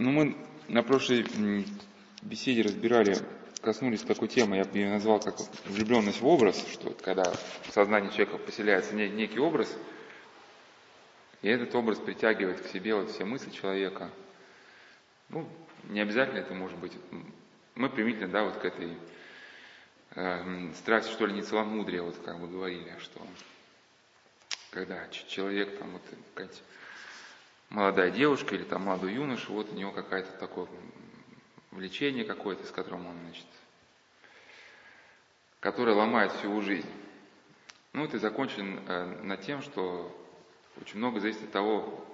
Ну, 0.00 0.12
мы 0.12 0.34
на 0.68 0.82
прошлой 0.82 1.26
беседе 2.22 2.62
разбирали, 2.62 3.18
коснулись 3.60 4.00
такой 4.00 4.28
темы, 4.28 4.56
я 4.56 4.64
бы 4.64 4.78
ее 4.78 4.88
назвал 4.88 5.20
как 5.20 5.36
влюбленность 5.66 6.22
в 6.22 6.26
образ, 6.26 6.66
что 6.72 6.88
когда 7.04 7.24
в 7.24 7.70
сознании 7.70 8.08
человека 8.08 8.38
поселяется 8.38 8.94
некий 8.94 9.38
образ, 9.38 9.76
и 11.42 11.50
этот 11.50 11.74
образ 11.74 11.98
притягивает 11.98 12.62
к 12.62 12.68
себе 12.68 12.94
вот 12.94 13.10
все 13.10 13.26
мысли 13.26 13.50
человека. 13.50 14.10
Ну, 15.28 15.46
не 15.90 16.00
обязательно 16.00 16.38
это 16.38 16.54
может 16.54 16.78
быть. 16.78 16.92
Мы 17.74 17.90
примительно, 17.90 18.28
да, 18.28 18.44
вот 18.44 18.56
к 18.56 18.64
этой 18.64 18.96
э, 20.14 20.72
страсти, 20.76 21.12
что 21.12 21.26
ли, 21.26 21.34
не 21.34 21.42
целомудрия, 21.42 22.00
вот 22.00 22.16
как 22.24 22.40
бы 22.40 22.48
говорили, 22.48 22.96
что 23.00 23.20
когда 24.70 25.06
человек 25.28 25.78
там 25.78 25.90
вот 25.90 26.02
какая-то 26.32 26.56
молодая 27.70 28.10
девушка 28.10 28.54
или 28.54 28.64
там 28.64 28.82
молодой 28.82 29.14
юноша, 29.14 29.50
вот 29.50 29.72
у 29.72 29.74
него 29.74 29.92
какая-то 29.92 30.32
такое 30.38 30.68
влечение 31.70 32.24
какое-то, 32.24 32.66
с 32.66 32.70
которым 32.70 33.06
он, 33.06 33.16
значит, 33.24 33.46
которое 35.60 35.94
ломает 35.94 36.32
всю 36.32 36.48
его 36.48 36.60
жизнь. 36.60 36.90
Ну, 37.92 38.04
это 38.04 38.18
закончен 38.18 38.80
э, 38.86 39.22
над 39.22 39.40
тем, 39.42 39.62
что 39.62 40.16
очень 40.80 40.98
много 40.98 41.20
зависит 41.20 41.44
от 41.44 41.52
того, 41.52 42.04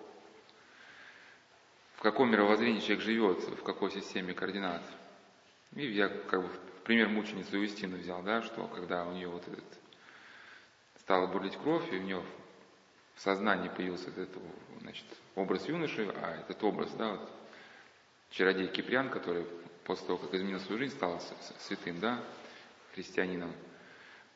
в 1.97 2.03
каком 2.03 2.31
мировоззрении 2.31 2.81
человек 2.81 3.01
живет, 3.01 3.43
в 3.43 3.63
какой 3.63 3.91
системе 3.91 4.35
координат. 4.35 4.83
И 5.75 5.87
я 5.87 6.09
как 6.09 6.43
бы 6.43 6.51
пример 6.85 7.09
мученицы 7.09 7.57
Юстины 7.57 7.97
взял, 7.97 8.23
да, 8.23 8.43
что 8.43 8.67
когда 8.69 9.05
у 9.05 9.13
нее 9.13 9.29
вот 9.29 9.47
этот 9.49 9.65
стала 11.01 11.27
бурлить 11.27 11.57
кровь, 11.57 11.91
и 11.93 11.97
у 11.97 12.03
нее 12.03 12.23
в 13.17 13.21
сознании 13.21 13.69
появился 13.69 14.11
этот 14.11 14.31
значит, 14.81 15.05
образ 15.35 15.67
юноши, 15.69 16.13
а 16.23 16.37
этот 16.41 16.63
образ, 16.63 16.91
да, 16.93 17.13
вот, 17.13 17.33
чародей 18.31 18.69
Киприан, 18.69 19.11
который 19.11 19.45
после 19.85 20.07
того, 20.07 20.19
как 20.19 20.35
изменил 20.35 20.61
свою 20.61 20.79
жизнь, 20.79 20.95
стал 20.95 21.21
святым, 21.59 21.99
да, 21.99 22.23
христианином. 22.95 23.53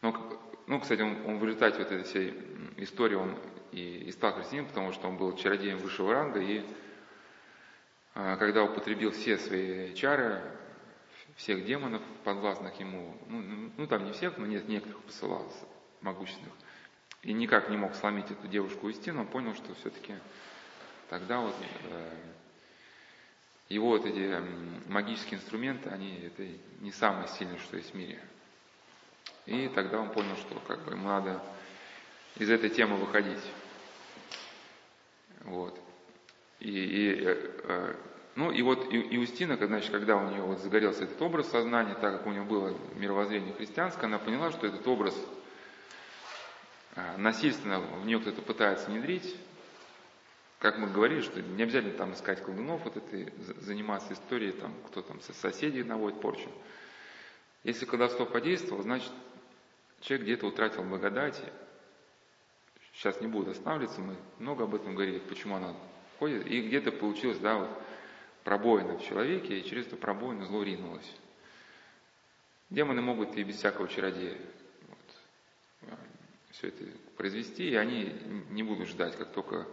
Но, 0.03 0.39
ну, 0.67 0.81
кстати, 0.81 1.03
он, 1.03 1.27
он 1.27 1.39
в 1.39 1.45
результате 1.45 1.78
вот 1.78 1.92
этой 1.92 2.05
всей 2.05 2.34
истории, 2.78 3.17
он 3.17 3.37
и, 3.72 4.05
и 4.06 4.12
стал 4.12 4.33
христианином, 4.33 4.69
потому 4.69 4.92
что 4.92 5.09
он 5.09 5.17
был 5.17 5.37
чародеем 5.37 5.78
высшего 5.78 6.15
ранга, 6.15 6.41
и 6.41 6.65
а, 8.15 8.37
когда 8.37 8.65
употребил 8.65 9.11
все 9.11 9.37
свои 9.37 9.94
чары, 9.94 10.42
всех 11.37 11.65
демонов, 11.65 12.03
подвластных 12.25 12.78
ему, 12.81 13.17
ну, 13.28 13.41
ну, 13.41 13.72
ну 13.77 13.87
там 13.87 14.05
не 14.05 14.12
всех, 14.12 14.39
но 14.39 14.47
нет, 14.47 14.69
некоторых 14.69 15.03
посылал 15.03 15.47
могущественных, 16.00 16.55
и 17.22 17.32
никак 17.32 17.68
не 17.68 17.76
мог 17.76 17.94
сломить 17.94 18.30
эту 18.30 18.48
девушку 18.48 18.88
истину, 18.88 19.20
он 19.20 19.26
понял, 19.26 19.54
что 19.54 19.74
все-таки 19.74 20.14
тогда 21.08 21.40
вот 21.40 21.54
э, 21.90 22.14
его 23.68 23.88
вот 23.88 24.06
эти 24.06 24.18
э, 24.18 24.42
магические 24.88 25.38
инструменты, 25.38 25.91
они 25.91 26.18
это 26.20 26.46
не 26.80 26.92
самое 26.92 27.28
сильное, 27.28 27.58
что 27.58 27.76
есть 27.76 27.92
в 27.92 27.94
мире. 27.94 28.20
И 29.46 29.68
тогда 29.74 30.00
он 30.00 30.10
понял, 30.10 30.36
что 30.36 30.58
как 30.66 30.84
бы 30.84 30.92
ему 30.92 31.08
надо 31.08 31.42
из 32.36 32.48
этой 32.48 32.70
темы 32.70 32.96
выходить. 32.96 33.42
Вот. 35.41 35.78
И, 36.58 36.70
и, 36.70 37.24
э, 37.24 37.60
э 37.64 37.94
ну 38.36 38.52
и 38.52 38.62
вот 38.62 38.86
Иустина, 38.91 39.56
значит, 39.56 39.91
когда 39.91 40.16
у 40.16 40.30
нее 40.30 40.41
вот 40.41 40.60
загорелся 40.60 41.04
этот 41.04 41.20
образ 41.20 41.50
сознания, 41.50 41.94
так 41.94 42.18
как 42.18 42.26
у 42.26 42.30
нее 42.30 42.44
было 42.44 42.74
мировоззрение 42.94 43.52
христианское, 43.52 44.06
она 44.06 44.18
поняла, 44.18 44.52
что 44.52 44.68
этот 44.68 44.86
образ 44.86 45.14
насильственно 47.19 47.81
в 47.81 48.06
нее 48.06 48.20
кто-то 48.20 48.43
пытается 48.43 48.91
внедрить, 48.91 49.37
как 50.59 50.79
мы 50.79 50.89
говорили, 50.89 51.23
что 51.23 51.41
не 51.41 51.62
обязательно 51.62 51.95
там 51.95 52.12
искать 52.12 52.43
колдунов, 52.43 52.84
вот 52.84 52.97
это, 52.97 53.62
заниматься 53.62 54.12
историей, 54.12 54.53
там, 54.53 54.75
кто 54.87 55.01
там 55.01 55.21
со 55.23 55.33
соседей 55.33 55.83
наводит 55.83 56.21
порчу. 56.21 56.51
Если 57.65 57.87
колдовство 57.87 58.27
подействовало, 58.27 58.83
значит, 58.83 59.11
человек 60.01 60.25
где-то 60.25 60.47
утратил 60.47 60.83
благодать. 60.83 61.43
Сейчас 62.93 63.21
не 63.21 63.27
буду 63.27 63.53
останавливаться, 63.53 64.00
мы 64.00 64.16
много 64.39 64.65
об 64.65 64.75
этом 64.75 64.94
говорили, 64.94 65.19
почему 65.19 65.56
она 65.56 65.75
ходит. 66.19 66.47
И 66.47 66.60
где-то 66.60 66.93
получилось, 66.93 67.39
да, 67.39 67.56
вот, 67.56 67.71
пробоина 68.44 68.99
в 68.99 69.05
человеке, 69.05 69.59
и 69.59 69.65
через 69.65 69.87
эту 69.87 69.97
пробоину 69.97 70.44
зло 70.44 70.62
ринулось. 70.62 71.10
Демоны 72.69 73.00
могут 73.00 73.37
и 73.37 73.43
без 73.43 73.56
всякого 73.56 73.89
чародея 73.89 74.37
все 76.50 76.69
это 76.69 76.84
произвести, 77.16 77.71
и 77.71 77.75
они 77.75 78.12
не 78.50 78.62
будут 78.62 78.88
ждать, 78.88 79.16
как 79.16 79.33
только 79.33 79.66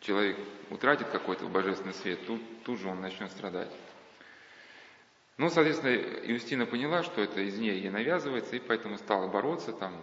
человек 0.00 0.38
утратит 0.70 1.08
какой-то 1.08 1.46
божественный 1.46 1.94
свет, 1.94 2.26
тут, 2.26 2.40
тут 2.64 2.78
же 2.78 2.88
он 2.88 3.00
начнет 3.00 3.30
страдать. 3.30 3.70
Ну, 5.36 5.48
соответственно, 5.48 5.94
Иустина 6.30 6.66
поняла, 6.66 7.02
что 7.02 7.20
это 7.20 7.40
из 7.40 7.58
нее 7.58 7.78
ей 7.80 7.90
навязывается, 7.90 8.54
и 8.54 8.60
поэтому 8.60 8.98
стала 8.98 9.28
бороться, 9.28 9.72
там, 9.72 9.94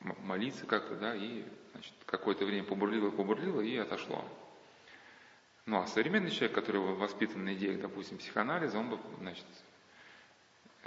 молиться 0.00 0.66
как-то, 0.66 0.96
да, 0.96 1.14
и 1.14 1.44
значит, 1.72 1.94
какое-то 2.04 2.44
время 2.44 2.64
побурлила, 2.64 3.10
побурлила 3.10 3.60
и 3.62 3.76
отошло. 3.76 4.24
Ну, 5.66 5.80
а 5.80 5.86
современный 5.86 6.30
человек, 6.30 6.54
который 6.54 6.80
воспитан 6.80 7.44
на 7.44 7.54
идеях, 7.54 7.80
допустим, 7.80 8.18
психоанализа, 8.18 8.78
он 8.78 8.90
бы, 8.90 8.98
значит, 9.20 9.46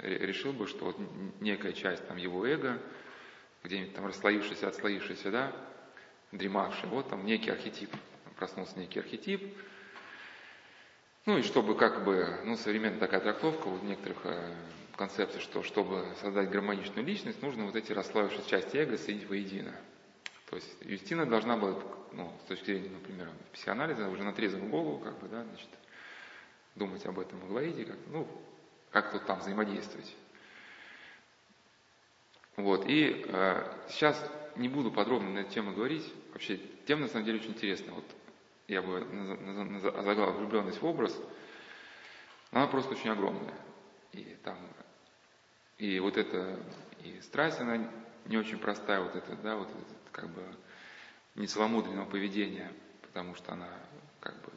решил 0.00 0.52
бы, 0.52 0.66
что 0.66 0.86
вот 0.86 0.96
некая 1.40 1.72
часть 1.72 2.06
там 2.06 2.16
его 2.16 2.46
эго, 2.46 2.80
где-нибудь 3.64 3.94
там 3.94 4.06
расслоившийся, 4.06 4.68
отслоившийся, 4.68 5.30
да, 5.30 5.52
дремавший, 6.32 6.88
вот 6.88 7.08
там 7.08 7.24
некий 7.24 7.50
архетип, 7.50 7.90
проснулся 8.36 8.78
некий 8.78 9.00
архетип, 9.00 9.56
ну 11.26 11.38
и 11.38 11.42
чтобы 11.42 11.74
как 11.76 12.04
бы, 12.04 12.40
ну 12.44 12.56
современная 12.56 13.00
такая 13.00 13.20
трактовка 13.20 13.68
у 13.68 13.78
некоторых 13.84 14.18
э, 14.24 14.54
концепций, 14.96 15.40
что 15.40 15.62
чтобы 15.62 16.06
создать 16.20 16.50
гармоничную 16.50 17.06
личность, 17.06 17.42
нужно 17.42 17.66
вот 17.66 17.76
эти 17.76 17.92
расслоившиеся 17.92 18.48
части 18.48 18.76
эго 18.76 18.96
соединить 18.96 19.28
воедино. 19.28 19.74
То 20.48 20.56
есть 20.56 20.76
Юстина 20.80 21.26
должна 21.26 21.58
была, 21.58 21.82
ну, 22.12 22.32
с 22.44 22.48
точки 22.48 22.64
зрения, 22.66 22.88
например, 22.88 23.28
психоанализа, 23.52 24.08
уже 24.08 24.22
на 24.22 24.32
трезвую 24.32 24.70
голову, 24.70 24.98
как 25.00 25.18
бы, 25.18 25.28
да, 25.28 25.44
значит, 25.44 25.68
думать 26.74 27.04
об 27.04 27.18
этом 27.18 27.38
и 27.44 27.48
говорить, 27.48 27.86
как, 27.86 27.98
ну, 28.06 28.26
как 28.90 29.12
тут 29.12 29.26
там 29.26 29.40
взаимодействовать. 29.40 30.14
Вот, 32.56 32.86
и 32.86 33.24
э, 33.28 33.72
сейчас 33.88 34.20
не 34.56 34.68
буду 34.68 34.90
подробно 34.90 35.30
на 35.30 35.38
эту 35.40 35.52
тему 35.52 35.72
говорить. 35.72 36.12
Вообще, 36.32 36.58
тема 36.86 37.02
на 37.02 37.08
самом 37.08 37.24
деле 37.24 37.38
очень 37.38 37.50
интересная. 37.50 37.94
Вот 37.94 38.04
я 38.66 38.82
бы 38.82 39.00
заглавил 39.80 40.32
влюбленность 40.32 40.82
в 40.82 40.86
образ, 40.86 41.16
она 42.50 42.66
просто 42.66 42.92
очень 42.92 43.10
огромная. 43.10 43.54
И 44.12 44.36
там, 44.42 44.58
и 45.78 45.98
вот 46.00 46.16
эта, 46.16 46.58
и 47.04 47.20
страсть, 47.20 47.60
она 47.60 47.90
не 48.26 48.36
очень 48.36 48.58
простая, 48.58 49.00
вот 49.00 49.14
это, 49.14 49.36
да, 49.36 49.56
вот 49.56 49.68
это, 49.68 49.94
как 50.12 50.28
бы, 50.30 50.42
нецеломудренного 51.34 52.06
поведения, 52.06 52.72
потому 53.02 53.34
что 53.34 53.52
она, 53.52 53.68
как 54.20 54.34
бы, 54.42 54.52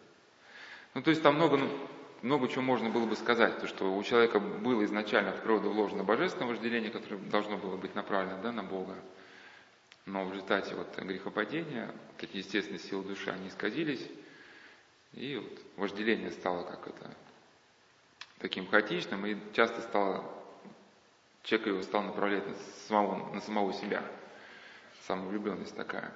ну, 0.94 1.02
то 1.02 1.10
есть 1.10 1.22
там 1.22 1.36
много, 1.36 1.58
ну, 1.58 1.70
много 2.22 2.48
чего 2.48 2.62
можно 2.62 2.90
было 2.90 3.06
бы 3.06 3.16
сказать, 3.16 3.60
то, 3.60 3.68
что 3.68 3.96
у 3.96 4.04
человека 4.04 4.40
было 4.40 4.84
изначально 4.86 5.32
в 5.32 5.42
природу 5.42 5.72
вложено 5.72 6.04
божественное 6.04 6.48
вожделение, 6.48 6.92
которое 6.92 7.18
должно 7.18 7.58
было 7.58 7.78
быть 7.78 7.96
направлено, 7.96 8.42
да, 8.42 8.52
на 8.52 8.64
Бога, 8.64 8.96
но 10.06 10.26
в 10.26 10.32
результате 10.32 10.76
вот 10.76 10.96
грехопадения, 10.98 11.94
эти 12.20 12.38
естественные 12.38 12.80
силы 12.80 13.04
души, 13.04 13.30
они 13.30 13.48
исказились, 13.48 14.08
и 15.14 15.38
вот 15.38 15.60
вожделение 15.78 16.32
стало 16.32 16.64
как 16.64 16.88
это 16.88 17.12
таким 18.40 18.68
хаотичным, 18.68 19.26
и 19.26 19.38
часто 19.54 19.82
стало, 19.82 20.24
человек 21.44 21.68
его 21.68 21.82
стал 21.84 22.04
направлять 22.04 22.48
на 22.48 22.56
самого, 22.88 23.34
на 23.34 23.42
самого 23.42 23.74
себя. 23.74 24.04
Самовлюбленность 25.08 25.76
такая. 25.76 26.12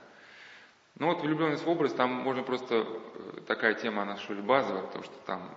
Ну 0.98 1.08
вот 1.08 1.22
влюбленность 1.22 1.66
в 1.66 1.70
образ, 1.70 1.94
там 1.94 2.12
можно 2.12 2.44
просто, 2.44 2.86
э, 2.88 3.42
такая 3.48 3.74
тема, 3.74 4.04
она 4.04 4.18
что 4.18 4.34
ли 4.34 4.42
базовая, 4.42 4.84
потому 4.84 5.04
что 5.04 5.14
там 5.26 5.56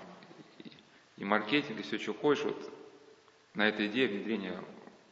и, 1.18 1.24
маркетинг, 1.24 1.78
и 1.78 1.82
все, 1.82 1.98
что 1.98 2.14
хочешь, 2.14 2.44
вот 2.44 2.72
на 3.54 3.68
этой 3.68 3.88
идее 3.88 4.08
внедрения 4.08 4.62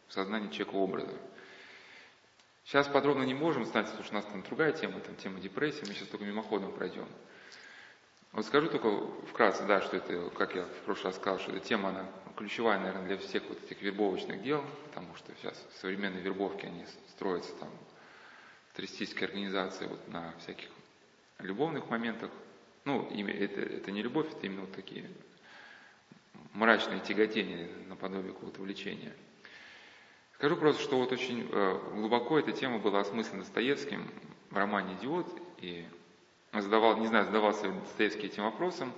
в 0.08 0.12
сознание 0.12 0.50
человека 0.50 0.76
образа. 0.76 1.14
Сейчас 2.64 2.88
подробно 2.88 3.24
не 3.24 3.34
можем 3.34 3.64
знать, 3.64 3.86
потому 3.86 4.04
что 4.04 4.14
у 4.14 4.16
нас 4.16 4.24
там 4.24 4.42
другая 4.42 4.72
тема, 4.72 5.00
там 5.00 5.14
тема 5.16 5.40
депрессии, 5.40 5.84
мы 5.86 5.94
сейчас 5.94 6.08
только 6.08 6.24
мимоходом 6.24 6.72
пройдем. 6.72 7.06
Вот 8.32 8.44
скажу 8.44 8.68
только 8.68 8.90
вкратце, 9.26 9.64
да, 9.66 9.80
что 9.80 9.96
это, 9.96 10.30
как 10.30 10.54
я 10.54 10.64
в 10.64 10.84
прошлый 10.84 11.06
раз 11.06 11.16
сказал, 11.16 11.38
что 11.38 11.52
эта 11.52 11.66
тема, 11.66 11.88
она 11.90 12.06
ключевая, 12.36 12.78
наверное, 12.78 13.06
для 13.06 13.18
всех 13.18 13.44
вот 13.48 13.62
этих 13.62 13.80
вербовочных 13.82 14.42
дел, 14.42 14.64
потому 14.88 15.14
что 15.16 15.32
сейчас 15.40 15.64
современные 15.80 16.22
вербовки, 16.22 16.66
они 16.66 16.84
строятся 17.08 17.54
там, 17.54 17.70
туристические 18.74 19.26
организации 19.26 19.86
вот 19.86 20.06
на 20.08 20.34
всяких 20.38 20.68
любовных 21.38 21.88
моментах. 21.88 22.30
Ну, 22.84 23.08
это, 23.10 23.60
это 23.60 23.90
не 23.90 24.02
любовь, 24.02 24.28
это 24.30 24.46
именно 24.46 24.62
вот 24.62 24.72
такие 24.72 25.08
мрачные 26.56 27.00
тяготения 27.00 27.68
наподобие 27.88 28.32
какого-то 28.32 28.62
влечения– 28.62 29.14
Скажу 30.36 30.56
просто, 30.56 30.82
что 30.82 30.98
вот 30.98 31.12
очень 31.12 31.48
э, 31.50 31.78
глубоко 31.94 32.38
эта 32.38 32.52
тема 32.52 32.78
была 32.78 33.00
осмыслена 33.00 33.38
Достоевским 33.38 34.10
в 34.50 34.56
романе 34.56 34.94
«Идиот», 35.00 35.26
и 35.62 35.86
задавал, 36.52 36.98
не 36.98 37.06
знаю, 37.06 37.24
задавался 37.24 37.72
Достоевский 37.72 38.26
этим 38.26 38.42
вопросом, 38.42 38.92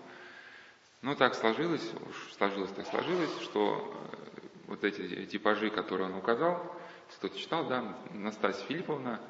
но 1.00 1.14
так 1.14 1.36
сложилось, 1.36 1.88
уж 2.08 2.32
сложилось 2.32 2.72
так 2.72 2.88
сложилось, 2.88 3.30
что 3.42 3.94
э, 3.94 4.46
вот 4.66 4.82
эти 4.82 5.26
типажи, 5.26 5.70
которые 5.70 6.08
он 6.08 6.16
указал, 6.16 6.76
кто-то 7.16 7.38
читал, 7.38 7.68
да, 7.68 7.96
Настасья 8.10 8.66
Филипповна, 8.66 9.20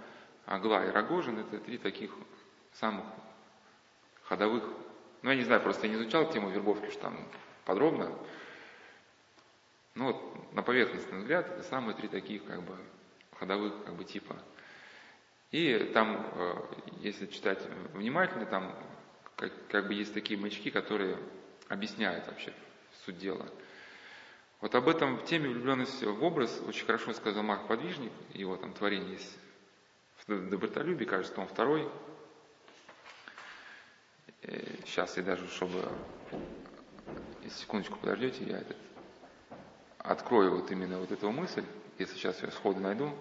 Аглая 0.47 0.89
и 0.89 0.93
Рогожин, 0.93 1.39
это 1.39 1.59
три 1.59 1.77
таких 1.77 2.11
самых 2.73 3.05
ходовых, 4.23 4.65
ну 5.21 5.29
я 5.29 5.37
не 5.37 5.45
знаю, 5.45 5.61
просто 5.61 5.87
я 5.87 5.93
не 5.93 6.01
изучал 6.01 6.33
тему 6.33 6.49
вербовки 6.49 6.91
что 6.91 7.03
там 7.03 7.19
подробно, 7.69 8.11
ну 9.95 10.07
вот 10.07 10.55
на 10.55 10.63
поверхностный 10.63 11.19
взгляд 11.19 11.47
это 11.51 11.63
самые 11.65 11.95
три 11.95 12.09
таких 12.09 12.47
как 12.47 12.63
бы 12.63 12.75
ходовых 13.39 13.85
как 13.85 13.95
бы 13.95 14.05
типа. 14.05 14.37
И 15.51 15.91
там, 15.93 16.27
э, 16.35 16.55
если 17.01 17.27
читать 17.27 17.63
внимательно, 17.93 18.47
там 18.47 18.75
как, 19.37 19.53
как 19.69 19.87
бы 19.87 19.93
есть 19.93 20.15
такие 20.15 20.41
маячки, 20.41 20.71
которые 20.71 21.19
объясняют 21.69 22.27
вообще 22.27 22.55
суть 23.05 23.19
дела. 23.19 23.47
Вот 24.63 24.75
об 24.75 24.89
этом 24.89 25.19
в 25.19 25.27
теме 25.27 25.51
влюбленности 25.51 26.07
в 26.07 26.25
образ 26.25 26.63
очень 26.67 26.87
хорошо 26.87 27.13
сказал 27.13 27.43
Марк 27.43 27.69
Подвижник, 27.69 28.13
его 28.33 28.57
там 28.57 28.73
творение 28.73 29.13
есть 29.13 29.39
в 30.27 30.49
добротолюбии, 30.49 31.05
кажется, 31.05 31.35
том 31.35 31.47
второй. 31.47 31.87
Сейчас 34.87 35.19
я 35.19 35.23
даже, 35.23 35.47
чтобы, 35.49 35.87
если 37.43 37.61
секундочку 37.61 37.99
подождете, 37.99 38.45
я 38.45 38.59
этот, 38.59 38.77
открою 39.99 40.57
вот 40.57 40.71
именно 40.71 40.99
вот 40.99 41.13
эту 41.13 41.31
мысль, 41.31 41.65
если 41.99 42.15
сейчас 42.15 42.43
я 42.43 42.51
сходу 42.51 42.81
найду. 42.81 43.13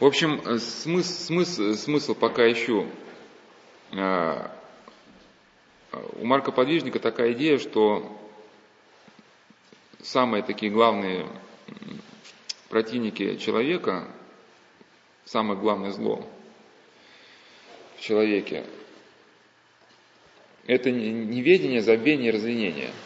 В 0.00 0.04
общем, 0.04 0.40
э, 0.46 0.58
смысл, 0.58 1.24
смысл, 1.24 1.74
смысл 1.74 2.14
пока 2.14 2.50
ищу. 2.50 2.86
У 3.90 3.96
Марка 6.24 6.52
Подвижника 6.52 7.00
такая 7.00 7.32
идея, 7.32 7.58
что 7.58 8.16
самые 10.00 10.44
такие 10.44 10.70
главные 10.70 11.26
противники 12.68 13.36
человека, 13.36 14.10
самое 15.24 15.58
главное 15.58 15.90
зло 15.90 16.28
в 17.96 18.00
человеке, 18.00 18.64
это 20.66 20.90
неведение, 20.90 21.82
забвение, 21.82 22.30
разленение– 22.30 22.92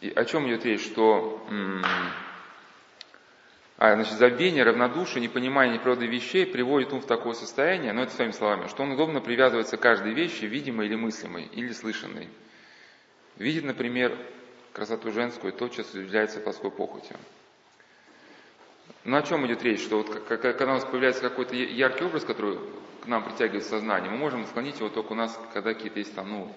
И 0.00 0.10
о 0.10 0.24
чем 0.24 0.48
идет 0.48 0.64
речь? 0.64 0.84
Что 0.84 1.42
а, 3.78 3.94
значит, 3.94 4.14
забвение, 4.14 4.64
равнодушие, 4.64 5.22
непонимание 5.22 5.78
природы 5.78 6.06
вещей 6.06 6.44
приводит 6.44 6.92
ум 6.92 7.00
в 7.00 7.06
такое 7.06 7.34
состояние, 7.34 7.92
но 7.92 8.02
это 8.02 8.12
своими 8.12 8.32
словами, 8.32 8.66
что 8.66 8.82
он 8.82 8.90
удобно 8.90 9.20
привязывается 9.20 9.76
к 9.76 9.80
каждой 9.80 10.14
вещи, 10.14 10.46
видимой 10.46 10.86
или 10.86 10.96
мыслимой, 10.96 11.44
или 11.44 11.72
слышанной. 11.72 12.28
Видит, 13.36 13.62
например, 13.62 14.18
красоту 14.72 15.12
женскую, 15.12 15.52
тотчас 15.52 15.94
удивляется 15.94 16.40
плоской 16.40 16.72
похотью. 16.72 17.16
Ну 19.04 19.16
о 19.16 19.22
чем 19.22 19.46
идет 19.46 19.62
речь? 19.62 19.80
Что 19.80 19.98
вот 19.98 20.24
когда 20.26 20.64
у 20.64 20.74
нас 20.74 20.84
появляется 20.84 21.22
какой-то 21.22 21.54
яркий 21.54 22.04
образ, 22.04 22.24
который 22.24 22.58
к 23.04 23.06
нам 23.06 23.22
притягивает 23.22 23.64
сознание, 23.64 24.10
мы 24.10 24.16
можем 24.16 24.44
склонить 24.46 24.80
его 24.80 24.88
только 24.88 25.12
у 25.12 25.14
нас, 25.14 25.38
когда 25.54 25.72
какие-то 25.72 26.00
есть 26.00 26.16
там, 26.16 26.28
ну, 26.28 26.52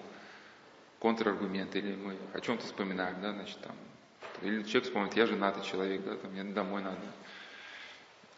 контраргумент, 0.98 1.76
или 1.76 1.94
мы 1.94 2.16
о 2.34 2.40
чем-то 2.40 2.66
вспоминаем, 2.66 3.20
да, 3.22 3.32
значит, 3.32 3.60
там, 3.60 3.76
или 4.42 4.62
человек 4.62 4.84
вспомнит, 4.84 5.14
я 5.14 5.26
женатый 5.26 5.64
человек, 5.64 6.02
да, 6.04 6.16
там, 6.16 6.32
мне 6.32 6.44
домой 6.44 6.82
надо. 6.82 7.00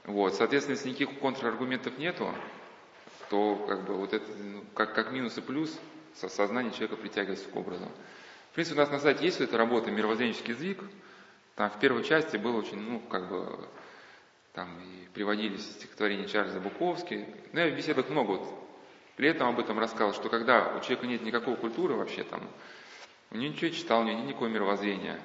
Вот, 0.04 0.34
соответственно, 0.34 0.76
если 0.76 0.90
никаких 0.90 1.18
контраргументов 1.18 1.98
нету, 1.98 2.32
то 3.30 3.56
как 3.66 3.84
бы 3.84 3.94
вот 3.94 4.12
это, 4.12 4.30
ну, 4.36 4.64
как, 4.74 4.94
как 4.94 5.12
минус 5.12 5.38
и 5.38 5.40
плюс, 5.40 5.78
сознание 6.14 6.72
человека 6.72 6.96
притягивается 6.96 7.48
к 7.48 7.56
образу. 7.56 7.90
В 8.52 8.54
принципе, 8.54 8.76
у 8.76 8.80
нас 8.80 8.90
на 8.90 9.00
сайте 9.00 9.24
есть 9.24 9.40
эта 9.40 9.56
работа 9.56 9.90
«Мировоззренческий 9.90 10.54
сдвиг», 10.54 10.82
там 11.56 11.70
в 11.70 11.78
первой 11.80 12.04
части 12.04 12.36
было 12.36 12.58
очень, 12.58 12.78
ну, 12.78 13.00
как 13.00 13.28
бы, 13.28 13.68
там 14.52 14.78
и 14.80 15.08
приводились 15.14 15.64
стихотворения 15.64 16.26
Чарльза 16.26 16.60
Буковски, 16.60 17.26
ну, 17.52 17.60
я 17.60 17.72
в 17.72 17.76
беседах 17.76 18.08
много 18.10 18.32
вот 18.32 18.64
при 19.16 19.28
этом 19.28 19.48
об 19.48 19.60
этом 19.60 19.78
рассказал, 19.78 20.12
что 20.12 20.28
когда 20.28 20.76
у 20.76 20.80
человека 20.80 21.06
нет 21.06 21.22
никакой 21.22 21.56
культуры 21.56 21.94
вообще 21.94 22.24
там, 22.24 22.42
он 23.30 23.38
ничего 23.38 23.70
читал, 23.70 24.00
у 24.00 24.04
него 24.04 24.20
никакого 24.20 24.48
мировоззрения, 24.48 25.20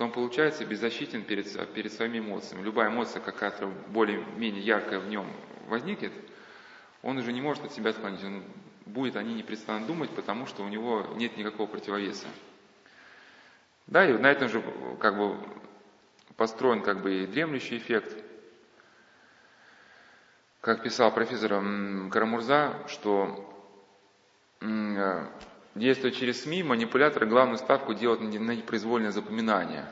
то 0.00 0.04
он 0.06 0.12
получается 0.12 0.64
беззащитен 0.64 1.24
перед, 1.24 1.74
перед 1.74 1.92
своими 1.92 2.20
эмоциями. 2.20 2.62
Любая 2.62 2.88
эмоция 2.88 3.20
какая-то 3.20 3.66
более-менее 3.88 4.62
яркая 4.62 4.98
в 4.98 5.06
нем 5.08 5.30
возникнет, 5.68 6.10
он 7.02 7.18
уже 7.18 7.34
не 7.34 7.42
может 7.42 7.66
от 7.66 7.74
себя 7.74 7.90
отклонить, 7.90 8.24
он 8.24 8.42
будет 8.86 9.16
о 9.16 9.22
ней 9.22 9.34
непрестанно 9.34 9.86
думать, 9.86 10.08
потому 10.08 10.46
что 10.46 10.62
у 10.62 10.68
него 10.68 11.06
нет 11.16 11.36
никакого 11.36 11.66
противовеса. 11.66 12.28
Да, 13.88 14.08
и 14.08 14.14
на 14.14 14.28
этом 14.28 14.48
же 14.48 14.64
как 15.00 15.18
бы 15.18 15.36
построен 16.34 16.80
как 16.80 17.02
бы 17.02 17.24
и 17.24 17.26
дремлющий 17.26 17.76
эффект– 17.76 18.16
как 20.62 20.82
писал 20.82 21.12
профессор 21.12 21.62
Карамурза, 22.10 22.74
что 22.86 23.54
э, 24.60 25.26
действуя 25.74 26.10
через 26.10 26.42
СМИ, 26.42 26.62
манипуляторы 26.62 27.26
главную 27.26 27.58
ставку 27.58 27.94
делают 27.94 28.20
на 28.20 28.52
непроизвольное 28.52 29.10
запоминание. 29.10 29.86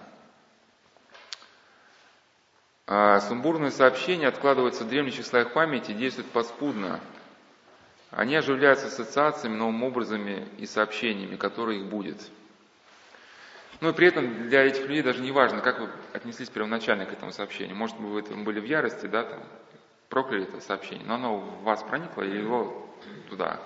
А 2.86 3.20
сумбурные 3.20 3.70
сообщения 3.70 4.28
откладываются 4.28 4.84
в 4.84 4.88
дремлющих 4.88 5.26
слоях 5.26 5.52
памяти 5.52 5.90
и 5.90 5.94
действуют 5.94 6.30
подспудно. 6.30 7.00
Они 8.10 8.34
оживляются 8.34 8.86
ассоциациями, 8.86 9.56
новыми 9.56 9.84
образами 9.84 10.48
и 10.56 10.64
сообщениями, 10.64 11.36
которые 11.36 11.80
их 11.80 11.86
будет. 11.86 12.16
Ну 13.80 13.90
и 13.90 13.92
при 13.92 14.08
этом 14.08 14.48
для 14.48 14.64
этих 14.64 14.82
людей 14.86 15.02
даже 15.02 15.20
не 15.20 15.30
важно, 15.30 15.60
как 15.60 15.78
вы 15.78 15.90
отнеслись 16.12 16.48
первоначально 16.48 17.04
к 17.04 17.12
этому 17.12 17.30
сообщению. 17.30 17.76
Может 17.76 18.00
быть, 18.00 18.28
вы 18.28 18.42
были 18.42 18.58
в 18.58 18.64
ярости, 18.64 19.06
да, 19.06 19.24
там, 19.24 19.40
прокляли 20.08 20.44
это 20.44 20.60
сообщение, 20.60 21.06
но 21.06 21.14
оно 21.14 21.36
в 21.36 21.62
вас 21.62 21.82
проникло 21.82 22.22
и 22.22 22.38
его 22.38 22.88
туда. 23.28 23.60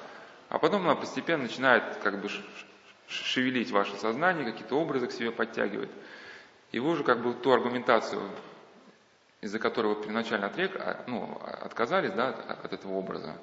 А 0.53 0.59
потом 0.59 0.83
оно 0.83 0.97
постепенно 0.97 1.45
начинает 1.45 1.97
как 2.03 2.21
бы 2.21 2.29
шевелить 3.09 3.71
ваше 3.71 3.97
сознание, 3.97 4.45
какие-то 4.45 4.79
образы 4.79 5.07
к 5.07 5.13
себе 5.13 5.31
подтягивать. 5.31 5.89
И 6.73 6.79
вы 6.79 6.91
уже 6.91 7.05
как 7.05 7.23
бы 7.23 7.33
ту 7.33 7.53
аргументацию, 7.53 8.21
из-за 9.41 9.59
которой 9.59 9.95
вы 9.95 10.03
первоначально 10.03 10.49
отрек, 10.49 10.77
а, 10.77 11.03
ну, 11.07 11.41
отказались 11.43 12.13
да, 12.13 12.29
от 12.29 12.71
этого 12.71 12.93
образа, 12.93 13.35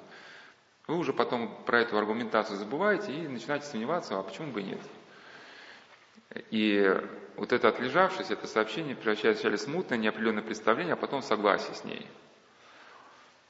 вы 0.86 0.98
уже 0.98 1.12
потом 1.12 1.52
про 1.66 1.80
эту 1.80 1.98
аргументацию 1.98 2.56
забываете 2.56 3.12
и 3.12 3.26
начинаете 3.26 3.66
сомневаться, 3.66 4.16
а 4.16 4.22
почему 4.22 4.52
бы 4.52 4.60
и 4.60 4.66
нет. 4.66 4.80
И 6.50 6.96
вот 7.34 7.52
это 7.52 7.70
отлежавшееся, 7.70 8.34
это 8.34 8.46
сообщение 8.46 8.94
превращается 8.94 9.50
в 9.50 9.56
смутное, 9.58 9.98
неопределенное 9.98 10.44
представление, 10.44 10.92
а 10.92 10.96
потом 10.96 11.22
согласие 11.22 11.74
с 11.74 11.82
ней– 11.82 12.06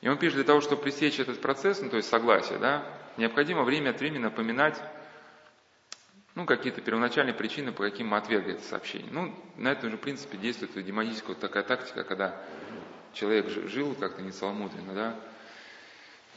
и 0.01 0.09
он 0.09 0.19
пишет, 0.19 0.37
для 0.37 0.45
того, 0.45 0.61
чтобы 0.61 0.83
пресечь 0.83 1.21
этот 1.21 1.41
процесс, 1.41 1.81
ну 1.81 1.91
то 1.91 1.97
есть 1.97 2.09
согласие, 2.09 2.59
да, 2.59 2.85
необходимо 3.17 3.65
время 3.65 3.91
от 3.91 4.01
времени 4.01 4.23
напоминать 4.23 4.81
ну, 6.35 6.47
какие-то 6.47 6.81
первоначальные 6.81 7.35
причины, 7.35 7.73
по 7.73 7.83
каким 7.83 8.09
мы 8.09 8.17
отвергли 8.17 8.55
это 8.55 8.63
сообщение. 8.63 9.11
Ну, 9.11 9.35
на 9.57 9.73
этом 9.73 9.91
же 9.91 9.99
принципе 9.99 10.39
действует 10.39 10.73
демоническая 10.73 11.35
вот 11.35 11.41
такая 11.41 11.65
тактика, 11.65 12.05
когда 12.05 12.41
человек 13.13 13.49
жил 13.69 13.95
как-то 13.95 14.23
не 14.23 14.31
целомудренно, 14.31 14.95
да, 14.95 15.21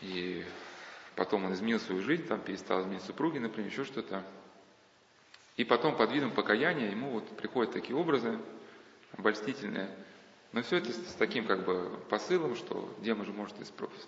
и 0.02 0.44
потом 1.16 1.46
он 1.46 1.54
изменил 1.54 1.80
свою 1.80 2.02
жизнь, 2.02 2.28
там 2.28 2.42
перестал 2.42 2.82
изменить 2.82 3.04
супруги, 3.04 3.38
например, 3.38 3.70
еще 3.70 3.86
что-то. 3.86 4.24
И 5.56 5.64
потом 5.64 5.96
под 5.96 6.12
видом 6.12 6.32
покаяния 6.32 6.90
ему 6.90 7.12
вот 7.12 7.38
приходят 7.38 7.72
такие 7.72 7.96
образы 7.96 8.40
обольстительные– 9.16 9.90
но 10.54 10.62
все 10.62 10.78
это 10.78 10.94
с 10.94 11.16
таким 11.18 11.46
как 11.46 11.66
бы 11.66 11.90
посылом, 12.10 12.56
что 12.56 12.90
демон 13.00 13.26
же 13.26 13.34
может 13.34 13.60
исправить. 13.60 14.08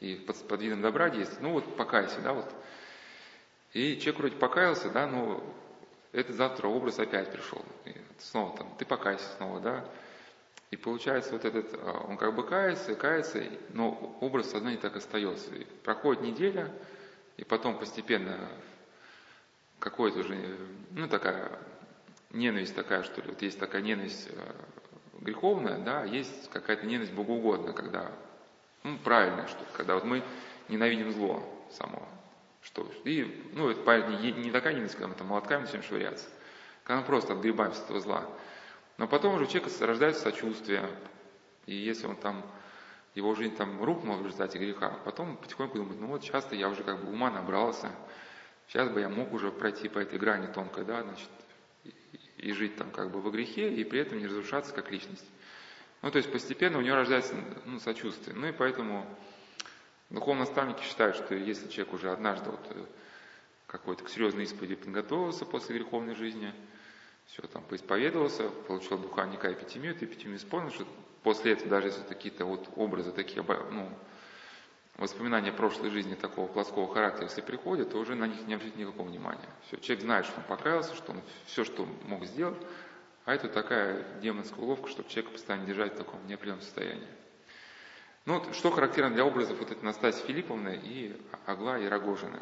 И 0.00 0.16
под, 0.16 0.36
под 0.48 0.60
видом 0.60 0.80
добра 0.80 1.10
действовать. 1.10 1.42
Ну 1.42 1.52
вот 1.52 1.76
покайся, 1.76 2.20
да, 2.22 2.32
вот. 2.32 2.50
И 3.74 3.98
человек 3.98 4.18
вроде 4.18 4.36
покаялся, 4.36 4.90
да, 4.90 5.06
но 5.06 5.44
это 6.12 6.32
завтра 6.32 6.66
образ 6.68 6.98
опять 6.98 7.30
пришел. 7.30 7.64
И 7.84 7.94
снова 8.18 8.56
там, 8.56 8.74
ты 8.78 8.84
покайся 8.84 9.26
снова, 9.36 9.60
да. 9.60 9.84
И 10.70 10.76
получается 10.76 11.32
вот 11.32 11.44
этот, 11.44 11.74
а, 11.74 12.06
он 12.08 12.16
как 12.16 12.34
бы 12.34 12.46
кается, 12.46 12.94
кается, 12.94 13.44
но 13.70 14.16
образ 14.20 14.50
сознания 14.50 14.78
так 14.78 14.96
остается. 14.96 15.54
И 15.54 15.64
проходит 15.84 16.22
неделя, 16.22 16.72
и 17.36 17.44
потом 17.44 17.78
постепенно 17.78 18.48
какое-то 19.78 20.20
уже, 20.20 20.58
ну 20.90 21.06
такая 21.06 21.52
ненависть 22.30 22.74
такая, 22.74 23.02
что 23.02 23.20
ли, 23.20 23.28
вот 23.28 23.42
есть 23.42 23.58
такая 23.58 23.82
ненависть 23.82 24.30
греховная, 25.22 25.78
да, 25.78 26.04
есть 26.04 26.50
какая-то 26.50 26.86
ненависть 26.86 27.12
богоугодная, 27.12 27.72
когда, 27.72 28.12
ну, 28.82 28.98
правильная 28.98 29.46
что-то, 29.46 29.72
когда 29.72 29.94
вот 29.94 30.04
мы 30.04 30.22
ненавидим 30.68 31.12
зло. 31.12 31.42
самого. 31.70 32.06
Что, 32.62 32.86
и, 33.04 33.50
ну, 33.54 33.70
это 33.70 33.80
понятно, 33.80 34.16
не 34.18 34.50
такая 34.50 34.74
ненависть, 34.74 34.94
когда 34.94 35.08
мы 35.08 35.14
там 35.14 35.26
молотками 35.26 35.62
начинаем 35.62 35.84
швыряться, 35.84 36.28
когда 36.84 37.00
мы 37.00 37.06
просто 37.06 37.32
отгребаемся 37.32 37.80
от 37.80 37.84
этого 37.86 38.00
зла. 38.00 38.24
Но 38.98 39.08
потом 39.08 39.34
уже 39.34 39.44
у 39.44 39.46
человека 39.48 39.70
рождается 39.84 40.22
сочувствие, 40.22 40.88
и 41.66 41.74
если 41.74 42.06
он 42.06 42.16
там, 42.16 42.44
его 43.14 43.34
жизнь 43.34 43.56
там 43.56 43.82
рухнула 43.82 44.18
в 44.18 44.24
результате 44.24 44.58
греха, 44.58 44.90
потом 45.04 45.36
потихоньку 45.36 45.78
думает, 45.78 46.00
ну 46.00 46.06
вот 46.08 46.22
часто 46.22 46.54
я 46.54 46.68
уже 46.68 46.84
как 46.84 47.04
бы 47.04 47.10
ума 47.10 47.30
набрался, 47.30 47.90
сейчас 48.68 48.88
бы 48.90 49.00
я 49.00 49.08
мог 49.08 49.32
уже 49.32 49.50
пройти 49.50 49.88
по 49.88 49.98
этой 49.98 50.18
грани 50.18 50.46
тонкой, 50.46 50.84
да, 50.84 51.02
значит, 51.02 51.28
и, 52.42 52.52
жить 52.52 52.76
там 52.76 52.90
как 52.90 53.10
бы 53.10 53.20
во 53.20 53.30
грехе, 53.30 53.72
и 53.72 53.84
при 53.84 54.00
этом 54.00 54.18
не 54.18 54.26
разрушаться 54.26 54.74
как 54.74 54.90
личность. 54.90 55.26
Ну, 56.02 56.10
то 56.10 56.18
есть 56.18 56.30
постепенно 56.32 56.78
у 56.78 56.82
него 56.82 56.96
рождается 56.96 57.34
ну, 57.64 57.78
сочувствие. 57.78 58.36
Ну 58.36 58.48
и 58.48 58.52
поэтому 58.52 59.06
духовные 60.10 60.46
наставники 60.46 60.82
считают, 60.82 61.16
что 61.16 61.34
если 61.34 61.68
человек 61.68 61.94
уже 61.94 62.10
однажды 62.10 62.50
вот 62.50 62.66
э, 62.70 62.84
какой-то 63.68 64.04
к 64.04 64.10
серьезной 64.10 64.44
исповеди 64.44 64.74
подготовился 64.74 65.46
после 65.46 65.76
греховной 65.76 66.16
жизни, 66.16 66.52
все 67.26 67.42
там 67.42 67.62
поисповедовался, 67.62 68.48
получил 68.66 68.98
духа 68.98 69.26
Пятимию, 69.26 69.94
и 69.94 70.06
Пятимию 70.06 70.38
исполнил, 70.38 70.70
что 70.70 70.86
после 71.22 71.52
этого, 71.52 71.70
даже 71.70 71.86
если 71.88 72.02
какие-то 72.02 72.44
вот 72.44 72.68
образы 72.76 73.12
такие, 73.12 73.42
ну, 73.70 73.88
воспоминания 74.96 75.52
прошлой 75.52 75.90
жизни 75.90 76.14
такого 76.14 76.46
плоского 76.46 76.92
характера, 76.92 77.24
если 77.24 77.40
приходят, 77.40 77.90
то 77.90 77.98
уже 77.98 78.14
на 78.14 78.26
них 78.26 78.46
не 78.46 78.54
обращать 78.54 78.76
никакого 78.76 79.08
внимания. 79.08 79.48
Все, 79.66 79.76
человек 79.78 80.04
знает, 80.04 80.26
что 80.26 80.38
он 80.38 80.44
покаялся, 80.44 80.94
что 80.94 81.12
он 81.12 81.22
все, 81.46 81.64
что 81.64 81.86
мог 82.04 82.24
сделать, 82.26 82.58
а 83.24 83.34
это 83.34 83.48
такая 83.48 84.04
демонская 84.20 84.60
уловка, 84.64 84.88
чтобы 84.88 85.08
человека 85.08 85.32
постоянно 85.32 85.66
держать 85.66 85.94
в 85.94 85.96
таком 85.96 86.26
неопределенном 86.26 86.62
состоянии. 86.62 87.08
Ну 88.24 88.38
вот, 88.38 88.54
что 88.54 88.70
характерно 88.70 89.14
для 89.14 89.24
образов 89.24 89.58
вот 89.58 89.70
этой 89.70 89.82
Настасьи 89.82 90.24
Филипповны 90.26 90.80
и 90.82 91.20
Агла 91.46 91.78
и 91.78 91.86
Рогожина. 91.86 92.40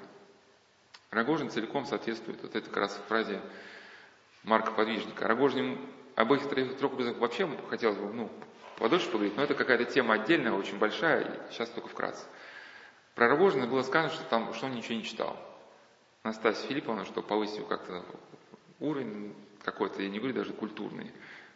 Рогожин 1.11 1.50
целиком 1.50 1.87
соответствует 1.87 2.42
вот 2.42 2.54
этой 2.54 2.66
как 2.66 2.76
раз 2.76 3.00
фразе 3.09 3.40
Марка 4.45 4.73
Подвижника. 4.73 5.26
Рогожин 5.26 5.78
обоих 6.16 6.49
трех 6.49 6.92
образах 6.92 7.16
вообще 7.19 7.49
хотелось 7.69 7.97
бы 7.97 8.12
ну, 8.12 8.30
подольше 8.78 9.07
поговорить, 9.07 9.37
но 9.37 9.42
это 9.42 9.54
какая-то 9.54 9.87
тема 9.87 10.14
отдельная, 10.14 10.52
очень 10.52 10.78
большая, 10.78 11.47
сейчас 11.50 11.69
только 11.71 11.88
вкратце. 11.88 12.25
Про 13.20 13.28
Рогожина 13.28 13.66
было 13.66 13.82
сказано, 13.82 14.10
что, 14.14 14.24
там, 14.24 14.54
что 14.54 14.64
он 14.64 14.74
ничего 14.74 14.94
не 14.94 15.04
читал. 15.04 15.36
Настасья 16.24 16.66
Филипповна, 16.66 17.04
что 17.04 17.20
повысил 17.20 17.66
как-то 17.66 18.02
уровень 18.78 19.34
какой-то, 19.62 20.00
я 20.00 20.08
не 20.08 20.16
говорю 20.16 20.36
даже 20.36 20.54
культурный, 20.54 21.12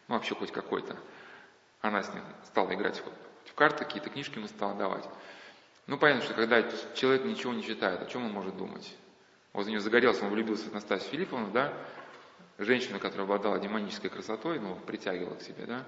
ну 0.07 0.13
вообще 0.13 0.35
хоть 0.35 0.51
какой-то. 0.51 0.95
Она 1.81 2.03
с 2.03 2.13
ним 2.13 2.21
стала 2.43 2.71
играть 2.75 3.01
в 3.45 3.53
карты, 3.55 3.83
какие-то 3.83 4.11
книжки 4.11 4.37
ему 4.37 4.47
стала 4.47 4.75
давать. 4.75 5.09
Ну, 5.87 5.97
понятно, 5.97 6.21
что 6.25 6.35
когда 6.35 6.61
человек 6.93 7.25
ничего 7.25 7.51
не 7.51 7.63
читает, 7.63 7.99
о 7.99 8.05
чем 8.05 8.25
он 8.25 8.31
может 8.31 8.55
думать? 8.55 8.95
Вот 9.51 9.65
у 9.65 9.69
него 9.71 9.81
загорелся, 9.81 10.23
он 10.23 10.29
влюбился 10.29 10.69
в 10.69 10.73
Настасью 10.75 11.09
Филипповну, 11.09 11.49
да, 11.49 11.73
женщину, 12.59 12.99
которая 12.99 13.23
обладала 13.25 13.57
демонической 13.57 14.11
красотой, 14.11 14.59
ну, 14.59 14.75
притягивала 14.75 15.33
к 15.33 15.41
себе, 15.41 15.65
да, 15.65 15.83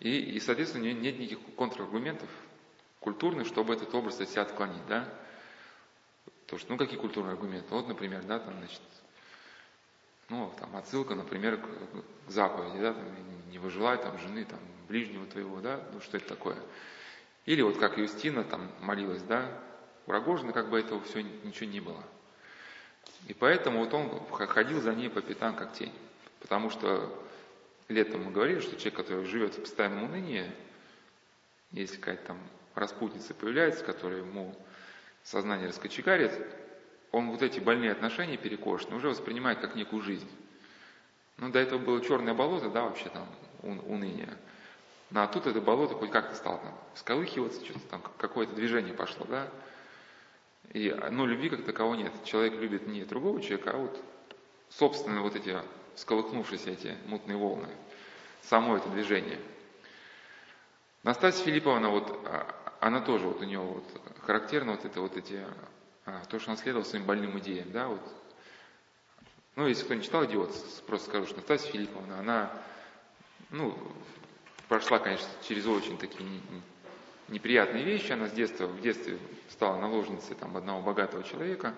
и, 0.00 0.18
и 0.18 0.40
соответственно, 0.40 0.82
у 0.82 0.86
нее 0.86 0.94
нет 0.94 1.18
никаких 1.18 1.54
контраргументов 1.56 2.30
культурных, 3.04 3.46
чтобы 3.46 3.74
этот 3.74 3.94
образ 3.94 4.18
от 4.18 4.30
себя 4.30 4.42
отклонить, 4.42 4.86
да. 4.88 5.06
То 6.46 6.56
что, 6.56 6.72
ну, 6.72 6.78
какие 6.78 6.98
культурные 6.98 7.32
аргументы? 7.32 7.66
Вот, 7.70 7.86
например, 7.86 8.22
да, 8.22 8.38
там, 8.38 8.54
значит, 8.58 8.80
ну, 10.30 10.50
там, 10.58 10.74
отсылка, 10.74 11.14
например, 11.14 11.58
к, 11.58 11.66
к 12.28 12.30
заповеди, 12.30 12.80
да, 12.80 12.94
там, 12.94 13.04
не 13.50 13.58
выжелай 13.58 13.98
там 13.98 14.18
жены, 14.18 14.46
там, 14.46 14.58
ближнего 14.88 15.26
твоего, 15.26 15.60
да, 15.60 15.80
ну, 15.92 16.00
что 16.00 16.16
это 16.16 16.28
такое? 16.28 16.56
Или 17.44 17.60
вот 17.60 17.76
как 17.76 17.98
Юстина 17.98 18.42
там 18.42 18.70
молилась, 18.80 19.22
да, 19.22 19.50
у 20.06 20.10
Рогожина 20.10 20.54
как 20.54 20.70
бы 20.70 20.80
этого 20.80 21.02
все 21.02 21.22
ничего 21.22 21.70
не 21.70 21.80
было. 21.80 22.02
И 23.28 23.34
поэтому 23.34 23.80
вот 23.80 23.92
он 23.92 24.26
ходил 24.30 24.80
за 24.80 24.94
ней 24.94 25.10
по 25.10 25.20
пятам, 25.20 25.54
как 25.54 25.74
тень. 25.74 25.92
Потому 26.40 26.70
что 26.70 27.22
летом 27.88 28.24
мы 28.24 28.32
говорили, 28.32 28.60
что 28.60 28.76
человек, 28.76 28.94
который 28.94 29.26
живет 29.26 29.54
в 29.54 29.60
постоянном 29.60 30.04
унынии, 30.04 30.50
если 31.70 31.96
какая-то 31.96 32.28
там 32.28 32.38
распутница 32.74 33.34
появляется, 33.34 33.84
которая 33.84 34.18
ему 34.18 34.54
сознание 35.22 35.68
раскочегарит, 35.68 36.32
он 37.12 37.30
вот 37.30 37.42
эти 37.42 37.60
больные 37.60 37.92
отношения 37.92 38.36
перекошенные 38.36 38.96
уже 38.96 39.08
воспринимает 39.08 39.60
как 39.60 39.74
некую 39.74 40.02
жизнь. 40.02 40.28
Ну, 41.38 41.50
до 41.50 41.58
этого 41.58 41.78
было 41.78 42.00
черное 42.04 42.34
болото, 42.34 42.70
да, 42.70 42.82
вообще 42.82 43.08
там 43.08 43.26
уныние. 43.62 44.36
Ну, 45.10 45.20
а 45.20 45.26
тут 45.26 45.46
это 45.46 45.60
болото 45.60 45.94
хоть 45.94 46.10
как-то 46.10 46.34
стало 46.34 46.58
там 46.58 46.74
сколыхиваться, 46.94 47.64
что-то 47.64 47.86
там 47.88 48.02
какое-то 48.18 48.54
движение 48.54 48.94
пошло, 48.94 49.26
да. 49.28 49.48
И, 50.72 50.94
ну, 51.10 51.26
любви 51.26 51.50
как 51.50 51.64
такового 51.64 51.94
нет. 51.94 52.12
Человек 52.24 52.54
любит 52.54 52.86
не 52.86 53.04
другого 53.04 53.40
человека, 53.40 53.72
а 53.72 53.76
вот 53.76 54.02
собственно 54.70 55.22
вот 55.22 55.36
эти 55.36 55.56
сколыхнувшиеся 55.96 56.70
эти 56.70 56.96
мутные 57.06 57.36
волны, 57.36 57.68
само 58.42 58.76
это 58.76 58.88
движение. 58.88 59.38
Настасья 61.02 61.44
Филипповна, 61.44 61.90
вот, 61.90 62.10
а, 62.24 62.63
она 62.84 63.00
тоже, 63.00 63.26
вот 63.26 63.40
у 63.40 63.44
нее 63.44 63.60
вот 63.60 63.84
характерно 64.20 64.72
вот 64.72 64.84
это 64.84 65.00
вот 65.00 65.16
эти 65.16 65.42
а, 66.04 66.22
то, 66.26 66.38
что 66.38 66.50
он 66.50 66.58
следовал 66.58 66.84
своим 66.84 67.06
больным 67.06 67.38
идеям, 67.38 67.72
да, 67.72 67.88
вот. 67.88 68.00
Ну, 69.56 69.66
если 69.66 69.84
кто 69.84 69.94
не 69.94 70.02
читал 70.02 70.26
«Идиот», 70.26 70.50
просто 70.86 71.08
скажу, 71.08 71.26
что 71.26 71.36
Настасья 71.36 71.70
Филипповна, 71.72 72.18
она, 72.18 72.52
ну, 73.48 73.74
прошла, 74.68 74.98
конечно, 74.98 75.26
через 75.48 75.64
очень 75.66 75.96
такие 75.96 76.28
неприятные 77.28 77.84
вещи. 77.84 78.12
Она 78.12 78.28
с 78.28 78.32
детства, 78.32 78.66
в 78.66 78.80
детстве 78.82 79.18
стала 79.48 79.80
наложницей 79.80 80.36
там, 80.36 80.54
одного 80.54 80.82
богатого 80.82 81.22
человека. 81.22 81.72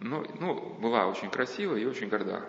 Ну, 0.00 0.26
ну, 0.40 0.74
была 0.80 1.06
очень 1.06 1.30
красивая 1.30 1.78
и 1.78 1.84
очень 1.84 2.08
горда. 2.08 2.44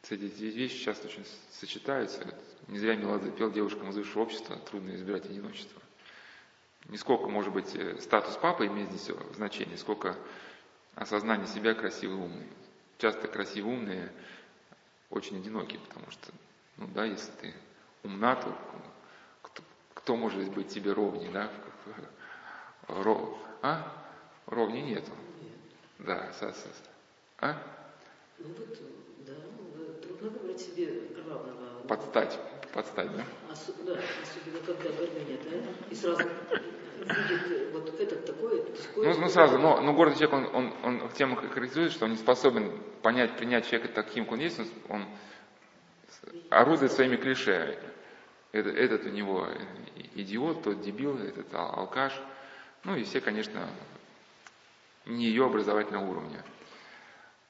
Кстати, 0.00 0.22
эти 0.22 0.44
вещи 0.44 0.82
часто 0.82 1.06
очень 1.06 1.26
сочетаются. 1.52 2.26
Не 2.66 2.78
зря 2.78 2.96
Меладзе 2.96 3.30
пел 3.30 3.52
девушкам 3.52 3.90
из 3.90 3.96
высшего 3.96 4.22
общества, 4.22 4.56
трудно 4.56 4.96
избирать 4.96 5.26
одиночество 5.26 5.80
не 6.88 6.96
сколько, 6.96 7.28
может 7.28 7.52
быть, 7.52 7.74
э, 7.74 7.98
статус 8.00 8.36
папы 8.36 8.66
имеет 8.66 8.90
здесь 8.90 9.14
значение, 9.34 9.76
сколько 9.76 10.16
осознание 10.94 11.46
себя 11.46 11.74
красивый 11.74 12.16
умный. 12.16 12.46
Часто 12.98 13.28
красивые 13.28 13.76
умные 13.76 14.12
очень 15.10 15.38
одинокие, 15.38 15.80
потому 15.80 16.10
что, 16.10 16.32
ну 16.76 16.86
да, 16.88 17.04
если 17.04 17.30
ты 17.40 17.54
умна, 18.02 18.36
то 18.36 18.56
кто, 19.42 19.62
кто 19.94 20.16
может 20.16 20.50
быть 20.50 20.68
тебе 20.68 20.92
ровнее, 20.92 21.30
да? 21.30 21.50
Ров, 22.88 23.38
а? 23.62 23.92
Ровнее 24.46 24.82
нету. 24.82 25.12
Да, 25.98 26.32
со, 26.32 26.52
со, 26.52 26.68
а? 27.38 27.60
Ну 28.38 28.48
вот, 28.48 28.78
да, 29.26 29.34
трудно 30.02 30.30
выбрать 30.30 30.60
себе 30.60 31.10
равного. 31.16 31.86
Подстать, 31.86 32.38
подстать, 32.72 33.10
да? 33.16 33.24
Осо, 33.50 33.72
да, 33.84 33.98
особенно 34.22 34.60
когда 34.64 34.90
гордыня, 34.90 35.38
да, 35.50 35.58
и 35.90 35.94
сразу 35.94 36.28
видит 36.98 37.72
вот 37.72 38.00
этот 38.00 38.26
такой, 38.26 38.62
такой. 38.62 39.06
Ну, 39.06 39.20
ну 39.20 39.28
сразу, 39.28 39.58
но, 39.58 39.80
но 39.80 39.92
гордый 39.92 40.18
человек, 40.18 40.54
он, 40.54 40.72
он, 40.84 41.02
он 41.02 41.10
тем 41.10 41.36
характеризует, 41.36 41.92
что 41.92 42.04
он 42.04 42.12
не 42.12 42.16
способен 42.16 42.80
понять, 43.02 43.36
принять 43.36 43.68
человека 43.68 43.92
таким, 43.94 44.24
как 44.24 44.34
он 44.34 44.40
есть, 44.40 44.58
он, 44.58 44.66
он 44.88 45.06
орудует 46.50 46.92
своими 46.92 47.16
клише. 47.16 47.78
Этот, 48.52 48.74
этот 48.76 49.04
у 49.06 49.10
него 49.10 49.46
идиот, 50.14 50.62
тот 50.62 50.80
дебил, 50.80 51.18
этот 51.18 51.52
алкаш. 51.54 52.18
Ну 52.84 52.96
и 52.96 53.04
все, 53.04 53.20
конечно, 53.20 53.68
не 55.06 55.26
ее 55.26 55.46
образовательного 55.46 56.08
уровня. 56.08 56.44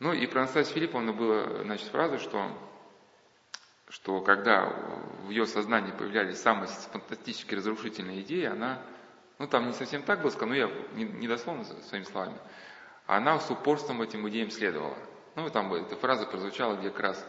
Ну 0.00 0.12
и 0.12 0.26
про 0.26 0.40
Анастасию 0.40 0.74
Филипповну 0.74 1.12
была, 1.12 1.62
значит, 1.64 1.88
фраза, 1.88 2.18
что, 2.18 2.50
что 3.90 4.20
когда 4.20 4.66
в 5.24 5.30
ее 5.30 5.46
сознании 5.46 5.92
появлялись 5.92 6.40
самые 6.40 6.68
фантастические 6.68 7.58
разрушительные 7.58 8.22
идеи, 8.22 8.44
она 8.44 8.82
ну 9.38 9.46
там 9.46 9.66
не 9.66 9.72
совсем 9.72 10.02
так 10.02 10.20
было 10.20 10.30
сказано, 10.30 10.50
но 10.50 10.56
я 10.56 10.70
не, 10.94 11.04
не 11.04 11.28
дословно 11.28 11.64
своими 11.64 12.04
словами, 12.04 12.38
она 13.06 13.38
с 13.38 13.50
упорством 13.50 14.02
этим 14.02 14.28
идеям 14.28 14.50
следовала. 14.50 14.96
Ну 15.36 15.48
там 15.50 15.72
эта 15.72 15.96
фраза 15.96 16.26
прозвучала, 16.26 16.76
где 16.76 16.90
как 16.90 17.00
раз 17.00 17.26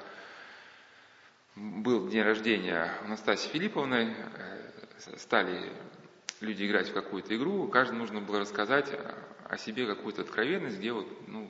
был 1.55 2.07
день 2.07 2.23
рождения 2.23 2.91
Анастасии 3.03 3.49
Филипповны, 3.49 4.15
э, 4.35 5.17
стали 5.17 5.71
люди 6.41 6.65
играть 6.65 6.89
в 6.89 6.93
какую-то 6.93 7.35
игру, 7.35 7.67
каждому 7.67 7.99
нужно 7.99 8.21
было 8.21 8.39
рассказать 8.39 8.91
о 9.45 9.57
себе 9.57 9.85
какую-то 9.85 10.21
откровенность, 10.21 10.77
где 10.77 10.91
вот, 10.91 11.07
ну, 11.27 11.49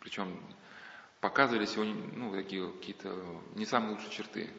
причем 0.00 0.38
показывались 1.22 1.74
его, 1.74 1.84
ну, 1.84 2.34
такие 2.34 2.68
какие-то 2.68 3.16
не 3.54 3.64
самые 3.64 3.92
лучшие 3.92 4.10
черты. 4.10 4.50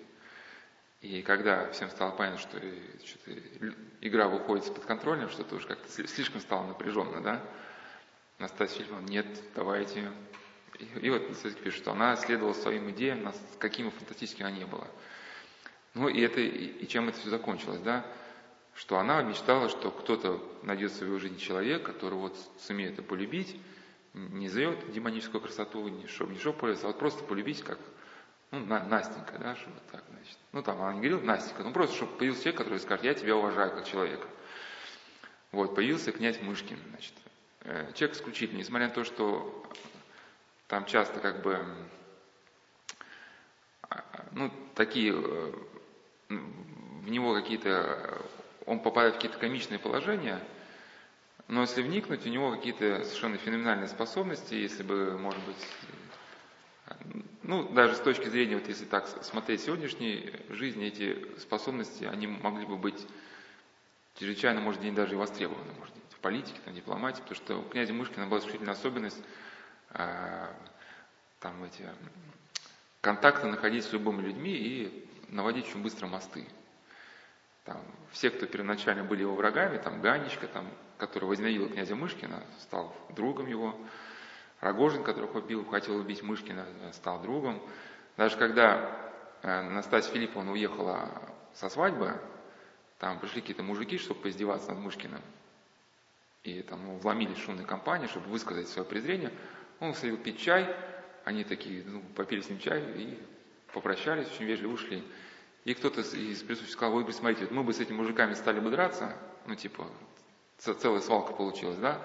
И 1.02 1.22
когда 1.22 1.70
всем 1.72 1.90
стало 1.90 2.12
понятно, 2.12 2.40
что, 2.40 2.58
что 3.06 3.32
игра 4.00 4.30
выходит 4.30 4.64
из-под 4.66 4.86
контроля, 4.86 5.28
что-то 5.28 5.56
уже 5.56 5.68
как-то 5.68 6.08
слишком 6.08 6.40
стало 6.40 6.66
напряженно, 6.66 7.22
да, 7.22 7.44
Настасья 8.40 8.78
Филипповна, 8.78 9.06
нет, 9.08 9.28
давайте. 9.54 10.10
И, 10.80 10.86
и 11.02 11.10
вот 11.10 11.30
Настасья 11.30 11.58
пишет, 11.60 11.82
что 11.82 11.92
она 11.92 12.16
следовала 12.16 12.54
своим 12.54 12.90
идеям, 12.92 13.32
какими 13.60 13.90
фантастическими 13.90 14.48
она 14.48 14.58
не 14.58 14.66
была. 14.66 14.88
Ну 15.96 16.08
и 16.08 16.22
это, 16.22 16.40
и, 16.40 16.88
чем 16.88 17.10
это 17.10 17.20
все 17.20 17.30
закончилось, 17.30 17.82
да? 17.82 18.06
что 18.74 18.98
она 18.98 19.22
мечтала, 19.22 19.68
что 19.70 19.92
кто-то 19.92 20.42
найдет 20.64 20.92
в 20.92 20.96
своей 20.96 21.20
жизни 21.20 21.38
человек, 21.38 21.84
который 21.84 22.16
вот 22.16 22.38
сумеет 22.60 22.94
это 22.94 23.04
полюбить, 23.04 23.60
не 24.14 24.48
зовет 24.48 24.92
демоническую 24.92 25.42
красоту, 25.42 25.88
не 25.88 26.08
чтобы 26.08 26.34
не 26.34 26.40
шоп 26.40 26.58
пользоваться, 26.58 26.88
а 26.88 26.92
вот 26.92 27.00
просто 27.00 27.24
полюбить, 27.24 27.64
как 27.64 27.80
ну, 28.52 28.60
на, 28.60 28.84
Настенька, 28.84 29.40
да, 29.40 29.56
чтобы 29.56 29.78
так, 29.92 30.04
значит. 30.10 30.38
Ну, 30.52 30.62
там, 30.62 30.80
она 30.82 30.94
не 30.94 31.00
говорила 31.00 31.20
Настенька, 31.22 31.64
ну, 31.64 31.74
просто, 31.74 31.96
чтобы 31.96 32.18
появился 32.18 32.44
человек, 32.44 32.60
который 32.60 32.80
скажет, 32.80 33.04
я 33.04 33.14
тебя 33.16 33.36
уважаю 33.36 33.72
как 33.72 33.86
человека. 33.86 34.28
Вот, 35.52 35.76
появился 35.76 36.12
князь 36.12 36.40
Мышкин, 36.40 36.78
значит. 36.90 37.14
Э, 37.62 37.92
человек 37.94 38.16
исключительный, 38.16 38.60
несмотря 38.60 38.90
на 38.90 38.94
то, 38.94 39.04
что 39.04 39.66
там 40.68 40.86
часто 40.86 41.20
как 41.20 41.42
бы, 41.42 41.66
а, 43.90 44.04
ну, 44.32 44.52
такие, 44.76 45.14
э, 45.14 45.54
в 46.30 47.10
него 47.10 47.34
какие-то, 47.34 48.22
он 48.66 48.80
попадает 48.82 49.16
в 49.16 49.18
какие-то 49.18 49.40
комичные 49.40 49.80
положения, 49.80 50.40
но 51.48 51.62
если 51.62 51.82
вникнуть, 51.82 52.26
у 52.26 52.30
него 52.30 52.52
какие-то 52.52 53.04
совершенно 53.04 53.38
феноменальные 53.38 53.88
способности, 53.88 54.56
если 54.56 54.84
бы, 54.84 55.18
может 55.18 55.42
быть, 55.44 55.68
ну, 57.44 57.68
даже 57.70 57.96
с 57.96 58.00
точки 58.00 58.28
зрения, 58.30 58.56
вот 58.56 58.68
если 58.68 58.86
так 58.86 59.08
смотреть 59.24 59.62
сегодняшней 59.62 60.34
жизни, 60.50 60.88
эти 60.88 61.28
способности, 61.40 62.06
они 62.06 62.28
могли 62.28 62.66
бы 62.66 62.78
быть 62.78 63.06
чрезвычайно, 64.20 64.62
может 64.62 64.82
быть, 64.82 64.94
даже 64.94 65.14
и 65.14 65.18
востребованы, 65.18 65.72
может 65.80 65.94
быть, 65.94 66.04
в 66.12 66.20
политике, 66.20 66.60
в 66.66 66.74
дипломатии, 66.74 67.22
потому 67.22 67.36
что 67.36 67.58
у 67.60 67.64
князя 67.64 67.94
Мышкина 67.94 68.28
была 68.28 68.40
исключительная 68.40 68.74
особенность 68.74 69.22
э, 69.92 70.48
там 71.40 71.64
эти 71.66 71.90
контакты 73.02 73.48
находить 73.48 73.84
с 73.84 73.92
любыми 73.92 74.22
людьми 74.22 74.54
и 74.54 75.08
наводить 75.28 75.68
очень 75.68 75.82
быстро 75.82 76.08
мосты. 76.08 76.46
Там, 77.66 77.82
все, 78.12 78.30
кто 78.30 78.46
первоначально 78.46 79.04
были 79.04 79.22
его 79.22 79.36
врагами, 79.36 79.78
там 79.78 80.02
Ганечка, 80.02 80.48
там, 80.48 80.68
который 80.98 81.26
возненавидел 81.26 81.70
князя 81.70 81.96
Мышкина, 81.96 82.44
стал 82.60 82.96
другом 83.16 83.48
его. 83.48 83.76
Рогожин, 84.60 85.04
которого 85.04 85.40
убил, 85.40 85.66
хотел 85.66 85.96
убить 85.98 86.24
Мышкина, 86.24 86.66
стал 86.94 87.22
другом. 87.22 87.62
Даже 88.18 88.38
когда 88.38 89.12
э, 89.42 89.62
Настасья 89.70 90.12
Филипповна 90.14 90.52
уехала 90.52 91.10
со 91.54 91.70
свадьбы, 91.70 92.20
там 93.00 93.20
пришли 93.20 93.42
какие-то 93.42 93.64
мужики, 93.64 93.98
чтобы 93.98 94.22
поиздеваться 94.22 94.72
над 94.72 94.80
Мышкиным. 94.80 95.22
И 96.44 96.62
там 96.62 96.86
ну, 96.86 96.98
вломились 96.98 97.38
в 97.38 97.44
шумной 97.44 97.66
компании, 97.66 98.08
чтобы 98.08 98.28
высказать 98.28 98.68
свое 98.68 98.88
презрение. 98.88 99.32
Он 99.80 99.94
садил 99.94 100.18
пить 100.18 100.40
чай, 100.40 100.74
они 101.26 101.44
такие, 101.44 101.84
ну, 101.86 102.02
попили 102.16 102.42
с 102.42 102.50
ним 102.50 102.60
чай 102.60 102.82
и 102.82 103.20
попрощались, 103.74 104.28
очень 104.28 104.46
вежливо 104.46 104.74
ушли. 104.74 105.04
И 105.66 105.74
кто-то 105.74 106.02
из 106.02 106.42
присутствующих 106.42 106.72
сказал, 106.72 106.96
ой, 106.96 107.14
смотрите, 107.14 107.48
мы 107.52 107.64
бы 107.64 107.74
с 107.74 107.80
этими 107.80 107.96
мужиками 107.96 108.34
стали 108.34 108.60
бы 108.60 108.70
драться, 108.70 109.16
ну, 109.46 109.56
типа, 109.56 109.88
целая 110.58 111.00
свалка 111.00 111.34
получилась, 111.34 111.78
да, 111.78 112.02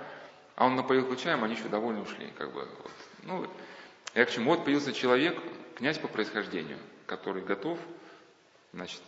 а 0.54 0.66
он 0.66 0.76
напоил 0.76 1.14
чаем, 1.16 1.44
они 1.44 1.54
еще 1.54 1.68
довольно 1.68 2.02
ушли. 2.02 2.32
Как 2.36 2.52
бы, 2.52 2.64
вот. 2.64 2.92
Ну, 3.22 3.46
я 4.14 4.24
к 4.24 4.30
чему? 4.30 4.50
Вот 4.50 4.64
появился 4.64 4.92
человек, 4.92 5.40
князь 5.76 5.98
по 5.98 6.08
происхождению, 6.08 6.78
который 7.06 7.42
готов 7.42 7.78
значит, 8.72 9.02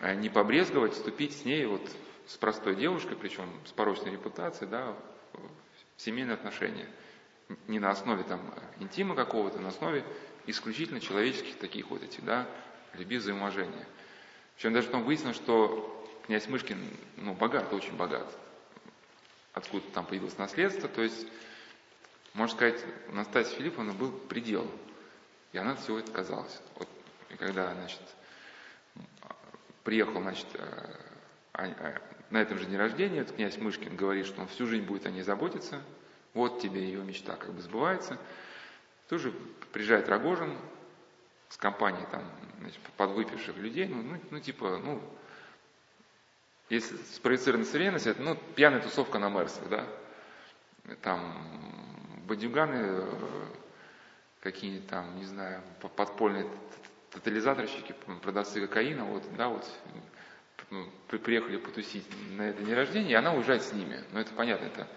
э, 0.00 0.14
не 0.16 0.28
побрезговать, 0.28 0.92
вступить 0.92 1.36
с 1.36 1.44
ней 1.44 1.64
вот 1.66 1.82
с 2.26 2.36
простой 2.36 2.76
девушкой, 2.76 3.16
причем 3.16 3.48
с 3.66 3.72
порочной 3.72 4.12
репутацией, 4.12 4.68
да, 4.68 4.94
в 5.32 5.40
семейные 5.96 6.34
отношения. 6.34 6.88
Не 7.68 7.78
на 7.78 7.90
основе 7.90 8.22
там 8.22 8.40
интима 8.80 9.14
какого-то, 9.14 9.58
на 9.58 9.68
основе 9.68 10.04
исключительно 10.46 11.00
человеческих 11.00 11.56
таких 11.56 11.90
вот 11.90 12.02
этих, 12.02 12.24
да, 12.24 12.46
любви, 12.98 13.18
взаимоуважения. 13.18 13.86
Причем 14.56 14.72
даже 14.72 14.86
потом 14.86 15.04
выяснилось, 15.04 15.36
что 15.36 16.06
князь 16.26 16.46
Мышкин, 16.48 16.78
ну, 17.16 17.34
богат, 17.34 17.72
очень 17.72 17.96
богат 17.96 18.26
откуда 19.54 19.84
там 19.94 20.04
появилось 20.04 20.36
наследство. 20.36 20.88
То 20.88 21.02
есть, 21.02 21.26
можно 22.34 22.54
сказать, 22.54 22.84
у 23.08 23.14
Настасьи 23.14 23.56
Филипповны 23.56 23.92
был 23.92 24.12
предел. 24.12 24.70
И 25.52 25.58
она 25.58 25.72
от 25.72 25.80
всего 25.80 25.98
отказалась. 25.98 26.60
Вот, 26.76 26.88
и 27.30 27.36
когда, 27.36 27.72
значит, 27.72 28.00
приехал, 29.84 30.20
значит, 30.20 30.46
э, 30.54 30.96
а, 31.52 31.64
а, 31.64 32.02
на 32.30 32.42
этом 32.42 32.58
же 32.58 32.66
дне 32.66 32.76
рождения, 32.76 33.20
этот 33.20 33.36
князь 33.36 33.56
Мышкин 33.56 33.94
говорит, 33.94 34.26
что 34.26 34.40
он 34.40 34.48
всю 34.48 34.66
жизнь 34.66 34.84
будет 34.84 35.06
о 35.06 35.10
ней 35.10 35.22
заботиться, 35.22 35.80
вот 36.32 36.60
тебе 36.60 36.82
ее 36.82 37.02
мечта 37.04 37.36
как 37.36 37.52
бы 37.52 37.62
сбывается. 37.62 38.18
Тут 39.08 39.20
же 39.20 39.32
приезжает 39.72 40.08
Рогожин 40.08 40.58
с 41.54 41.56
компанией 41.56 42.04
там, 42.10 42.24
значит, 42.58 42.80
подвыпивших 42.96 43.56
людей, 43.58 43.86
ну, 43.86 44.02
ну, 44.02 44.20
ну 44.32 44.40
типа, 44.40 44.80
ну, 44.82 45.00
если 46.68 46.96
спроецировать 46.96 47.64
на 47.64 47.70
современность, 47.70 48.08
это 48.08 48.20
ну, 48.20 48.36
пьяная 48.56 48.80
тусовка 48.80 49.20
на 49.20 49.28
Мерсах, 49.28 49.68
да. 49.68 49.86
Там 51.00 51.32
бадюганы, 52.26 52.74
э, 52.76 53.46
какие-нибудь 54.40 54.88
там, 54.88 55.16
не 55.16 55.26
знаю, 55.26 55.62
подпольные 55.96 56.50
тотализаторщики, 57.12 57.94
продавцы 58.20 58.60
кокаина, 58.60 59.04
вот, 59.04 59.22
да, 59.36 59.48
вот, 59.48 59.64
ну, 60.70 60.90
приехали 61.06 61.58
потусить 61.58 62.04
на 62.36 62.48
это 62.48 62.64
день 62.64 62.74
рождения, 62.74 63.12
и 63.12 63.14
она 63.14 63.32
уезжает 63.32 63.62
с 63.62 63.72
ними. 63.72 64.02
Ну, 64.10 64.18
это 64.18 64.34
понятно, 64.34 64.66
это, 64.66 64.88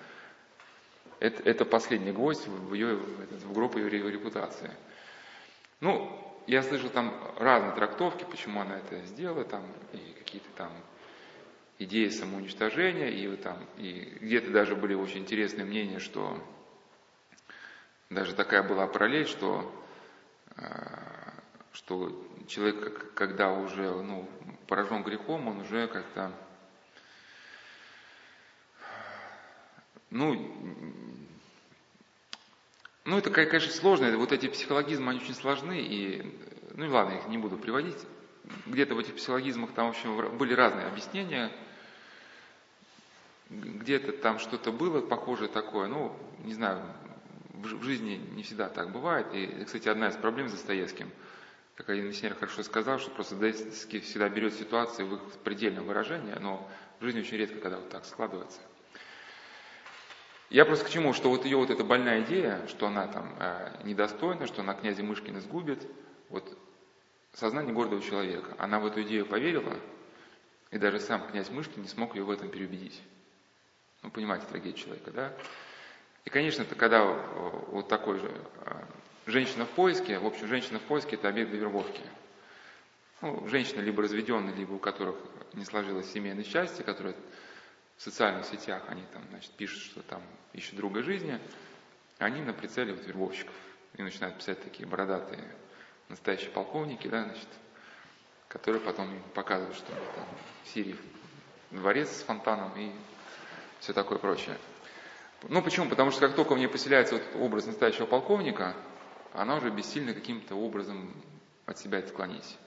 это, 1.20 1.44
это 1.44 1.66
последний 1.66 2.14
гвоздь 2.14 2.48
в, 2.48 2.74
ее, 2.74 2.96
в 2.96 3.54
группу 3.54 3.78
ее 3.78 4.12
репутации. 4.12 4.72
Ну, 5.82 6.27
я 6.48 6.64
слышал 6.64 6.90
там 6.90 7.14
разные 7.38 7.74
трактовки, 7.74 8.24
почему 8.24 8.62
она 8.62 8.78
это 8.78 9.02
сделала, 9.06 9.44
там, 9.44 9.64
и 9.92 10.16
какие-то 10.18 10.50
там 10.56 10.72
идеи 11.78 12.08
самоуничтожения, 12.08 13.10
и, 13.10 13.36
там, 13.36 13.58
и 13.78 14.18
где-то 14.22 14.52
даже 14.52 14.76
были 14.76 14.94
очень 14.94 15.20
интересные 15.20 15.66
мнения, 15.66 16.00
что 16.00 16.42
даже 18.10 18.34
такая 18.34 18.64
была 18.64 18.88
параллель, 18.88 19.28
что, 19.28 19.70
э, 20.56 20.64
что 21.74 22.26
человек, 22.48 23.14
когда 23.14 23.52
уже 23.52 23.92
ну, 24.02 24.28
поражен 24.68 25.04
грехом, 25.04 25.50
он 25.50 25.60
уже 25.60 25.88
как-то 25.88 26.32
ну, 30.10 30.34
ну, 33.08 33.18
это, 33.18 33.32
конечно, 33.32 33.72
сложно. 33.72 34.16
Вот 34.18 34.32
эти 34.32 34.48
психологизмы, 34.48 35.12
они 35.12 35.20
очень 35.20 35.34
сложны. 35.34 35.82
И, 35.82 36.24
ну, 36.76 36.86
и 36.86 36.90
ладно, 36.90 37.14
их 37.14 37.28
не 37.28 37.38
буду 37.38 37.58
приводить. 37.58 37.98
Где-то 38.66 38.96
в 38.96 39.00
этих 39.00 39.16
психологизмах 39.16 39.72
там, 39.74 39.88
в 39.88 39.90
общем, 39.90 40.38
были 40.38 40.54
разные 40.54 40.86
объяснения 40.88 41.52
где-то 43.50 44.12
там 44.12 44.40
что-то 44.40 44.72
было 44.72 45.02
похожее 45.02 45.50
такое, 45.50 45.88
ну, 45.88 46.16
не 46.44 46.54
знаю, 46.54 46.82
в 47.54 47.84
жизни 47.84 48.22
не 48.36 48.44
всегда 48.44 48.70
так 48.70 48.92
бывает. 48.92 49.28
И, 49.34 49.64
кстати, 49.66 49.88
одна 49.88 50.10
из 50.10 50.16
проблем 50.16 50.50
с 50.50 50.52
Достоевским, 50.52 51.10
как 51.76 51.90
один 51.90 52.08
миссионер 52.08 52.36
хорошо 52.36 52.64
сказал, 52.64 53.00
что 53.00 53.12
просто 53.12 53.36
Достоевский 53.36 54.00
всегда 54.02 54.30
берет 54.30 54.54
ситуации 54.54 55.04
в 55.04 55.16
их 55.16 55.22
предельном 55.44 55.86
выражении, 55.86 56.34
но 56.40 56.70
в 57.00 57.04
жизни 57.04 57.22
очень 57.22 57.38
редко, 57.38 57.60
когда 57.60 57.78
вот 57.78 57.90
так 57.90 58.06
складывается. 58.06 58.60
Я 60.50 60.64
просто 60.64 60.86
к 60.86 60.90
чему, 60.90 61.14
что 61.14 61.30
вот 61.30 61.44
ее 61.44 61.58
вот 61.58 61.70
эта 61.70 61.84
больная 61.84 62.22
идея, 62.22 62.66
что 62.68 62.88
она 62.88 63.08
там 63.08 63.36
э, 63.40 63.82
недостойна, 63.84 64.48
что 64.48 64.62
она 64.62 64.74
князя 64.74 65.04
Мышкина 65.04 65.42
сгубит, 65.42 65.86
вот 66.30 66.58
сознание 67.34 67.74
гордого 67.74 68.02
человека, 68.02 68.56
она 68.58 68.80
в 68.80 68.86
эту 68.86 69.02
идею 69.04 69.26
поверила, 69.26 69.78
и 70.72 70.78
даже 70.78 71.00
сам 71.00 71.28
князь 71.28 71.50
Мышкин 71.50 71.82
не 71.82 71.88
смог 71.90 72.16
ее 72.16 72.24
в 72.24 72.32
этом 72.32 72.50
переубедить. 72.50 73.02
Ну, 74.04 74.10
понимаете, 74.10 74.46
трагедия 74.48 74.78
человека, 74.78 75.12
да? 75.12 75.34
И, 76.24 76.30
конечно, 76.30 76.62
это 76.62 76.76
когда 76.76 77.04
вот 77.06 77.88
такой 77.88 78.20
же 78.20 78.32
а, 78.66 78.86
женщина 79.26 79.66
в 79.66 79.70
поиске, 79.70 80.20
в 80.20 80.26
общем, 80.26 80.48
женщина 80.48 80.80
в 80.80 80.84
поиске– 80.84 81.16
это 81.18 81.30
объект 81.30 81.52
для 81.52 81.60
вербовки. 81.60 82.02
Ну, 83.22 83.48
женщины 83.48 83.82
либо 83.82 84.04
разведенные, 84.04 84.56
либо 84.56 84.74
у 84.74 84.80
которых 84.80 85.16
не 85.54 85.66
сложилось 85.66 86.12
семейное 86.12 86.44
счастье, 86.44 86.84
которые 86.84 87.16
в 87.98 88.02
социальных 88.02 88.46
сетях, 88.46 88.84
они 88.88 89.04
там, 89.14 89.24
значит, 89.30 89.52
пишут, 89.52 89.82
что 89.82 90.02
там 90.04 90.22
ищут 90.54 90.76
друга 90.76 91.04
жизни, 91.04 91.40
они 92.20 92.42
на 92.42 92.54
прицеле 92.54 92.94
вот 92.94 93.06
вербовщиков. 93.06 93.54
И 93.96 94.02
начинают 94.04 94.38
писать 94.38 94.64
такие 94.64 94.88
бородатые 94.88 95.44
настоящие 96.10 96.52
полковники, 96.52 97.08
да, 97.08 97.24
значит, 97.24 97.48
которые 98.48 98.82
потом 98.82 99.14
им 99.14 99.24
показывают, 99.34 99.76
что 99.76 99.92
там 99.92 100.26
в 100.64 100.68
Сирии 100.70 100.96
дворец 101.72 102.10
с 102.10 102.24
фонтаном 102.24 102.72
и 102.78 102.92
все 103.80 103.94
такое 103.94 104.18
прочее. 104.20 104.58
Ну 105.50 105.62
почему? 105.62 105.90
Потому 105.90 106.12
что 106.12 106.22
как 106.22 106.36
только 106.36 106.54
в 106.54 106.58
ней 106.58 106.68
поселяется 106.68 107.16
вот 107.16 107.24
образ 107.36 107.66
настоящего 107.66 108.06
полковника, 108.06 108.76
она 109.34 109.56
уже 109.56 109.70
бессильна 109.70 110.14
каким-то 110.14 110.56
образом 110.56 111.14
от 111.66 111.78
себя 111.78 112.00
отклонить. 112.00 112.58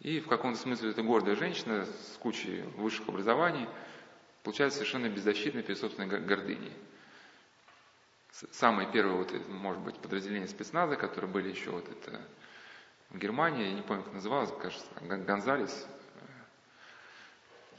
И 0.00 0.20
в 0.20 0.28
каком-то 0.28 0.58
смысле 0.58 0.90
эта 0.90 1.02
гордая 1.02 1.36
женщина 1.36 1.84
с 1.84 2.16
кучей 2.18 2.62
высших 2.76 3.08
образований 3.08 3.68
получается 4.42 4.78
совершенно 4.78 5.08
беззащитной 5.08 5.62
перед 5.62 5.78
собственной 5.78 6.08
гордыней. 6.20 6.72
Самые 8.52 8.90
первые, 8.90 9.16
вот, 9.16 9.48
может 9.48 9.82
быть, 9.82 9.96
подразделения 9.96 10.46
спецназа, 10.46 10.96
которые 10.96 11.30
были 11.30 11.50
еще 11.50 11.70
вот 11.70 11.88
это 11.88 12.20
в 13.10 13.18
Германии, 13.18 13.68
я 13.68 13.72
не 13.72 13.82
помню, 13.82 14.02
как 14.02 14.12
называлось, 14.12 14.50
кажется, 14.60 14.86
Гонзалес, 15.00 15.88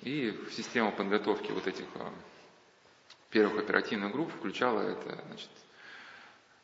И 0.02 0.32
в 0.32 0.54
систему 0.54 0.91
подготовки 0.91 1.52
вот 1.52 1.67
этих 1.67 1.86
а, 1.95 2.12
первых 3.30 3.63
оперативных 3.63 4.12
групп 4.12 4.32
включало 4.32 4.82
это, 4.82 5.24
значит, 5.28 5.50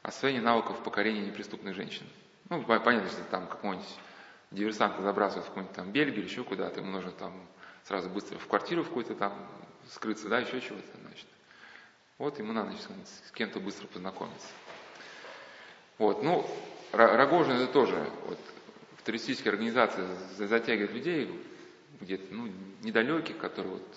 освоение 0.01 0.41
навыков 0.41 0.83
покорения 0.83 1.25
неприступных 1.25 1.75
женщин. 1.75 2.05
Ну, 2.49 2.63
понятно, 2.63 3.09
что 3.09 3.23
там 3.25 3.47
какой-нибудь 3.47 3.87
диверсант 4.51 4.99
забрасывает 4.99 5.45
в 5.45 5.49
какую-нибудь 5.49 5.75
там 5.75 5.91
Бельгию 5.91 6.23
или 6.23 6.29
еще 6.29 6.43
куда-то, 6.43 6.79
ему 6.79 6.91
нужно 6.91 7.11
там 7.11 7.33
сразу 7.83 8.09
быстро 8.09 8.37
в 8.37 8.47
квартиру 8.47 8.83
в 8.83 8.87
какую-то 8.87 9.15
там 9.15 9.33
скрыться, 9.91 10.29
да, 10.29 10.39
еще 10.39 10.59
чего-то, 10.61 10.97
значит. 11.01 11.27
Вот 12.17 12.39
ему 12.39 12.53
надо 12.53 12.69
значит, 12.69 13.07
с 13.27 13.31
кем-то 13.31 13.59
быстро 13.59 13.87
познакомиться. 13.87 14.47
Вот, 15.97 16.23
ну, 16.23 16.49
Рогожин 16.91 17.53
это 17.53 17.71
тоже, 17.71 18.09
вот, 18.27 18.39
в 18.97 19.03
туристической 19.03 19.51
организации 19.51 20.05
затягивает 20.37 20.91
людей, 20.91 21.41
где-то, 22.01 22.33
ну, 22.33 22.51
недалеких, 22.81 23.37
которые 23.37 23.75
вот, 23.75 23.95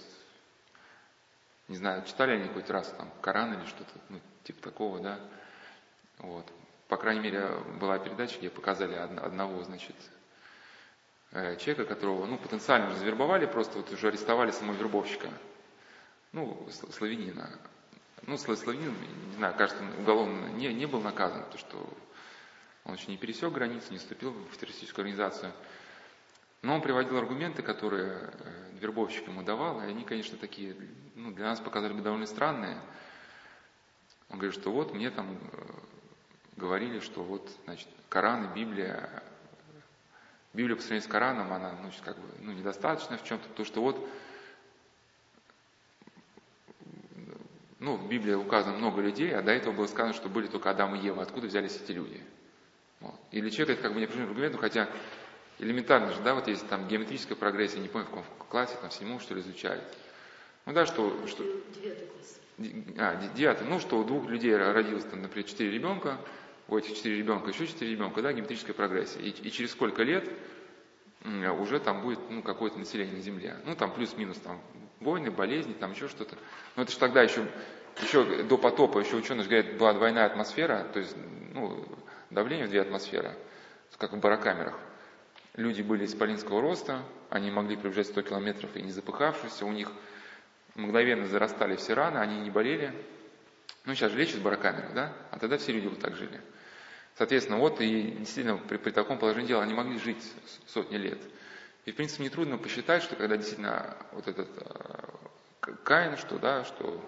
не 1.68 1.76
знаю, 1.76 2.04
читали 2.04 2.32
они 2.32 2.48
хоть 2.48 2.70
раз 2.70 2.88
там 2.96 3.10
Коран 3.20 3.54
или 3.54 3.66
что-то, 3.66 3.92
ну, 4.08 4.20
типа 4.44 4.62
такого, 4.62 5.00
да, 5.00 5.18
вот. 6.18 6.46
По 6.88 6.96
крайней 6.96 7.20
мере, 7.20 7.50
была 7.80 7.98
передача, 7.98 8.38
где 8.38 8.48
показали 8.48 8.94
одного, 8.94 9.62
значит, 9.64 9.94
э, 11.32 11.56
человека, 11.56 11.84
которого, 11.84 12.24
ну, 12.24 12.38
потенциально 12.38 12.94
завербовали, 12.94 13.46
просто 13.46 13.78
вот 13.78 13.92
уже 13.92 14.08
арестовали 14.08 14.50
самого 14.52 14.76
вербовщика, 14.76 15.28
ну, 16.32 16.68
славянина. 16.90 17.50
Ну, 18.26 18.36
славянин, 18.36 18.94
не 19.28 19.36
знаю, 19.36 19.54
кажется, 19.56 19.82
уголовно 19.98 20.48
не, 20.48 20.72
не 20.74 20.86
был 20.86 21.00
наказан, 21.00 21.42
потому 21.44 21.58
что 21.58 21.88
он 22.84 22.94
еще 22.94 23.10
не 23.10 23.16
пересек 23.16 23.52
границу, 23.52 23.92
не 23.92 23.98
вступил 23.98 24.32
в 24.32 24.56
террористическую 24.56 25.04
организацию. 25.04 25.52
Но 26.62 26.74
он 26.74 26.82
приводил 26.82 27.16
аргументы, 27.16 27.62
которые 27.62 28.32
э, 28.32 28.72
вербовщик 28.80 29.28
ему 29.28 29.42
давал, 29.42 29.80
и 29.80 29.84
они, 29.84 30.04
конечно, 30.04 30.36
такие, 30.36 30.74
ну, 31.14 31.30
для 31.30 31.46
нас 31.46 31.60
показали 31.60 31.92
бы 31.92 32.02
довольно 32.02 32.26
странные. 32.26 32.80
Он 34.28 34.38
говорит, 34.38 34.58
что 34.58 34.72
вот 34.72 34.92
мне 34.92 35.10
там 35.10 35.38
э, 35.52 35.60
говорили, 36.56 36.98
что 36.98 37.22
вот, 37.22 37.48
значит, 37.64 37.88
Коран 38.08 38.50
и 38.50 38.54
Библия, 38.54 39.22
Библия 40.52 40.74
по 40.74 40.82
сравнению 40.82 41.08
с 41.08 41.12
Кораном, 41.12 41.52
она, 41.52 41.72
ну, 41.80 41.90
как 42.04 42.18
бы, 42.18 42.28
ну, 42.40 42.52
недостаточна 42.52 43.18
в 43.18 43.24
чем-то, 43.24 43.48
потому 43.48 43.66
что 43.66 43.80
вот, 43.80 44.08
ну, 47.80 47.96
в 47.96 48.08
Библии 48.08 48.34
указано 48.34 48.76
много 48.76 49.00
людей, 49.00 49.34
а 49.34 49.42
до 49.42 49.52
этого 49.52 49.72
было 49.72 49.86
сказано, 49.86 50.12
что 50.12 50.28
были 50.28 50.48
только 50.48 50.70
Адам 50.70 50.96
и 50.96 50.98
Ева. 50.98 51.22
Откуда 51.22 51.46
взялись 51.46 51.80
эти 51.82 51.92
люди? 51.92 52.20
Вот. 53.00 53.14
Или 53.30 53.50
человек 53.50 53.78
это 53.78 53.82
как 53.82 53.94
бы 53.94 54.00
неопределенный 54.00 54.30
аргумент, 54.30 54.56
хотя 54.56 54.88
элементарно 55.60 56.12
же, 56.12 56.20
да, 56.22 56.34
вот 56.34 56.48
есть 56.48 56.68
там 56.68 56.88
геометрическая 56.88 57.36
прогрессия, 57.36 57.78
не 57.78 57.88
помню 57.88 58.06
в 58.06 58.10
каком 58.10 58.24
классе, 58.48 58.76
там 58.80 58.90
в 58.90 58.92
седьмом 58.92 59.20
что 59.20 59.34
ли 59.34 59.40
изучают. 59.40 59.84
Ну 60.66 60.72
да, 60.72 60.86
что... 60.86 61.26
что 61.28 61.44
девятый 61.80 62.08
класс. 62.08 62.40
А, 62.98 63.30
девятый. 63.34 63.66
Ну, 63.68 63.78
что 63.78 64.00
у 64.00 64.04
двух 64.04 64.28
людей 64.28 64.56
родилось, 64.56 65.04
там, 65.04 65.22
например, 65.22 65.48
четыре 65.48 65.70
ребенка, 65.70 66.18
у 66.66 66.76
этих 66.76 66.96
четыре 66.96 67.16
ребенка 67.16 67.50
еще 67.50 67.66
четыре 67.66 67.92
ребенка, 67.92 68.20
да, 68.20 68.32
геометрическая 68.32 68.74
прогрессия. 68.74 69.22
И, 69.22 69.30
и 69.30 69.50
через 69.52 69.70
сколько 69.70 70.02
лет 70.02 70.28
уже 71.60 71.78
там 71.78 72.02
будет 72.02 72.18
ну, 72.28 72.42
какое-то 72.42 72.78
население 72.78 73.14
на 73.14 73.22
Земле. 73.22 73.56
Ну, 73.64 73.76
там 73.76 73.92
плюс-минус 73.92 74.38
там 74.38 74.60
войны, 75.00 75.30
болезни, 75.30 75.72
там 75.72 75.92
еще 75.92 76.08
что-то. 76.08 76.36
Но 76.76 76.82
это 76.82 76.92
же 76.92 76.98
тогда 76.98 77.22
еще, 77.22 77.46
еще 78.02 78.42
до 78.44 78.58
потопа, 78.58 78.98
еще 78.98 79.16
ученые 79.16 79.44
говорят, 79.44 79.76
была 79.76 79.92
двойная 79.94 80.26
атмосфера, 80.26 80.84
то 80.92 80.98
есть 80.98 81.16
ну, 81.52 81.84
давление 82.30 82.66
в 82.66 82.70
две 82.70 82.80
атмосферы, 82.80 83.36
как 83.96 84.12
в 84.12 84.18
барокамерах. 84.18 84.78
Люди 85.54 85.82
были 85.82 86.04
исполинского 86.04 86.60
роста, 86.60 87.02
они 87.30 87.50
могли 87.50 87.76
пробежать 87.76 88.06
100 88.06 88.22
километров 88.22 88.76
и 88.76 88.82
не 88.82 88.92
запыхавшись, 88.92 89.62
у 89.62 89.72
них 89.72 89.90
мгновенно 90.74 91.26
зарастали 91.26 91.76
все 91.76 91.94
раны, 91.94 92.18
они 92.18 92.40
не 92.40 92.50
болели. 92.50 92.92
Ну, 93.84 93.94
сейчас 93.94 94.12
же 94.12 94.18
лечат 94.18 94.36
в 94.36 94.44
да? 94.94 95.12
А 95.30 95.38
тогда 95.38 95.56
все 95.58 95.72
люди 95.72 95.86
вот 95.86 95.98
так 95.98 96.14
жили. 96.14 96.40
Соответственно, 97.16 97.58
вот 97.58 97.80
и 97.80 98.02
действительно 98.12 98.58
при, 98.58 98.76
при 98.76 98.90
таком 98.90 99.18
положении 99.18 99.48
дела 99.48 99.62
они 99.62 99.74
могли 99.74 99.98
жить 99.98 100.22
сотни 100.66 100.96
лет. 100.96 101.18
И, 101.88 101.92
в 101.92 101.96
принципе, 101.96 102.24
нетрудно 102.24 102.58
посчитать, 102.58 103.02
что 103.02 103.16
когда 103.16 103.38
действительно 103.38 103.96
вот 104.12 104.28
этот 104.28 104.50
э, 104.58 105.72
Каин, 105.84 106.18
что, 106.18 106.38
да, 106.38 106.62
что... 106.64 107.02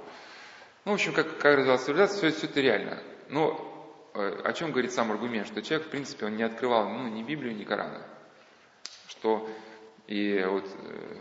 Ну, 0.86 0.92
в 0.92 0.94
общем, 0.94 1.12
как, 1.12 1.36
как 1.36 1.56
развивалась 1.56 1.84
цивилизация, 1.84 2.30
все, 2.30 2.38
все 2.38 2.46
это 2.46 2.60
реально. 2.62 3.02
Но 3.28 4.10
э, 4.14 4.40
о 4.42 4.52
чем 4.54 4.70
говорит 4.70 4.92
сам 4.92 5.12
аргумент? 5.12 5.48
Что 5.48 5.60
человек, 5.60 5.88
в 5.88 5.90
принципе, 5.90 6.24
он 6.24 6.36
не 6.36 6.44
открывал 6.44 6.88
ну, 6.88 7.08
ни 7.08 7.22
Библию, 7.22 7.54
ни 7.54 7.64
Корана. 7.64 8.06
Что 9.08 9.46
и 10.06 10.42
вот 10.48 10.64
э, 10.64 11.16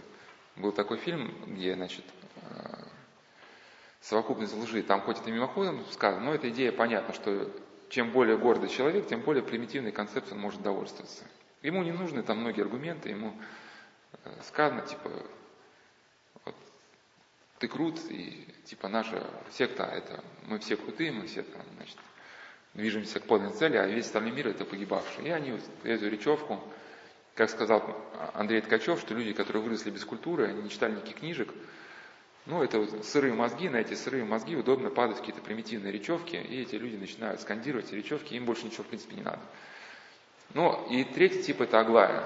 был 0.56 0.72
такой 0.72 0.96
фильм, 0.96 1.36
где, 1.46 1.76
значит, 1.76 2.06
э, 2.44 2.84
совокупность 4.00 4.56
лжи, 4.56 4.84
там 4.84 5.02
хоть 5.02 5.20
это 5.20 5.32
мимоходом 5.32 5.84
сказано, 5.92 6.24
но 6.24 6.34
эта 6.34 6.48
идея 6.48 6.72
понятна, 6.72 7.14
что 7.14 7.52
чем 7.90 8.14
более 8.14 8.38
гордый 8.38 8.70
человек, 8.70 9.08
тем 9.08 9.20
более 9.20 9.44
примитивной 9.44 9.92
концепцией 9.92 10.36
он 10.36 10.44
может 10.44 10.62
довольствоваться. 10.62 11.26
Ему 11.62 11.84
не 11.84 11.92
нужны 11.92 12.24
там 12.24 12.40
многие 12.40 12.62
аргументы, 12.62 13.10
ему 13.10 13.34
э, 14.24 14.32
сказано, 14.44 14.82
типа, 14.82 15.12
вот, 16.46 16.56
ты 17.60 17.68
крут, 17.68 18.00
и 18.10 18.48
типа 18.66 18.88
наша 18.88 19.28
секта, 19.52 19.84
это 19.84 20.24
мы 20.48 20.60
все 20.60 20.78
крутые, 20.78 21.12
мы 21.12 21.28
все 21.28 21.44
там, 21.44 21.62
значит, 21.76 21.98
движемся 22.74 23.20
к 23.20 23.26
подлинной 23.26 23.54
цели, 23.56 23.78
а 23.78 23.88
весь 23.88 24.06
остальной 24.06 24.32
мир 24.32 24.48
это 24.48 24.64
погибавший. 24.64 25.26
И 25.26 25.30
они 25.30 25.60
эту 25.84 26.10
речевку, 26.10 26.62
как 27.36 27.50
сказал 27.50 27.84
Андрей 28.34 28.62
Ткачев, 28.62 29.00
что 29.00 29.14
люди, 29.14 29.34
которые 29.34 29.62
выросли 29.62 29.90
без 29.90 30.06
культуры, 30.06 30.48
они 30.48 30.62
не 30.64 30.70
читали 30.70 30.94
никаких 30.94 31.18
книжек, 31.18 31.54
ну, 32.46 32.64
это 32.64 32.80
вот 32.80 33.06
сырые 33.06 33.34
мозги, 33.34 33.70
на 33.70 33.78
эти 33.78 33.94
сырые 33.94 34.24
мозги 34.24 34.56
удобно 34.56 34.90
падать 34.90 35.18
какие-то 35.18 35.42
примитивные 35.42 35.92
речевки, 35.92 36.36
и 36.36 36.62
эти 36.62 36.76
люди 36.76 36.96
начинают 36.96 37.42
скандировать 37.42 37.92
речевки, 37.92 38.34
им 38.34 38.46
больше 38.46 38.66
ничего, 38.66 38.84
в 38.84 38.88
принципе, 38.88 39.16
не 39.16 39.22
надо. 39.22 39.42
Ну, 40.54 40.88
и 40.90 41.04
третий 41.04 41.44
тип– 41.44 41.62
это 41.62 41.80
Аглая. 41.80 42.24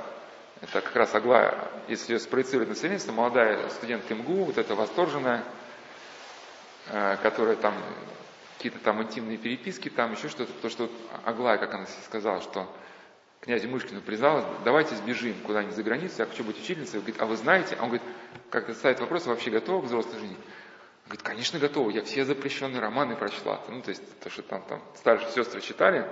Это 0.61 0.81
как 0.81 0.95
раз 0.95 1.13
Аглая, 1.13 1.69
если 1.89 2.13
ее 2.13 2.19
спроецировать 2.19 2.69
на 2.69 2.75
современность, 2.75 3.11
молодая 3.11 3.69
студентка 3.69 4.15
МГУ, 4.15 4.45
вот 4.45 4.57
эта 4.57 4.75
восторженная, 4.75 5.43
э, 6.87 7.17
которая 7.21 7.57
там 7.57 7.75
какие-то 8.55 8.79
там 8.79 9.03
интимные 9.03 9.37
переписки, 9.37 9.89
там 9.89 10.13
еще 10.13 10.29
что-то, 10.29 10.53
потому 10.53 10.71
что 10.71 10.89
Аглая, 11.25 11.57
как 11.57 11.73
она 11.73 11.85
сказала, 12.05 12.41
что 12.41 12.73
князю 13.41 13.67
Мышкину 13.67 13.99
призналась, 13.99 14.45
давайте 14.63 14.95
сбежим 14.95 15.35
куда-нибудь 15.43 15.75
за 15.75 15.83
границу, 15.83 16.15
я 16.19 16.25
хочу 16.25 16.45
быть 16.45 16.57
учительницей. 16.57 16.99
Он 16.99 17.03
говорит, 17.03 17.21
а 17.21 17.25
вы 17.25 17.35
знаете? 17.35 17.75
А 17.77 17.83
он 17.83 17.89
говорит, 17.89 18.07
как-то 18.49 18.73
ставит 18.73 19.01
вопрос, 19.01 19.25
вообще 19.25 19.51
готова 19.51 19.81
к 19.81 19.85
взрослой 19.85 20.17
жизни? 20.19 20.37
Говорит, 21.07 21.23
конечно, 21.23 21.59
готова, 21.59 21.89
я 21.89 22.03
все 22.03 22.23
запрещенные 22.23 22.79
романы 22.79 23.17
прочла. 23.17 23.59
Ну, 23.67 23.81
то 23.81 23.89
есть, 23.89 24.19
то, 24.21 24.29
что 24.29 24.43
там, 24.43 24.61
там 24.61 24.81
старшие 24.95 25.29
сестры 25.31 25.59
читали. 25.59 26.07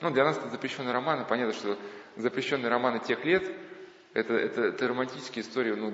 Ну, 0.00 0.10
для 0.10 0.24
нас 0.24 0.38
это 0.38 0.48
запрещенные 0.48 0.92
романы. 0.92 1.24
Понятно, 1.24 1.52
что 1.52 1.78
запрещенные 2.16 2.68
романы 2.68 3.00
тех 3.00 3.24
лет, 3.24 3.44
это, 4.14 4.34
это, 4.34 4.62
это 4.62 4.88
романтические 4.88 5.44
истории, 5.44 5.72
ну, 5.72 5.92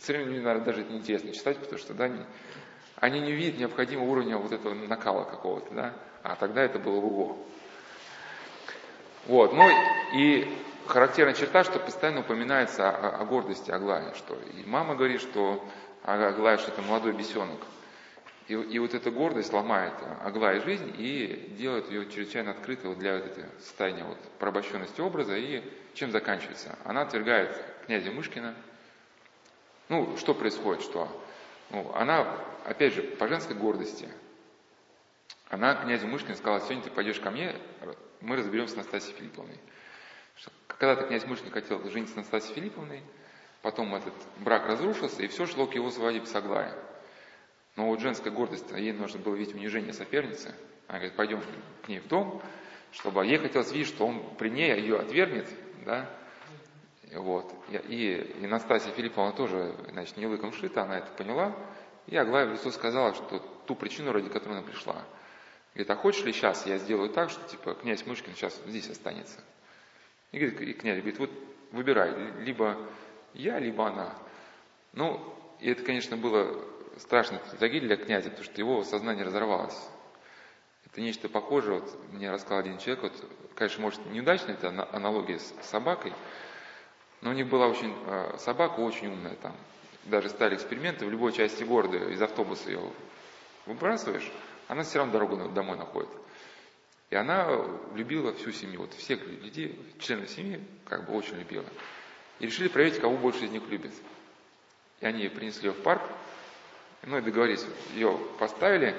современным 0.00 0.42
наверное, 0.42 0.64
даже 0.64 0.82
это 0.82 0.92
неинтересно 0.92 1.32
читать, 1.32 1.58
потому 1.58 1.78
что, 1.78 1.94
да, 1.94 2.04
они, 2.04 2.20
они 2.96 3.20
не 3.20 3.32
видят 3.32 3.58
необходимого 3.58 4.08
уровня 4.08 4.36
вот 4.36 4.52
этого 4.52 4.74
накала 4.74 5.24
какого-то, 5.24 5.74
да, 5.74 5.94
а 6.22 6.36
тогда 6.36 6.62
это 6.62 6.78
было 6.78 6.96
ого. 6.96 7.38
Вот, 9.26 9.52
ну 9.54 9.68
и 10.14 10.48
характерная 10.86 11.34
черта, 11.34 11.64
что 11.64 11.78
постоянно 11.80 12.20
упоминается 12.20 12.88
о, 12.88 13.20
о 13.20 13.24
гордости 13.24 13.70
Аглая, 13.70 14.14
что 14.14 14.34
и 14.34 14.64
мама 14.66 14.94
говорит, 14.94 15.20
что 15.20 15.64
Аглая, 16.02 16.58
что 16.58 16.70
это 16.70 16.82
молодой 16.82 17.12
бесенок. 17.12 17.60
И, 18.48 18.54
и 18.54 18.78
вот 18.78 18.94
эта 18.94 19.10
гордость 19.10 19.52
ломает 19.52 19.94
Аглая 20.22 20.60
жизнь 20.60 20.94
и 20.96 21.54
делает 21.58 21.90
ее 21.90 22.08
чрезвычайно 22.08 22.52
открытой 22.52 22.90
вот 22.90 22.98
для 22.98 23.16
вот 23.16 23.26
этой 23.26 23.44
состояния 23.58 24.04
вот 24.04 24.18
порабощенности 24.38 25.00
образа. 25.00 25.36
И 25.36 25.62
чем 25.94 26.12
заканчивается? 26.12 26.78
Она 26.84 27.02
отвергает 27.02 27.60
князя 27.86 28.10
Мышкина. 28.12 28.54
Ну, 29.88 30.16
что 30.16 30.34
происходит? 30.34 30.82
Что 30.82 31.08
ну, 31.70 31.92
она, 31.94 32.36
опять 32.64 32.94
же, 32.94 33.02
по 33.02 33.26
женской 33.26 33.56
гордости, 33.56 34.08
она 35.48 35.74
князю 35.74 36.06
Мышкину 36.06 36.36
сказала, 36.36 36.60
сегодня 36.60 36.82
ты 36.82 36.90
пойдешь 36.90 37.20
ко 37.20 37.30
мне, 37.30 37.56
мы 38.20 38.36
разберемся 38.36 38.74
с 38.74 38.76
Настасьей 38.76 39.14
Филипповной. 39.16 39.58
Когда-то 40.66 41.06
князь 41.06 41.24
Мышкин 41.24 41.50
хотел 41.50 41.82
жениться 41.90 42.14
с 42.14 42.16
Настасьей 42.16 42.54
Филипповной, 42.54 43.02
потом 43.62 43.94
этот 43.94 44.14
брак 44.38 44.66
разрушился, 44.66 45.22
и 45.22 45.28
все 45.28 45.46
шло 45.46 45.66
к 45.66 45.74
его 45.74 45.90
свадьбе 45.90 46.26
с 46.26 46.34
Аглаей. 46.34 46.72
Но 47.76 47.86
вот 47.86 48.00
женская 48.00 48.30
гордость, 48.30 48.70
ей 48.72 48.92
нужно 48.92 49.20
было 49.20 49.34
видеть 49.34 49.54
унижение 49.54 49.92
соперницы. 49.92 50.54
Она 50.88 50.98
говорит, 50.98 51.16
пойдем 51.16 51.42
к 51.84 51.88
ней 51.88 52.00
в 52.00 52.08
дом, 52.08 52.42
чтобы 52.92 53.24
ей 53.26 53.38
хотелось 53.38 53.70
видеть, 53.72 53.88
что 53.88 54.06
он 54.06 54.34
при 54.36 54.48
ней 54.48 54.74
ее 54.80 54.98
отвергнет, 54.98 55.46
да, 55.84 56.08
вот. 57.12 57.52
И, 57.88 58.34
и 58.40 58.46
Настасья 58.46 58.90
Филипповна 58.92 59.32
тоже, 59.32 59.74
значит, 59.90 60.16
не 60.16 60.26
лыком 60.26 60.52
шита, 60.52 60.82
она 60.82 60.98
это 60.98 61.10
поняла, 61.12 61.54
и 62.06 62.16
Аглая 62.16 62.46
в 62.46 62.52
лицо 62.52 62.70
сказала, 62.70 63.14
что 63.14 63.38
ту 63.66 63.74
причину, 63.74 64.12
ради 64.12 64.28
которой 64.28 64.58
она 64.58 64.62
пришла. 64.62 65.04
Говорит, 65.74 65.90
а 65.90 65.96
хочешь 65.96 66.24
ли 66.24 66.32
сейчас 66.32 66.66
я 66.66 66.78
сделаю 66.78 67.10
так, 67.10 67.30
что 67.30 67.46
типа 67.48 67.74
князь 67.74 68.06
Мышкин 68.06 68.34
сейчас 68.34 68.60
здесь 68.66 68.88
останется? 68.88 69.38
И, 70.32 70.38
говорит, 70.38 70.60
и 70.60 70.72
князь 70.72 70.96
говорит, 70.98 71.18
вот 71.18 71.30
выбирай, 71.72 72.32
либо 72.40 72.76
я, 73.34 73.58
либо 73.58 73.86
она. 73.86 74.16
Ну, 74.92 75.20
и 75.60 75.70
это, 75.70 75.82
конечно, 75.82 76.16
было 76.16 76.64
страшно 76.98 77.40
трагедия 77.58 77.86
для 77.86 77.96
князя, 77.96 78.30
потому 78.30 78.44
что 78.44 78.58
его 78.58 78.82
сознание 78.84 79.24
разорвалось. 79.24 79.78
Это 80.86 81.00
нечто 81.00 81.28
похожее, 81.28 81.80
вот 81.80 82.12
мне 82.12 82.30
рассказал 82.30 82.60
один 82.60 82.78
человек, 82.78 83.02
вот, 83.04 83.30
конечно, 83.54 83.82
может, 83.82 84.06
неудачная 84.06 84.54
это 84.54 84.88
аналогия 84.92 85.38
с 85.38 85.54
собакой, 85.62 86.12
но 87.20 87.30
у 87.30 87.32
них 87.32 87.48
была 87.48 87.66
очень, 87.66 87.94
э, 88.06 88.36
собака 88.38 88.80
очень 88.80 89.08
умная 89.08 89.36
там. 89.36 89.54
Даже 90.04 90.28
стали 90.30 90.54
эксперименты, 90.54 91.04
в 91.04 91.10
любой 91.10 91.32
части 91.32 91.64
города 91.64 91.96
из 91.96 92.22
автобуса 92.22 92.70
ее 92.70 92.80
выбрасываешь, 93.66 94.30
она 94.68 94.84
все 94.84 94.98
равно 94.98 95.12
дорогу 95.12 95.36
домой 95.50 95.76
находит. 95.76 96.08
И 97.10 97.14
она 97.14 97.48
любила 97.94 98.32
всю 98.32 98.52
семью, 98.52 98.80
вот 98.80 98.94
всех 98.94 99.24
людей, 99.26 99.78
членов 100.00 100.28
семьи, 100.28 100.60
как 100.86 101.06
бы 101.06 101.14
очень 101.14 101.36
любила. 101.36 101.64
И 102.40 102.46
решили 102.46 102.68
проверить, 102.68 103.00
кого 103.00 103.16
больше 103.16 103.44
из 103.44 103.50
них 103.50 103.62
любит. 103.68 103.92
И 105.00 105.06
они 105.06 105.28
принесли 105.28 105.68
ее 105.68 105.72
в 105.72 105.82
парк, 105.82 106.02
ну 107.06 107.18
и 107.18 107.22
договорились, 107.22 107.64
ее 107.94 108.18
поставили 108.38 108.94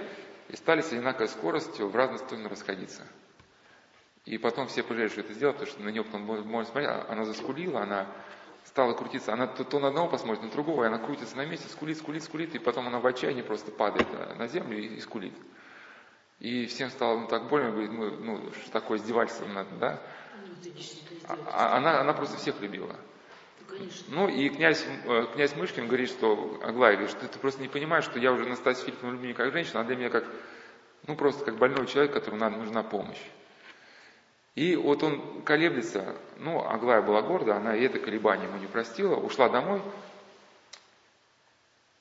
и 0.49 0.55
стали 0.55 0.81
с 0.81 0.91
одинаковой 0.91 1.27
скоростью 1.27 1.89
в 1.89 1.95
разные 1.95 2.19
стороны 2.19 2.49
расходиться. 2.49 3.03
И 4.25 4.37
потом 4.37 4.67
все 4.67 4.83
пожалели, 4.83 5.09
что 5.09 5.21
это 5.21 5.33
сделали, 5.33 5.53
потому 5.53 5.71
что 5.71 5.83
на 5.83 5.89
нее 5.89 6.03
потом 6.03 6.21
можно 6.21 6.65
смотреть, 6.65 6.89
а 6.89 7.05
она 7.09 7.25
заскулила, 7.25 7.81
она 7.81 8.07
стала 8.65 8.93
крутиться, 8.93 9.33
она 9.33 9.47
то, 9.47 9.63
то 9.63 9.79
на 9.79 9.89
одного 9.89 10.09
посмотрит, 10.09 10.43
на 10.43 10.49
другого, 10.49 10.83
и 10.83 10.87
она 10.87 10.97
крутится 10.97 11.37
на 11.37 11.45
месте, 11.45 11.69
скулит, 11.69 11.97
скулит, 11.97 12.23
скулит, 12.23 12.55
и 12.55 12.59
потом 12.59 12.87
она 12.87 12.99
в 12.99 13.07
отчаянии 13.07 13.41
просто 13.41 13.71
падает 13.71 14.07
на 14.37 14.47
землю 14.47 14.77
и, 14.77 14.95
и 14.95 14.99
скулит. 14.99 15.33
И 16.39 16.65
всем 16.67 16.89
стало 16.91 17.19
ну, 17.19 17.27
так 17.27 17.47
больно, 17.47 17.71
говорит, 17.71 17.91
мы, 17.91 18.11
ну, 18.11 18.51
что 18.51 18.71
такое 18.71 18.99
издевательство 18.99 19.47
надо, 19.47 19.75
да? 19.79 20.01
Ну, 20.45 20.71
а, 21.27 21.37
а, 21.51 21.77
она, 21.77 21.99
она 22.01 22.13
просто 22.13 22.37
всех 22.37 22.59
любила. 22.61 22.95
Ну 24.09 24.27
и 24.27 24.49
князь, 24.49 24.85
э, 25.05 25.25
князь 25.33 25.55
Мышкин 25.55 25.87
говорит, 25.87 26.09
что 26.09 26.59
Аглая 26.63 26.95
говорит, 26.95 27.15
что 27.15 27.27
ты 27.27 27.39
просто 27.39 27.61
не 27.61 27.67
понимаешь, 27.67 28.05
что 28.05 28.19
я 28.19 28.31
уже 28.31 28.45
Настасью 28.45 28.85
Филипповну 28.85 29.13
люблю 29.13 29.27
не 29.29 29.33
как 29.33 29.51
женщина, 29.51 29.81
а 29.81 29.83
для 29.83 29.95
меня 29.95 30.09
как, 30.09 30.25
ну 31.05 31.15
просто 31.15 31.45
как 31.45 31.57
больной 31.57 31.87
человек, 31.87 32.13
которому 32.13 32.39
надо, 32.39 32.57
нужна 32.57 32.83
помощь. 32.83 33.21
И 34.55 34.75
вот 34.75 35.03
он 35.03 35.43
колеблется, 35.43 36.15
ну, 36.37 36.67
Аглая 36.67 37.03
была 37.03 37.21
горда, 37.21 37.57
она 37.57 37.75
и 37.75 37.83
это 37.83 37.99
колебание 37.99 38.47
ему 38.47 38.57
не 38.57 38.65
простила, 38.65 39.15
ушла 39.15 39.49
домой, 39.49 39.81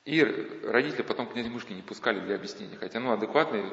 и 0.07 0.23
родители 0.63 1.01
потом 1.01 1.27
князя 1.27 1.49
Мышки 1.49 1.73
не 1.73 1.81
пускали 1.81 2.21
для 2.21 2.35
объяснения. 2.35 2.77
Хотя, 2.77 3.01
ну, 3.01 3.11
адекватные 3.11 3.69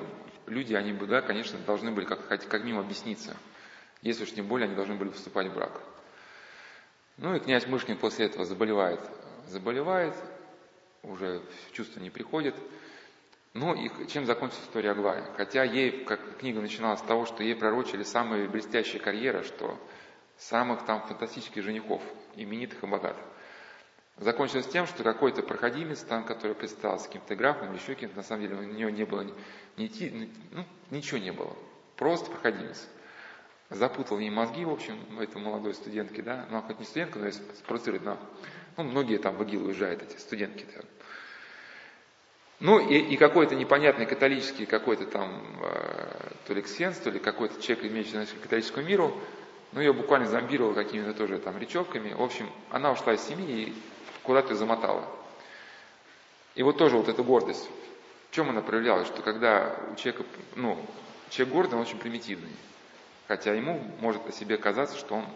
люди, 0.47 0.75
они 0.75 0.93
бы, 0.93 1.07
да, 1.07 1.23
конечно, 1.23 1.59
должны 1.61 1.93
были 1.93 2.07
как, 2.07 2.27
как 2.27 2.65
минимум 2.65 2.85
объясниться. 2.85 3.37
Если 4.03 4.25
уж 4.25 4.33
тем 4.33 4.49
более 4.49 4.67
они 4.67 4.75
должны 4.75 4.97
были 4.97 5.11
вступать 5.11 5.47
в 5.47 5.55
брак. 5.55 5.81
Ну 7.17 7.35
и 7.35 7.41
князь 7.41 7.67
Мышкин 7.67 7.97
после 7.97 8.27
этого 8.27 8.45
заболевает. 8.45 9.01
Заболевает, 9.47 10.15
уже 11.03 11.43
чувства 11.73 12.01
не 12.01 12.11
приходит. 12.11 12.55
Ну 13.53 13.75
и 13.75 14.09
чем 14.09 14.27
закончится 14.27 14.65
история 14.65 14.91
Аглая? 14.91 15.25
Хотя 15.37 15.63
ей, 15.63 16.05
как 16.05 16.39
книга 16.39 16.61
начиналась 16.61 16.99
с 16.99 17.05
того, 17.05 17.25
что 17.25 17.45
ей 17.45 17.55
пророчили 17.55 18.03
самые 18.03 18.49
блестящие 18.49 19.01
карьеры, 19.01 19.45
что 19.45 19.79
самых 20.37 20.85
там 20.85 21.07
фантастических 21.07 21.63
женихов, 21.63 22.03
именитых 22.35 22.83
и 22.83 22.87
богатых. 22.87 23.23
Закончилось 24.17 24.67
тем, 24.67 24.87
что 24.87 25.05
какой-то 25.05 25.43
проходимец 25.43 26.01
там, 26.01 26.25
который 26.25 26.55
представился 26.55 27.07
каким-то 27.07 27.37
графом 27.37 27.75
еще 27.75 27.95
кем-то, 27.95 28.17
на 28.17 28.23
самом 28.23 28.43
деле 28.43 28.57
у 28.57 28.63
него 28.63 28.91
не 28.91 29.05
было 29.05 29.23
ни, 29.23 29.35
ни, 29.77 30.31
ну, 30.53 30.65
ничего 30.91 31.19
не 31.19 31.33
было. 31.33 31.55
Просто 31.97 32.31
проходимец 32.31 32.89
запутал 33.71 34.19
ей 34.19 34.31
мозги, 34.31 34.65
в 34.65 34.71
общем, 34.71 34.99
этой 35.21 35.41
молодой 35.41 35.75
студентке, 35.75 36.23
да, 36.23 36.47
ну, 36.51 36.63
хоть 36.63 36.79
не 36.79 36.85
студентка, 36.85 37.19
но 37.19 37.31
спровоцирует, 37.31 38.05
но, 38.05 38.19
ну, 38.77 38.85
многие 38.85 39.19
там 39.19 39.37
в 39.37 39.43
ИГИЛ 39.43 39.67
уезжают, 39.67 40.03
эти 40.03 40.19
студентки. 40.19 40.65
-то. 40.65 40.85
Ну, 42.61 42.79
и, 42.79 42.97
и 42.97 43.17
какой-то 43.17 43.57
непонятный 43.57 44.07
католический, 44.07 44.65
какой-то 44.65 45.07
там, 45.07 45.61
э, 45.63 46.31
то 46.47 46.55
ли 46.55 46.63
ксенс, 46.63 46.99
то 46.99 47.11
ли 47.11 47.19
какой-то 47.19 47.61
человек, 47.61 47.87
имеющий 47.87 48.11
отношение 48.11 48.41
к 48.41 48.43
католическому 48.43 48.87
миру, 48.87 49.21
ну, 49.73 49.81
ее 49.81 49.93
буквально 49.93 50.29
зомбировал 50.29 50.73
какими-то 50.73 51.15
тоже 51.15 51.39
там 51.39 51.59
речевками. 51.59 52.15
В 52.15 52.23
общем, 52.23 52.49
она 52.71 52.93
ушла 52.93 53.15
из 53.15 53.23
семьи 53.23 53.65
и 53.65 53.75
куда-то 54.23 54.51
ее 54.51 54.57
замотала. 54.57 55.05
И 56.55 56.63
вот 56.63 56.79
тоже 56.79 56.97
вот 56.97 57.09
эта 57.09 57.23
гордость. 57.25 57.69
В 58.31 58.35
чем 58.35 58.49
она 58.51 58.63
проявлялась? 58.63 59.09
Что 59.09 59.23
когда 59.23 59.77
у 59.93 59.97
человека, 59.97 60.25
ну, 60.55 60.79
человек 61.31 61.55
гордый, 61.55 61.75
он 61.75 61.83
очень 61.83 61.99
примитивный. 61.99 62.53
Хотя 63.29 63.55
ему 63.55 63.81
может 64.01 64.27
о 64.27 64.33
себе 64.33 64.57
казаться, 64.57 64.97
что 64.97 65.17
он 65.17 65.27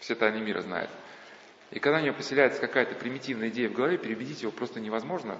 все 0.00 0.14
тайны 0.14 0.38
мира 0.38 0.62
знает. 0.62 0.90
И 1.70 1.78
когда 1.78 1.98
у 1.98 2.02
него 2.02 2.14
поселяется 2.14 2.60
какая-то 2.60 2.94
примитивная 2.94 3.50
идея 3.50 3.68
в 3.68 3.74
голове, 3.74 3.98
переубедить 3.98 4.42
его 4.42 4.50
просто 4.50 4.80
невозможно. 4.80 5.38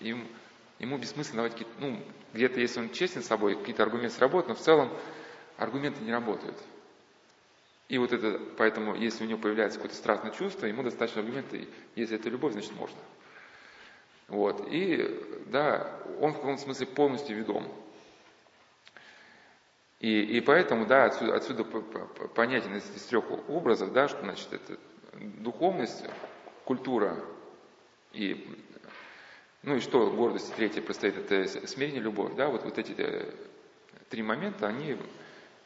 Им, 0.00 0.26
ему 0.78 0.96
бессмысленно 0.96 1.42
давать 1.42 1.52
какие-то, 1.52 1.72
ну, 1.78 2.00
где-то, 2.32 2.60
если 2.60 2.80
он 2.80 2.90
честен 2.90 3.22
с 3.22 3.26
собой, 3.26 3.56
какие-то 3.56 3.82
аргументы 3.82 4.16
сработают, 4.16 4.48
но 4.48 4.54
в 4.54 4.64
целом 4.64 4.90
аргументы 5.58 6.02
не 6.02 6.12
работают. 6.12 6.56
И 7.88 7.98
вот 7.98 8.12
это, 8.12 8.40
поэтому, 8.56 8.94
если 8.94 9.24
у 9.24 9.26
него 9.26 9.38
появляется 9.38 9.78
какое-то 9.78 9.96
страстное 9.96 10.30
чувство, 10.30 10.64
ему 10.64 10.82
достаточно 10.82 11.20
аргумента, 11.20 11.58
если 11.94 12.16
это 12.16 12.30
любовь, 12.30 12.52
значит 12.52 12.72
можно. 12.72 12.96
Вот. 14.28 14.66
И, 14.70 15.42
да, 15.48 15.98
он 16.20 16.32
в 16.32 16.36
каком-то 16.36 16.62
смысле 16.62 16.86
полностью 16.86 17.36
ведом. 17.36 17.70
И, 20.02 20.20
и 20.20 20.40
поэтому, 20.40 20.84
да, 20.84 21.04
отсюда, 21.04 21.36
отсюда 21.36 21.62
понятен 21.62 22.74
из, 22.74 22.84
из 22.96 23.02
трех 23.04 23.24
образов, 23.48 23.92
да, 23.92 24.08
что 24.08 24.20
значит 24.20 24.52
это 24.52 24.76
духовность, 25.14 26.04
культура 26.64 27.24
и, 28.12 28.52
ну 29.62 29.76
и 29.76 29.80
что 29.80 30.10
гордость 30.10 30.52
третья 30.56 30.82
простоит, 30.82 31.16
это 31.16 31.68
смирение, 31.68 32.00
любовь, 32.00 32.34
да, 32.34 32.48
вот, 32.48 32.64
вот 32.64 32.78
эти 32.78 32.96
э, 32.98 33.32
три 34.10 34.24
момента, 34.24 34.66
они 34.66 34.96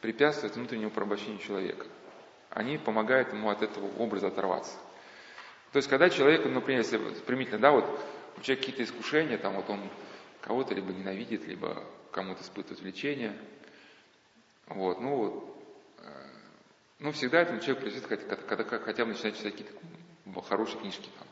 препятствуют 0.01 0.55
внутреннему 0.55 0.91
порабощению 0.91 1.39
человека. 1.39 1.87
Они 2.51 2.77
помогают 2.77 3.33
ему 3.33 3.49
от 3.49 3.63
этого 3.63 3.89
образа 3.97 4.27
оторваться. 4.27 4.77
То 5.71 5.77
есть, 5.77 5.89
когда 5.89 6.11
человек, 6.11 6.45
ну, 6.45 6.51
например, 6.51 6.81
если 6.81 6.99
примитивно, 7.25 7.57
да, 7.57 7.71
вот 7.71 7.85
у 8.37 8.41
человека 8.41 8.67
какие-то 8.67 8.83
искушения, 8.83 9.39
там 9.39 9.55
вот 9.55 9.67
он 9.67 9.79
кого-то 10.41 10.75
либо 10.75 10.93
ненавидит, 10.93 11.47
либо 11.47 11.83
кому-то 12.11 12.43
испытывает 12.43 12.81
влечение– 12.81 13.35
вот, 14.67 14.99
ну, 14.99 15.55
э, 15.99 16.27
ну, 16.99 17.11
всегда 17.11 17.41
этому 17.41 17.59
человеку 17.59 17.85
придется, 17.85 18.07
когда, 18.07 18.35
когда 18.35 18.79
хотя 18.79 19.05
бы 19.05 19.11
начинать 19.11 19.37
читать 19.37 19.55
какие-то 19.55 20.41
хорошие 20.41 20.79
книжки 20.79 21.09
там. 21.17 21.27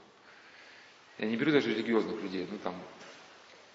Я 1.17 1.27
не 1.27 1.35
беру 1.37 1.51
даже 1.51 1.69
религиозных 1.69 2.21
людей, 2.21 2.47
ну, 2.49 2.57
там, 2.57 2.75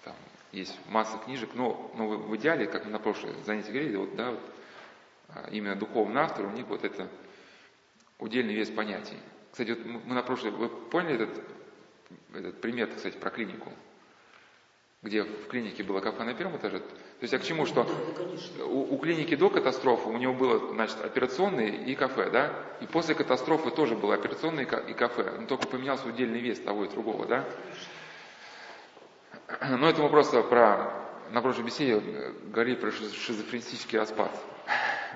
там 0.03 0.15
есть 0.51 0.77
масса 0.89 1.17
книжек, 1.17 1.51
но, 1.53 1.91
но 1.95 2.07
в, 2.07 2.29
в 2.29 2.35
идеале, 2.37 2.67
как 2.67 2.85
мы 2.85 2.91
на 2.91 2.99
прошлое 2.99 3.33
занятие 3.43 3.71
говорили, 3.71 3.95
вот, 3.95 4.15
да, 4.15 4.31
вот, 4.31 4.41
а, 5.29 5.49
именно 5.51 5.75
духовный 5.75 6.21
автор, 6.21 6.45
у 6.45 6.51
них 6.51 6.67
вот 6.67 6.83
это 6.83 7.09
удельный 8.19 8.53
вес 8.53 8.69
понятий. 8.69 9.17
Кстати, 9.51 9.71
вот 9.71 9.85
мы 9.85 10.13
на 10.13 10.23
прошлое, 10.23 10.51
вы 10.51 10.69
поняли 10.69 11.25
этот, 11.25 11.43
этот 12.33 12.61
пример, 12.61 12.89
кстати, 12.93 13.17
про 13.17 13.31
клинику? 13.31 13.71
Где 15.01 15.23
в 15.23 15.47
клинике 15.47 15.83
было 15.83 15.99
кафе 15.99 16.23
на 16.23 16.35
первом 16.35 16.57
этаже. 16.57 16.79
То 16.79 16.85
есть, 17.21 17.33
а 17.33 17.39
к 17.39 17.43
чему, 17.43 17.65
что 17.65 17.87
у, 18.59 18.95
у 18.95 18.97
клиники 18.99 19.35
до 19.35 19.49
катастрофы 19.49 20.09
у 20.09 20.17
него 20.17 20.33
было, 20.33 20.73
значит, 20.73 21.03
операционный 21.03 21.85
и 21.85 21.95
кафе, 21.95 22.29
да? 22.29 22.53
И 22.81 22.85
после 22.85 23.15
катастрофы 23.15 23.71
тоже 23.71 23.95
было 23.95 24.13
операционный 24.13 24.63
и 24.63 24.93
кафе. 24.93 25.37
Но 25.39 25.47
только 25.47 25.67
поменялся 25.67 26.07
удельный 26.07 26.39
вес 26.39 26.59
того 26.59 26.85
и 26.85 26.87
другого, 26.87 27.25
да? 27.25 27.45
Но 29.69 29.89
это 29.89 30.01
мы 30.03 30.09
просто 30.09 30.43
про, 30.43 30.93
на 31.31 31.41
прошлой 31.41 31.65
беседе 31.65 31.99
говорили 32.45 32.75
про 32.75 32.91
шизофренический 32.91 33.97
распад. 33.97 34.31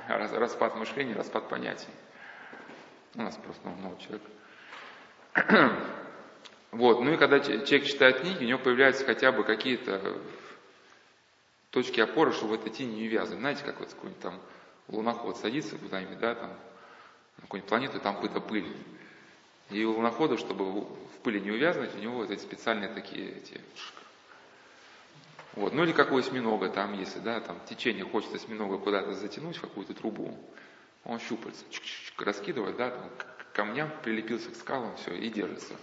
Распад 0.08 0.76
мышления, 0.78 1.14
распад 1.14 1.48
понятий. 1.48 1.90
У 3.14 3.22
нас 3.22 3.36
просто 3.38 3.70
много 3.70 3.98
человек. 4.02 4.24
Вот. 6.76 7.00
Ну 7.02 7.14
и 7.14 7.18
когда 7.18 7.40
человек 7.40 7.86
читает 7.86 8.20
книги, 8.20 8.44
у 8.44 8.48
него 8.48 8.60
появляются 8.60 9.06
хотя 9.06 9.32
бы 9.32 9.46
какие-то 9.46 10.22
точки 11.70 12.02
опоры, 12.02 12.34
чтобы 12.34 12.58
в 12.58 12.60
этой 12.60 12.70
не 12.84 13.08
вязать. 13.08 13.40
Знаете, 13.40 13.64
как 13.64 13.80
вот 13.80 13.90
какой-нибудь 13.90 14.22
там 14.22 14.42
луноход 14.90 15.38
садится 15.38 15.78
куда-нибудь, 15.78 16.20
да, 16.20 16.36
там, 16.36 16.50
на 16.50 17.44
какую-нибудь 17.44 17.70
планету, 17.70 18.00
там 18.02 18.16
какая-то 18.16 18.42
пыль. 18.42 18.68
И 19.70 19.86
у 19.86 19.94
лунохода, 19.94 20.38
чтобы 20.38 20.82
в 20.82 21.20
пыли 21.24 21.40
не 21.40 21.52
увязнуть, 21.52 21.96
у 21.96 22.00
него 22.00 22.18
вот 22.18 22.30
эти 22.30 22.42
специальные 22.42 22.90
такие 22.90 23.38
эти 23.38 23.62
вот. 25.54 25.74
Ну 25.74 25.84
или 25.84 25.94
как 25.94 26.12
у 26.12 26.18
осьминога, 26.18 26.68
там, 26.68 27.00
если 27.00 27.20
да, 27.20 27.40
там 27.40 27.62
течение 27.70 28.04
хочет 28.04 28.36
осьминога 28.36 28.78
куда-то 28.78 29.14
затянуть 29.14 29.56
в 29.56 29.62
какую-то 29.62 29.94
трубу, 29.94 30.38
он 31.06 31.20
щупальца 31.20 31.64
раскидывает, 32.18 32.76
да, 32.76 32.90
там, 32.90 33.10
к 33.18 33.56
камням 33.56 33.90
прилепился 34.04 34.52
к 34.52 34.56
скалам, 34.56 34.98
все, 34.98 35.14
и 35.14 35.30
держится. 35.30 35.76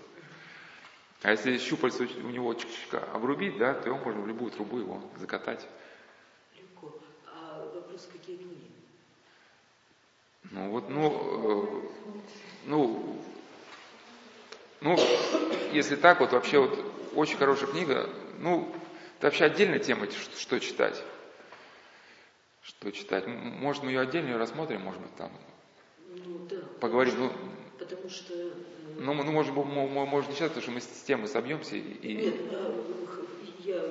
А 1.23 1.31
если 1.31 1.57
щупальца 1.59 2.03
у 2.03 2.31
него 2.31 2.57
обрубить, 3.13 3.57
да, 3.57 3.75
то 3.75 3.89
его 3.89 3.99
можно 3.99 4.21
в 4.23 4.27
любую 4.27 4.51
трубу 4.51 4.79
его 4.79 5.01
закатать. 5.19 5.67
Легко. 6.59 6.99
А 7.27 7.65
вопрос, 7.75 8.09
какие 8.13 8.37
книги? 8.37 8.71
Ну 10.51 10.71
вот, 10.71 10.89
ну, 10.91 11.83
э, 11.85 12.19
ну, 12.67 13.21
Ну, 14.81 14.99
если 15.73 15.95
так, 15.95 16.19
вот 16.19 16.33
вообще 16.33 16.59
вот 16.59 16.77
очень 17.15 17.37
хорошая 17.37 17.71
книга. 17.71 18.11
Ну, 18.39 18.69
это 19.19 19.29
вообще 19.29 19.45
отдельная 19.45 19.79
тема, 19.79 20.11
что, 20.11 20.37
что 20.37 20.59
читать. 20.59 21.01
Что 22.63 22.91
читать. 22.91 23.29
Может, 23.29 23.85
мы 23.85 23.93
ее 23.93 24.01
отдельно 24.01 24.37
рассмотрим, 24.39 24.81
может 24.81 25.01
быть, 25.01 25.15
там. 25.15 25.31
Ну, 26.09 26.47
да. 26.51 26.57
Поговорим. 26.81 27.15
Ну, 27.17 27.33
потому 27.97 28.11
что 28.11 28.35
э, 28.35 28.51
ну, 28.99 29.15
ну, 29.15 29.33
может, 29.33 29.55
может 29.55 30.31
не 30.31 30.37
сейчас, 30.37 30.49
потому 30.49 30.63
что 30.63 30.71
мы 30.73 30.81
с 30.81 30.87
темы 30.87 31.27
собьемся 31.27 31.77
и... 31.77 32.15
Нет, 32.15 32.35
а, 32.53 32.75
я, 33.65 33.83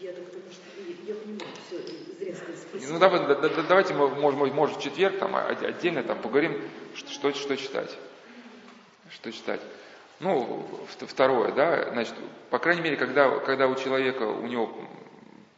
я 0.00 0.12
так 0.12 0.24
потому 0.26 0.52
что 0.52 0.62
я 1.06 1.14
понимаю, 1.14 1.52
все, 1.66 1.78
зря 2.18 2.34
сказать. 2.34 2.90
Ну 2.90 2.98
давай, 2.98 3.20
да, 3.26 3.34
да, 3.34 3.62
давайте, 3.68 3.94
может, 3.94 4.54
может, 4.54 4.76
в 4.76 4.82
четверг 4.82 5.18
там 5.18 5.34
отдельно 5.36 6.02
там 6.02 6.20
поговорим, 6.20 6.60
что, 6.94 7.32
что 7.32 7.56
читать. 7.56 7.96
Что 9.10 9.32
читать. 9.32 9.60
Ну, 10.20 10.66
второе, 11.00 11.52
да, 11.52 11.90
значит, 11.92 12.14
по 12.50 12.58
крайней 12.58 12.82
мере, 12.82 12.96
когда, 12.96 13.38
когда 13.40 13.66
у 13.66 13.74
человека, 13.74 14.22
у 14.22 14.46
него 14.46 14.74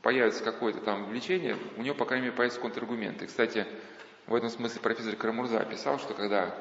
появится 0.03 0.43
какое-то 0.43 0.81
там 0.81 1.07
влечение, 1.07 1.57
у 1.77 1.83
него, 1.83 1.95
по 1.95 2.05
крайней 2.05 2.27
мере, 2.27 2.37
появятся 2.37 2.61
контраргументы. 2.61 3.27
Кстати, 3.27 3.67
в 4.27 4.35
этом 4.35 4.51
смысле 4.51 4.81
профессор 4.81 5.17
Карамурза 5.17 5.65
писал, 5.65 5.99
что 5.99 6.15
когда, 6.15 6.55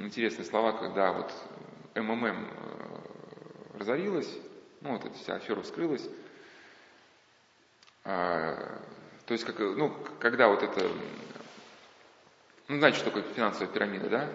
интересные 0.00 0.44
слова, 0.44 0.72
когда 0.72 1.12
вот 1.12 1.32
МММ 1.94 2.24
э, 2.24 3.78
разорилась, 3.78 4.30
ну, 4.80 4.92
вот 4.92 5.04
эта 5.04 5.14
вся 5.14 5.34
афера 5.34 5.62
вскрылась, 5.62 6.08
а, 8.04 8.80
то 9.26 9.32
есть, 9.32 9.44
как, 9.44 9.58
ну, 9.58 9.94
когда 10.18 10.48
вот 10.48 10.62
это, 10.62 10.90
ну, 12.68 12.78
знаете, 12.78 12.98
что 12.98 13.06
такое 13.06 13.22
финансовая 13.22 13.68
пирамида, 13.68 14.08
да? 14.08 14.28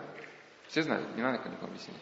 Все 0.70 0.84
знают, 0.84 1.16
не 1.16 1.22
надо 1.22 1.38
никому 1.38 1.68
объяснить. 1.68 1.98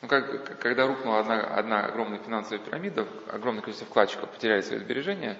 Ну, 0.00 0.08
как, 0.08 0.58
когда 0.60 0.86
рухнула 0.86 1.20
одна, 1.20 1.40
одна 1.40 1.86
огромная 1.86 2.18
финансовая 2.18 2.58
пирамида, 2.58 3.06
огромное 3.28 3.62
количество 3.62 3.88
вкладчиков 3.88 4.28
потеряли 4.30 4.60
свои 4.60 4.78
сбережения, 4.78 5.36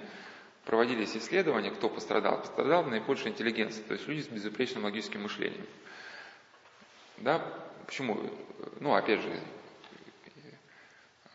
проводились 0.69 1.17
исследования, 1.17 1.71
кто 1.71 1.89
пострадал. 1.89 2.43
Пострадал 2.43 2.85
наибольшая 2.85 3.33
интеллигенция, 3.33 3.83
то 3.85 3.95
есть 3.95 4.07
люди 4.07 4.21
с 4.21 4.29
безупречным 4.29 4.85
логическим 4.85 5.23
мышлением. 5.23 5.65
Да, 7.17 7.43
почему? 7.87 8.21
Ну, 8.79 8.93
опять 8.95 9.23
же, 9.23 9.41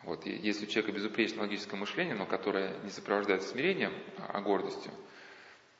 вот, 0.04 0.24
если 0.24 0.66
у 0.66 0.68
человека 0.68 0.92
безупречное 0.92 1.40
логическое 1.40 1.76
мышление, 1.76 2.14
но 2.14 2.26
которое 2.26 2.78
не 2.84 2.90
сопровождается 2.90 3.48
смирением, 3.48 3.92
а 4.18 4.40
гордостью, 4.40 4.92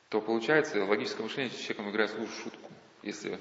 то 0.09 0.19
получается 0.19 0.83
логическое 0.83 1.23
мышление 1.23 1.53
с 1.53 1.55
человеком 1.55 1.91
играет 1.91 2.11
в 2.11 2.43
шутку. 2.43 2.69
Если 3.03 3.39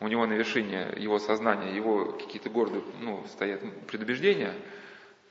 у 0.00 0.08
него 0.08 0.26
на 0.26 0.32
вершине 0.32 0.92
его 0.96 1.20
сознания, 1.20 1.72
его 1.72 2.14
какие-то 2.14 2.50
гордые, 2.50 2.82
ну, 3.00 3.24
стоят 3.28 3.60
предубеждения, 3.86 4.56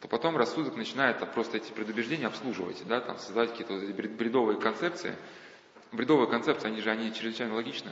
то 0.06 0.10
потом 0.10 0.38
рассудок 0.38 0.76
начинает 0.76 1.18
просто 1.34 1.58
эти 1.58 1.72
предубеждения 1.72 2.28
обслуживать, 2.28 2.86
да, 2.88 3.02
там, 3.02 3.18
создавать 3.18 3.50
какие-то 3.50 3.74
вот 3.74 3.84
бредовые 4.12 4.60
концепции. 4.60 5.16
Бредовые 5.92 6.30
концепции, 6.30 6.68
они 6.68 6.80
же, 6.82 6.92
они 6.92 7.12
чрезвычайно 7.12 7.56
логичны. 7.56 7.90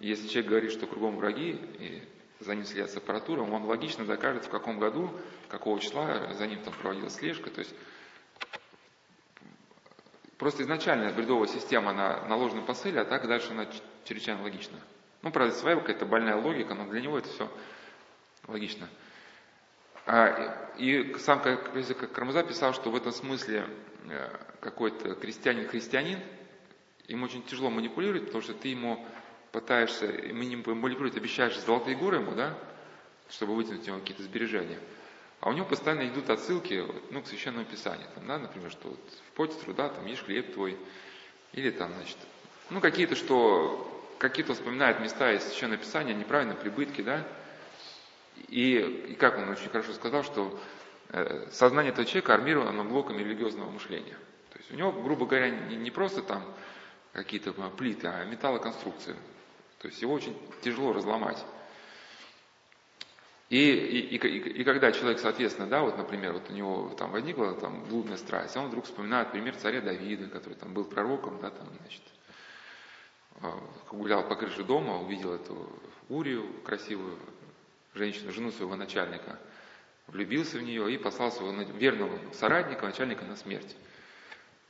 если 0.00 0.28
человек 0.28 0.48
говорит, 0.48 0.72
что 0.72 0.86
кругом 0.86 1.16
враги, 1.16 1.60
и 1.78 2.02
за 2.40 2.54
ним 2.54 2.64
следят 2.64 2.90
с 2.90 2.96
аппаратурой, 2.96 3.46
он 3.46 3.64
логично 3.64 4.06
докажет, 4.06 4.46
в 4.46 4.48
каком 4.48 4.78
году, 4.78 5.10
какого 5.48 5.78
числа 5.78 6.32
за 6.32 6.46
ним 6.46 6.62
там 6.62 6.72
проводилась 6.72 7.16
слежка. 7.16 7.50
То 7.50 7.58
есть 7.58 7.74
просто 10.38 10.62
изначально 10.62 11.12
бредовая 11.12 11.48
система 11.48 11.92
на, 11.92 12.26
на 12.28 12.36
ложном 12.36 12.64
посыле, 12.64 13.02
а 13.02 13.04
так 13.04 13.28
дальше 13.28 13.50
она 13.50 13.66
чрезвычайно 14.04 14.42
логична. 14.42 14.78
Ну, 15.20 15.30
правда, 15.30 15.54
своя 15.54 15.76
какая-то 15.76 16.06
больная 16.06 16.36
логика, 16.36 16.72
но 16.72 16.86
для 16.86 17.02
него 17.02 17.18
это 17.18 17.28
все 17.28 17.50
логично. 18.46 18.88
А, 20.06 20.72
и 20.76 21.14
сам 21.18 21.40
Кармаза 21.40 22.42
писал, 22.42 22.74
что 22.74 22.90
в 22.90 22.96
этом 22.96 23.12
смысле 23.12 23.66
э, 24.08 24.28
какой-то 24.60 25.14
крестьянин-христианин, 25.14 26.20
ему 27.08 27.24
очень 27.24 27.42
тяжело 27.44 27.70
манипулировать, 27.70 28.26
потому 28.26 28.42
что 28.42 28.54
ты 28.54 28.68
ему 28.68 29.04
пытаешься 29.52 30.06
манипулировать, 30.32 31.16
обещаешь 31.16 31.58
золотые 31.60 31.96
горы 31.96 32.18
ему, 32.18 32.32
да, 32.32 32.58
чтобы 33.30 33.54
вытянуть 33.54 33.86
ему 33.86 34.00
какие-то 34.00 34.22
сбережения. 34.22 34.78
А 35.40 35.50
у 35.50 35.52
него 35.52 35.66
постоянно 35.66 36.08
идут 36.08 36.30
отсылки 36.30 36.84
ну, 37.10 37.22
к 37.22 37.26
священному 37.26 37.64
писанию. 37.64 38.08
Там, 38.14 38.26
да, 38.26 38.38
например, 38.38 38.70
что 38.70 38.88
вот 38.88 39.00
в 39.28 39.32
поте 39.32 39.54
труда 39.62 39.88
там 39.90 40.06
ешь 40.06 40.22
хлеб 40.22 40.54
твой. 40.54 40.78
Или 41.52 41.70
там, 41.70 41.92
значит, 41.94 42.16
ну 42.70 42.80
какие-то, 42.80 43.14
что 43.14 43.90
какие-то 44.18 44.54
вспоминает 44.54 45.00
места 45.00 45.32
из 45.32 45.42
Священного 45.44 45.80
Писания, 45.80 46.14
неправильные 46.14 46.56
прибытки, 46.56 47.02
да, 47.02 47.26
и, 48.48 48.78
и 49.10 49.14
как 49.14 49.38
он 49.38 49.48
очень 49.48 49.68
хорошо 49.68 49.92
сказал, 49.92 50.22
что 50.22 50.58
э, 51.10 51.48
сознание 51.50 51.92
этого 51.92 52.06
человека 52.06 52.34
армировано 52.34 52.84
блоками 52.84 53.22
религиозного 53.22 53.70
мышления. 53.70 54.16
То 54.52 54.58
есть 54.58 54.70
у 54.72 54.76
него, 54.76 54.92
грубо 54.92 55.26
говоря, 55.26 55.50
не, 55.50 55.76
не 55.76 55.90
просто 55.90 56.22
там 56.22 56.44
какие-то 57.12 57.52
плиты, 57.52 58.08
а 58.08 58.24
металлоконструкции. 58.24 59.16
То 59.78 59.88
есть 59.88 60.00
его 60.02 60.14
очень 60.14 60.36
тяжело 60.62 60.92
разломать. 60.92 61.44
И, 63.50 63.58
и, 63.58 64.16
и, 64.16 64.38
и 64.60 64.64
когда 64.64 64.90
человек, 64.90 65.20
соответственно, 65.20 65.68
да, 65.68 65.82
вот, 65.82 65.98
например, 65.98 66.32
вот 66.32 66.48
у 66.48 66.52
него 66.52 66.94
там 66.98 67.12
возникла 67.12 67.54
там 67.54 67.84
блудная 67.84 68.16
страсть, 68.16 68.56
он 68.56 68.68
вдруг 68.68 68.86
вспоминает 68.86 69.30
пример 69.30 69.54
царя 69.56 69.80
Давида, 69.80 70.28
который 70.28 70.54
там 70.54 70.72
был 70.72 70.84
пророком, 70.84 71.38
да, 71.40 71.50
там, 71.50 71.68
значит, 71.80 72.02
а, 73.42 73.60
гулял 73.90 74.26
по 74.26 74.34
крыше 74.36 74.64
дома, 74.64 74.98
увидел 74.98 75.34
эту 75.34 75.68
Урию, 76.08 76.62
красивую 76.64 77.18
женщину, 77.94 78.32
жену 78.32 78.50
своего 78.50 78.76
начальника, 78.76 79.38
влюбился 80.06 80.58
в 80.58 80.62
нее 80.62 80.92
и 80.92 80.98
послал 80.98 81.32
своего 81.32 81.62
верного 81.62 82.18
соратника, 82.32 82.86
начальника 82.86 83.24
на 83.24 83.36
смерть. 83.36 83.76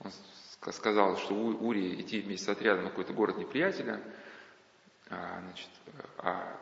Он 0.01 0.11
сказал, 0.73 1.17
что 1.19 1.35
у 1.35 1.67
Урии 1.67 2.01
идти 2.01 2.21
вместе 2.21 2.47
с 2.47 2.49
отрядом 2.49 2.85
на 2.85 2.91
какой-то 2.91 3.13
город 3.13 3.39
неприятеля, 3.39 4.01
а, 5.11 5.41
значит, 5.41 5.69
а 6.19 6.57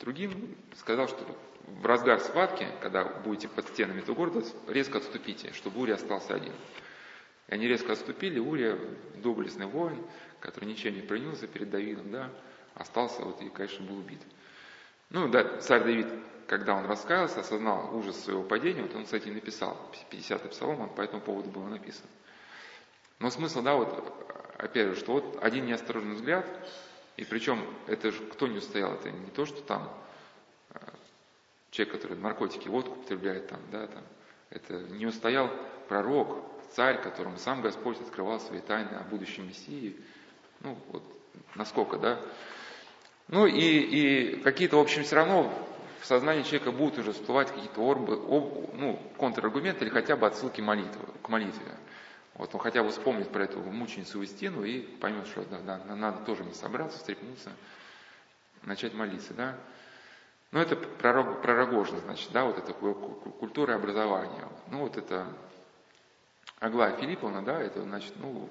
другим 0.00 0.56
сказал, 0.76 1.08
что 1.08 1.24
в 1.66 1.86
разгар 1.86 2.20
схватки, 2.20 2.66
когда 2.80 3.04
будете 3.04 3.48
под 3.48 3.68
стенами 3.68 4.00
этого 4.00 4.14
города, 4.14 4.44
резко 4.68 4.98
отступите, 4.98 5.52
чтобы 5.52 5.80
Урия 5.80 5.94
остался 5.94 6.34
один. 6.34 6.52
И 7.48 7.54
они 7.54 7.66
резко 7.66 7.92
отступили, 7.92 8.38
Урия, 8.38 8.78
доблестный 9.16 9.66
воин, 9.66 10.04
который 10.40 10.66
ничем 10.66 10.94
не 10.94 11.02
принялся 11.02 11.46
перед 11.46 11.70
Давидом, 11.70 12.10
да, 12.10 12.30
остался 12.74 13.22
вот 13.22 13.40
и, 13.40 13.48
конечно, 13.48 13.84
был 13.86 13.98
убит. 13.98 14.20
Ну, 15.14 15.28
да, 15.28 15.58
царь 15.60 15.84
Давид, 15.84 16.08
когда 16.48 16.74
он 16.74 16.86
раскаялся, 16.86 17.38
осознал 17.38 17.96
ужас 17.96 18.18
своего 18.24 18.42
падения, 18.42 18.82
вот 18.82 18.96
он, 18.96 19.04
кстати, 19.04 19.28
написал, 19.28 19.78
50-й 20.10 20.48
псалом, 20.48 20.80
он 20.80 20.88
по 20.88 21.02
этому 21.02 21.22
поводу 21.22 21.50
был 21.50 21.62
написан. 21.62 22.06
Но 23.20 23.30
смысл, 23.30 23.62
да, 23.62 23.76
вот, 23.76 24.12
опять 24.58 24.88
же, 24.88 24.96
что 24.96 25.12
вот 25.12 25.38
один 25.40 25.66
неосторожный 25.66 26.16
взгляд, 26.16 26.44
и 27.16 27.24
причем 27.24 27.64
это 27.86 28.10
же 28.10 28.26
кто 28.26 28.48
не 28.48 28.58
устоял, 28.58 28.94
это 28.94 29.12
не 29.12 29.30
то, 29.30 29.46
что 29.46 29.62
там 29.62 29.88
э, 30.70 30.80
человек, 31.70 31.94
который 31.94 32.18
наркотики, 32.18 32.66
водку 32.66 32.94
употребляет 32.94 33.46
там, 33.46 33.60
да, 33.70 33.86
там, 33.86 34.02
это 34.50 34.80
не 34.94 35.06
устоял 35.06 35.48
пророк, 35.86 36.44
царь, 36.72 37.00
которому 37.00 37.38
сам 37.38 37.62
Господь 37.62 38.00
открывал 38.00 38.40
свои 38.40 38.60
тайны 38.60 38.96
о 38.96 39.04
будущем 39.04 39.46
Мессии. 39.46 39.96
Ну, 40.58 40.76
вот 40.88 41.04
насколько, 41.54 41.98
да. 41.98 42.20
Ну 43.28 43.46
и, 43.46 43.52
и 43.52 44.36
какие-то, 44.40 44.76
в 44.76 44.80
общем, 44.80 45.02
все 45.02 45.16
равно 45.16 45.52
в 46.00 46.06
сознании 46.06 46.42
человека 46.42 46.72
будут 46.72 46.98
уже 46.98 47.12
всплывать 47.12 47.50
какие-то 47.50 47.80
орбы, 47.80 48.14
об, 48.14 48.74
ну, 48.74 49.00
контраргументы 49.16 49.84
или 49.84 49.90
хотя 49.90 50.16
бы 50.16 50.26
отсылки 50.26 50.60
молитвы, 50.60 51.06
к 51.22 51.28
молитве. 51.28 51.72
Вот 52.34 52.54
он 52.54 52.60
хотя 52.60 52.82
бы 52.82 52.90
вспомнит 52.90 53.30
про 53.30 53.44
эту 53.44 53.60
мученицу 53.60 54.20
Истину 54.20 54.64
и 54.64 54.80
поймет, 54.80 55.26
что 55.26 55.44
да, 55.44 55.78
да, 55.78 55.94
надо 55.94 56.24
тоже 56.24 56.44
не 56.44 56.52
собраться, 56.52 56.98
встрепнуться, 56.98 57.50
начать 58.62 58.92
молиться, 58.92 59.32
да. 59.34 59.56
Ну, 60.50 60.60
это 60.60 60.76
пророг, 60.76 61.42
пророгожно, 61.42 61.98
значит, 62.00 62.30
да, 62.32 62.44
вот 62.44 62.58
это 62.58 62.72
культура 62.72 63.72
и 63.72 63.76
образование. 63.76 64.46
Ну, 64.70 64.80
вот 64.80 64.96
это 64.96 65.26
Аглая 66.58 66.96
Филипповна, 66.96 67.42
да, 67.42 67.60
это, 67.60 67.82
значит, 67.82 68.12
ну, 68.16 68.48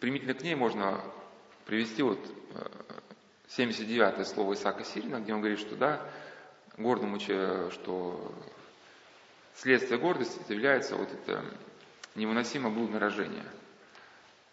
примительно 0.00 0.34
к 0.34 0.42
ней 0.42 0.54
можно 0.54 1.00
привести 1.66 2.02
вот 2.02 2.18
79-е 3.48 4.24
слово 4.24 4.54
Исаака 4.54 4.84
Сирина, 4.84 5.20
где 5.20 5.34
он 5.34 5.40
говорит, 5.40 5.58
что 5.58 5.76
да, 5.76 6.00
гордому, 6.78 7.20
что 7.20 8.34
следствие 9.54 9.98
гордости 10.00 10.40
является 10.50 10.96
вот 10.96 11.12
это 11.12 11.44
невыносимо 12.14 12.70
блудное 12.70 13.00
рожение. 13.00 13.44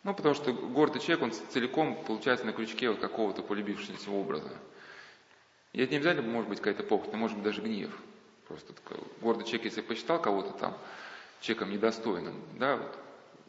Ну, 0.03 0.13
потому 0.13 0.35
что 0.35 0.51
гордый 0.51 1.01
человек, 1.01 1.23
он 1.23 1.31
целиком 1.31 2.03
получается 2.03 2.45
на 2.45 2.51
крючке 2.51 2.89
вот 2.89 2.99
какого-то 2.99 3.41
полюбившегося 3.41 4.11
образа. 4.11 4.51
И 5.71 5.81
это 5.81 5.91
не 5.91 5.97
обязательно 5.97 6.29
может 6.29 6.49
быть 6.49 6.59
какая-то 6.59 6.83
похоть, 6.83 7.07
это 7.07 7.17
может 7.17 7.37
быть 7.37 7.45
даже 7.45 7.61
гнев. 7.61 7.91
Просто 8.47 8.73
гордый 9.21 9.45
человек, 9.45 9.65
если 9.65 9.81
посчитал 9.81 10.21
кого-то 10.21 10.51
там 10.51 10.77
человеком 11.39 11.71
недостойным, 11.71 12.35
да, 12.59 12.75
вот, 12.77 12.99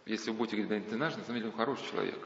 если 0.07 0.31
вы 0.31 0.37
будете 0.37 0.63
говорить, 0.63 0.85
да, 0.85 0.91
ты 0.91 0.97
знаешь, 0.97 1.17
на 1.17 1.25
самом 1.25 1.39
деле 1.39 1.51
он 1.51 1.57
хороший 1.57 1.91
человек, 1.91 2.19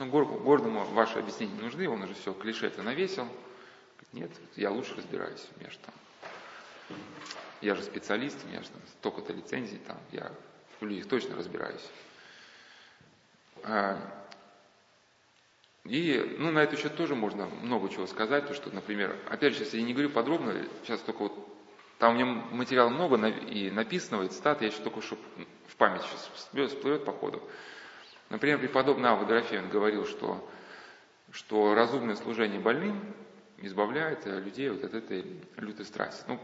Ну, 0.00 0.06
гордому 0.06 0.82
ваши 0.94 1.18
объяснения 1.18 1.52
не 1.52 1.60
нужны, 1.60 1.86
он 1.86 2.02
уже 2.02 2.14
все, 2.14 2.32
клише 2.32 2.68
это 2.68 2.82
навесил. 2.82 3.28
Нет, 4.14 4.30
я 4.56 4.70
лучше 4.70 4.94
разбираюсь, 4.96 5.46
у 5.54 5.60
меня 5.60 5.70
же 5.70 5.78
там, 5.78 5.94
я 7.60 7.74
же 7.74 7.82
специалист, 7.82 8.42
у 8.42 8.48
меня 8.48 8.62
же 8.62 8.70
там 8.70 8.80
столько-то 8.98 9.34
лицензий, 9.34 9.76
там, 9.86 9.98
я 10.10 10.32
в 10.80 10.86
людях 10.86 11.06
точно 11.06 11.36
разбираюсь. 11.36 11.86
А, 13.62 14.00
и, 15.84 16.34
ну, 16.38 16.50
на 16.50 16.60
этот 16.60 16.80
счет 16.80 16.96
тоже 16.96 17.14
можно 17.14 17.44
много 17.60 17.90
чего 17.90 18.06
сказать, 18.06 18.48
то, 18.48 18.54
что, 18.54 18.70
например, 18.70 19.14
опять 19.28 19.52
же, 19.52 19.64
если 19.64 19.76
я 19.76 19.84
не 19.84 19.92
говорю 19.92 20.08
подробно, 20.08 20.66
сейчас 20.82 21.00
только 21.02 21.24
вот, 21.24 21.58
там 21.98 22.12
у 22.12 22.14
меня 22.14 22.24
материала 22.24 22.88
много 22.88 23.16
и 23.28 23.70
написанного, 23.70 24.22
и 24.22 24.28
цитат, 24.28 24.62
я 24.62 24.68
еще 24.68 24.80
только, 24.80 25.02
чтобы 25.02 25.20
в 25.68 25.76
память 25.76 26.00
сейчас 26.04 26.30
всплывет 26.34 27.04
по 27.04 27.12
ходу. 27.12 27.42
Например, 28.30 28.58
преподобный 28.58 29.10
Авва 29.10 29.26
Дорофеев 29.26 29.68
говорил, 29.68 30.06
что, 30.06 30.48
что 31.32 31.74
разумное 31.74 32.14
служение 32.14 32.60
больным 32.60 33.14
избавляет 33.58 34.24
людей 34.24 34.70
вот 34.70 34.84
от 34.84 34.94
этой 34.94 35.40
лютой 35.56 35.84
страсти. 35.84 36.24
Ну, 36.28 36.40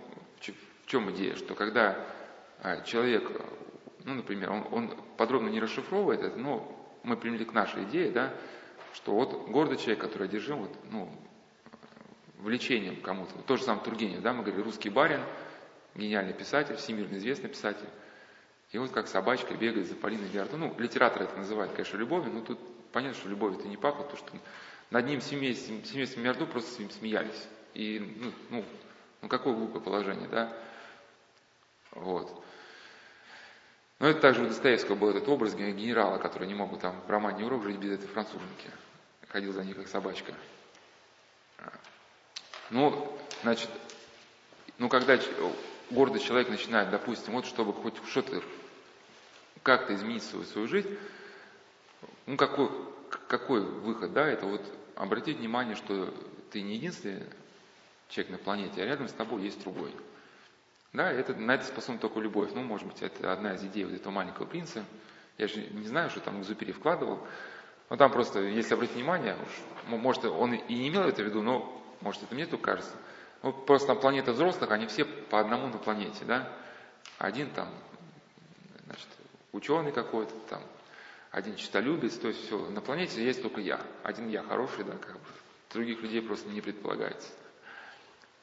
в 0.84 0.86
чем 0.86 1.10
идея? 1.12 1.36
Что 1.36 1.54
когда 1.54 2.04
а, 2.60 2.80
человек, 2.82 3.30
ну, 4.04 4.14
например, 4.14 4.50
он, 4.50 4.66
он 4.72 4.96
подробно 5.16 5.48
не 5.48 5.60
расшифровывает 5.60 6.22
это, 6.22 6.36
но 6.36 6.72
мы 7.04 7.16
примели 7.16 7.44
к 7.44 7.52
нашей 7.52 7.84
идее, 7.84 8.10
да, 8.10 8.34
что 8.92 9.12
вот 9.12 9.48
гордый 9.48 9.78
человек, 9.78 10.00
который 10.00 10.26
одержим 10.26 10.58
вот, 10.62 10.76
ну, 10.90 11.08
влечением 12.38 13.00
кому-то. 13.00 13.32
Вот 13.36 13.46
то 13.46 13.56
же 13.56 13.62
самое 13.62 13.84
Тургенев, 13.84 14.22
да, 14.22 14.32
мы 14.32 14.42
говорили, 14.42 14.64
русский 14.64 14.90
барин, 14.90 15.20
гениальный 15.94 16.34
писатель, 16.34 16.74
всемирно 16.74 17.16
известный 17.16 17.48
писатель. 17.48 17.88
И 18.70 18.78
вот 18.78 18.90
как 18.90 19.06
собачка 19.08 19.54
бегает 19.54 19.86
за 19.86 19.94
Полиной 19.94 20.28
Виардо. 20.28 20.56
Ну, 20.56 20.74
литератор 20.78 21.22
это 21.22 21.36
называет, 21.36 21.72
конечно, 21.72 21.96
любовью, 21.96 22.32
но 22.32 22.40
тут 22.40 22.58
понятно, 22.92 23.18
что 23.18 23.28
любовь 23.28 23.56
это 23.58 23.68
не 23.68 23.76
пахло, 23.76 24.02
потому 24.02 24.18
что 24.18 24.32
над 24.90 25.06
ним 25.06 25.20
семейством, 25.20 25.84
семейством 25.84 26.24
Виардо 26.24 26.46
просто 26.46 26.72
с 26.72 26.78
ним 26.78 26.90
смеялись. 26.90 27.48
И, 27.74 27.98
ну, 28.18 28.32
ну, 28.50 28.64
ну 29.22 29.28
какое 29.28 29.54
глупое 29.54 29.82
положение, 29.82 30.28
да? 30.28 30.52
Вот. 31.92 32.44
Но 33.98 34.08
это 34.08 34.20
также 34.20 34.42
у 34.42 34.48
Достоевского 34.48 34.94
был 34.94 35.10
этот 35.10 35.26
образ 35.28 35.54
генерала, 35.54 36.18
который 36.18 36.46
не 36.46 36.54
мог 36.54 36.70
бы 36.70 36.76
там 36.76 37.00
в 37.06 37.10
романе 37.10 37.46
«Урок» 37.46 37.64
жить 37.64 37.78
без 37.78 37.92
этой 37.92 38.06
француженки. 38.06 38.70
Ходил 39.28 39.52
за 39.52 39.64
ней 39.64 39.74
как 39.74 39.88
собачка. 39.88 40.34
Ну, 42.70 43.16
значит, 43.42 43.70
ну 44.78 44.88
когда 44.88 45.16
гордый 45.90 46.20
человек 46.20 46.48
начинает, 46.48 46.90
допустим, 46.90 47.34
вот 47.34 47.46
чтобы 47.46 47.72
хоть 47.72 47.94
что-то, 48.08 48.42
как-то 49.62 49.94
изменить 49.94 50.22
свою, 50.22 50.44
свою 50.44 50.68
жизнь, 50.68 50.96
ну 52.26 52.36
какой, 52.36 52.70
какой 53.28 53.60
выход, 53.60 54.12
да, 54.12 54.26
это 54.26 54.46
вот 54.46 54.62
обратить 54.94 55.38
внимание, 55.38 55.76
что 55.76 56.12
ты 56.50 56.62
не 56.62 56.74
единственный 56.74 57.24
человек 58.08 58.32
на 58.32 58.38
планете, 58.38 58.82
а 58.82 58.86
рядом 58.86 59.08
с 59.08 59.12
тобой 59.12 59.42
есть 59.42 59.62
другой. 59.62 59.92
Да, 60.92 61.12
это, 61.12 61.34
на 61.34 61.54
это 61.54 61.64
способна 61.64 62.00
только 62.00 62.20
любовь. 62.20 62.52
Ну, 62.54 62.62
может 62.62 62.86
быть, 62.86 63.02
это 63.02 63.32
одна 63.32 63.54
из 63.54 63.62
идей 63.64 63.84
вот 63.84 63.92
этого 63.92 64.12
маленького 64.12 64.46
принца. 64.46 64.84
Я 65.36 65.46
же 65.46 65.60
не 65.60 65.86
знаю, 65.86 66.08
что 66.08 66.20
там 66.20 66.42
Зупери 66.42 66.72
вкладывал. 66.72 67.20
Но 67.90 67.96
там 67.96 68.10
просто, 68.10 68.40
если 68.40 68.74
обратить 68.74 68.96
внимание, 68.96 69.36
уж, 69.36 69.98
может, 69.98 70.24
он 70.24 70.54
и 70.54 70.74
не 70.74 70.88
имел 70.88 71.02
это 71.02 71.22
в 71.22 71.26
виду, 71.26 71.42
но, 71.42 71.82
может, 72.00 72.22
это 72.22 72.34
мне 72.34 72.46
только 72.46 72.64
кажется, 72.64 72.92
ну, 73.46 73.52
просто 73.52 73.86
там 73.86 74.00
планета 74.00 74.32
взрослых, 74.32 74.72
они 74.72 74.88
все 74.88 75.04
по 75.04 75.38
одному 75.38 75.68
на 75.68 75.78
планете, 75.78 76.24
да. 76.24 76.52
Один 77.18 77.48
там, 77.50 77.68
значит, 78.86 79.06
ученый 79.52 79.92
какой-то, 79.92 80.34
там, 80.50 80.60
один 81.30 81.54
чистолюбец, 81.54 82.16
то 82.18 82.26
есть 82.26 82.44
все, 82.44 82.58
на 82.70 82.80
планете 82.80 83.24
есть 83.24 83.42
только 83.42 83.60
я. 83.60 83.80
Один 84.02 84.28
я 84.28 84.42
хороший, 84.42 84.82
да, 84.82 84.96
как 84.96 85.12
бы. 85.12 85.26
Других 85.72 86.02
людей 86.02 86.22
просто 86.22 86.48
не 86.48 86.60
предполагается. 86.60 87.28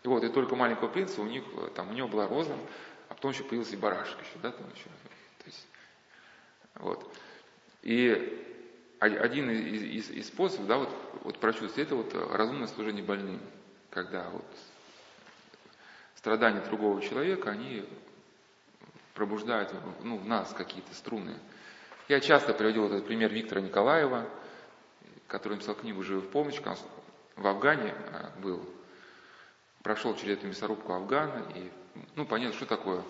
И 0.03 0.07
вот, 0.07 0.23
и 0.23 0.29
только 0.29 0.55
маленького 0.55 0.87
принца 0.87 1.19
у 1.19 1.25
них, 1.25 1.43
там, 1.75 1.89
у 1.89 1.93
него 1.93 2.07
была 2.07 2.25
роза, 2.25 2.55
а 3.09 3.13
потом 3.13 3.31
еще 3.31 3.43
появился 3.43 3.73
и 3.73 3.77
барашек 3.77 4.17
еще, 4.21 4.39
да, 4.41 4.51
там 4.51 4.65
еще. 4.73 4.85
То 4.85 5.45
есть, 5.47 5.67
вот. 6.75 7.13
И 7.81 8.71
один 8.99 9.49
из, 9.49 9.81
из, 9.81 10.09
из 10.11 10.27
способов, 10.27 10.67
да, 10.67 10.77
вот, 10.77 10.89
вот 11.23 11.39
прочувствовать, 11.39 11.77
это 11.77 11.95
вот 11.97 12.13
разумное 12.31 12.67
служение 12.67 13.03
больным, 13.03 13.41
когда 13.89 14.29
вот 14.29 14.45
страдания 16.24 16.61
другого 16.61 17.01
человека, 17.01 17.51
они 17.51 17.84
пробуждают 19.13 19.76
ну, 20.03 20.17
в 20.17 20.26
нас 20.26 20.53
какие-то 20.53 20.95
струны. 20.95 21.38
Я 22.07 22.21
часто 22.21 22.53
приводил 22.53 22.86
этот 22.86 23.05
пример 23.05 23.30
Виктора 23.30 23.59
Николаева, 23.59 24.30
который 25.28 25.55
написал 25.55 25.76
книгу 25.76 26.01
«Живы 26.01 26.21
в 26.21 26.30
помощь», 26.30 26.61
в 27.36 27.45
Афгане 27.45 27.93
а, 28.13 28.32
был, 28.39 28.63
прошел 29.82 30.15
через 30.15 30.38
эту 30.38 30.47
мясорубку 30.47 30.93
Афгана, 30.93 31.45
и, 31.55 31.69
ну, 32.15 32.26
понятно, 32.26 32.55
что 32.55 32.67
такое 32.67 33.03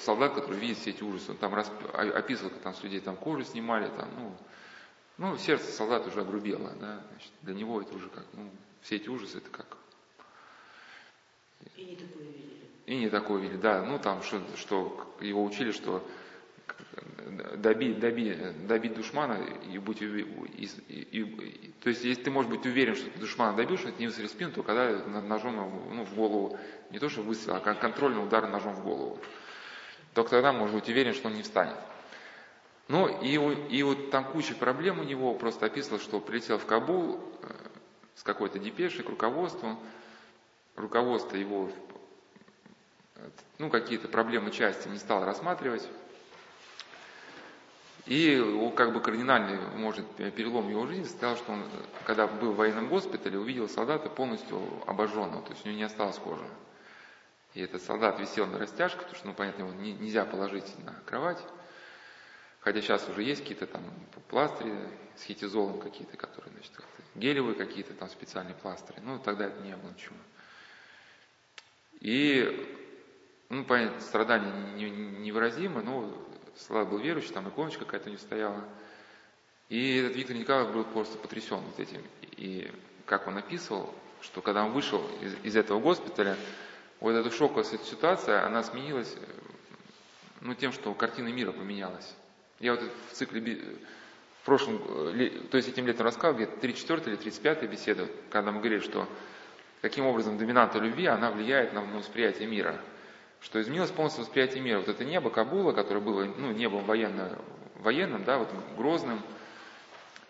солдат, 0.00 0.34
который 0.34 0.58
видит 0.58 0.78
все 0.78 0.90
эти 0.90 1.04
ужасы. 1.04 1.30
Он 1.30 1.36
там 1.36 1.54
расп... 1.54 1.72
описывал, 1.94 2.50
как 2.50 2.62
там 2.62 2.74
с 2.74 2.82
людей 2.82 2.98
там 2.98 3.14
кожу 3.14 3.44
снимали, 3.44 3.88
там, 3.96 4.08
ну, 4.16 4.36
ну, 5.18 5.38
сердце 5.38 5.70
солдата 5.70 6.08
уже 6.08 6.22
огрубело, 6.22 6.72
да, 6.80 7.04
значит, 7.08 7.30
для 7.42 7.54
него 7.54 7.80
это 7.80 7.94
уже 7.94 8.08
как, 8.08 8.24
ну, 8.32 8.50
все 8.80 8.96
эти 8.96 9.08
ужасы, 9.08 9.38
это 9.38 9.50
как... 9.50 9.76
И 11.76 11.84
не 11.84 11.96
такое 11.96 12.24
видели. 12.24 12.60
И 12.86 12.96
не 12.96 13.08
такое 13.08 13.40
видели, 13.40 13.56
да, 13.56 13.82
ну, 13.82 13.98
там, 13.98 14.22
что, 14.22 14.40
что 14.56 15.16
его 15.20 15.44
учили, 15.44 15.72
что 15.72 16.06
добить, 17.56 17.98
добить, 17.98 18.66
добить 18.66 18.94
душмана 18.94 19.38
и 19.70 19.78
быть 19.78 20.02
и, 20.02 20.06
и, 20.06 20.66
и, 20.98 21.72
то 21.82 21.88
есть 21.88 22.04
если 22.04 22.24
ты 22.24 22.30
можешь 22.30 22.50
быть 22.50 22.64
уверен, 22.66 22.94
что 22.94 23.10
ты 23.10 23.18
душмана 23.18 23.56
добьешь, 23.56 23.80
это 23.80 23.98
не 23.98 24.06
выстрелить 24.06 24.30
в 24.30 24.34
спину, 24.34 24.52
то 24.52 24.62
когда 24.62 24.90
ножом 25.20 25.56
ну, 25.92 26.04
в 26.04 26.14
голову, 26.14 26.58
не 26.90 26.98
то 26.98 27.08
что 27.08 27.22
выстрел, 27.22 27.56
а 27.56 27.60
контрольный 27.60 28.22
удар 28.22 28.48
ножом 28.48 28.74
в 28.74 28.84
голову. 28.84 29.18
Только 30.14 30.30
тогда 30.30 30.52
можно 30.52 30.78
быть 30.78 30.88
уверен, 30.88 31.12
что 31.12 31.28
он 31.28 31.34
не 31.34 31.42
встанет. 31.42 31.76
Ну 32.88 33.08
и, 33.20 33.34
и 33.76 33.82
вот 33.82 34.10
там 34.10 34.24
куча 34.24 34.54
проблем 34.54 35.00
у 35.00 35.04
него, 35.04 35.34
просто 35.34 35.66
описывал, 35.66 35.98
что 35.98 36.20
прилетел 36.20 36.58
в 36.58 36.66
Кабул 36.66 37.18
э, 37.42 37.48
с 38.14 38.22
какой-то 38.22 38.60
депешей 38.60 39.02
к 39.02 39.08
руководству, 39.08 39.76
руководство 40.76 41.36
его 41.36 41.70
ну, 43.58 43.70
какие-то 43.70 44.08
проблемы 44.08 44.50
части 44.50 44.88
не 44.88 44.98
стал 44.98 45.24
рассматривать, 45.24 45.88
и 48.06 48.70
как 48.76 48.92
бы 48.92 49.00
кардинальный, 49.00 49.58
может, 49.74 50.06
перелом 50.16 50.70
его 50.70 50.86
жизни 50.86 51.04
состоял, 51.04 51.36
что 51.36 51.52
он, 51.52 51.64
когда 52.04 52.28
был 52.28 52.52
в 52.52 52.56
военном 52.56 52.88
госпитале, 52.88 53.36
увидел 53.36 53.68
солдата 53.68 54.08
полностью 54.08 54.62
обожженного, 54.86 55.42
то 55.42 55.50
есть 55.50 55.64
у 55.64 55.68
него 55.68 55.78
не 55.78 55.84
осталось 55.84 56.18
кожи. 56.18 56.46
И 57.54 57.60
этот 57.60 57.82
солдат 57.82 58.20
висел 58.20 58.46
на 58.46 58.58
растяжке, 58.58 58.98
потому 58.98 59.16
что, 59.16 59.26
ну, 59.26 59.34
понятно, 59.34 59.62
его 59.62 59.72
не, 59.72 59.92
нельзя 59.94 60.24
положить 60.24 60.72
на 60.84 60.92
кровать. 61.06 61.42
Хотя 62.60 62.80
сейчас 62.80 63.08
уже 63.08 63.22
есть 63.22 63.40
какие-то 63.40 63.66
там 63.66 63.82
пластыри 64.28 64.74
с 65.16 65.22
хитизолом 65.22 65.80
какие-то, 65.80 66.16
которые, 66.16 66.52
значит, 66.52 66.72
гелевые 67.14 67.54
какие-то 67.54 67.94
там 67.94 68.08
специальные 68.08 68.54
пластыри. 68.54 69.00
Ну, 69.00 69.18
тогда 69.18 69.46
это 69.46 69.60
не 69.62 69.74
было 69.74 69.90
ничего. 69.90 70.16
И, 72.06 72.64
ну, 73.48 73.64
понятно, 73.64 74.00
страдания 74.00 74.52
невыразимы, 74.78 75.82
но 75.82 76.16
Слава 76.56 76.84
был 76.84 76.98
верующий, 76.98 77.32
там 77.32 77.48
иконочка 77.48 77.84
какая-то 77.84 78.10
не 78.10 78.16
стояла. 78.16 78.62
И 79.68 79.96
этот 79.96 80.16
Виктор 80.16 80.36
Николаевич 80.36 80.72
был 80.72 80.84
просто 80.84 81.18
потрясен 81.18 81.58
вот 81.58 81.80
этим. 81.80 82.00
И 82.36 82.70
как 83.06 83.26
он 83.26 83.36
описывал, 83.38 83.92
что 84.22 84.40
когда 84.40 84.64
он 84.64 84.70
вышел 84.70 85.04
из, 85.20 85.34
из 85.42 85.56
этого 85.56 85.80
госпиталя, 85.80 86.36
вот 87.00 87.10
эта 87.10 87.28
шоковая 87.32 87.64
ситуация, 87.64 88.46
она 88.46 88.62
сменилась 88.62 89.16
ну, 90.42 90.54
тем, 90.54 90.70
что 90.70 90.94
картина 90.94 91.32
мира 91.32 91.50
поменялась. 91.50 92.14
Я 92.60 92.76
вот 92.76 92.82
в 93.10 93.14
цикле, 93.14 93.60
в 94.42 94.46
прошлом, 94.46 94.78
то 95.50 95.56
есть 95.56 95.68
этим 95.68 95.88
летом 95.88 96.04
рассказывал, 96.04 96.36
где-то 96.36 96.60
34 96.60 97.02
или 97.06 97.16
35 97.16 97.68
беседа, 97.68 98.06
когда 98.30 98.52
мы 98.52 98.60
говорили, 98.60 98.78
что 98.78 99.08
каким 99.82 100.06
образом 100.06 100.38
доминанта 100.38 100.78
любви, 100.78 101.06
она 101.06 101.30
влияет 101.30 101.72
на 101.72 101.82
восприятие 101.82 102.48
мира 102.48 102.80
что 103.40 103.60
изменилось 103.60 103.90
полностью 103.90 104.24
восприятие 104.24 104.62
мира. 104.62 104.78
Вот 104.78 104.88
это 104.88 105.04
небо 105.04 105.30
Кабула, 105.30 105.72
которое 105.72 106.00
было 106.00 106.24
ну, 106.24 106.52
небом 106.52 106.84
военно, 106.84 107.38
военным, 107.76 108.24
да, 108.24 108.38
вот 108.38 108.48
грозным, 108.76 109.20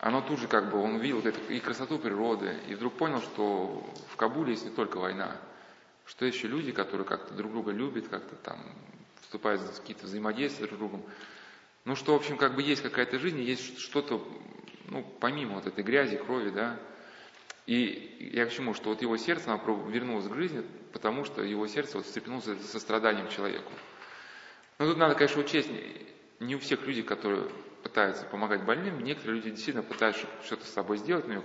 оно 0.01 0.21
тут 0.21 0.41
же 0.41 0.49
как 0.49 0.71
бы, 0.71 0.79
он 0.79 0.97
увидел 0.97 1.17
вот 1.17 1.27
эту 1.27 1.41
и 1.51 1.59
красоту 1.59 1.99
природы, 1.99 2.55
и 2.69 2.75
вдруг 2.75 2.95
понял, 2.95 3.21
что 3.23 3.83
в 4.11 4.17
Кабуле 4.17 4.53
есть 4.53 4.65
не 4.65 4.71
только 4.71 4.99
война, 4.99 5.37
что 6.05 6.27
еще 6.27 6.47
люди, 6.47 6.73
которые 6.73 7.07
как-то 7.07 7.35
друг 7.35 7.53
друга 7.53 7.73
любят, 7.73 8.09
как-то 8.09 8.37
там 8.37 8.59
вступают 9.23 9.63
в 9.63 9.81
какие-то 9.81 10.05
взаимодействия 10.05 10.67
друг 10.67 10.77
с 10.77 10.79
другом. 10.79 11.03
Ну, 11.85 11.97
что, 11.97 12.13
в 12.13 12.17
общем, 12.17 12.37
как 12.37 12.55
бы 12.55 12.63
есть 12.63 12.83
какая-то 12.83 13.19
жизнь, 13.19 13.41
есть 13.41 13.79
что-то, 13.79 14.23
ну, 14.89 15.03
помимо 15.21 15.55
вот 15.55 15.67
этой 15.67 15.83
грязи, 15.83 16.17
крови, 16.17 16.51
да. 16.51 16.79
И 17.67 18.31
я 18.33 18.47
к 18.47 18.53
чему, 18.53 18.75
что 18.75 18.91
вот 18.91 19.03
его 19.03 19.17
сердце, 19.17 19.53
оно 19.53 19.89
вернулось 19.89 20.29
к 20.29 20.35
жизни, 20.35 20.65
потому 20.93 21.25
что 21.25 21.43
его 21.43 21.67
сердце 21.67 21.97
вот 21.97 22.07
встрепенулось 22.07 22.45
за 22.45 22.63
состраданием 22.63 23.29
человеку. 23.29 23.73
Но 24.79 24.87
тут 24.87 24.97
надо, 24.99 25.15
конечно, 25.15 25.41
учесть, 25.41 25.69
не 26.39 26.55
у 26.55 26.61
всех 26.61 26.87
людей, 26.87 27.03
которые 27.03 27.49
пытаются 27.83 28.25
помогать 28.27 28.63
больным, 28.63 29.03
некоторые 29.03 29.37
люди 29.37 29.51
действительно 29.51 29.83
пытаются 29.83 30.27
что-то 30.45 30.65
с 30.65 30.71
собой 30.71 30.99
сделать, 30.99 31.27
но 31.27 31.43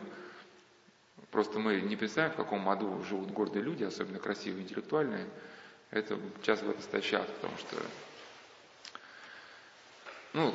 просто 1.31 1.59
мы 1.59 1.81
не 1.81 1.95
представим, 1.95 2.31
в 2.31 2.35
каком 2.35 2.69
аду 2.69 3.03
живут 3.03 3.31
гордые 3.31 3.63
люди, 3.63 3.83
особенно 3.83 4.19
красивые, 4.19 4.63
интеллектуальные. 4.63 5.27
Это 5.89 6.19
часто 6.43 6.65
в 6.65 6.69
это 6.69 6.81
стащат, 6.81 7.27
потому 7.35 7.57
что, 7.57 7.75
ну, 10.33 10.53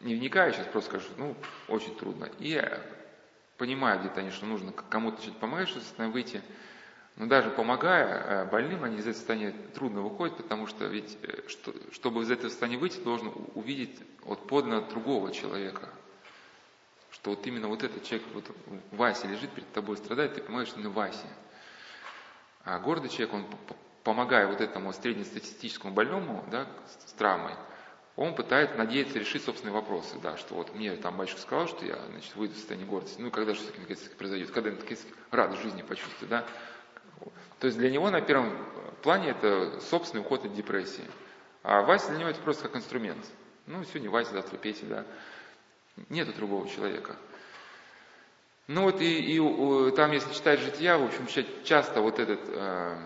не 0.00 0.14
вникая, 0.14 0.52
сейчас 0.52 0.66
просто 0.66 0.90
скажу, 0.90 1.08
ну, 1.16 1.36
очень 1.68 1.94
трудно. 1.96 2.30
И 2.38 2.60
понимаю 3.60 4.00
где-то 4.00 4.20
они, 4.20 4.30
что 4.30 4.46
нужно 4.46 4.72
кому-то 4.72 5.18
начать 5.18 5.36
помогать, 5.36 5.68
что-то 5.68 6.08
выйти, 6.08 6.42
но 7.16 7.26
даже 7.26 7.50
помогая 7.50 8.06
э, 8.06 8.50
больным, 8.50 8.84
они 8.84 8.96
из 8.96 9.00
этого 9.02 9.12
состояния 9.12 9.52
трудно 9.74 10.00
выходят, 10.00 10.38
потому 10.38 10.66
что 10.66 10.86
ведь, 10.86 11.18
э, 11.20 11.46
что, 11.46 11.74
чтобы 11.92 12.22
из 12.22 12.30
этого 12.30 12.48
состояния 12.48 12.78
выйти, 12.78 12.98
должен 13.00 13.30
увидеть 13.54 14.00
вот 14.22 14.46
подлинно 14.46 14.80
другого 14.80 15.30
человека. 15.30 15.90
Что 17.10 17.32
вот 17.32 17.46
именно 17.46 17.68
вот 17.68 17.82
этот 17.82 18.02
человек, 18.02 18.26
вот 18.32 18.50
Вася 18.92 19.26
лежит 19.26 19.50
перед 19.50 19.70
тобой, 19.72 19.98
страдает, 19.98 20.32
ты 20.32 20.40
понимаешь, 20.40 20.68
что 20.68 20.80
он 20.80 20.88
Вася. 20.88 21.26
А 22.64 22.78
гордый 22.78 23.10
человек, 23.10 23.34
он 23.34 23.46
помогая 24.04 24.46
вот 24.46 24.62
этому 24.62 24.94
среднестатистическому 24.94 25.92
больному, 25.92 26.46
да, 26.50 26.66
с 26.86 27.12
травмой, 27.12 27.56
он 28.20 28.34
пытается 28.34 28.76
надеяться 28.76 29.18
решить 29.18 29.42
собственные 29.42 29.72
вопросы, 29.72 30.16
да, 30.22 30.36
что 30.36 30.54
вот 30.54 30.74
мне 30.74 30.94
там 30.96 31.16
батюшка 31.16 31.40
сказал, 31.40 31.68
что 31.68 31.86
я, 31.86 31.96
значит, 32.10 32.36
выйду 32.36 32.52
в 32.52 32.58
состояние 32.58 32.86
гордости, 32.86 33.18
ну, 33.18 33.30
когда 33.30 33.54
же 33.54 33.60
все-таки 33.60 33.80
наконец 33.80 34.02
произойдет, 34.18 34.50
когда 34.50 34.68
я 34.68 34.76
наконец 34.76 35.06
радость 35.30 35.62
жизни 35.62 35.80
почувствую, 35.80 36.28
да, 36.28 36.44
то 37.60 37.66
есть 37.66 37.78
для 37.78 37.90
него 37.90 38.10
на 38.10 38.20
первом 38.20 38.52
плане 39.02 39.30
это 39.30 39.80
собственный 39.80 40.20
уход 40.20 40.44
от 40.44 40.52
депрессии. 40.52 41.04
А 41.62 41.80
Вася 41.80 42.10
для 42.10 42.18
него 42.18 42.28
это 42.28 42.42
просто 42.42 42.64
как 42.64 42.76
инструмент. 42.76 43.24
Ну, 43.66 43.82
сегодня 43.84 44.10
Вася, 44.10 44.32
завтра 44.32 44.58
Петя, 44.58 44.84
да. 44.84 45.06
Нету 46.10 46.34
другого 46.34 46.68
человека. 46.68 47.16
Ну 48.66 48.82
вот 48.82 49.00
и, 49.00 49.34
и 49.34 49.90
там, 49.92 50.12
если 50.12 50.30
читать 50.34 50.60
жития, 50.60 50.98
в 50.98 51.04
общем, 51.04 51.26
часто 51.64 52.02
вот 52.02 52.18
этот 52.18 52.40
э, 52.48 52.98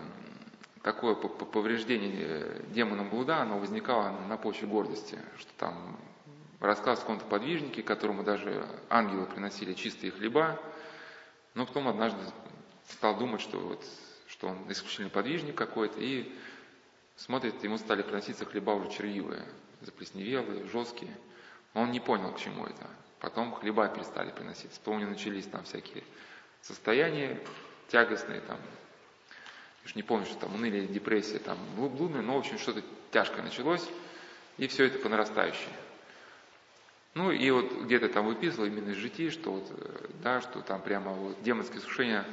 такое 0.85 1.15
повреждение 1.15 2.61
демоном 2.67 3.09
блуда, 3.09 3.37
оно 3.37 3.57
возникало 3.57 4.11
на 4.27 4.37
почве 4.37 4.67
гордости, 4.67 5.17
что 5.39 5.51
там 5.57 5.99
рассказ 6.59 6.99
о 6.99 7.01
каком-то 7.01 7.25
подвижнике, 7.25 7.81
которому 7.81 8.21
даже 8.21 8.63
ангелы 8.87 9.25
приносили 9.25 9.73
чистые 9.73 10.11
хлеба, 10.11 10.61
но 11.55 11.65
потом 11.65 11.87
однажды 11.87 12.19
стал 12.87 13.17
думать, 13.17 13.41
что 13.41 13.57
вот 13.57 13.83
что 14.27 14.49
он 14.49 14.71
исключительный 14.71 15.09
подвижник 15.09 15.55
какой-то, 15.55 15.99
и 15.99 16.31
смотрит, 17.15 17.63
ему 17.63 17.79
стали 17.79 18.03
приноситься 18.03 18.45
хлеба 18.45 18.71
уже 18.71 18.91
червивые, 18.91 19.43
заплесневелые, 19.81 20.67
жесткие. 20.67 21.17
Но 21.73 21.81
он 21.81 21.91
не 21.91 21.99
понял, 21.99 22.31
к 22.31 22.39
чему 22.39 22.63
это. 22.63 22.87
Потом 23.19 23.53
хлеба 23.53 23.87
перестали 23.87 24.31
приноситься. 24.31 24.79
Потом 24.79 24.97
у 24.97 24.99
него 24.99 25.11
начались 25.11 25.45
там 25.45 25.63
всякие 25.63 26.03
состояния 26.61 27.39
тягостные, 27.87 28.41
там, 28.41 28.59
уж 29.85 29.95
не 29.95 30.03
помню, 30.03 30.25
что 30.25 30.35
там 30.35 30.55
унылие, 30.55 30.87
депрессия, 30.87 31.39
там, 31.39 31.57
блудные, 31.77 32.21
но, 32.21 32.35
в 32.35 32.39
общем, 32.39 32.57
что-то 32.57 32.81
тяжкое 33.11 33.43
началось, 33.43 33.87
и 34.57 34.67
все 34.67 34.85
это 34.85 34.99
по 34.99 35.09
нарастающей. 35.09 35.69
Ну, 37.13 37.31
и 37.31 37.49
вот 37.51 37.83
где-то 37.83 38.09
там 38.09 38.25
выписывал 38.25 38.65
именно 38.65 38.89
из 38.89 38.97
житий, 38.97 39.29
что 39.29 39.51
вот, 39.51 39.67
э, 39.69 40.07
да, 40.21 40.41
что 40.41 40.61
там 40.61 40.81
прямо 40.81 41.11
вот 41.11 41.41
демонские 41.43 41.79
сушения 41.79 42.25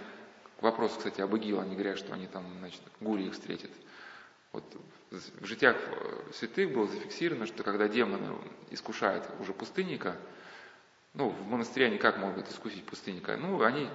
Вопрос, 0.62 0.94
кстати, 0.96 1.20
об 1.20 1.34
ИГИЛ, 1.34 1.58
они 1.58 1.74
говорят, 1.74 1.98
что 1.98 2.14
они 2.14 2.28
там, 2.28 2.44
значит, 2.60 2.80
гури 3.00 3.24
их 3.24 3.32
встретят. 3.32 3.70
Вот 4.52 4.62
в 5.10 5.44
житиях 5.44 5.76
э, 5.76 6.30
святых 6.34 6.70
было 6.70 6.86
зафиксировано, 6.86 7.46
что 7.46 7.64
когда 7.64 7.88
демоны 7.88 8.32
искушают 8.70 9.28
уже 9.40 9.52
пустынника, 9.54 10.16
ну, 11.14 11.30
в 11.30 11.46
монастыре 11.48 11.86
они 11.86 11.98
как 11.98 12.18
могут 12.18 12.48
искусить 12.48 12.84
пустынника? 12.84 13.36
Ну, 13.36 13.60
они 13.60 13.90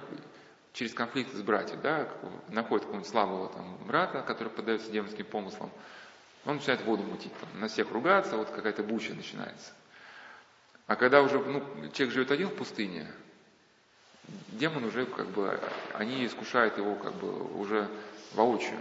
через 0.72 0.94
конфликт 0.94 1.32
с 1.34 1.42
братьями, 1.42 1.80
да, 1.82 2.08
находят 2.48 2.84
какого-нибудь 2.84 3.10
слабого 3.10 3.48
там 3.48 3.78
брата, 3.86 4.22
который 4.22 4.48
поддается 4.48 4.90
демонским 4.90 5.24
помыслам, 5.24 5.70
он 6.44 6.56
начинает 6.56 6.82
воду 6.84 7.02
мутить, 7.02 7.32
там, 7.40 7.60
на 7.60 7.68
всех 7.68 7.90
ругаться, 7.90 8.36
вот 8.36 8.50
какая-то 8.50 8.82
буча 8.82 9.14
начинается. 9.14 9.72
А 10.86 10.96
когда 10.96 11.22
уже 11.22 11.38
ну, 11.38 11.60
человек 11.92 12.14
живет 12.14 12.30
один 12.30 12.48
в 12.48 12.54
пустыне, 12.54 13.06
демон 14.48 14.84
уже 14.84 15.04
как 15.04 15.26
бы, 15.26 15.60
они 15.94 16.24
искушают 16.24 16.78
его 16.78 16.94
как 16.94 17.14
бы 17.14 17.58
уже 17.58 17.88
воочию. 18.32 18.78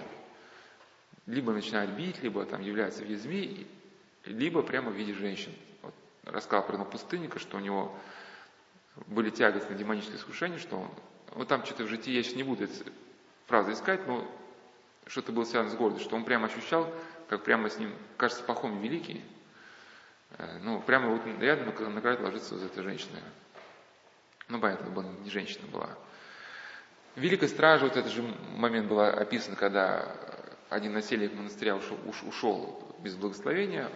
Либо 1.25 1.51
начинают 1.51 1.91
бить, 1.91 2.23
либо 2.23 2.45
там 2.45 2.61
являются 2.61 3.03
в 3.03 3.17
змей, 3.17 3.67
либо 4.23 4.61
прямо 4.61 4.91
в 4.91 4.95
виде 4.95 5.13
женщин. 5.13 5.53
Вот, 5.81 5.93
рассказал 6.23 6.65
про 6.65 6.77
пустынника, 6.85 7.39
что 7.39 7.57
у 7.57 7.59
него 7.59 7.93
были 9.07 9.29
тягостные 9.29 9.77
демонические 9.77 10.17
искушения, 10.17 10.57
что 10.57 10.77
он, 10.77 10.89
вот 11.37 11.47
там 11.47 11.63
что-то 11.63 11.83
в 11.83 11.87
житии, 11.87 12.11
я 12.11 12.23
сейчас 12.23 12.35
не 12.35 12.43
буду 12.43 12.63
эту 12.63 12.73
фразу 13.45 13.71
искать, 13.71 14.05
но 14.07 14.27
что-то 15.05 15.31
было 15.31 15.43
связано 15.43 15.71
с 15.71 15.77
гордостью, 15.77 16.09
что 16.09 16.15
он 16.15 16.25
прямо 16.25 16.47
ощущал, 16.47 16.91
как 17.29 17.43
прямо 17.43 17.69
с 17.69 17.77
ним, 17.77 17.93
кажется, 18.17 18.43
Пахом 18.43 18.81
великий, 18.81 19.23
э, 20.37 20.57
ну, 20.63 20.81
прямо 20.81 21.09
вот 21.09 21.21
рядом 21.39 21.93
на 21.93 22.01
край 22.01 22.17
ложится 22.17 22.55
вот 22.55 22.63
эта 22.63 22.81
женщина. 22.81 23.19
Ну, 24.49 24.59
понятно, 24.59 24.89
была 24.89 25.05
не 25.23 25.29
женщина 25.29 25.67
была. 25.67 25.89
В 27.15 27.19
Великой 27.19 27.49
Страже 27.49 27.85
вот 27.85 27.97
этот 27.97 28.11
же 28.11 28.23
момент 28.55 28.87
был 28.87 28.99
описан, 28.99 29.55
когда 29.55 30.15
один 30.69 30.93
насельник 30.93 31.33
монастыря 31.33 31.75
ушел, 31.75 31.97
ушел 32.27 32.95
без 32.99 33.15
благословения, 33.15 33.89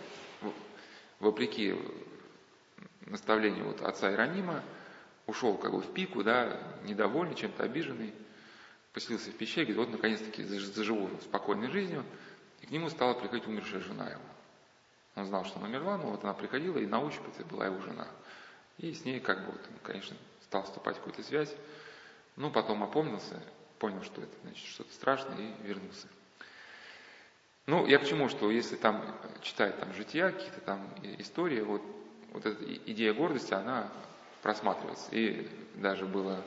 вопреки 1.20 1.76
наставлению 3.08 3.66
вот 3.66 3.82
отца 3.82 4.14
Иронима, 4.14 4.64
ушел 5.32 5.58
как 5.58 5.72
бы 5.72 5.82
в 5.82 5.94
пику, 5.94 6.24
да, 6.24 6.60
недовольный, 6.84 7.36
чем-то 7.36 7.64
обиженный, 7.64 8.14
поселился 8.94 9.32
в 9.32 9.36
пещере, 9.36 9.74
говорит, 9.74 9.90
вот 9.90 9.98
наконец-таки 9.98 10.44
заживу 10.44 11.10
спокойной 11.22 11.70
жизнью, 11.70 12.06
и 12.62 12.68
к 12.68 12.72
нему 12.72 12.90
стала 12.90 13.14
приходить 13.14 13.48
умершая 13.48 13.82
жена 13.82 14.10
его. 14.10 14.22
Он 15.16 15.26
знал, 15.26 15.46
что 15.46 15.60
она 15.60 15.68
умерла, 15.68 15.98
но 15.98 16.12
вот 16.12 16.24
она 16.24 16.34
приходила, 16.34 16.78
и 16.78 16.86
на 16.86 17.02
ощупь 17.02 17.28
это 17.34 17.46
была 17.46 17.66
его 17.66 17.80
жена. 17.82 18.08
И 18.78 18.94
с 18.94 19.04
ней 19.04 19.20
как 19.20 19.46
бы, 19.46 19.52
вот, 19.52 19.62
конечно, 19.84 20.16
стал 20.44 20.64
вступать 20.64 20.96
в 20.96 21.00
какую-то 21.00 21.24
связь. 21.24 21.54
Ну, 22.36 22.50
потом 22.52 22.84
опомнился, 22.84 23.42
понял, 23.80 24.04
что 24.04 24.22
это 24.22 24.34
значит 24.44 24.66
что-то 24.68 24.94
страшное 24.94 25.38
и 25.38 25.68
вернулся. 25.68 26.08
Ну, 27.68 27.86
я 27.88 28.00
к 28.00 28.06
чему, 28.06 28.30
что 28.30 28.50
если 28.52 28.76
там 28.76 29.16
читать 29.42 29.80
там 29.80 29.94
жития, 29.94 30.32
какие-то 30.32 30.62
там 30.62 30.90
истории, 31.20 31.62
вот, 31.62 31.82
вот 32.32 32.46
эта 32.46 32.64
идея 32.64 33.14
гордости, 33.14 33.54
она 33.54 33.92
просматривается. 34.42 35.08
И 35.12 35.48
даже 35.76 36.06
было 36.06 36.44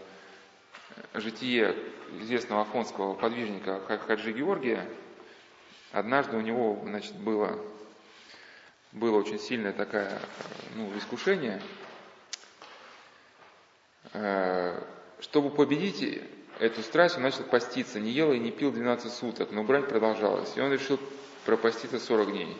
житие 1.14 1.74
известного 2.20 2.62
афонского 2.62 3.14
подвижника 3.14 3.80
Хаджи 3.80 4.32
Георгия. 4.32 4.88
Однажды 5.92 6.36
у 6.36 6.40
него, 6.40 6.80
значит, 6.84 7.14
было, 7.16 7.58
было 8.92 9.18
очень 9.18 9.38
сильное 9.38 9.72
такое 9.72 10.20
ну, 10.74 10.90
искушение– 10.96 11.60
Э, 14.14 14.80
чтобы 15.20 15.50
победить 15.50 16.22
эту 16.60 16.82
страсть, 16.82 17.16
он 17.16 17.22
начал 17.22 17.42
поститься, 17.44 17.98
не 17.98 18.12
ел 18.12 18.32
и 18.32 18.38
не 18.38 18.52
пил 18.52 18.70
12 18.70 19.12
суток, 19.12 19.50
но 19.50 19.64
брань 19.64 19.84
продолжалась, 19.84 20.56
и 20.56 20.60
он 20.60 20.72
решил 20.72 21.00
пропаститься 21.44 21.98
40 21.98 22.30
дней. 22.30 22.56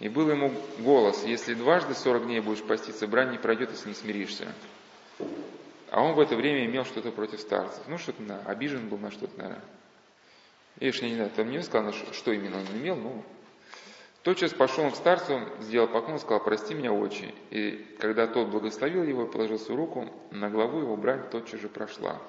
И 0.00 0.08
был 0.08 0.30
ему 0.30 0.52
голос, 0.78 1.24
если 1.24 1.54
дважды 1.54 1.94
40 1.94 2.24
дней 2.26 2.40
будешь 2.40 2.62
поститься, 2.62 3.06
брань 3.06 3.32
не 3.32 3.38
пройдет, 3.38 3.70
если 3.70 3.88
не 3.88 3.94
смиришься. 3.94 4.46
А 5.90 6.02
он 6.02 6.14
в 6.14 6.20
это 6.20 6.36
время 6.36 6.66
имел 6.66 6.84
что-то 6.84 7.10
против 7.10 7.40
старцев. 7.40 7.82
Ну, 7.88 7.98
что-то, 7.98 8.22
да, 8.22 8.40
обижен 8.46 8.88
был 8.88 8.98
на 8.98 9.10
что-то, 9.10 9.36
наверное. 9.36 9.64
Я 10.78 10.90
не 10.90 11.14
знаю, 11.14 11.30
там 11.30 11.50
не 11.50 11.60
сказано, 11.62 11.92
что 11.92 12.30
именно 12.30 12.58
он 12.58 12.66
имел, 12.78 12.94
но 12.94 13.24
Тотчас 14.22 14.52
пошел 14.52 14.84
он 14.84 14.90
к 14.90 14.96
старцу, 14.96 15.40
сделал 15.60 15.88
поклон 15.88 16.18
сказал, 16.18 16.44
прости 16.44 16.74
меня, 16.74 16.92
отче. 16.92 17.34
И 17.50 17.96
когда 17.98 18.26
тот 18.26 18.48
благословил 18.48 19.04
его 19.04 19.24
и 19.24 19.30
положил 19.30 19.58
свою 19.58 19.80
руку, 19.80 20.12
на 20.30 20.50
главу 20.50 20.80
его 20.80 20.96
брань 20.96 21.28
тотчас 21.30 21.60
же 21.60 21.68
прошла. 21.68 22.20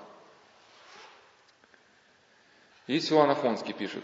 И 2.88 3.00
Силуан 3.00 3.30
Афонский 3.32 3.74
пишет, 3.74 4.04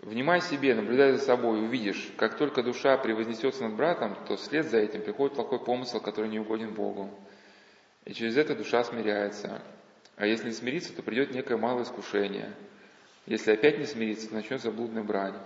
«Внимай 0.00 0.40
себе, 0.40 0.74
наблюдай 0.74 1.12
за 1.12 1.18
собой, 1.18 1.60
увидишь, 1.60 2.12
как 2.16 2.36
только 2.36 2.62
душа 2.62 2.96
превознесется 2.98 3.64
над 3.64 3.74
братом, 3.74 4.16
то 4.26 4.36
вслед 4.36 4.66
за 4.66 4.78
этим 4.78 5.02
приходит 5.02 5.34
плохой 5.34 5.58
помысл, 5.58 6.00
который 6.00 6.30
не 6.30 6.38
угоден 6.38 6.72
Богу. 6.72 7.10
И 8.04 8.14
через 8.14 8.36
это 8.36 8.54
душа 8.54 8.84
смиряется. 8.84 9.60
А 10.16 10.26
если 10.26 10.46
не 10.46 10.52
смириться, 10.52 10.94
то 10.94 11.02
придет 11.02 11.32
некое 11.32 11.56
малое 11.56 11.82
искушение. 11.82 12.54
Если 13.26 13.50
опять 13.50 13.78
не 13.78 13.86
смириться, 13.86 14.28
то 14.28 14.34
начнется 14.34 14.70
блудная 14.70 15.02
брань. 15.02 15.36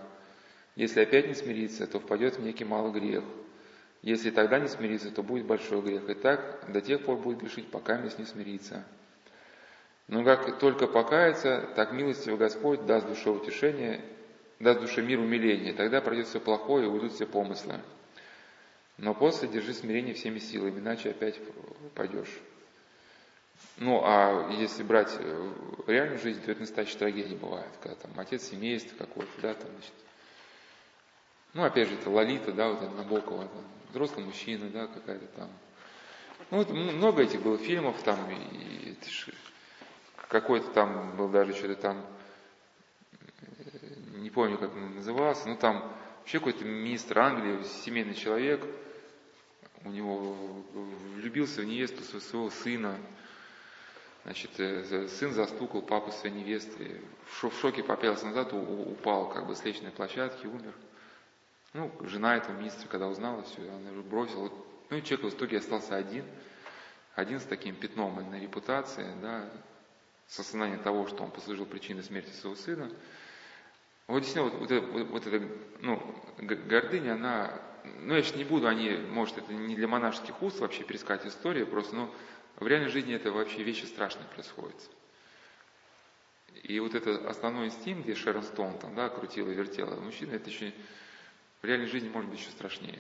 Если 0.77 1.01
опять 1.01 1.29
не 1.29 1.35
смириться, 1.35 1.87
то 1.87 1.99
впадет 1.99 2.37
в 2.37 2.43
некий 2.43 2.65
малый 2.65 2.93
грех. 2.93 3.25
Если 4.03 4.31
тогда 4.31 4.59
не 4.59 4.69
смириться, 4.69 5.11
то 5.11 5.23
будет 5.23 5.47
большой 5.47 5.81
грех. 5.83 6.09
И 6.09 6.15
так 6.15 6.71
до 6.73 6.81
тех 6.81 7.05
пор 7.05 7.19
будет 7.19 7.39
грешить, 7.39 7.71
пока 7.71 7.99
не 7.99 8.09
смириться. 8.25 8.85
Но 10.09 10.25
как 10.25 10.59
только 10.59 10.87
покается, 10.87 11.69
так 11.75 11.93
милостивый 11.93 12.39
Господь 12.39 12.85
даст 12.87 13.07
душе 13.07 13.31
утешение, 13.31 14.01
даст 14.63 14.81
душе 14.81 15.03
мир 15.03 15.19
умиления. 15.19 15.75
Тогда 15.75 16.01
пройдет 16.01 16.29
все 16.29 16.41
плохое 16.41 16.87
и 16.87 16.89
уйдут 16.89 17.13
все 17.13 17.27
помыслы. 17.27 17.81
но 18.97 19.15
после 19.15 19.49
держи 19.49 19.75
смирение 19.75 20.15
всеми 20.15 20.39
силами, 20.39 20.79
иначе 20.79 21.11
опять 21.11 21.39
пойдешь. 21.95 22.31
Ну, 23.79 24.01
а 24.05 24.51
если 24.53 24.83
брать 24.83 25.11
э, 25.19 25.53
реальную 25.87 26.21
жизнь, 26.21 26.43
то 26.43 26.53
это 26.53 26.61
настоящая 26.61 26.99
трагедия 26.99 27.37
бывает, 27.37 27.71
когда 27.81 27.97
там 27.97 28.13
отец 28.17 28.45
семейства 28.45 28.97
какой-то, 28.97 29.31
да, 29.41 29.55
там, 29.55 29.71
значит, 29.71 29.93
ну, 31.55 31.65
опять 31.65 31.89
же, 31.89 31.95
это 31.95 32.11
Лолита, 32.11 32.53
да, 32.53 32.69
вот 32.69 32.83
это 32.83 32.91
Набокова, 32.91 33.47
там, 33.47 33.65
взрослый 33.91 34.25
мужчина, 34.25 34.69
да, 34.69 34.87
какая-то 34.87 35.27
там. 35.29 35.51
Ну, 36.51 36.59
вот 36.59 36.71
много 36.71 37.23
этих 37.23 37.41
было 37.41 37.57
фильмов 37.57 38.01
там, 38.03 38.19
и, 38.31 38.91
и 38.91 38.99
какой-то 40.29 40.71
там 40.73 41.17
был 41.17 41.29
даже 41.29 41.55
что-то 41.55 41.77
там, 41.77 42.05
не 44.23 44.31
помню, 44.31 44.59
как 44.59 44.75
он 44.75 44.95
назывался, 44.95 45.49
ну, 45.49 45.57
там 45.57 45.93
вообще 46.21 46.39
какой-то 46.39 46.65
министр 46.65 47.19
Англии, 47.19 47.63
семейный 47.85 48.15
человек, 48.15 48.65
у 49.85 49.91
него 49.91 50.37
влюбился 51.17 51.63
в 51.63 51.65
невесту 51.65 52.03
своего 52.21 52.51
сына, 52.51 52.97
Значит, 54.25 54.53
э, 54.61 55.09
сын 55.09 55.33
застукал 55.33 55.83
папу 55.83 56.13
своей 56.13 56.35
невесты, 56.35 57.01
в 57.27 57.53
шоке 57.61 57.83
попялся 57.83 58.27
назад, 58.27 58.53
упал 58.53 59.29
как 59.29 59.47
бы 59.47 59.57
с 59.57 59.65
лестничной 59.65 59.91
площадки, 59.91 60.47
умер. 60.47 60.75
Ну, 61.73 61.91
жена 62.03 62.37
этого 62.37 62.57
министра, 62.57 62.87
когда 62.89 63.09
узнала 63.09 63.43
все, 63.43 63.63
она 63.69 63.91
уже 63.91 64.03
бросила. 64.03 64.53
Ну, 64.91 64.97
и 64.97 65.03
человек 65.03 65.33
в 65.33 65.37
итоге 65.37 65.59
остался 65.59 65.97
один, 65.97 66.25
один 67.17 67.41
с 67.41 67.45
таким 67.45 67.75
пятном 67.75 68.15
на 68.31 68.39
репутации, 68.39 69.13
да, 69.21 69.51
с 70.29 70.39
осознанием 70.39 70.83
того, 70.83 71.09
что 71.09 71.25
он 71.25 71.33
послужил 71.33 71.67
причиной 71.67 72.05
смерти 72.05 72.31
своего 72.31 72.57
сына. 72.57 72.93
Вот 74.13 74.25
действительно, 74.25 74.51
вот, 74.51 74.71
вот, 74.71 75.09
вот 75.09 75.27
эта 75.27 75.49
ну, 75.81 76.03
гордыня, 76.37 77.15
она, 77.15 77.59
ну, 78.03 78.15
я 78.15 78.23
сейчас 78.23 78.37
не 78.37 78.45
буду, 78.45 78.69
они, 78.69 78.91
может, 78.91 79.39
это 79.39 79.55
не 79.55 79.75
для 79.75 79.89
монашеских 79.89 80.43
уст 80.43 80.61
вообще 80.61 80.85
перескать 80.85 81.25
историю, 81.25 81.67
просто, 81.67 81.97
ну, 81.97 82.11
в 82.57 82.67
реальной 82.67 82.91
жизни 82.91 83.15
это 83.15 83.33
вообще 83.33 83.63
вещи 83.63 83.87
страшные 83.87 84.27
происходят. 84.27 84.77
И 86.63 86.79
вот 86.79 86.95
это 86.95 87.27
основной 87.27 87.69
инстинкт, 87.69 88.05
где 88.05 88.15
Шерон 88.15 88.43
Стоун 88.43 88.79
там, 88.79 88.95
да, 88.95 89.09
крутила 89.09 89.49
и 89.49 89.55
вертела 89.55 89.99
мужчина, 89.99 90.35
это 90.35 90.51
еще 90.51 90.75
в 91.63 91.65
реальной 91.65 91.87
жизни 91.87 92.11
может 92.11 92.29
быть 92.31 92.39
еще 92.39 92.51
страшнее. 92.51 92.99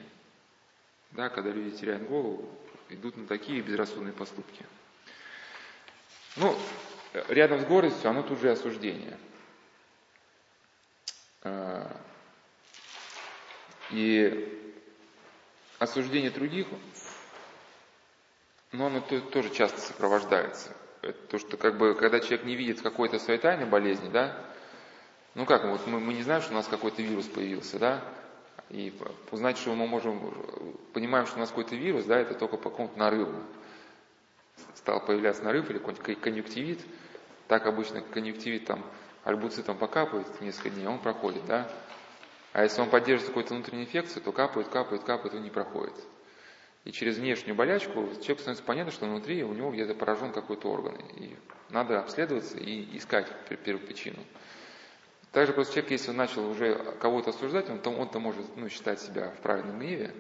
Да, 1.11 1.29
когда 1.29 1.51
люди 1.51 1.77
теряют 1.77 2.09
голову, 2.09 2.49
идут 2.89 3.19
на 3.19 3.27
такие 3.27 3.61
безрассудные 3.61 4.15
поступки. 4.15 4.65
Ну, 6.37 6.57
рядом 7.29 7.61
с 7.61 7.67
гордостью, 7.67 8.09
оно 8.09 8.23
тут 8.23 8.41
же 8.41 8.51
осуждение. 8.51 9.19
А, 11.45 11.91
и 13.91 14.75
осуждение 15.79 16.31
других 16.31 16.67
но 18.73 18.87
оно 18.87 19.01
тоже 19.01 19.51
часто 19.51 19.81
сопровождается. 19.81 20.71
То, 21.29 21.39
что 21.39 21.57
как 21.57 21.77
бы, 21.77 21.95
когда 21.95 22.21
человек 22.21 22.45
не 22.45 22.57
видит 22.57 22.81
какой-то 22.81 23.19
своей 23.19 23.39
тайной 23.39 23.67
болезни, 23.67 24.09
да, 24.09 24.39
ну 25.35 25.47
как, 25.47 25.65
вот 25.65 25.87
мы, 25.87 26.01
мы 26.01 26.15
не 26.15 26.23
знаем, 26.23 26.43
что 26.43 26.53
у 26.53 26.57
нас 26.57 26.67
какой-то 26.69 27.03
вирус 27.03 27.27
появился, 27.27 27.79
да, 27.79 28.03
и 28.71 28.95
узнать, 29.31 29.59
что 29.59 29.75
мы 29.75 29.87
можем, 29.87 30.33
понимаем, 30.93 31.27
что 31.27 31.37
у 31.37 31.41
нас 31.41 31.51
какой-то 31.51 31.75
вирус, 31.75 32.05
да, 32.05 32.19
это 32.19 32.35
только 32.35 32.57
по 32.57 32.71
какому-то 32.71 32.99
нарыву. 32.99 33.35
Стал 34.75 35.05
появляться 35.05 35.43
нарыв 35.43 35.69
или 35.71 35.79
какой-нибудь 35.79 36.21
конъюнктивит, 36.21 36.81
так 37.49 37.67
обычно 37.67 38.01
конъюнктивит 38.01 38.65
там 38.65 38.85
альбуцитом 39.25 39.77
покапывает 39.77 40.41
несколько 40.41 40.71
дней, 40.71 40.87
он 40.87 40.99
проходит, 40.99 41.45
да. 41.47 41.71
А 42.53 42.65
если 42.65 42.81
он 42.81 42.91
поддерживает 42.91 43.29
какую-то 43.29 43.55
внутреннюю 43.55 43.87
инфекцию, 43.87 44.23
то 44.23 44.33
капает, 44.33 44.69
капает, 44.69 45.05
капает, 45.05 45.35
он 45.35 45.43
не 45.43 45.51
проходит. 45.51 45.95
И 46.85 46.91
через 46.91 47.17
внешнюю 47.17 47.55
болячку 47.55 47.93
человеку 47.93 48.41
становится 48.41 48.65
понятно, 48.65 48.93
что 48.93 49.07
внутри 49.07 49.45
у 49.45 49.55
него 49.55 49.71
где-то 49.71 49.95
поражен 49.95 50.33
какой-то 50.33 50.71
орган. 50.71 50.97
И 51.17 51.37
надо 51.71 52.01
обследоваться 52.01 52.59
и 52.59 52.97
искать 52.97 53.27
первую 53.65 53.87
причину. 53.87 54.19
Также 55.31 55.55
просто 55.55 55.75
человек, 55.75 55.93
если 55.93 56.11
он 56.11 56.17
начал 56.17 56.47
уже 56.47 56.75
кого-то 57.01 57.31
осуждать, 57.31 57.71
он-то, 57.71 57.91
он-то 57.91 58.19
может 58.19 58.45
ну, 58.57 58.69
считать 58.69 59.01
себя 59.01 59.31
в 59.31 59.41
правильном 59.41 59.79
гневе. 59.79 60.13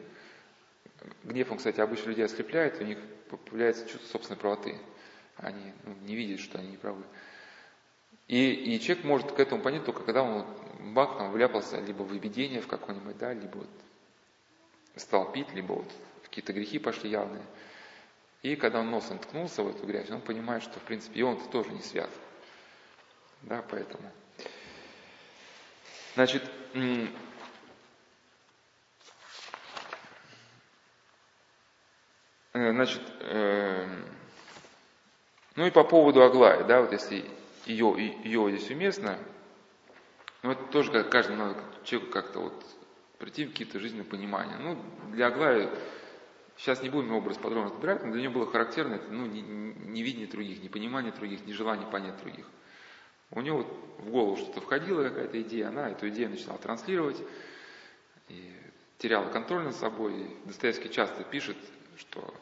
Гнев, 1.24 1.50
он, 1.50 1.58
кстати, 1.58 1.80
обычно 1.80 2.10
людей 2.10 2.24
ослепляет, 2.24 2.80
у 2.80 2.84
них 2.84 2.98
появляется 3.28 3.86
чувство 3.86 4.06
собственной 4.06 4.38
правоты. 4.38 4.78
Они 5.36 5.72
ну, 5.84 5.94
не 6.06 6.14
видят, 6.14 6.40
что 6.40 6.58
они 6.58 6.70
не 6.70 6.76
правы. 6.76 7.02
И, 8.32 8.50
и 8.54 8.80
человек 8.80 9.04
может 9.04 9.32
к 9.32 9.38
этому 9.38 9.60
понять 9.60 9.84
только 9.84 10.02
когда 10.04 10.22
он 10.22 10.46
бах, 10.94 11.18
там, 11.18 11.32
вляпался 11.32 11.78
либо 11.80 12.02
в 12.02 12.10
видение 12.12 12.62
в 12.62 12.66
какое-нибудь, 12.66 13.18
да, 13.18 13.34
либо 13.34 13.58
вот 13.58 13.68
стал 14.96 15.30
пить, 15.30 15.52
либо 15.52 15.74
вот 15.74 15.92
какие-то 16.22 16.54
грехи 16.54 16.78
пошли 16.78 17.10
явные. 17.10 17.44
И 18.40 18.56
когда 18.56 18.80
он 18.80 18.90
носом 18.90 19.18
ткнулся 19.18 19.62
в 19.62 19.68
эту 19.68 19.86
грязь, 19.86 20.08
он 20.08 20.22
понимает, 20.22 20.62
что 20.62 20.80
в 20.80 20.82
принципе 20.82 21.20
и 21.20 21.22
он-то 21.22 21.46
тоже 21.50 21.72
не 21.72 21.82
свят. 21.82 22.08
Да, 23.42 23.62
поэтому. 23.68 24.10
Значит, 26.14 26.42
э, 26.72 27.06
значит, 32.54 33.02
э, 33.20 33.86
ну 35.54 35.66
и 35.66 35.70
по 35.70 35.84
поводу 35.84 36.22
Аглаи, 36.22 36.62
да, 36.62 36.80
вот 36.80 36.92
если 36.92 37.41
ее, 37.66 38.16
ее 38.24 38.56
здесь 38.56 38.70
уместно, 38.70 39.18
ну 40.42 40.52
это 40.52 40.64
тоже 40.64 40.92
как 40.92 41.10
каждому 41.10 41.38
надо 41.38 41.60
человеку 41.84 42.12
как-то 42.12 42.40
вот 42.40 42.66
прийти 43.18 43.44
в 43.44 43.50
какие-то 43.50 43.78
жизненные 43.78 44.04
понимания. 44.04 44.56
Ну, 44.58 44.76
для 45.12 45.28
Аглаи 45.28 45.70
Сейчас 46.56 46.82
не 46.82 46.90
будем 46.90 47.12
образ 47.12 47.38
подробно 47.38 47.70
разбирать, 47.70 48.04
но 48.04 48.12
для 48.12 48.20
нее 48.20 48.30
было 48.30 48.46
характерно 48.46 48.94
это, 48.94 49.10
ну, 49.10 49.26
невидение 49.26 50.28
других, 50.28 50.62
непонимание 50.62 51.12
других, 51.12 51.44
нежелание 51.46 51.86
понять 51.86 52.20
других. 52.22 52.46
У 53.30 53.40
нее 53.40 53.54
вот 53.54 53.66
в 53.98 54.10
голову 54.10 54.36
что-то 54.36 54.60
входило, 54.60 55.02
какая-то 55.02 55.40
идея, 55.42 55.68
она 55.68 55.88
эту 55.88 56.08
идею 56.10 56.30
начинала 56.30 56.58
транслировать, 56.58 57.20
и 58.28 58.52
теряла 58.98 59.30
контроль 59.30 59.64
над 59.64 59.74
собой. 59.74 60.20
И 60.20 60.36
Достоевский 60.44 60.90
часто 60.90 61.24
пишет, 61.24 61.56
что 61.96 62.32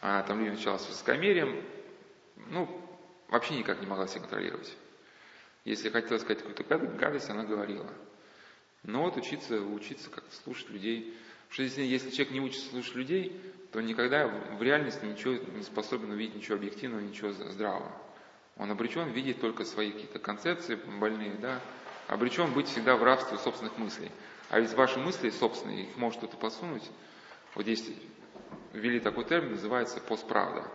она 0.00 0.22
там 0.22 0.38
людям 0.38 0.54
начала 0.54 0.78
с 0.78 0.88
высокомерием, 0.88 1.60
ну, 2.50 2.68
вообще 3.28 3.56
никак 3.56 3.80
не 3.80 3.86
могла 3.86 4.06
себя 4.06 4.20
контролировать. 4.20 4.76
Если 5.64 5.90
хотела 5.90 6.18
сказать 6.18 6.38
какую-то 6.38 6.64
гадость, 6.96 7.28
она 7.28 7.44
говорила. 7.44 7.86
Но 8.82 9.02
вот 9.02 9.16
учиться, 9.16 9.60
учиться 9.60 10.10
как-то 10.10 10.34
слушать 10.36 10.70
людей, 10.70 11.16
что 11.50 11.62
если, 11.62 11.82
если 11.82 12.10
человек 12.10 12.32
не 12.32 12.40
учится 12.40 12.70
слушать 12.70 12.94
людей, 12.94 13.40
то 13.72 13.80
никогда 13.80 14.28
в 14.28 14.62
реальности 14.62 15.04
ничего 15.04 15.34
не 15.34 15.62
способен 15.62 16.10
увидеть 16.10 16.36
ничего 16.36 16.56
объективного, 16.56 17.00
ничего 17.00 17.32
здравого. 17.32 17.92
Он 18.56 18.70
обречен 18.70 19.10
видеть 19.10 19.40
только 19.40 19.64
свои 19.64 19.90
какие-то 19.90 20.18
концепции 20.18 20.76
больные, 20.76 21.34
да, 21.34 21.60
обречен 22.06 22.52
быть 22.52 22.68
всегда 22.68 22.96
в 22.96 23.02
рабстве 23.02 23.36
собственных 23.38 23.76
мыслей. 23.76 24.10
А 24.48 24.60
ведь 24.60 24.72
ваши 24.74 24.98
мысли 24.98 25.30
собственные, 25.30 25.84
их 25.84 25.96
может 25.96 26.18
кто-то 26.18 26.36
посунуть. 26.36 26.88
Вот 27.54 27.64
здесь 27.64 27.90
ввели 28.72 29.00
такой 29.00 29.24
термин, 29.24 29.52
называется 29.52 30.00
постправда. 30.00 30.70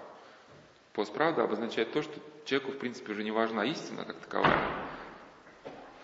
Постправда 0.94 1.44
обозначает 1.44 1.94
то, 1.94 2.02
что 2.02 2.14
человеку, 2.46 2.72
в 2.72 2.78
принципе, 2.78 3.14
уже 3.14 3.24
не 3.24 3.32
важна 3.32 3.64
истина 3.66 4.04
как 4.04 4.18
таковая. 4.18 4.62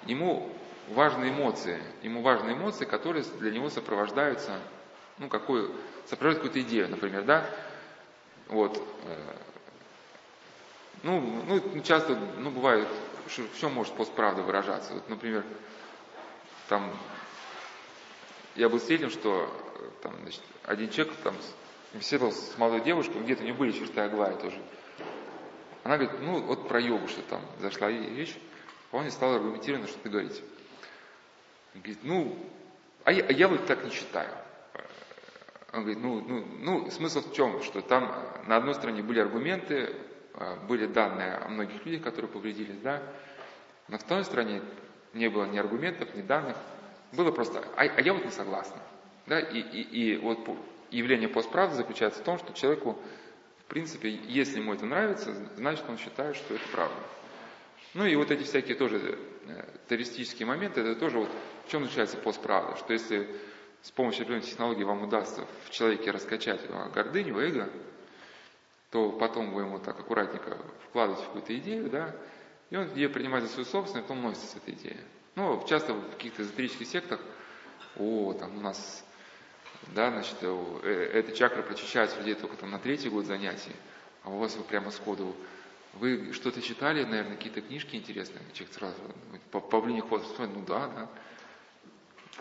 Ему 0.05 0.49
важные 0.89 1.31
эмоции. 1.31 1.81
Ему 2.01 2.21
важны 2.21 2.51
эмоции, 2.51 2.85
которые 2.85 3.25
для 3.39 3.51
него 3.51 3.69
сопровождаются, 3.69 4.59
ну, 5.17 5.27
какую, 5.27 5.75
сопровождают 6.05 6.43
какую-то 6.43 6.61
идею, 6.61 6.89
например, 6.89 7.23
да? 7.23 7.49
Вот. 8.47 8.81
Э, 9.03 9.35
ну, 11.03 11.43
ну, 11.47 11.81
часто, 11.81 12.15
ну, 12.37 12.49
бывает, 12.49 12.87
все 13.53 13.69
может 13.69 13.93
постправда 13.93 14.41
выражаться. 14.41 14.93
Вот, 14.93 15.09
например, 15.09 15.43
там, 16.69 16.91
я 18.55 18.69
был 18.69 18.79
свидетелем, 18.79 19.09
что 19.09 19.53
там, 20.01 20.13
значит, 20.21 20.41
один 20.63 20.89
человек 20.89 21.13
там 21.23 21.35
беседовал 21.97 22.31
с 22.31 22.57
молодой 22.57 22.81
девушкой, 22.81 23.21
где-то 23.21 23.41
у 23.41 23.45
нее 23.45 23.53
были 23.53 23.71
черты 23.71 24.01
Аглая 24.01 24.35
тоже. 24.35 24.59
Она 25.83 25.97
говорит, 25.97 26.19
ну, 26.21 26.41
вот 26.41 26.67
про 26.67 26.79
йогу 26.79 27.07
что 27.07 27.21
там 27.23 27.41
зашла 27.59 27.89
речь, 27.89 28.37
он 28.91 29.05
не 29.05 29.11
стал 29.11 29.35
аргументированно 29.35 29.87
что-то 29.87 30.09
говорить. 30.09 30.43
Говорит, 31.73 31.99
ну, 32.03 32.37
а 33.03 33.11
я, 33.11 33.23
а 33.25 33.31
я 33.31 33.47
вот 33.47 33.65
так 33.65 33.83
не 33.83 33.91
считаю. 33.91 34.29
Он 35.73 35.81
говорит, 35.81 36.01
ну, 36.01 36.21
ну, 36.21 36.45
ну, 36.59 36.91
смысл 36.91 37.21
в 37.21 37.33
чем? 37.33 37.61
Что 37.61 37.81
там 37.81 38.13
на 38.47 38.57
одной 38.57 38.73
стороне 38.75 39.03
были 39.03 39.19
аргументы, 39.19 39.93
а, 40.33 40.55
были 40.67 40.87
данные 40.87 41.35
о 41.35 41.49
многих 41.49 41.85
людях, 41.85 42.03
которые 42.03 42.31
повредились, 42.31 42.79
да. 42.79 43.01
На 43.87 43.97
второй 43.97 44.23
стороне 44.23 44.61
не 45.13 45.29
было 45.29 45.45
ни 45.45 45.57
аргументов, 45.57 46.13
ни 46.15 46.21
данных. 46.21 46.57
Было 47.13 47.31
просто, 47.31 47.59
а, 47.75 47.81
а 47.81 48.01
я 48.01 48.13
вот 48.13 48.23
не 48.25 48.31
согласна. 48.31 48.77
Да? 49.25 49.39
И, 49.39 49.59
и, 49.59 49.81
и 49.81 50.17
вот 50.17 50.39
явление 50.91 51.29
постправды 51.29 51.75
заключается 51.75 52.21
в 52.21 52.23
том, 52.23 52.37
что 52.37 52.53
человеку, 52.53 52.97
в 53.59 53.65
принципе, 53.65 54.09
если 54.09 54.59
ему 54.59 54.73
это 54.73 54.85
нравится, 54.85 55.33
значит 55.55 55.85
он 55.87 55.97
считает, 55.97 56.35
что 56.35 56.55
это 56.55 56.63
правда. 56.71 56.95
Ну 57.93 58.05
и 58.05 58.15
вот 58.15 58.31
эти 58.31 58.43
всякие 58.43 58.75
тоже 58.75 59.19
э, 59.47 59.65
террористические 59.87 60.45
моменты, 60.45 60.81
это 60.81 60.99
тоже 60.99 61.19
вот 61.19 61.29
в 61.65 61.71
чем 61.71 61.83
заключается 61.83 62.17
постправда, 62.17 62.77
что 62.77 62.93
если 62.93 63.27
с 63.81 63.91
помощью 63.91 64.23
определенной 64.23 64.45
технологии 64.45 64.83
вам 64.83 65.03
удастся 65.03 65.45
в 65.65 65.69
человеке 65.69 66.11
раскачать 66.11 66.61
гордыню, 66.93 67.39
эго, 67.39 67.69
то 68.91 69.11
потом 69.11 69.53
вы 69.53 69.63
ему 69.63 69.79
так 69.79 69.99
аккуратненько 69.99 70.57
вкладываете 70.89 71.23
в 71.23 71.27
какую-то 71.27 71.57
идею, 71.57 71.89
да, 71.89 72.15
и 72.69 72.75
он 72.75 72.93
ее 72.95 73.09
принимает 73.09 73.45
за 73.45 73.49
свою 73.49 73.65
собственную, 73.65 74.03
потом 74.03 74.21
носится 74.21 74.47
с 74.47 74.55
этой 74.55 74.73
идеей. 74.73 74.99
Ну, 75.35 75.63
часто 75.67 75.93
в 75.93 76.11
каких-то 76.11 76.41
эзотерических 76.41 76.87
сектах, 76.87 77.21
о, 77.97 78.33
там 78.33 78.57
у 78.57 78.61
нас, 78.61 79.05
да, 79.93 80.11
значит, 80.11 80.37
э, 80.41 81.09
эта 81.13 81.31
чакра 81.31 81.61
прочищается 81.61 82.17
людей 82.17 82.35
только 82.35 82.57
там 82.57 82.71
на 82.71 82.79
третий 82.79 83.09
год 83.09 83.25
занятий, 83.25 83.75
а 84.23 84.29
у 84.29 84.37
вас 84.37 84.55
вы 84.55 84.63
прямо 84.63 84.91
сходу, 84.91 85.35
вы 85.93 86.33
что-то 86.33 86.61
читали, 86.61 87.03
наверное, 87.03 87.37
какие-то 87.37 87.61
книжки 87.61 87.95
интересные, 87.95 88.41
человек 88.53 88.75
сразу, 88.75 88.97
по 89.51 89.59
павлине 89.59 90.01
хвост, 90.01 90.25
ну 90.39 90.63
да, 90.67 90.87
да. 90.87 91.09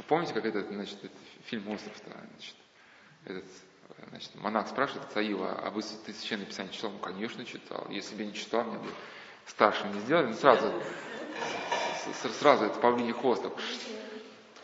Помните, 0.09 0.35
как 0.35 0.45
этот, 0.45 0.69
значит, 0.69 0.99
этот 0.99 1.19
фильм 1.45 1.69
«Остров», 1.71 1.95
значит, 2.05 2.57
этот 3.25 3.45
Значит, 4.11 4.35
монах 4.37 4.69
спрашивает 4.69 5.11
Цаила, 5.13 5.53
а 5.63 5.71
вы 5.71 5.83
ты 5.83 6.13
священное 6.13 6.47
писание 6.47 6.73
читал? 6.73 6.91
Ну, 6.91 6.99
конечно, 6.99 7.45
читал. 7.45 7.87
Если 7.91 8.15
бы 8.15 8.25
не 8.25 8.35
читал, 8.35 8.65
мне 8.65 8.79
бы 8.79 8.89
старшим 9.47 9.93
не 9.93 10.01
сделали. 10.01 10.27
Ну, 10.27 10.35
сразу, 10.35 10.73
сразу 12.39 12.65
это 12.67 12.79
павлиний 12.79 13.13
хвост. 13.13 13.45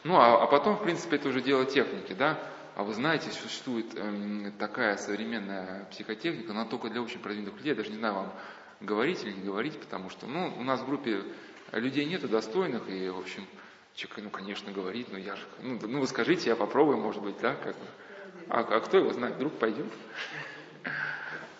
Ну, 0.05 0.17
а, 0.17 0.43
а 0.43 0.47
потом, 0.47 0.77
в 0.77 0.83
принципе, 0.83 1.17
это 1.17 1.29
уже 1.29 1.41
дело 1.41 1.65
техники, 1.65 2.13
да? 2.13 2.39
А 2.75 2.85
вы 2.85 2.95
знаете, 2.95 3.31
существует 3.31 3.95
эм, 3.97 4.53
такая 4.59 4.97
современная 4.97 5.85
психотехника, 5.91 6.53
она 6.53 6.65
только 6.65 6.89
для 6.89 7.03
очень 7.03 7.21
продвинутых 7.21 7.59
людей. 7.59 7.71
Я 7.71 7.77
даже 7.77 7.91
не 7.91 7.99
знаю, 7.99 8.15
вам 8.15 8.33
говорить 8.81 9.23
или 9.25 9.33
не 9.33 9.43
говорить, 9.43 9.79
потому 9.79 10.09
что, 10.09 10.27
ну, 10.27 10.55
у 10.59 10.63
нас 10.63 10.81
в 10.81 10.87
группе 10.87 11.23
людей 11.73 12.07
нету 12.07 12.29
достойных, 12.29 12.89
и, 12.89 13.11
в 13.11 13.19
общем, 13.19 13.47
человек, 13.95 14.25
ну, 14.25 14.31
конечно, 14.31 14.73
говорит, 14.73 15.09
но 15.13 15.19
я 15.19 15.37
же, 15.37 15.43
ну, 15.61 15.79
ну 15.83 16.01
вы 16.01 16.07
скажите, 16.07 16.49
я 16.49 16.57
попробую, 16.57 16.97
может 16.97 17.23
быть, 17.23 17.39
да, 17.41 17.55
как 17.55 17.77
бы. 17.77 17.87
А, 18.49 18.61
а 18.61 18.81
кто 18.81 18.97
его 18.97 19.13
знает, 19.13 19.37
вдруг 19.37 19.53
пойдет? 19.59 19.87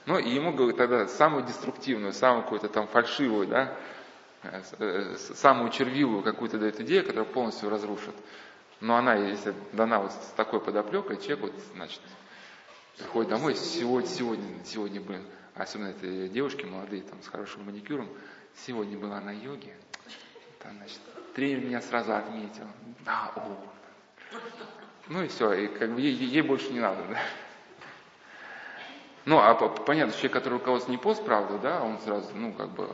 Ну, 0.07 0.19
и 0.19 0.31
ему 0.31 0.53
говорят 0.53 0.79
тогда 0.79 1.07
самую 1.07 1.45
деструктивную, 1.45 2.13
самую 2.13 2.43
какую-то 2.43 2.69
там 2.69 2.89
фальшивую, 2.89 3.47
да, 3.47 3.77
э, 4.43 4.63
э, 4.79 5.17
самую 5.17 5.71
червивую 5.71 6.23
какую-то 6.23 6.59
дает 6.59 6.81
идею, 6.81 7.05
которая 7.05 7.25
полностью 7.25 7.69
разрушит. 7.71 8.15
Но 8.83 8.97
она, 8.97 9.15
если 9.15 9.55
дана 9.71 10.01
вот 10.01 10.11
с 10.11 10.33
такой 10.37 10.61
подоплекой, 10.61 11.17
человек 11.17 11.41
вот, 11.41 11.55
значит, 11.73 12.01
приходит 12.99 13.31
домой, 13.31 13.55
сегодня, 13.55 14.09
сегодня, 14.09 14.65
сегодня, 14.65 15.01
блин, 15.01 15.25
особенно 15.55 15.91
это 15.91 16.29
девушки 16.29 16.65
молодые, 16.65 17.03
там, 17.03 17.23
с 17.23 17.29
хорошим 17.29 17.65
маникюром, 17.65 18.09
сегодня 18.67 18.99
была 18.99 19.21
на 19.21 19.31
йоге, 19.31 19.77
там, 20.59 20.77
значит, 20.79 20.99
тренер 21.37 21.65
меня 21.65 21.81
сразу 21.81 22.13
отметил, 22.13 22.67
да, 23.05 23.31
о, 23.37 23.57
ну 25.07 25.23
и 25.23 25.29
все, 25.29 25.53
и 25.53 25.69
как 25.69 25.95
бы 25.95 26.01
ей, 26.01 26.15
ей 26.15 26.43
больше 26.43 26.73
не 26.73 26.81
надо, 26.81 27.05
да. 27.09 27.21
Ну, 29.27 29.39
а 29.39 29.55
понятно, 29.55 30.13
человек, 30.13 30.33
который 30.33 30.55
руководствует 30.55 30.99
не 30.99 31.01
пост, 31.01 31.25
правда, 31.25 31.57
да, 31.59 31.85
он 31.85 32.01
сразу, 32.01 32.35
ну, 32.35 32.53
как 32.53 32.71
бы, 32.71 32.91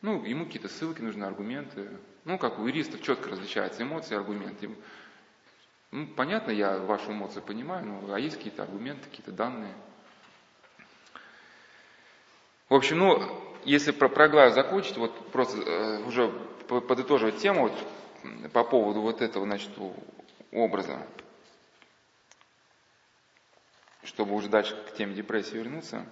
ну, 0.00 0.24
ему 0.24 0.46
какие-то 0.46 0.70
ссылки 0.70 1.02
нужны, 1.02 1.24
аргументы. 1.24 1.90
Ну, 2.26 2.38
как 2.38 2.58
у 2.58 2.66
юристов 2.66 3.02
четко 3.02 3.30
различаются 3.30 3.84
эмоции 3.84 4.14
и 4.14 4.16
аргументы. 4.16 4.68
Ну, 5.92 6.08
понятно, 6.08 6.50
я 6.50 6.76
вашу 6.76 7.12
эмоцию 7.12 7.44
понимаю, 7.44 7.86
но 7.86 8.12
а 8.12 8.18
есть 8.18 8.36
какие-то 8.36 8.64
аргументы, 8.64 9.08
какие-то 9.08 9.30
данные. 9.30 9.72
В 12.68 12.74
общем, 12.74 12.98
ну, 12.98 13.22
если 13.64 13.92
про, 13.92 14.08
про 14.08 14.28
глаз 14.28 14.54
закончить, 14.54 14.96
вот 14.96 15.30
просто 15.30 15.58
э, 15.58 16.02
уже 16.02 16.28
подытоживать 16.66 17.38
тему 17.38 17.68
вот, 17.68 18.52
по 18.52 18.64
поводу 18.64 19.02
вот 19.02 19.22
этого, 19.22 19.46
значит, 19.46 19.70
образа, 20.50 21.06
чтобы 24.02 24.34
уже 24.34 24.48
дальше 24.48 24.74
к 24.88 24.96
теме 24.96 25.14
депрессии 25.14 25.54
вернуться. 25.54 26.04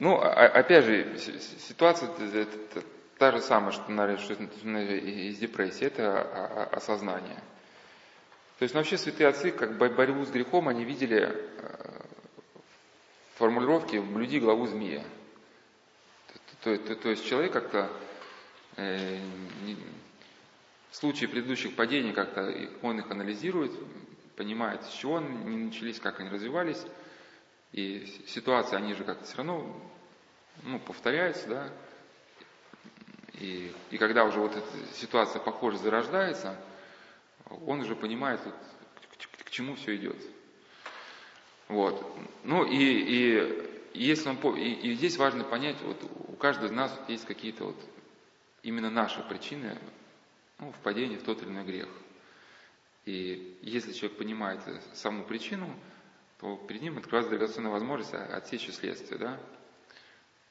Ну, 0.00 0.18
а, 0.20 0.32
а, 0.32 0.46
опять 0.46 0.84
же, 0.84 1.18
ситуация 1.68 2.10
та 3.18 3.32
же 3.32 3.40
самая, 3.40 3.72
что, 3.72 3.84
что 4.18 4.34
из 4.34 5.38
депрессии, 5.38 5.86
это 5.86 6.64
осознание. 6.72 7.42
То 8.58 8.62
есть 8.62 8.74
ну, 8.74 8.80
вообще 8.80 8.96
святые 8.96 9.28
отцы, 9.28 9.50
как 9.50 9.76
борьбу 9.76 10.24
с 10.24 10.30
грехом, 10.30 10.68
они 10.68 10.84
видели 10.84 11.28
э, 11.28 12.00
формулировки 13.34 13.98
«блюди 13.98 14.38
главу 14.38 14.66
змея». 14.66 15.04
То, 16.62 16.76
то, 16.78 16.96
то 16.96 17.10
есть 17.10 17.26
человек 17.26 17.52
как-то 17.52 17.90
э, 18.76 19.18
в 20.90 20.96
случае 20.96 21.28
предыдущих 21.28 21.76
падений 21.76 22.12
как-то 22.12 22.52
он 22.80 22.98
их 22.98 23.10
анализирует, 23.10 23.72
понимает, 24.36 24.82
с 24.84 24.92
чего 24.92 25.18
они 25.18 25.56
начались, 25.66 26.00
как 26.00 26.20
они 26.20 26.30
развивались, 26.30 26.82
и 27.72 28.06
ситуации, 28.26 28.76
они 28.76 28.94
же 28.94 29.04
как-то 29.04 29.24
все 29.24 29.36
равно 29.36 29.76
ну, 30.62 30.78
повторяются, 30.80 31.46
да, 31.48 31.72
и, 33.38 33.72
и 33.90 33.98
когда 33.98 34.24
уже 34.24 34.40
вот 34.40 34.56
эта 34.56 34.94
ситуация, 34.94 35.40
похоже, 35.40 35.78
зарождается, 35.78 36.56
он 37.66 37.80
уже 37.80 37.94
понимает, 37.94 38.40
вот, 38.44 38.54
к, 38.54 39.38
к, 39.38 39.44
к 39.44 39.50
чему 39.50 39.74
все 39.76 39.96
идет. 39.96 40.16
Вот. 41.68 42.04
Ну 42.44 42.64
и, 42.64 42.76
и, 42.76 43.70
если 43.94 44.28
он, 44.28 44.36
и, 44.56 44.72
и 44.72 44.94
здесь 44.94 45.16
важно 45.16 45.44
понять, 45.44 45.76
вот 45.82 46.02
у 46.28 46.32
каждого 46.34 46.66
из 46.66 46.72
нас 46.72 46.98
есть 47.08 47.26
какие-то 47.26 47.64
вот 47.64 47.76
именно 48.62 48.90
наши 48.90 49.20
причины 49.22 49.76
ну, 50.58 50.72
впадение 50.72 51.18
в 51.18 51.22
тот 51.22 51.42
или 51.42 51.50
иной 51.50 51.64
грех. 51.64 51.88
И 53.04 53.58
если 53.62 53.92
человек 53.92 54.18
понимает 54.18 54.60
саму 54.94 55.24
причину, 55.24 55.72
то 56.40 56.56
перед 56.56 56.82
ним 56.82 56.98
открывается 56.98 57.30
драгоценная 57.30 57.70
возможность 57.70 58.14
отсечь 58.14 58.72
следствие. 58.72 59.18
Да? 59.18 59.40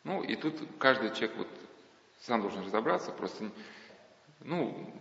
Ну 0.04 0.24
и 0.24 0.36
тут 0.36 0.60
каждый 0.80 1.10
человек 1.10 1.38
вот 1.38 1.48
сам 2.22 2.41
должен 2.41 2.66
разобраться, 2.66 3.11
просто, 3.11 3.51
ну, 4.41 4.93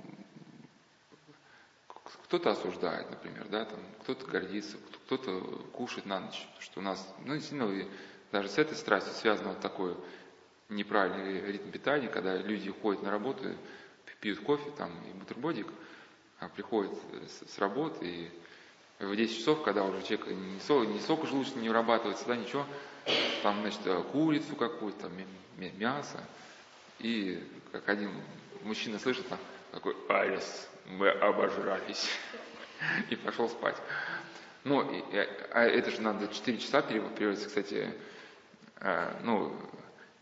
кто-то 2.25 2.51
осуждает, 2.51 3.11
например, 3.11 3.47
да, 3.49 3.65
там, 3.65 3.79
кто-то 4.03 4.27
гордится, 4.27 4.77
кто-то 5.07 5.41
кушает 5.73 6.07
на 6.07 6.21
ночь, 6.21 6.49
что 6.61 6.81
у 6.81 6.83
нас, 6.83 7.15
ну, 7.25 7.35
действительно, 7.35 7.87
даже 8.33 8.49
с 8.49 8.59
этой 8.59 8.77
страстью 8.77 9.15
связано 9.15 9.51
вот 9.51 9.61
такой 9.61 9.97
неправильный 10.69 11.53
ритм 11.53 11.71
питания, 11.71 12.09
когда 12.09 12.37
люди 12.37 12.71
ходят 12.71 13.03
на 13.03 13.11
работу, 13.11 13.45
пьют 14.21 14.41
кофе 14.41 14.71
там 14.77 14.91
и 15.09 15.13
бутербродик, 15.13 15.67
а 16.41 16.49
приходят 16.49 16.93
с, 17.29 17.55
с 17.55 17.59
работы 17.59 18.07
и 18.07 18.31
в 19.05 19.15
10 19.15 19.37
часов, 19.37 19.63
когда 19.63 19.85
уже 19.85 20.03
человек 20.03 20.29
не, 20.29 20.61
сок, 20.61 20.87
не 20.87 21.01
сок 21.01 21.27
желудочный 21.27 21.63
не 21.63 21.69
вырабатывается, 21.69 22.27
да, 22.27 22.37
ничего, 22.37 22.65
там, 23.43 23.61
значит, 23.61 23.81
курицу 24.13 24.57
какую-то, 24.57 25.11
мясо, 25.57 26.21
и 26.99 27.43
как 27.73 27.89
один 27.89 28.13
мужчина 28.63 28.99
слышит, 28.99 29.29
там, 29.29 29.39
такой, 29.73 29.97
Алис, 30.09 30.69
мы 30.87 31.09
обожрались, 31.11 32.09
и 33.11 33.17
пошел 33.17 33.49
спать. 33.49 33.77
Ну, 34.65 34.81
и, 34.91 35.03
а 35.53 35.65
это 35.65 35.91
же 35.91 36.01
надо 36.01 36.29
4 36.29 36.59
часа 36.59 36.83
переводится, 36.83 37.49
кстати, 37.49 37.93
а, 38.77 39.19
ну, 39.23 39.55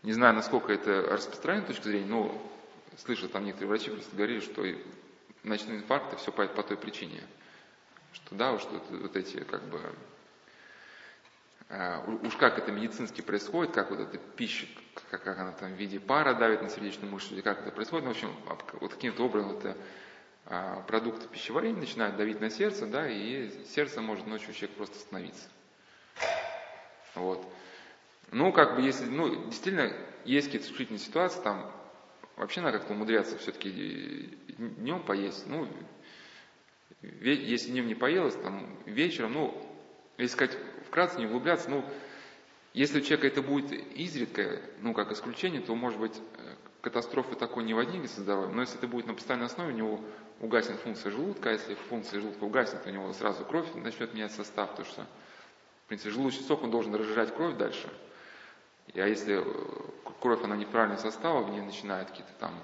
не 0.03 0.11
знаю, 0.11 0.33
насколько 0.33 0.73
это 0.73 1.01
распространенная 1.01 1.67
точка 1.67 1.83
зрения, 1.83 2.07
но 2.07 2.41
слышал, 2.97 3.29
там 3.29 3.45
некоторые 3.45 3.69
врачи 3.69 3.89
просто 3.89 4.15
говорили, 4.15 4.41
что 4.41 4.63
ночные 5.43 5.77
инфаркты 5.77 6.17
все 6.17 6.31
по, 6.31 6.45
по 6.47 6.63
той 6.63 6.77
причине, 6.77 7.23
что 8.11 8.35
да, 8.35 8.57
что 8.59 8.81
вот 8.89 9.15
эти 9.15 9.43
как 9.43 9.63
бы 9.63 9.79
уж 12.23 12.35
как 12.35 12.57
это 12.57 12.71
медицински 12.71 13.21
происходит, 13.21 13.73
как 13.73 13.89
вот 13.89 13.99
эта 13.99 14.17
пища, 14.17 14.67
как, 15.09 15.23
как 15.23 15.39
она 15.39 15.51
там 15.51 15.73
в 15.73 15.77
виде 15.77 15.99
пара 15.99 16.33
давит 16.33 16.61
на 16.61 16.69
сердечную 16.69 17.11
мышцу, 17.11 17.33
или 17.33 17.41
как 17.41 17.61
это 17.61 17.71
происходит, 17.71 18.05
ну, 18.05 18.13
в 18.13 18.15
общем, 18.15 18.35
вот 18.79 18.93
каким-то 18.93 19.23
образом 19.23 19.57
это 19.57 19.77
а, 20.45 20.81
продукты 20.81 21.27
пищеварения 21.27 21.79
начинают 21.79 22.15
давить 22.15 22.41
на 22.41 22.49
сердце, 22.49 22.85
да, 22.85 23.09
и 23.09 23.49
сердце 23.65 24.01
может 24.01 24.27
ночью 24.27 24.49
у 24.49 24.53
человека 24.53 24.77
просто 24.77 24.97
остановиться. 24.97 25.49
Вот. 27.15 27.45
Ну, 28.31 28.51
как 28.51 28.75
бы, 28.75 28.81
если, 28.81 29.05
ну, 29.05 29.45
действительно, 29.45 29.93
есть 30.25 30.47
какие-то 30.47 30.65
исключительные 30.65 30.99
ситуации, 30.99 31.41
там, 31.41 31.71
Вообще 32.35 32.61
надо 32.61 32.79
как-то 32.79 32.93
умудряться 32.93 33.37
все-таки 33.37 34.37
днем 34.57 35.03
поесть. 35.03 35.45
Ну, 35.47 35.67
если 37.01 37.71
днем 37.71 37.87
не 37.87 37.95
поелось, 37.95 38.35
там 38.35 38.75
вечером, 38.85 39.33
ну, 39.33 39.69
если 40.17 40.33
сказать 40.33 40.57
вкратце, 40.93 41.19
не 41.19 41.25
углубляться, 41.25 41.69
ну, 41.69 41.83
если 42.73 42.99
у 42.99 43.01
человека 43.01 43.27
это 43.27 43.41
будет 43.41 43.71
изредка, 43.71 44.61
ну, 44.81 44.93
как 44.93 45.11
исключение, 45.11 45.61
то, 45.61 45.75
может 45.75 45.99
быть, 45.99 46.19
катастрофы 46.81 47.35
такой 47.35 47.63
не 47.63 47.73
возникнет 47.73 48.11
со 48.11 48.21
здоровьем, 48.21 48.55
но 48.55 48.61
если 48.61 48.77
это 48.77 48.87
будет 48.87 49.07
на 49.07 49.13
постоянной 49.13 49.47
основе, 49.47 49.73
у 49.73 49.75
него 49.75 50.01
угаснет 50.39 50.79
функция 50.79 51.11
желудка, 51.11 51.49
а 51.49 51.53
если 51.53 51.75
функция 51.89 52.19
желудка 52.21 52.43
угаснет, 52.43 52.81
у 52.85 52.89
него 52.89 53.11
сразу 53.13 53.43
кровь 53.43 53.67
начнет 53.75 54.13
менять 54.13 54.31
состав, 54.31 54.69
потому 54.69 54.87
что, 54.87 55.01
в 55.85 55.87
принципе, 55.87 56.11
желудочный 56.11 56.45
сок, 56.45 56.63
он 56.63 56.71
должен 56.71 56.95
разжижать 56.95 57.35
кровь 57.35 57.57
дальше– 57.57 57.89
а 58.95 59.07
если 59.07 59.41
э, 59.41 60.13
кровь, 60.19 60.43
она 60.43 60.55
неправильного 60.55 60.99
состава, 60.99 61.41
в 61.41 61.49
ней 61.49 61.61
начинают 61.61 62.09
какие-то 62.09 62.33
там 62.39 62.63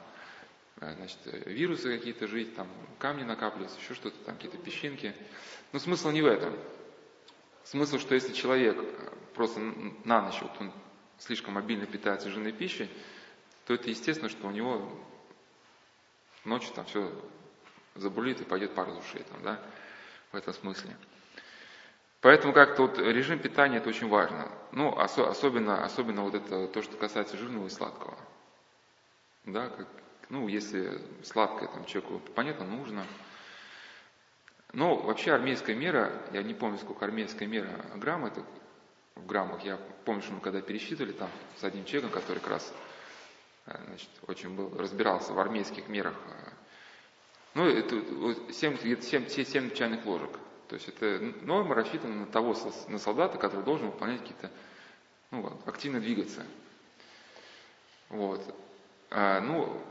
э, 0.81 0.93
значит, 0.95 1.17
вирусы 1.45 1.97
какие-то 1.97 2.27
жить, 2.27 2.55
там 2.55 2.67
камни 2.99 3.23
накапливаются, 3.23 3.79
еще 3.79 3.93
что-то, 3.93 4.17
там 4.25 4.35
какие-то 4.35 4.57
песчинки. 4.57 5.15
Но 5.71 5.79
смысл 5.79 6.11
не 6.11 6.21
в 6.21 6.27
этом. 6.27 6.55
Смысл, 7.63 7.99
что 7.99 8.15
если 8.15 8.33
человек 8.33 8.77
просто 9.33 9.59
на 10.03 10.21
ночь, 10.21 10.41
вот 10.41 10.51
он 10.59 10.71
слишком 11.17 11.53
мобильно 11.53 11.85
питается 11.85 12.29
жирной 12.29 12.51
пищей, 12.51 12.89
то 13.65 13.73
это 13.73 13.89
естественно, 13.89 14.29
что 14.29 14.47
у 14.47 14.51
него 14.51 14.89
ночью 16.45 16.73
там 16.73 16.85
все 16.85 17.11
забулит 17.95 18.41
и 18.41 18.45
пойдет 18.45 18.73
пар 18.73 18.89
из 18.89 18.97
ушей, 18.97 19.23
там, 19.23 19.43
да, 19.43 19.59
в 20.31 20.35
этом 20.35 20.53
смысле. 20.53 20.95
Поэтому 22.21 22.53
как-то 22.53 22.83
вот 22.83 22.97
режим 22.97 23.39
питания 23.39 23.77
это 23.77 23.89
очень 23.89 24.09
важно. 24.09 24.51
Ну, 24.71 24.91
осо- 24.91 25.29
особенно, 25.29 25.83
особенно 25.83 26.23
вот 26.23 26.35
это 26.35 26.67
то, 26.67 26.81
что 26.81 26.97
касается 26.97 27.37
жирного 27.37 27.67
и 27.67 27.69
сладкого. 27.69 28.17
Да, 29.45 29.69
как, 29.69 29.87
ну, 30.29 30.47
если 30.47 31.01
сладкое 31.23 31.69
там 31.69 31.85
человеку, 31.85 32.19
понятно, 32.35 32.65
нужно. 32.65 33.05
Но 34.73 34.95
вообще 34.95 35.31
армейская 35.31 35.75
мера, 35.75 36.11
я 36.31 36.43
не 36.43 36.53
помню, 36.53 36.77
сколько 36.77 37.05
армейская 37.05 37.47
мера 37.47 37.69
грамм 37.95 38.25
это 38.25 38.43
в 39.15 39.25
граммах, 39.25 39.63
я 39.63 39.77
помню, 40.05 40.21
что 40.21 40.33
мы 40.33 40.41
когда 40.41 40.61
пересчитывали 40.61 41.11
там 41.11 41.29
с 41.57 41.63
одним 41.63 41.85
человеком, 41.85 42.11
который 42.19 42.39
как 42.39 42.51
раз 42.51 42.73
э, 43.65 43.77
значит, 43.87 44.09
очень 44.27 44.55
был, 44.55 44.75
разбирался 44.77 45.33
в 45.33 45.39
армейских 45.39 45.87
мерах. 45.89 46.15
Э, 46.27 46.49
ну, 47.55 47.67
это 47.67 48.53
7, 48.53 49.01
7, 49.01 49.27
7 49.27 49.71
чайных 49.71 50.05
ложек. 50.05 50.31
То 50.67 50.75
есть 50.75 50.87
это 50.87 51.19
норма 51.41 51.73
рассчитана 51.73 52.15
на 52.15 52.25
того, 52.27 52.55
на 52.89 52.99
солдата, 52.99 53.39
который 53.39 53.65
должен 53.65 53.87
выполнять 53.87 54.21
какие-то, 54.21 54.51
ну, 55.31 55.59
активно 55.65 55.99
двигаться. 55.99 56.45
Вот. 58.09 58.55
А, 59.09 59.41
ну, 59.41 59.81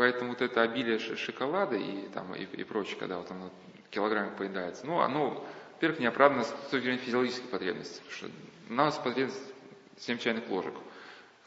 поэтому 0.00 0.30
вот 0.30 0.40
это 0.40 0.62
обилие 0.62 0.98
шоколада 0.98 1.76
и, 1.76 2.08
там, 2.08 2.34
и, 2.34 2.44
и 2.44 2.64
прочее, 2.64 2.96
когда 2.98 3.18
вот 3.18 3.30
оно 3.30 3.50
килограмме 3.90 4.30
поедается, 4.30 4.86
ну, 4.86 5.00
оно, 5.00 5.46
во-первых, 5.74 6.00
не 6.00 6.06
оправдано 6.06 6.44
с 6.44 6.48
точки 6.70 6.84
зрения 6.84 7.00
физиологической 7.00 7.50
потребности, 7.50 7.98
потому 7.98 8.16
что 8.16 8.26
у 8.70 8.72
нас 8.72 8.96
потребность 8.96 9.52
7 9.98 10.16
чайных 10.16 10.48
ложек. 10.48 10.72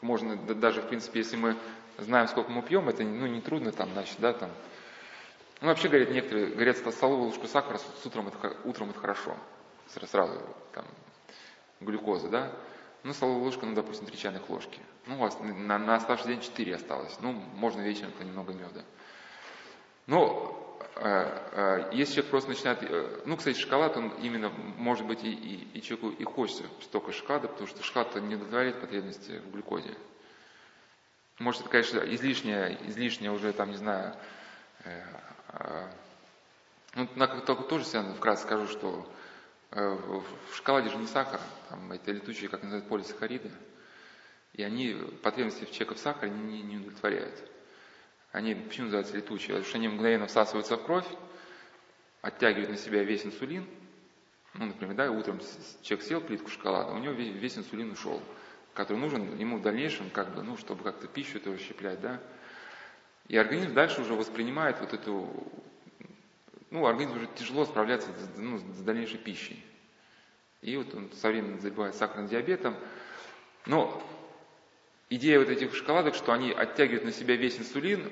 Можно 0.02 0.36
даже, 0.36 0.82
в 0.82 0.86
принципе, 0.86 1.18
если 1.18 1.34
мы 1.34 1.56
знаем, 1.98 2.28
сколько 2.28 2.52
мы 2.52 2.62
пьем, 2.62 2.88
это 2.88 3.02
ну, 3.02 3.26
не 3.26 3.40
трудно 3.40 3.72
там, 3.72 3.90
значит, 3.92 4.20
да, 4.20 4.32
там, 4.32 4.52
ну, 5.60 5.66
вообще, 5.66 5.88
говорят 5.88 6.10
некоторые, 6.10 6.46
говорят, 6.46 6.76
столовую 6.76 7.30
ложку 7.30 7.48
сахара 7.48 7.78
с 7.78 8.06
утром 8.06 8.28
это, 8.28 8.56
утром 8.62 8.90
это 8.90 9.00
хорошо. 9.00 9.36
Сразу 9.88 10.40
там 10.72 10.84
глюкоза, 11.80 12.28
да? 12.28 12.52
Ну, 13.04 13.12
столовая 13.12 13.44
ложка, 13.44 13.66
ну, 13.66 13.74
допустим, 13.74 14.06
три 14.06 14.16
чайных 14.16 14.48
ложки. 14.48 14.80
Ну, 15.06 15.16
у 15.16 15.18
вас 15.18 15.38
на, 15.38 15.78
на 15.78 15.94
оставшийся 15.94 16.30
день 16.30 16.40
четыре 16.40 16.76
осталось. 16.76 17.14
Ну, 17.20 17.32
можно 17.32 17.82
вечером 17.82 18.12
немного 18.18 18.54
меда. 18.54 18.82
Но 20.06 20.78
э, 20.96 21.10
э, 21.52 21.90
если 21.92 22.14
человек 22.14 22.30
просто 22.30 22.48
начинает... 22.48 22.82
Э, 22.82 23.20
ну, 23.26 23.36
кстати, 23.36 23.58
шоколад, 23.58 23.98
он 23.98 24.08
именно, 24.22 24.48
может 24.48 25.06
быть, 25.06 25.22
и, 25.22 25.30
и, 25.30 25.78
и 25.78 25.82
человеку 25.82 26.10
и 26.18 26.24
хочется 26.24 26.64
столько 26.80 27.12
шоколада, 27.12 27.48
потому 27.48 27.68
что 27.68 27.82
шоколад 27.82 28.14
не 28.22 28.36
удовлетворяет 28.36 28.80
потребности 28.80 29.32
в 29.32 29.52
глюкозе. 29.52 29.94
Может, 31.38 31.60
это, 31.60 31.70
конечно, 31.70 31.98
излишнее, 31.98 32.78
излишнее 32.88 33.32
уже, 33.32 33.52
там, 33.52 33.70
не 33.70 33.76
знаю, 33.76 34.14
э, 34.84 35.02
а, 35.48 35.90
ну, 36.94 37.06
только 37.42 37.64
тоже 37.64 37.84
вкратце 38.14 38.44
скажу, 38.44 38.66
что 38.68 39.06
э, 39.06 39.23
в 39.74 40.54
шоколаде 40.54 40.90
же 40.90 40.96
не 40.96 41.06
сахар, 41.06 41.40
там 41.68 41.90
это 41.92 42.12
летучие, 42.12 42.48
как 42.48 42.62
называют, 42.62 42.88
полисахариды, 42.88 43.50
и 44.52 44.62
они 44.62 44.94
потребности 45.22 45.64
в 45.64 45.72
человека 45.72 45.94
в 45.94 45.98
сахаре 45.98 46.30
не, 46.30 46.62
не 46.62 46.76
удовлетворяют. 46.76 47.34
Они 48.30 48.54
почему 48.54 48.86
называются 48.86 49.16
летучие? 49.16 49.48
Потому 49.48 49.64
что 49.64 49.78
они 49.78 49.88
мгновенно 49.88 50.26
всасываются 50.26 50.76
в 50.76 50.84
кровь, 50.84 51.06
оттягивают 52.22 52.70
на 52.70 52.76
себя 52.76 53.02
весь 53.02 53.24
инсулин. 53.26 53.66
Ну, 54.54 54.66
например, 54.66 54.94
да, 54.94 55.10
утром 55.10 55.40
человек 55.82 56.06
съел 56.06 56.20
плитку 56.20 56.48
шоколада, 56.48 56.92
у 56.92 56.98
него 56.98 57.12
весь, 57.12 57.34
весь 57.34 57.58
инсулин 57.58 57.90
ушел, 57.90 58.22
который 58.72 58.98
нужен 58.98 59.36
ему 59.36 59.58
в 59.58 59.62
дальнейшем, 59.62 60.10
как 60.10 60.34
бы, 60.34 60.42
ну, 60.42 60.56
чтобы 60.56 60.84
как-то 60.84 61.08
пищу 61.08 61.38
эту 61.38 61.52
расщеплять, 61.52 62.00
да. 62.00 62.20
И 63.26 63.36
организм 63.36 63.74
дальше 63.74 64.02
уже 64.02 64.14
воспринимает 64.14 64.80
вот 64.80 64.92
эту... 64.92 65.52
Ну, 66.70 66.86
организм 66.86 67.16
уже 67.16 67.26
тяжело 67.36 67.64
справляться 67.64 68.10
ну, 68.36 68.58
с 68.58 68.80
дальнейшей 68.80 69.18
пищей. 69.18 69.64
И 70.60 70.76
вот 70.76 70.94
он 70.94 71.10
со 71.12 71.28
временем 71.28 71.60
забивает 71.60 71.94
сахарным 71.94 72.26
диабетом. 72.26 72.76
Но 73.66 74.02
идея 75.10 75.38
вот 75.38 75.48
этих 75.48 75.74
шоколадок, 75.74 76.14
что 76.14 76.32
они 76.32 76.52
оттягивают 76.52 77.04
на 77.04 77.12
себя 77.12 77.36
весь 77.36 77.58
инсулин, 77.58 78.10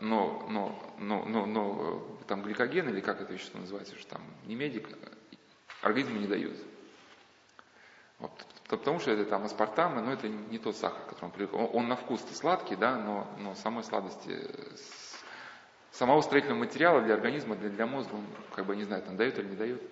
но, 0.00 0.46
но, 0.48 0.94
но, 0.98 1.24
но, 1.24 1.46
но 1.46 2.18
там 2.26 2.42
гликоген 2.42 2.88
или 2.88 3.00
как 3.00 3.20
это 3.20 3.32
вещество 3.32 3.60
называется, 3.60 3.96
что 3.98 4.10
там 4.10 4.22
не 4.46 4.54
медик, 4.54 4.88
организму 5.82 6.18
не 6.18 6.26
дают. 6.26 6.56
Вот, 8.18 8.32
потому 8.68 8.98
что 8.98 9.12
это 9.12 9.24
там 9.24 9.44
аспартам, 9.44 10.04
но 10.04 10.12
это 10.12 10.28
не 10.28 10.58
тот 10.58 10.76
сахар, 10.76 11.00
который 11.08 11.26
он 11.26 11.30
привык. 11.30 11.54
Он, 11.54 11.70
он 11.72 11.88
на 11.88 11.96
вкус 11.96 12.20
сладкий, 12.32 12.74
да, 12.74 12.96
но, 12.96 13.28
но 13.38 13.54
самой 13.54 13.84
сладости, 13.84 14.36
самого 15.98 16.20
строительного 16.20 16.60
материала 16.60 17.00
для 17.02 17.14
организма, 17.14 17.56
для, 17.56 17.70
для 17.70 17.86
мозга, 17.86 18.14
он 18.14 18.24
как 18.54 18.66
бы 18.66 18.76
не 18.76 18.84
знаю, 18.84 19.02
там 19.02 19.16
дает 19.16 19.38
или 19.38 19.46
не 19.46 19.56
дает. 19.56 19.82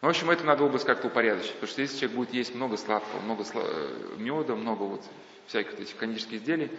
Ну, 0.00 0.08
в 0.08 0.10
общем, 0.10 0.30
это 0.30 0.44
надо 0.44 0.60
было 0.60 0.70
бы 0.70 0.78
как-то 0.78 1.08
упорядочить, 1.08 1.52
потому 1.52 1.68
что 1.68 1.82
если 1.82 1.98
человек 1.98 2.16
будет 2.16 2.34
есть 2.34 2.54
много 2.54 2.76
сладкого, 2.76 3.20
много 3.20 3.44
сла... 3.44 3.62
Э, 3.64 4.16
меда, 4.16 4.56
много 4.56 4.82
вот 4.84 5.04
всяких 5.46 5.78
этих 5.78 5.96
кондитерских 5.96 6.38
изделий, 6.40 6.70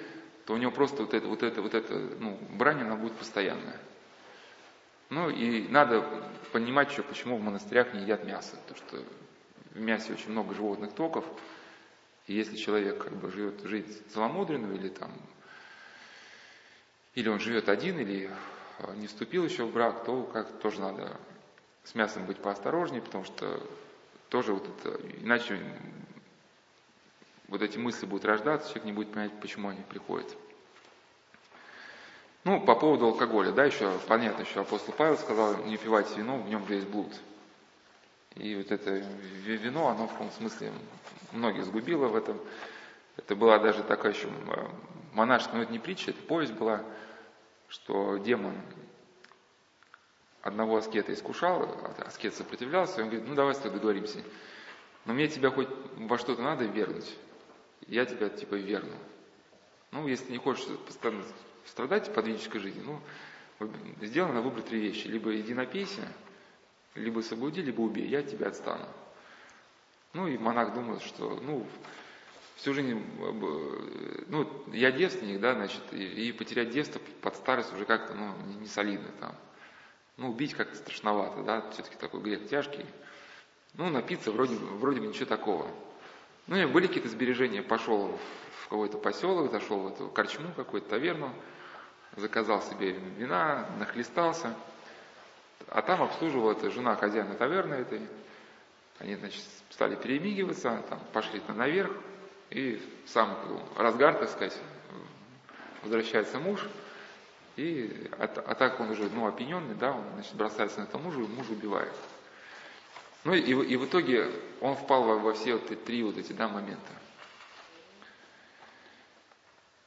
то 0.45 0.53
у 0.53 0.57
него 0.57 0.71
просто 0.71 1.03
вот 1.03 1.13
это, 1.13 1.27
вот 1.27 1.43
это, 1.43 1.61
вот 1.61 1.73
это, 1.73 1.93
ну, 2.19 2.37
брань, 2.57 2.81
она 2.81 2.95
будет 2.95 3.13
постоянная. 3.13 3.79
Ну 5.09 5.29
и 5.29 5.67
надо 5.67 6.03
понимать 6.51 6.91
еще, 6.91 7.03
почему 7.03 7.37
в 7.37 7.41
монастырях 7.41 7.93
не 7.93 8.01
едят 8.01 8.25
мясо. 8.25 8.57
Потому 8.67 8.87
что 8.87 9.03
в 9.75 9.79
мясе 9.79 10.11
очень 10.11 10.31
много 10.31 10.55
животных 10.55 10.93
токов, 10.93 11.23
и 12.25 12.33
если 12.33 12.55
человек 12.55 13.03
как 13.03 13.13
бы 13.13 13.31
живет 13.31 13.61
жизнь 13.63 14.01
целомудренную 14.09 14.75
или 14.75 14.89
там, 14.89 15.11
или 17.15 17.29
он 17.29 17.39
живет 17.39 17.69
один, 17.69 17.99
или 17.99 18.29
а, 18.79 18.93
не 18.95 19.07
вступил 19.07 19.45
еще 19.45 19.65
в 19.65 19.73
брак, 19.73 20.03
то 20.05 20.23
как 20.23 20.59
тоже 20.59 20.81
надо 20.81 21.17
с 21.83 21.95
мясом 21.95 22.25
быть 22.25 22.37
поосторожнее, 22.37 23.01
потому 23.01 23.23
что 23.25 23.61
тоже 24.29 24.53
вот 24.53 24.67
это, 24.67 24.99
иначе 25.21 25.59
вот 27.47 27.61
эти 27.61 27.77
мысли 27.77 28.05
будут 28.05 28.25
рождаться, 28.25 28.69
человек 28.69 28.85
не 28.85 28.93
будет 28.93 29.11
понимать, 29.11 29.39
почему 29.39 29.69
они 29.69 29.81
приходят. 29.81 30.35
Ну, 32.45 32.59
по 32.59 32.75
поводу 32.75 33.05
алкоголя, 33.05 33.51
да, 33.51 33.63
еще 33.63 33.97
понятно, 34.07 34.41
еще 34.41 34.61
апостол 34.61 34.93
Павел 34.97 35.17
сказал, 35.17 35.63
не 35.63 35.77
пивайте 35.77 36.15
вино, 36.15 36.39
в 36.39 36.49
нем 36.49 36.67
же 36.67 36.75
есть 36.75 36.87
блуд. 36.87 37.13
И 38.35 38.55
вот 38.55 38.71
это 38.71 38.91
вино, 39.45 39.89
оно 39.89 40.07
в 40.07 40.11
каком 40.11 40.31
смысле 40.31 40.73
многих 41.31 41.65
сгубило 41.65 42.07
в 42.07 42.15
этом. 42.15 42.39
Это 43.15 43.35
была 43.35 43.59
даже 43.59 43.83
такая 43.83 44.13
еще 44.13 44.27
монашеская, 45.13 45.57
но 45.57 45.63
это 45.63 45.71
не 45.71 45.79
притча, 45.79 46.11
это 46.11 46.21
повесть 46.23 46.53
была, 46.53 46.83
что 47.67 48.17
демон 48.17 48.55
одного 50.41 50.77
аскета 50.77 51.13
искушал, 51.13 51.63
а 51.63 52.03
аскет 52.05 52.35
сопротивлялся, 52.35 52.99
и 52.99 53.03
он 53.03 53.09
говорит, 53.09 53.27
ну 53.27 53.35
давай 53.35 53.55
с 53.55 53.59
тобой 53.59 53.79
договоримся. 53.79 54.23
Но 55.05 55.13
мне 55.13 55.27
тебя 55.27 55.49
хоть 55.51 55.69
во 55.97 56.17
что-то 56.17 56.41
надо 56.41 56.65
вернуть, 56.65 57.17
я 57.87 58.05
тебя 58.05 58.29
типа 58.29 58.55
верну. 58.55 58.95
Ну, 59.91 60.07
если 60.07 60.31
не 60.31 60.37
хочешь 60.37 60.65
постоянно 60.85 61.23
страдать 61.65 62.07
в 62.07 62.13
подвижнической 62.13 62.59
жизни, 62.59 62.81
ну, 62.81 62.99
сделано 64.01 64.41
выбрать 64.41 64.65
три 64.65 64.79
вещи. 64.79 65.07
Либо 65.07 65.35
иди 65.39 65.53
напейся, 65.53 66.01
либо 66.95 67.21
соблуди, 67.21 67.61
либо 67.61 67.81
убей, 67.81 68.07
я 68.07 68.23
тебя 68.23 68.47
отстану. 68.47 68.87
Ну 70.13 70.27
и 70.27 70.37
монах 70.37 70.73
думает, 70.73 71.01
что, 71.01 71.39
ну, 71.41 71.65
всю 72.55 72.73
жизнь, 72.73 72.91
э, 72.97 74.23
ну, 74.27 74.49
я 74.71 74.91
девственник, 74.91 75.39
да, 75.39 75.53
значит, 75.53 75.81
и, 75.91 76.27
и 76.27 76.31
потерять 76.31 76.69
девство 76.69 77.01
под 77.21 77.35
старость 77.35 77.73
уже 77.73 77.85
как-то, 77.85 78.13
ну, 78.13 78.33
не, 78.47 78.55
не 78.55 78.67
солидно 78.67 79.09
там. 79.19 79.35
Ну, 80.17 80.29
убить 80.29 80.53
как-то 80.53 80.75
страшновато, 80.75 81.43
да, 81.43 81.69
все-таки 81.71 81.95
такой 81.97 82.21
грех 82.21 82.47
тяжкий. 82.47 82.85
Ну, 83.73 83.89
напиться 83.89 84.31
вроде, 84.31 84.55
вроде 84.55 85.01
бы 85.01 85.07
ничего 85.07 85.25
такого. 85.25 85.67
Ну, 86.47 86.55
и 86.57 86.65
были 86.65 86.87
какие-то 86.87 87.09
сбережения, 87.09 87.63
пошел 87.63 88.19
в 88.61 88.69
какой-то 88.69 88.97
поселок, 88.97 89.51
зашел 89.51 89.79
в 89.79 89.87
эту 89.87 90.09
корчму, 90.09 90.51
какую-то 90.55 90.89
таверну, 90.89 91.33
заказал 92.15 92.61
себе 92.61 92.91
вина, 92.91 93.67
нахлестался– 93.79 94.55
а 95.69 95.81
там 95.81 96.03
обслуживала 96.03 96.51
эта 96.51 96.69
жена 96.69 96.95
хозяина 96.95 97.35
таверны 97.35 97.75
этой. 97.75 98.01
Они, 98.99 99.15
значит, 99.15 99.43
стали 99.69 99.95
перемигиваться, 99.95 100.83
там 100.87 100.99
пошли-то 101.11 101.51
наверх, 101.53 101.91
и 102.53 102.81
сам 103.07 103.37
разгар, 103.77 104.15
так 104.15 104.29
сказать, 104.29 104.57
возвращается 105.81 106.39
муж, 106.39 106.61
и 107.55 108.09
а, 108.17 108.23
а 108.23 108.55
так 108.55 108.79
он 108.79 108.91
уже, 108.91 109.09
ну, 109.09 109.27
опьяненный, 109.27 109.75
да, 109.75 109.91
он, 109.91 110.03
значит, 110.13 110.33
бросается 110.35 110.79
на 110.79 110.83
этого 110.85 111.01
мужа, 111.01 111.19
и 111.19 111.27
муж 111.27 111.49
убивает. 111.49 111.93
Ну 113.23 113.33
и, 113.33 113.39
и 113.41 113.75
в 113.77 113.85
итоге 113.85 114.29
он 114.61 114.75
впал 114.75 115.03
во, 115.03 115.17
во 115.17 115.33
все 115.33 115.53
вот 115.53 115.71
эти 115.71 115.79
три 115.79 116.03
вот 116.03 116.17
эти, 116.17 116.33
да, 116.33 116.47
момента. 116.47 116.91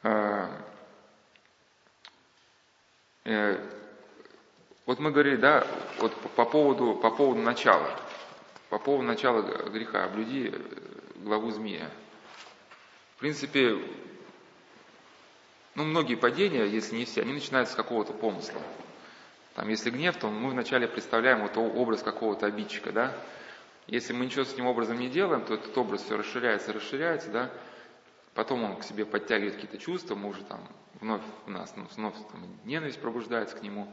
А, 0.02 0.50
Э, 3.26 3.58
вот 4.86 5.00
мы 5.00 5.10
говорили, 5.10 5.34
да, 5.34 5.66
вот 5.98 6.14
по 6.36 6.44
поводу, 6.44 6.94
по 6.94 7.10
поводу 7.10 7.42
начала, 7.42 7.90
по 8.70 8.78
поводу 8.78 9.02
начала 9.02 9.42
греха, 9.42 10.04
облюди 10.04 10.54
главу 11.16 11.50
змея. 11.50 11.90
В 13.16 13.20
принципе, 13.20 13.82
ну, 15.74 15.84
многие 15.84 16.16
падения, 16.16 16.66
если 16.66 16.96
не 16.96 17.06
все, 17.06 17.22
они 17.22 17.32
начинаются 17.32 17.72
с 17.72 17.76
какого-то 17.76 18.12
помысла. 18.12 18.60
Там, 19.54 19.70
если 19.70 19.90
гнев, 19.90 20.18
то 20.18 20.28
мы 20.28 20.50
вначале 20.50 20.86
представляем 20.86 21.40
вот 21.40 21.56
образ 21.56 22.02
какого-то 22.02 22.44
обидчика, 22.44 22.92
да. 22.92 23.16
Если 23.86 24.12
мы 24.12 24.26
ничего 24.26 24.44
с 24.44 24.52
этим 24.52 24.66
образом 24.66 24.98
не 24.98 25.08
делаем, 25.08 25.46
то 25.46 25.54
этот 25.54 25.76
образ 25.78 26.02
все 26.02 26.18
расширяется, 26.18 26.74
расширяется, 26.74 27.30
да. 27.30 27.50
Потом 28.34 28.64
он 28.64 28.76
к 28.76 28.84
себе 28.84 29.06
подтягивает 29.06 29.54
какие-то 29.54 29.78
чувства, 29.78 30.14
мы 30.14 30.28
уже 30.28 30.44
там 30.44 30.60
вновь 31.00 31.22
у 31.46 31.50
нас 31.50 31.72
ну, 31.74 31.86
вновь 31.96 32.16
там, 32.30 32.46
ненависть 32.64 33.00
пробуждается 33.00 33.56
к 33.56 33.62
нему. 33.62 33.88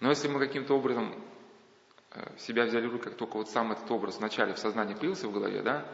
Но 0.00 0.10
если 0.10 0.28
мы 0.28 0.38
каким-то 0.38 0.74
образом 0.74 1.14
э, 2.10 2.36
себя 2.36 2.64
взяли 2.64 2.88
в 2.88 2.92
руки, 2.92 3.04
как 3.04 3.14
только 3.14 3.38
вот 3.38 3.48
сам 3.48 3.72
этот 3.72 3.90
образ 3.90 4.18
вначале 4.18 4.52
в 4.52 4.58
сознании 4.58 4.94
появился 4.94 5.28
в 5.28 5.32
голове, 5.32 5.62
да, 5.62 5.86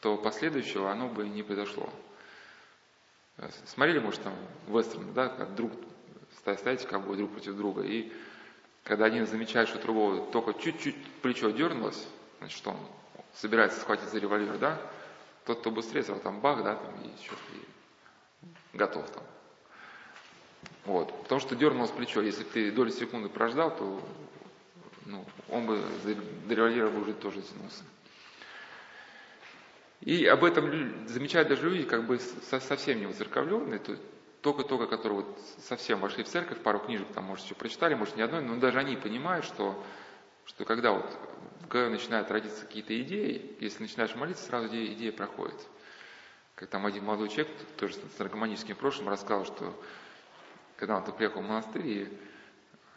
то 0.00 0.16
последующего 0.16 0.90
оно 0.90 1.08
бы 1.08 1.28
не 1.28 1.42
произошло. 1.42 1.88
Смотрели, 3.66 3.98
может, 3.98 4.22
там 4.22 4.34
вестерн, 4.68 5.12
да, 5.14 5.28
как 5.28 5.54
друг 5.54 5.72
как 6.44 7.06
бы 7.06 7.16
друг 7.16 7.32
против 7.32 7.54
друга, 7.54 7.82
и 7.82 8.12
когда 8.82 9.04
один 9.04 9.26
замечает, 9.26 9.68
что 9.68 9.78
другого 9.78 10.26
только 10.32 10.54
чуть-чуть 10.54 10.96
плечо 11.22 11.50
дернулось, 11.50 12.06
значит, 12.38 12.56
что 12.56 12.70
он 12.70 12.78
собирается 13.34 13.80
схватить 13.80 14.08
за 14.08 14.18
револьвер, 14.18 14.58
да, 14.58 14.80
тот, 15.44 15.60
кто 15.60 15.70
быстрее, 15.70 16.02
сразу 16.02 16.20
там 16.20 16.40
бах, 16.40 16.64
да, 16.64 16.76
там, 16.76 16.94
и 17.02 17.24
что 17.24 17.34
и 17.34 18.76
готов 18.76 19.10
там. 19.10 19.22
Вот. 20.84 21.22
Потому 21.22 21.40
что 21.40 21.56
дернулось 21.56 21.90
плечо. 21.90 22.22
Если 22.22 22.44
ты 22.44 22.72
долю 22.72 22.90
секунды 22.90 23.28
прождал, 23.28 23.76
то 23.76 24.00
ну, 25.06 25.24
он 25.48 25.66
бы 25.66 25.82
до 26.46 26.54
револьвера 26.54 26.90
бы 26.90 27.02
уже 27.02 27.14
тоже 27.14 27.42
тянулся. 27.42 27.84
И 30.00 30.24
об 30.26 30.44
этом 30.44 31.06
замечают 31.08 31.48
даже 31.48 31.68
люди, 31.68 31.84
как 31.84 32.06
бы 32.06 32.18
совсем 32.18 33.00
не 33.00 33.06
воцерковленные, 33.06 33.78
то 33.78 33.96
только-только, 34.40 34.86
которые 34.86 35.20
вот 35.20 35.38
совсем 35.58 36.00
вошли 36.00 36.24
в 36.24 36.28
церковь, 36.28 36.58
пару 36.60 36.78
книжек 36.78 37.06
там, 37.12 37.24
может, 37.24 37.44
еще 37.44 37.54
прочитали, 37.54 37.94
может, 37.94 38.16
ни 38.16 38.22
одной, 38.22 38.42
но 38.42 38.56
даже 38.56 38.78
они 38.78 38.96
понимают, 38.96 39.44
что, 39.44 39.82
что 40.46 40.64
когда 40.64 40.92
вот 40.92 41.06
в 41.60 41.68
голове 41.68 41.90
начинают 41.90 42.30
родиться 42.30 42.64
какие-то 42.64 42.98
идеи, 43.02 43.56
если 43.60 43.82
начинаешь 43.82 44.14
молиться, 44.14 44.44
сразу 44.44 44.68
идея, 44.68 45.12
проходит. 45.12 45.56
Как 46.54 46.70
там 46.70 46.86
один 46.86 47.04
молодой 47.04 47.28
человек, 47.28 47.48
тоже 47.76 47.94
с 47.94 48.18
наркоманическим 48.18 48.76
прошлым, 48.76 49.10
рассказал, 49.10 49.44
что 49.44 49.78
когда 50.76 50.96
он 50.96 51.04
приехал 51.12 51.42
в 51.42 51.46
монастырь, 51.46 51.86
и 51.86 52.18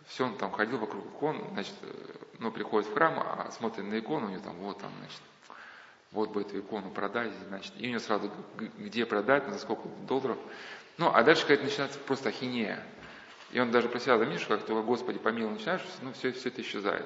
все, 0.08 0.26
он 0.26 0.38
там 0.38 0.52
ходил 0.52 0.78
вокруг 0.78 1.06
икон, 1.06 1.50
значит, 1.52 1.74
ну, 2.40 2.50
приходит 2.52 2.90
в 2.90 2.94
храм, 2.94 3.20
а 3.20 3.52
смотрит 3.52 3.86
на 3.86 4.00
икону, 4.00 4.28
у 4.28 4.30
него 4.30 4.42
там, 4.42 4.56
вот 4.56 4.80
там, 4.80 4.92
значит, 5.00 5.22
вот 6.14 6.32
бы 6.32 6.42
эту 6.42 6.60
икону 6.60 6.92
продать, 6.92 7.32
значит, 7.48 7.74
и 7.78 7.88
у 7.88 7.90
него 7.90 8.00
сразу, 8.00 8.32
где 8.78 9.06
продать, 9.06 9.48
за 9.50 9.60
сколько 9.60 9.88
долларов. 10.08 10.38
Ну, 10.98 11.12
а 11.14 11.24
дальше 11.24 11.42
какая-то 11.42 11.64
начинается 11.64 12.00
просто 12.00 12.30
ахинея. 12.30 12.82
И 13.52 13.60
он 13.60 13.72
даже 13.72 13.90
про 13.90 14.00
себя 14.00 14.18
заметил, 14.18 14.48
как 14.48 14.66
только 14.66 14.84
Господи 14.84 15.20
помилуй 15.20 15.54
начинаешь, 15.54 15.84
ну, 16.02 16.14
все, 16.14 16.32
все 16.32 16.50
это 16.50 16.62
исчезает. 16.62 17.06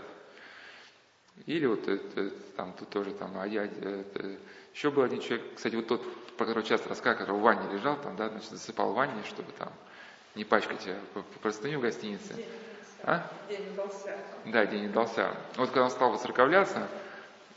Или 1.46 1.66
вот 1.66 1.88
это, 1.88 2.32
там, 2.56 2.74
тут 2.74 2.90
тоже 2.90 3.12
там, 3.12 3.38
а 3.38 3.48
я, 3.48 3.66
это, 3.66 4.38
еще 4.74 4.92
был 4.92 5.04
один 5.04 5.22
человек, 5.22 5.56
кстати, 5.56 5.76
вот 5.76 5.88
тот, 5.88 6.36
про 6.36 6.46
которого 6.46 6.68
часто 6.68 6.90
рассказывал, 6.90 7.20
который 7.20 7.40
в 7.40 7.44
ванне 7.44 7.74
лежал, 7.74 7.96
там, 7.98 8.16
да, 8.16 8.30
значит, 8.30 8.50
засыпал 8.50 8.92
в 8.92 8.96
ванне, 8.96 9.24
чтобы 9.26 9.52
там 9.54 9.72
не 10.36 10.44
пачкать 10.44 10.88
по, 11.14 11.22
по 11.22 11.40
простыню 11.40 11.80
в 11.80 11.84
гостинице. 11.84 12.34
День 12.34 12.46
А? 13.04 13.32
День 13.50 13.70
удался. 13.72 14.18
Да, 14.46 14.66
день 14.66 14.84
не 14.84 14.90
дался. 14.90 15.36
Вот 15.56 15.70
когда 15.70 15.84
он 15.84 15.92
стал 15.92 16.12
воцерковляться, 16.12 16.88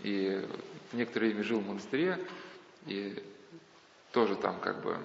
и 0.03 0.46
некоторое 0.93 1.28
время 1.28 1.43
жил 1.43 1.61
в 1.61 1.66
монастыре, 1.66 2.18
и 2.86 3.22
тоже 4.12 4.36
там 4.36 4.61
как 4.61 4.82
бы 4.82 4.97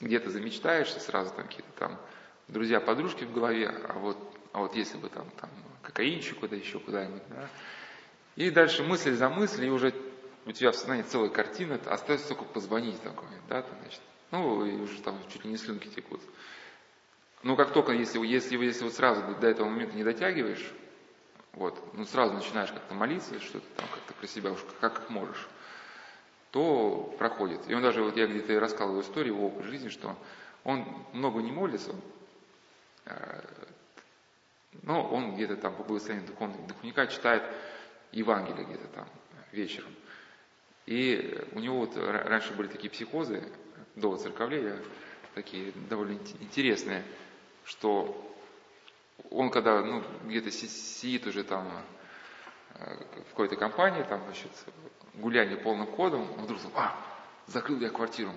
где-то 0.00 0.30
замечтаешься, 0.30 1.00
сразу 1.00 1.34
там 1.34 1.46
какие-то 1.46 1.72
там 1.78 1.98
друзья-подружки 2.48 3.24
в 3.24 3.32
голове, 3.32 3.68
а 3.68 3.98
вот, 3.98 4.18
а 4.52 4.60
вот 4.60 4.76
если 4.76 4.98
бы 4.98 5.08
там, 5.08 5.28
там 5.40 5.50
кокаинчик 5.82 6.38
куда 6.38 6.56
еще 6.56 6.78
куда-нибудь, 6.78 7.22
да. 7.30 7.48
И 8.36 8.50
дальше 8.50 8.82
мысль 8.82 9.14
за 9.14 9.28
мыслью, 9.28 9.68
и 9.68 9.70
уже 9.70 9.94
у 10.44 10.52
тебя 10.52 10.70
в 10.70 10.76
сознании 10.76 11.02
целая 11.02 11.30
картина, 11.30 11.80
остается 11.86 12.28
только 12.28 12.44
позвонить 12.44 13.00
такой, 13.02 13.28
да, 13.48 13.62
там, 13.62 13.76
значит, 13.80 14.00
ну, 14.30 14.64
и 14.64 14.72
уже 14.74 15.00
там 15.02 15.18
чуть 15.32 15.44
ли 15.44 15.50
не 15.50 15.56
слюнки 15.56 15.88
текут. 15.88 16.20
Ну, 17.42 17.56
как 17.56 17.72
только, 17.72 17.92
если, 17.92 18.24
если, 18.24 18.56
если 18.56 18.84
вот 18.84 18.94
сразу 18.94 19.22
до 19.40 19.46
этого 19.46 19.68
момента 19.68 19.96
не 19.96 20.04
дотягиваешь, 20.04 20.72
вот, 21.56 21.82
ну, 21.94 22.04
сразу 22.04 22.34
начинаешь 22.34 22.70
как-то 22.70 22.94
молиться, 22.94 23.40
что-то 23.40 23.66
там 23.76 23.86
как-то 23.88 24.12
про 24.14 24.26
себя 24.26 24.52
уж 24.52 24.60
как, 24.80 24.94
как 24.94 25.10
можешь, 25.10 25.48
то 26.50 27.14
проходит. 27.18 27.68
И 27.68 27.74
он 27.74 27.82
даже, 27.82 28.02
вот 28.02 28.16
я 28.16 28.26
где-то 28.26 28.60
рассказал 28.60 28.90
его 28.90 29.00
историю, 29.00 29.34
его 29.34 29.46
опыт 29.48 29.64
жизни, 29.64 29.88
что 29.88 30.16
он 30.64 30.86
много 31.12 31.40
не 31.40 31.50
молится, 31.50 31.94
э, 33.06 33.40
но 34.82 35.02
он 35.08 35.34
где-то 35.34 35.56
там 35.56 35.74
по 35.74 35.82
благословению 35.82 36.28
духовника 36.28 37.06
читает 37.06 37.42
Евангелие 38.12 38.64
где-то 38.64 38.88
там 38.88 39.08
вечером. 39.52 39.94
И 40.84 41.42
у 41.52 41.58
него 41.58 41.78
вот 41.78 41.96
раньше 41.96 42.52
были 42.52 42.68
такие 42.68 42.90
психозы 42.90 43.42
до 43.96 44.10
воцерковления, 44.10 44.78
такие 45.34 45.72
довольно 45.88 46.18
интересные, 46.40 47.02
что 47.64 48.35
он 49.30 49.50
когда 49.50 49.82
ну, 49.82 50.02
где-то 50.24 50.50
сидит 50.50 51.26
уже 51.26 51.44
там 51.44 51.66
э, 52.74 52.96
в 53.26 53.30
какой-то 53.30 53.56
компании, 53.56 54.02
там, 54.02 54.22
значит, 54.24 54.50
гуляние 55.14 55.56
полным 55.56 55.86
ходом, 55.86 56.30
он 56.38 56.44
вдруг, 56.44 56.60
а, 56.74 56.94
закрыл 57.46 57.78
я 57.80 57.90
квартиру. 57.90 58.32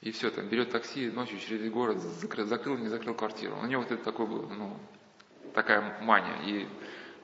И 0.00 0.12
все, 0.12 0.30
там, 0.30 0.48
берет 0.48 0.70
такси 0.70 1.10
ночью 1.10 1.38
через 1.38 1.70
город, 1.70 1.98
закрыл, 1.98 2.46
закрыл, 2.46 2.78
не 2.78 2.88
закрыл 2.88 3.14
квартиру. 3.14 3.56
У 3.56 3.66
него 3.66 3.82
вот 3.82 3.92
это 3.92 4.02
такой 4.02 4.26
был, 4.26 4.48
ну, 4.48 4.76
такая 5.54 6.00
мания. 6.00 6.40
И 6.46 6.68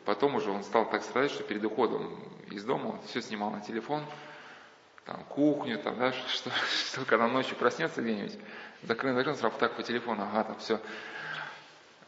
потом 0.04 0.34
уже 0.34 0.50
он 0.50 0.62
стал 0.62 0.88
так 0.90 1.02
страдать, 1.02 1.30
что 1.30 1.42
перед 1.42 1.64
уходом 1.64 2.22
из 2.50 2.64
дома 2.64 2.88
он 2.88 3.00
все 3.02 3.22
снимал 3.22 3.50
на 3.50 3.60
телефон, 3.60 4.04
там, 5.06 5.24
кухню, 5.24 5.78
там, 5.78 5.98
да, 5.98 6.12
что, 6.28 6.50
что 6.50 7.04
когда 7.06 7.28
ночью 7.28 7.56
проснется 7.56 8.02
где-нибудь, 8.02 8.38
закрыл, 8.82 9.14
закрыл, 9.14 9.34
сразу 9.36 9.56
так 9.58 9.74
по 9.74 9.82
телефону, 9.82 10.24
ага, 10.24 10.44
там 10.44 10.58
все. 10.58 10.80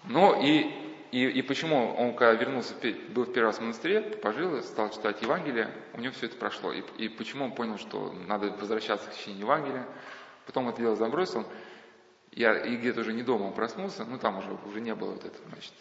Ну 0.09 0.43
и 0.43 0.89
и, 1.11 1.25
и 1.27 1.43
почему 1.43 1.95
он, 1.95 2.15
когда 2.15 2.35
вернулся, 2.35 2.75
был 3.11 3.25
в 3.25 3.33
первый 3.33 3.47
раз 3.47 3.59
в 3.59 3.61
монастыре, 3.63 4.03
пожил, 4.03 4.63
стал 4.63 4.91
читать 4.91 5.23
Евангелие, 5.23 5.73
у 5.95 6.01
него 6.01 6.13
все 6.13 6.27
это 6.27 6.37
прошло. 6.37 6.71
И, 6.71 6.83
и 6.99 7.09
почему 7.09 7.47
он 7.47 7.53
понял, 7.53 7.79
что 7.79 8.13
надо 8.27 8.51
возвращаться 8.51 9.09
к 9.09 9.17
чтению 9.17 9.41
Евангелия, 9.41 9.87
потом 10.45 10.69
это 10.69 10.83
дело 10.83 10.97
забросил, 10.97 11.47
я, 12.33 12.59
и 12.59 12.77
где-то 12.77 13.01
уже 13.01 13.15
не 13.15 13.23
дома 13.23 13.45
он 13.45 13.55
проснулся, 13.55 14.05
ну 14.05 14.19
там 14.19 14.39
уже, 14.39 14.53
уже 14.67 14.81
не 14.83 14.95
было 14.95 15.13
вот 15.13 15.25
этого, 15.25 15.49
значит, 15.49 15.73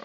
э, 0.00 0.04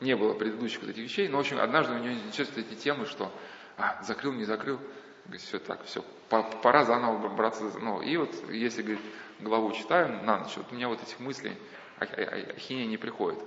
не 0.00 0.14
было 0.14 0.34
предыдущих 0.34 0.82
вот 0.82 0.90
этих 0.90 1.02
вещей, 1.02 1.28
но, 1.28 1.38
в 1.38 1.40
общем, 1.40 1.58
однажды 1.58 1.94
у 1.94 1.98
него 1.98 2.14
начались 2.26 2.50
эти 2.54 2.74
темы, 2.74 3.06
что 3.06 3.32
а, 3.78 4.02
закрыл, 4.02 4.32
не 4.32 4.44
закрыл, 4.44 4.78
говорит, 5.24 5.40
все 5.40 5.58
так, 5.58 5.82
все, 5.84 6.04
пора 6.28 6.84
заново 6.84 7.28
браться, 7.28 7.64
ну, 7.80 8.02
и 8.02 8.18
вот, 8.18 8.34
если, 8.50 8.82
говорит, 8.82 9.00
главу 9.40 9.72
читаю 9.72 10.22
на 10.22 10.38
ночь, 10.38 10.56
вот 10.56 10.66
у 10.70 10.74
меня 10.74 10.88
вот 10.88 11.02
этих 11.02 11.18
мыслей, 11.18 11.56
ахинея 11.98 12.86
не 12.86 12.96
приходит. 12.96 13.38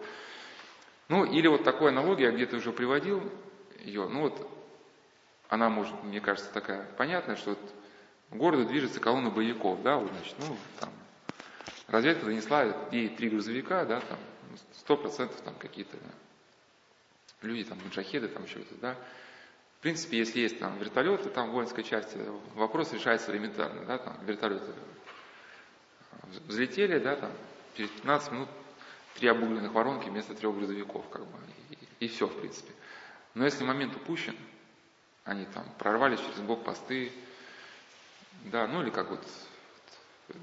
Ну, 1.08 1.26
или 1.26 1.48
вот 1.48 1.64
такой 1.64 1.90
аналогия, 1.90 2.26
я 2.26 2.32
где-то 2.32 2.58
уже 2.58 2.72
приводил 2.72 3.22
ее, 3.80 4.08
ну 4.08 4.22
вот, 4.22 4.50
она 5.50 5.70
может, 5.70 6.04
мне 6.04 6.22
кажется, 6.22 6.52
такая 6.54 6.86
понятная, 6.98 7.36
что 7.36 7.52
вот 7.52 7.60
в 8.30 8.38
городе 8.38 8.66
движется 8.66 9.00
колонна 9.00 9.32
боевиков, 9.32 9.82
да, 9.82 9.98
вот, 9.98 10.12
значит, 10.12 10.36
ну, 10.40 10.58
там, 10.80 10.90
разведка 11.88 12.26
занесла 12.26 12.66
ей 12.92 13.10
три 13.10 13.30
грузовика, 13.30 13.86
да, 13.86 14.02
там, 14.02 14.20
сто 14.74 14.98
процентов 14.98 15.40
там 15.42 15.56
какие-то 15.56 15.98
люди, 17.42 17.64
там, 17.64 17.80
маджахеды, 17.84 18.28
там 18.28 18.44
еще 18.44 18.60
что-то, 18.60 18.76
да. 18.76 18.96
В 19.80 19.82
принципе, 19.82 20.18
если 20.18 20.42
есть 20.42 20.60
там 20.60 20.78
вертолеты, 20.78 21.30
там 21.30 21.52
воинская 21.52 21.84
часть, 21.84 22.16
вопрос 22.54 22.92
решается 22.94 23.32
элементарно, 23.32 23.86
да, 23.86 23.98
там 23.98 24.18
вертолеты 24.26 24.74
взлетели, 26.48 27.00
да, 27.00 27.16
там, 27.16 27.32
через 27.80 27.92
15 27.92 28.32
минут 28.34 28.50
три 29.16 29.30
обугленных 29.30 29.72
воронки 29.72 30.10
вместо 30.10 30.36
трех 30.36 30.54
грузовиков, 30.54 31.08
как 31.10 31.26
бы, 31.26 31.38
и, 31.70 32.06
и 32.06 32.08
все, 32.10 32.28
в 32.28 32.38
принципе. 32.38 32.74
Но 33.36 33.46
если 33.46 33.64
момент 33.64 33.96
упущен, 33.96 34.36
они 35.24 35.46
там 35.46 35.64
прорвались 35.78 36.20
через 36.20 36.42
блокпосты, 36.42 37.14
да, 38.44 38.68
ну 38.68 38.82
или 38.82 38.90
как 38.90 39.10
вот, 39.10 39.26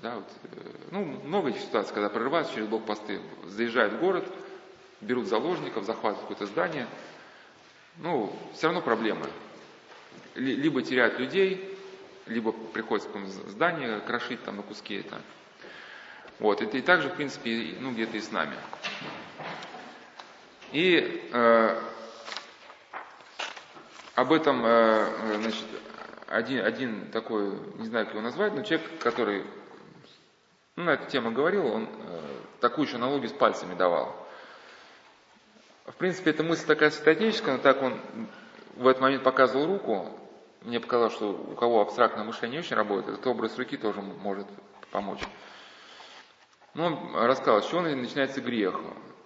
да, 0.01 0.17
вот, 0.17 0.33
э, 0.45 0.73
ну, 0.93 1.05
много 1.05 1.53
ситуаций, 1.53 1.93
когда 1.93 2.09
прорываются 2.09 2.55
через 2.55 2.69
блокпосты, 2.69 3.21
заезжают 3.45 3.93
в 3.95 3.99
город, 4.01 4.27
берут 5.03 5.27
заложников, 5.27 5.85
захватывают 5.85 6.23
какое-то 6.23 6.47
здание, 6.47 6.89
ну, 7.99 8.35
все 8.55 8.69
равно 8.69 8.81
проблемы. 8.81 9.27
Либо 10.37 10.81
теряют 10.81 11.19
людей, 11.19 11.79
либо 12.25 12.53
приходится 12.53 13.11
здание 13.51 14.01
крошить 14.01 14.43
там 14.43 14.57
на 14.57 14.63
куски 14.63 14.95
это. 14.95 15.21
Вот, 16.39 16.61
это 16.61 16.77
и 16.77 16.83
также, 16.83 17.09
в 17.09 17.15
принципе, 17.15 17.77
ну, 17.81 17.93
где-то 17.93 18.17
и 18.17 18.21
с 18.21 18.31
нами. 18.31 18.57
И 20.73 21.29
э, 21.33 21.81
об 24.15 24.33
этом, 24.33 24.63
э, 24.65 25.39
значит, 25.41 25.65
один, 26.27 26.65
один 26.65 27.11
такой, 27.11 27.53
не 27.77 27.87
знаю, 27.87 28.07
как 28.07 28.15
его 28.15 28.23
назвать, 28.23 28.55
но 28.55 28.63
человек, 28.63 28.87
который 28.99 29.45
ну, 30.75 30.85
на 30.85 30.91
эту 30.91 31.11
тему 31.11 31.31
говорил, 31.31 31.67
он 31.67 31.85
э, 31.85 32.21
такую 32.61 32.87
еще 32.87 32.97
аналогию 32.97 33.31
с 33.31 33.33
пальцами 33.33 33.75
давал. 33.75 34.15
В 35.87 35.95
принципе, 35.95 36.31
эта 36.31 36.43
мысль 36.43 36.67
такая 36.67 36.91
статическая, 36.91 37.57
но 37.57 37.63
так 37.63 37.81
он 37.81 37.99
в 38.75 38.87
этот 38.87 39.01
момент 39.01 39.23
показывал 39.23 39.67
руку. 39.67 40.11
Мне 40.63 40.81
показалось, 40.81 41.15
что 41.15 41.31
у 41.31 41.55
кого 41.55 41.81
абстрактное 41.81 42.25
мышление 42.25 42.61
очень 42.61 42.77
работает, 42.77 43.15
этот 43.15 43.27
образ 43.29 43.57
руки 43.57 43.77
тоже 43.77 44.03
может 44.03 44.47
помочь. 44.91 45.21
Ну, 46.77 47.11
рассказал, 47.15 47.63
с 47.63 47.71
чего 47.71 47.81
начинается 47.81 48.43
грех. 48.43 48.79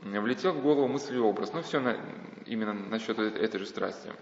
Влетел 0.03 0.53
в 0.53 0.62
голову 0.62 0.86
мысль 0.86 1.16
и 1.16 1.18
образ. 1.18 1.53
Ну, 1.53 1.62
все 1.62 1.80
на, 1.80 1.96
именно 2.46 2.72
насчет 2.72 3.18
этой 3.18 3.59
же 3.59 3.66
страсти. 3.66 4.12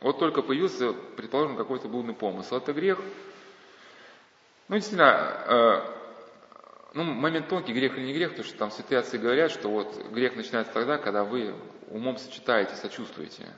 Вот 0.00 0.18
только 0.18 0.40
появился, 0.40 0.94
предположим, 0.94 1.58
какой-то 1.58 1.86
блудный 1.86 2.14
помысл. 2.14 2.56
Это 2.56 2.72
грех. 2.72 2.98
Ну, 4.68 4.76
действительно, 4.76 5.12
э, 5.46 5.80
ну, 6.94 7.04
момент 7.04 7.48
тонкий, 7.48 7.74
грех 7.74 7.98
или 7.98 8.06
не 8.06 8.14
грех, 8.14 8.30
потому 8.30 8.48
что 8.48 8.56
там 8.56 8.70
святые 8.70 9.00
отцы 9.00 9.18
говорят, 9.18 9.50
что 9.50 9.68
вот 9.68 9.94
грех 10.10 10.34
начинается 10.34 10.72
тогда, 10.72 10.96
когда 10.96 11.24
вы 11.24 11.54
умом 11.90 12.16
сочетаете, 12.16 12.74
сочувствуете. 12.74 13.52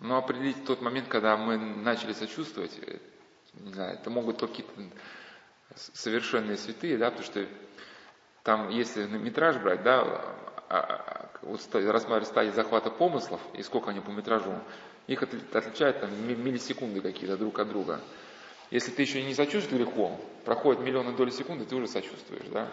Но 0.00 0.16
определить 0.16 0.64
тот 0.64 0.80
момент, 0.80 1.08
когда 1.08 1.36
мы 1.36 1.58
начали 1.58 2.14
сочувствовать, 2.14 2.78
э, 2.86 2.96
не 3.52 3.74
знаю, 3.74 3.98
это 3.98 4.08
могут 4.08 4.38
только 4.38 4.54
какие-то 4.54 4.72
совершенные 5.74 6.56
святые, 6.56 6.96
да, 6.96 7.10
потому 7.10 7.26
что 7.26 7.46
там, 8.48 8.70
если 8.70 9.04
метраж 9.04 9.58
брать, 9.58 9.82
да, 9.82 10.00
а, 10.00 10.78
а, 10.78 11.30
вот 11.42 11.60
рассматривать 11.74 12.28
стадии 12.28 12.50
захвата 12.50 12.88
помыслов 12.88 13.42
и 13.52 13.62
сколько 13.62 13.90
они 13.90 14.00
по 14.00 14.08
метражу, 14.08 14.54
их 15.06 15.22
отличают 15.22 16.00
там 16.00 16.10
миллисекунды 16.26 17.02
какие-то 17.02 17.36
друг 17.36 17.58
от 17.58 17.68
друга. 17.68 18.00
Если 18.70 18.90
ты 18.90 19.02
еще 19.02 19.22
не 19.22 19.34
сочувствуешь 19.34 19.84
грехом, 19.84 20.18
проходит 20.46 20.80
миллионы 20.80 21.14
доли 21.14 21.28
секунды, 21.28 21.66
ты 21.66 21.76
уже 21.76 21.88
сочувствуешь, 21.88 22.46
да? 22.50 22.68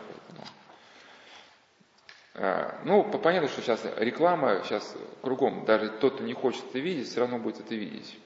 Э, 2.36 2.80
ну, 2.86 3.04
понятно, 3.04 3.50
что 3.50 3.62
сейчас 3.62 3.86
реклама, 3.98 4.62
сейчас 4.64 4.96
кругом, 5.22 5.66
даже 5.66 5.90
тот, 5.90 6.14
кто 6.14 6.24
не 6.24 6.34
хочет 6.34 6.64
это 6.70 6.80
видеть, 6.80 7.10
все 7.10 7.20
равно 7.20 7.38
будет 7.38 7.60
это 7.60 7.76
видеть. 7.76 8.18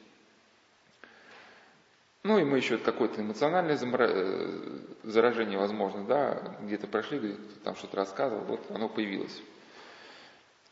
Ну 2.24 2.38
и 2.38 2.44
мы 2.44 2.58
еще 2.58 2.78
какое-то 2.78 3.22
эмоциональное 3.22 3.80
э, 3.82 4.80
заражение, 5.04 5.58
возможно, 5.58 6.04
да, 6.06 6.58
где-то 6.62 6.88
прошли, 6.88 7.38
там 7.64 7.76
что-то 7.76 7.96
рассказывал, 7.96 8.44
вот 8.44 8.70
оно 8.72 8.90
появилось. 8.90 9.42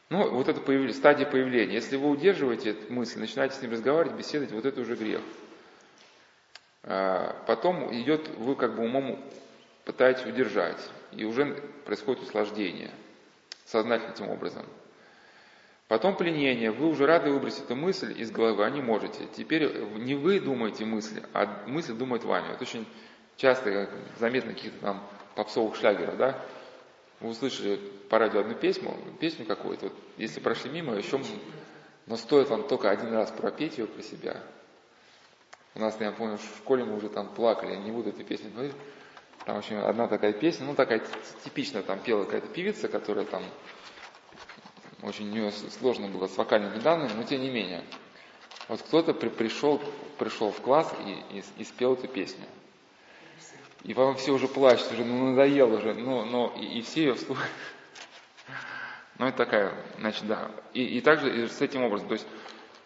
Ну, 0.09 0.29
вот 0.29 0.49
это 0.49 0.59
появ... 0.59 0.93
стадия 0.93 1.25
появления. 1.25 1.75
Если 1.75 1.95
вы 1.95 2.09
удерживаете 2.09 2.71
эту 2.71 2.91
мысль, 2.91 3.19
начинаете 3.19 3.55
с 3.55 3.61
ним 3.61 3.71
разговаривать, 3.71 4.17
беседовать, 4.17 4.51
вот 4.51 4.65
это 4.65 4.81
уже 4.81 4.95
грех. 4.95 5.21
А 6.83 7.35
потом 7.45 7.93
идет, 7.93 8.27
вы 8.37 8.55
как 8.55 8.75
бы 8.75 8.83
умом 8.83 9.21
пытаетесь 9.85 10.25
удержать, 10.25 10.81
и 11.13 11.23
уже 11.23 11.55
происходит 11.85 12.23
услаждение, 12.23 12.91
сознательным 13.65 14.31
образом. 14.31 14.65
Потом 15.87 16.17
пленение, 16.17 16.71
вы 16.71 16.87
уже 16.87 17.05
рады 17.05 17.31
выбросить 17.31 17.63
эту 17.63 17.75
мысль 17.75 18.13
из 18.19 18.29
головы, 18.29 18.65
а 18.65 18.69
не 18.69 18.81
можете. 18.81 19.25
Теперь 19.35 19.73
не 19.97 20.15
вы 20.15 20.39
думаете 20.39 20.83
мысли, 20.83 21.23
а 21.33 21.63
мысль 21.65 21.93
думает 21.93 22.25
вами. 22.25 22.51
Это 22.51 22.63
очень 22.63 22.85
часто 23.37 23.89
заметно 24.19 24.53
каких-то 24.53 24.79
там 24.79 25.07
попсовых 25.35 25.75
шлягеров, 25.75 26.17
да? 26.17 26.43
Вы 27.21 27.29
услышали 27.29 27.77
по 28.09 28.19
радио 28.19 28.41
одну 28.41 28.53
песню, 28.53 28.93
песню 29.19 29.45
какую-то, 29.45 29.85
вот, 29.85 29.93
если 30.17 30.39
прошли 30.39 30.69
мимо, 30.69 30.93
еще, 30.95 31.19
но 32.05 32.17
стоит 32.17 32.49
вам 32.49 32.67
только 32.67 32.89
один 32.89 33.13
раз 33.13 33.31
пропеть 33.31 33.77
ее 33.77 33.87
про 33.87 34.03
себя. 34.03 34.43
У 35.73 35.79
нас, 35.79 35.95
я 35.99 36.11
помню, 36.11 36.37
в 36.37 36.57
школе 36.57 36.83
мы 36.83 36.95
уже 36.95 37.09
там 37.09 37.27
плакали, 37.29 37.75
не 37.75 37.91
буду 37.91 38.09
эту 38.09 38.23
песню 38.23 38.51
говорить. 38.51 38.75
Там 39.45 39.57
очень 39.57 39.77
одна 39.77 40.07
такая 40.07 40.33
песня, 40.33 40.65
ну 40.65 40.75
такая 40.75 41.01
типичная, 41.43 41.81
там 41.81 41.99
пела 41.99 42.25
какая-то 42.25 42.47
певица, 42.47 42.87
которая 42.87 43.25
там 43.25 43.43
очень 45.03 45.29
у 45.29 45.31
нее 45.31 45.51
сложно 45.51 46.07
было 46.07 46.27
с 46.27 46.37
вокальными 46.37 46.79
данными, 46.79 47.13
но 47.15 47.23
тем 47.23 47.41
не 47.41 47.49
менее. 47.49 47.83
Вот 48.67 48.81
кто-то 48.81 49.13
при, 49.13 49.29
пришел, 49.29 49.81
пришел 50.17 50.51
в 50.51 50.59
класс 50.61 50.93
и, 51.05 51.37
и, 51.37 51.43
и 51.59 51.63
спел 51.63 51.93
эту 51.93 52.07
песню. 52.07 52.45
И 53.83 53.93
потом 53.93 54.15
все 54.15 54.33
уже 54.33 54.47
плачут, 54.47 54.91
уже 54.91 55.05
ну, 55.05 55.29
надоело 55.29 55.77
уже, 55.77 55.93
ну, 55.93 56.25
ну, 56.25 56.47
и, 56.57 56.79
и 56.79 56.81
все 56.81 57.05
ее 57.05 57.15
слушают. 57.15 57.51
Ну, 59.17 59.25
это 59.25 59.37
такая, 59.37 59.73
значит, 59.99 60.27
да. 60.27 60.51
И, 60.73 60.83
и 60.83 61.01
также 61.01 61.43
и 61.43 61.47
с 61.47 61.61
этим 61.61 61.83
образом, 61.83 62.07
то 62.07 62.13
есть, 62.13 62.27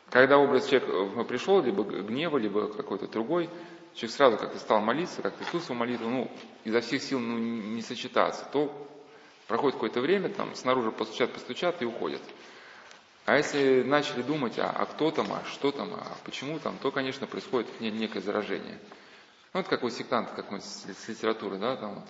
когда 0.10 0.38
образ 0.38 0.68
человека 0.68 1.24
пришел, 1.24 1.62
либо 1.62 1.84
гнева, 1.84 2.38
либо 2.38 2.72
какой-то 2.72 3.08
другой, 3.08 3.50
человек 3.96 4.16
сразу 4.16 4.38
как-то 4.38 4.60
стал 4.60 4.82
молиться, 4.82 5.22
как-то 5.22 5.44
Иисусу 5.44 5.74
молитву, 5.74 6.10
ну, 6.10 6.32
изо 6.64 6.82
всех 6.82 7.02
сил 7.02 7.20
ну, 7.20 7.38
не 7.38 7.82
сочетаться, 7.82 8.46
то 8.52 8.72
проходит 9.52 9.76
какое-то 9.76 10.00
время, 10.00 10.30
там, 10.30 10.56
снаружи 10.56 10.94
постучат, 10.94 11.34
постучат 11.34 11.82
и 11.82 11.86
уходят. 11.86 12.22
А 13.26 13.36
если 13.36 13.84
начали 13.84 14.22
думать, 14.22 14.58
а, 14.58 14.70
а 14.70 14.86
кто 14.86 15.12
там, 15.12 15.28
а 15.34 15.44
что 15.44 15.74
там, 15.74 15.94
а 15.94 16.18
почему 16.24 16.58
там, 16.58 16.78
то, 16.78 16.90
конечно, 16.90 17.28
происходит 17.28 17.68
некое 17.82 18.22
заражение. 18.22 18.80
Ну, 19.54 19.60
это 19.60 19.70
как 19.70 19.84
вот 19.84 19.92
сектант 19.92 20.32
какой-нибудь 20.32 20.64
с 20.66 21.08
литературы, 21.10 21.58
да, 21.58 21.76
там 21.76 21.96
вот, 21.96 22.06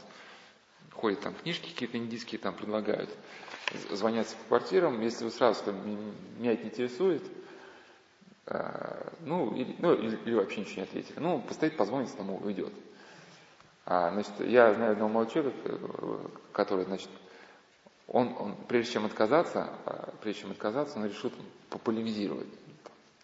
ходят 0.94 1.22
там 1.22 1.34
книжки 1.34 1.72
какие-то 1.72 1.98
индийские 1.98 2.38
там 2.38 2.54
предлагают, 2.54 3.10
звонят 3.90 4.28
по 4.28 4.60
квартирам, 4.60 5.02
если 5.02 5.24
вы 5.24 5.32
сразу 5.32 5.64
там, 5.64 5.76
меня 6.38 6.54
это 6.54 6.62
не 6.62 6.70
интересует, 6.70 7.24
э, 8.46 9.10
ну, 9.22 9.52
или, 9.56 9.76
ну, 9.80 9.96
или, 9.96 10.16
или 10.26 10.36
вообще 10.36 10.60
ничего 10.60 10.76
не 10.76 10.84
ответили. 10.84 11.18
Ну, 11.18 11.40
постоит, 11.40 11.76
позвонит, 11.76 12.16
там 12.16 12.30
уйдет. 12.30 12.74
А, 13.84 14.12
значит, 14.12 14.32
я 14.42 14.76
знаю 14.76 14.92
одного 14.92 15.12
молодого 15.12 15.34
человека, 15.34 16.30
который, 16.54 16.86
значит, 16.86 17.10
он, 18.12 18.36
он, 18.38 18.56
прежде 18.68 18.94
чем 18.94 19.06
отказаться, 19.06 19.70
э, 19.86 20.10
прежде 20.22 20.42
чем 20.42 20.52
отказаться, 20.52 21.00
он 21.00 21.06
решил 21.06 21.32
пополемизировать. 21.70 22.48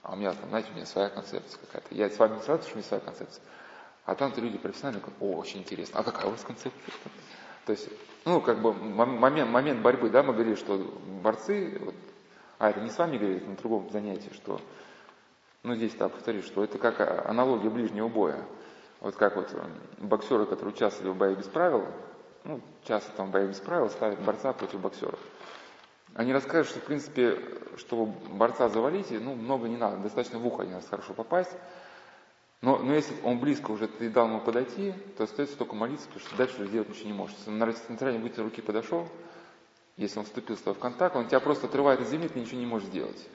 А 0.01 0.13
у 0.13 0.15
меня 0.15 0.31
там, 0.31 0.47
знаете, 0.47 0.69
у 0.71 0.75
меня 0.75 0.85
своя 0.85 1.09
концепция 1.09 1.59
какая-то. 1.59 1.93
Я 1.93 2.09
с 2.09 2.17
вами 2.17 2.35
не 2.35 2.41
сразу, 2.41 2.63
что 2.63 2.73
у 2.73 2.77
меня 2.77 2.87
своя 2.87 3.01
концепция. 3.01 3.43
А 4.05 4.15
там-то 4.15 4.39
люди 4.39 4.57
профессиональные 4.57 5.01
говорят, 5.01 5.21
о, 5.21 5.39
очень 5.39 5.59
интересно, 5.59 5.99
а 5.99 6.03
какая 6.03 6.27
у 6.27 6.31
вас 6.31 6.41
концепция? 6.41 6.81
То 7.65 7.73
есть, 7.73 7.89
ну, 8.23 8.39
как 8.39 8.61
бы 8.61 8.73
момент, 8.73 9.49
момент 9.49 9.81
борьбы, 9.81 10.09
да, 10.09 10.23
мы 10.23 10.31
говорили, 10.31 10.55
что 10.55 10.77
борцы, 11.21 11.77
вот, 11.83 11.95
а 12.57 12.69
это 12.69 12.79
не 12.79 12.89
с 12.89 12.97
вами 12.97 13.17
говорили, 13.17 13.43
на 13.43 13.57
другом 13.57 13.89
занятии, 13.89 14.31
что, 14.33 14.61
ну, 15.63 15.75
здесь, 15.75 15.93
да, 15.95 16.07
повторю, 16.07 16.41
что 16.43 16.63
это 16.63 16.77
как 16.77 17.27
аналогия 17.27 17.69
ближнего 17.69 18.07
боя. 18.07 18.41
Вот 19.01 19.15
как 19.15 19.35
вот 19.35 19.53
боксеры, 19.97 20.45
которые 20.45 20.73
участвовали 20.73 21.11
в 21.11 21.17
бою 21.17 21.35
без 21.35 21.47
правил, 21.47 21.85
ну, 22.47 22.61
часто 22.87 23.11
там 23.11 23.27
в 23.27 23.31
бою 23.31 23.49
без 23.49 23.57
ставят 23.57 24.19
борца 24.21 24.53
против 24.53 24.79
боксеров. 24.79 25.19
Они 26.15 26.33
расскажут, 26.33 26.71
что, 26.71 26.79
в 26.79 26.83
принципе, 26.83 27.37
чтобы 27.77 28.11
борца 28.31 28.69
завалить, 28.69 29.11
ну, 29.11 29.35
много 29.35 29.67
не 29.67 29.77
надо, 29.77 29.97
достаточно 29.97 30.39
в 30.39 30.47
ухо 30.47 30.63
один 30.63 30.75
раз 30.75 30.87
хорошо 30.89 31.13
попасть, 31.13 31.51
но, 32.61 32.77
но 32.77 32.95
если 32.95 33.13
он 33.23 33.39
близко 33.39 33.69
уже 33.69 33.87
ты 33.87 34.09
дал 34.09 34.27
ему 34.27 34.39
подойти, 34.39 34.93
то 35.17 35.25
остается 35.25 35.57
только 35.57 35.75
молиться, 35.75 36.07
потому 36.07 36.25
что 36.25 36.37
дальше 36.37 36.65
сделать 36.65 36.89
ничего 36.89 37.07
не 37.07 37.13
может. 37.13 37.37
Если 37.37 37.51
он 37.51 37.59
на 37.59 37.65
расстоянии 37.67 38.17
вытянутой 38.17 38.43
руки 38.45 38.61
подошел, 38.61 39.07
если 39.95 40.19
он 40.19 40.25
вступил 40.25 40.57
с 40.57 40.61
тобой 40.61 40.75
в 40.75 40.79
контакт, 40.79 41.15
он 41.15 41.27
тебя 41.27 41.39
просто 41.39 41.67
отрывает 41.67 42.01
от 42.01 42.07
земли, 42.07 42.29
ты 42.29 42.39
ничего 42.39 42.59
не 42.59 42.65
можешь 42.65 42.87
сделать. 42.87 43.27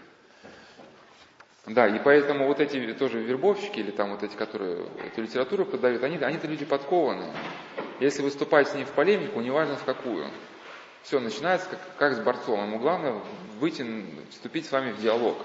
Да, 1.66 1.86
и 1.86 2.01
поэтому 2.01 2.48
вот 2.48 2.59
эти 2.59 2.93
тоже 2.94 3.20
вербовщики, 3.20 3.78
или 3.78 3.93
там 3.93 4.10
вот 4.10 4.24
эти, 4.24 4.34
которые 4.34 4.84
эту 5.06 5.22
литературу 5.22 5.64
подают, 5.64 6.02
они, 6.02 6.16
они-то 6.16 6.48
люди 6.48 6.64
подкованные. 6.64 7.32
Если 8.03 8.23
выступать 8.23 8.69
с 8.69 8.74
ним 8.74 8.87
в 8.87 8.91
полемику, 8.91 9.41
неважно 9.41 9.77
в 9.77 9.85
какую. 9.85 10.31
Все, 11.03 11.20
начинается 11.20 11.69
как, 11.69 11.97
как 11.97 12.15
с 12.15 12.20
борцом. 12.20 12.61
Ему 12.62 12.79
главное 12.79 13.20
выйти, 13.59 13.87
вступить 14.31 14.66
с 14.66 14.73
вами 14.73 14.93
в 14.93 15.01
диалог. 15.01 15.37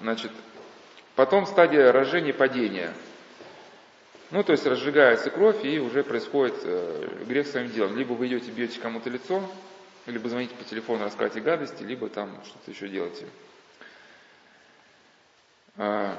Значит, 0.00 0.32
Потом 1.18 1.46
стадия 1.46 1.90
рождения 1.90 2.30
и 2.30 2.32
падения. 2.32 2.94
Ну, 4.30 4.44
то 4.44 4.52
есть 4.52 4.64
разжигается 4.64 5.30
кровь, 5.30 5.64
и 5.64 5.80
уже 5.80 6.04
происходит 6.04 6.54
э, 6.62 7.24
грех 7.26 7.48
своим 7.48 7.72
делом. 7.72 7.96
Либо 7.96 8.12
вы 8.12 8.28
идете, 8.28 8.52
бьете 8.52 8.78
кому-то 8.78 9.10
лицо, 9.10 9.42
либо 10.06 10.28
звоните 10.28 10.54
по 10.54 10.62
телефону, 10.62 11.02
рассказываете 11.02 11.40
гадости, 11.40 11.82
либо 11.82 12.08
там 12.08 12.40
что-то 12.44 12.70
еще 12.70 12.86
делаете. 12.86 13.26
А, 15.76 16.16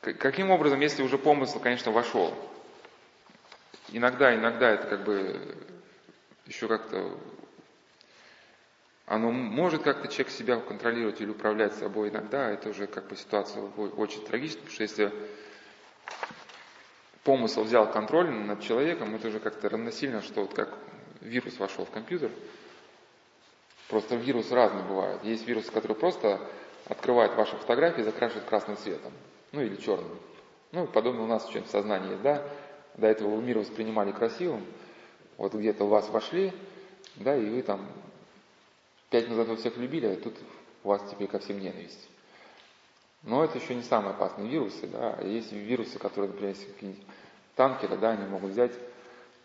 каким 0.00 0.50
образом, 0.50 0.80
если 0.80 1.04
уже 1.04 1.16
помысл, 1.16 1.60
конечно, 1.60 1.92
вошел? 1.92 2.34
Иногда, 3.92 4.34
иногда 4.34 4.70
это 4.70 4.86
как 4.86 5.04
бы 5.04 5.56
еще 6.46 6.66
как-то 6.66 7.18
оно 9.04 9.30
может 9.30 9.82
как-то 9.82 10.08
человек 10.08 10.30
себя 10.30 10.56
контролировать 10.58 11.20
или 11.20 11.28
управлять 11.28 11.74
собой 11.74 12.08
иногда, 12.08 12.50
это 12.50 12.70
уже 12.70 12.86
как 12.86 13.08
бы 13.08 13.16
ситуация 13.16 13.62
очень 13.62 14.24
трагичная, 14.24 14.62
потому 14.62 14.72
что 14.72 14.82
если 14.82 15.12
помысл 17.22 17.64
взял 17.64 17.90
контроль 17.90 18.30
над 18.30 18.62
человеком, 18.62 19.14
это 19.14 19.28
уже 19.28 19.40
как-то 19.40 19.68
равносильно, 19.68 20.22
что 20.22 20.42
вот 20.42 20.54
как 20.54 20.78
вирус 21.20 21.58
вошел 21.58 21.84
в 21.84 21.90
компьютер. 21.90 22.30
Просто 23.88 24.16
вирусы 24.16 24.54
разные 24.54 24.84
бывают. 24.84 25.22
Есть 25.22 25.46
вирусы, 25.46 25.70
которые 25.70 25.98
просто 25.98 26.40
открывают 26.86 27.34
ваши 27.34 27.56
фотографии 27.56 28.00
и 28.00 28.04
закрашивают 28.04 28.48
красным 28.48 28.78
цветом. 28.78 29.12
Ну 29.52 29.60
или 29.60 29.76
черным. 29.76 30.18
Ну, 30.70 30.86
подобно 30.86 31.24
у 31.24 31.26
нас 31.26 31.42
что-нибудь 31.42 31.68
в 31.68 31.72
сознании 31.72 32.12
есть, 32.12 32.22
да? 32.22 32.42
До 32.96 33.06
этого 33.06 33.36
вы 33.36 33.42
мир 33.42 33.58
воспринимали 33.58 34.12
красивым. 34.12 34.64
Вот 35.38 35.54
где-то 35.54 35.84
у 35.84 35.88
вас 35.88 36.08
вошли, 36.10 36.52
да, 37.16 37.36
и 37.36 37.48
вы 37.48 37.62
там 37.62 37.86
пять 39.10 39.28
назад 39.28 39.48
вы 39.48 39.56
всех 39.56 39.76
любили, 39.76 40.06
а 40.06 40.16
тут 40.16 40.34
у 40.84 40.88
вас 40.88 41.02
теперь 41.10 41.28
ко 41.28 41.38
всем 41.38 41.58
ненависть. 41.58 42.08
Но 43.22 43.44
это 43.44 43.58
еще 43.58 43.74
не 43.74 43.82
самые 43.82 44.10
опасные 44.10 44.48
вирусы, 44.48 44.86
да. 44.88 45.18
Есть 45.22 45.52
вирусы, 45.52 45.98
которые, 45.98 46.30
например, 46.30 46.54
какие-нибудь 46.54 47.04
танкеры, 47.54 47.96
да, 47.96 48.10
они 48.10 48.26
могут 48.26 48.50
взять, 48.50 48.72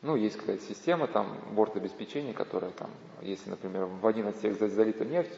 ну, 0.02 0.15
есть 0.15 0.38
какая-то 0.38 0.64
система, 0.64 1.07
там, 1.07 1.38
борт 1.52 1.76
обеспечения, 1.76 2.34
которая 2.34 2.72
там, 2.72 2.90
если, 3.22 3.49
например, 3.49 3.86
в 3.86 4.06
один 4.06 4.28
отсек 4.28 4.57
залита 4.60 5.06
нефть, 5.06 5.34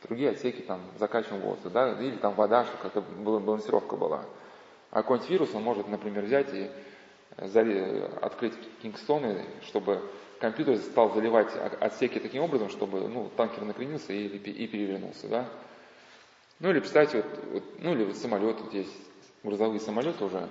в 0.00 0.06
другие 0.06 0.30
отсеки 0.30 0.60
там 0.60 0.80
закачиваем 0.98 1.42
воздух, 1.42 1.72
да, 1.72 2.00
или 2.00 2.16
там 2.16 2.34
вода, 2.34 2.64
что 2.64 2.76
как-то 2.76 3.00
балансировка 3.00 3.96
была. 3.96 4.24
А 4.90 5.02
какой-нибудь 5.02 5.30
вирус 5.30 5.54
он 5.54 5.62
может, 5.62 5.88
например, 5.88 6.24
взять 6.24 6.52
и 6.52 6.70
открыть 8.20 8.54
кингстоны, 8.82 9.44
чтобы 9.66 10.02
компьютер 10.40 10.76
стал 10.78 11.14
заливать 11.14 11.54
отсеки 11.80 12.18
таким 12.18 12.42
образом, 12.42 12.68
чтобы 12.68 13.08
ну, 13.08 13.30
танкер 13.36 13.64
накренился 13.64 14.12
и, 14.12 14.26
и 14.26 14.66
перевернулся. 14.66 15.28
Да? 15.28 15.48
Ну 16.60 16.70
или 16.70 16.80
представьте, 16.80 17.18
вот, 17.18 17.44
вот, 17.52 17.62
ну 17.78 17.92
или 17.92 18.04
вот 18.04 18.16
самолет, 18.16 18.60
вот 18.60 18.74
есть 18.74 18.92
грузовые 19.44 19.80
самолеты 19.80 20.24
уже, 20.24 20.48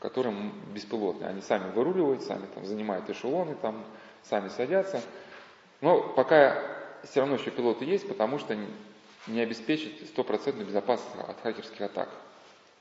которые 0.00 0.34
беспилотные. 0.72 1.30
Они 1.30 1.40
сами 1.40 1.70
выруливают, 1.72 2.22
сами 2.22 2.46
там 2.54 2.64
занимают 2.64 3.08
эшелоны, 3.08 3.54
там, 3.62 3.84
сами 4.24 4.48
садятся. 4.48 5.00
Но 5.80 6.00
пока 6.00 6.60
все 7.04 7.20
равно 7.20 7.36
еще 7.36 7.50
пилоты 7.50 7.84
есть, 7.84 8.08
потому 8.08 8.38
что 8.38 8.56
не 9.26 9.40
обеспечить 9.40 10.08
стопроцентную 10.08 10.66
безопасность 10.66 11.28
от 11.28 11.40
хакерских 11.40 11.80
атак. 11.80 12.08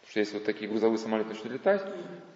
Что 0.09 0.19
если 0.19 0.35
вот 0.35 0.45
такие 0.45 0.69
грузовые 0.69 0.97
самолеты 0.97 1.29
начнут 1.29 1.53
летать, 1.53 1.81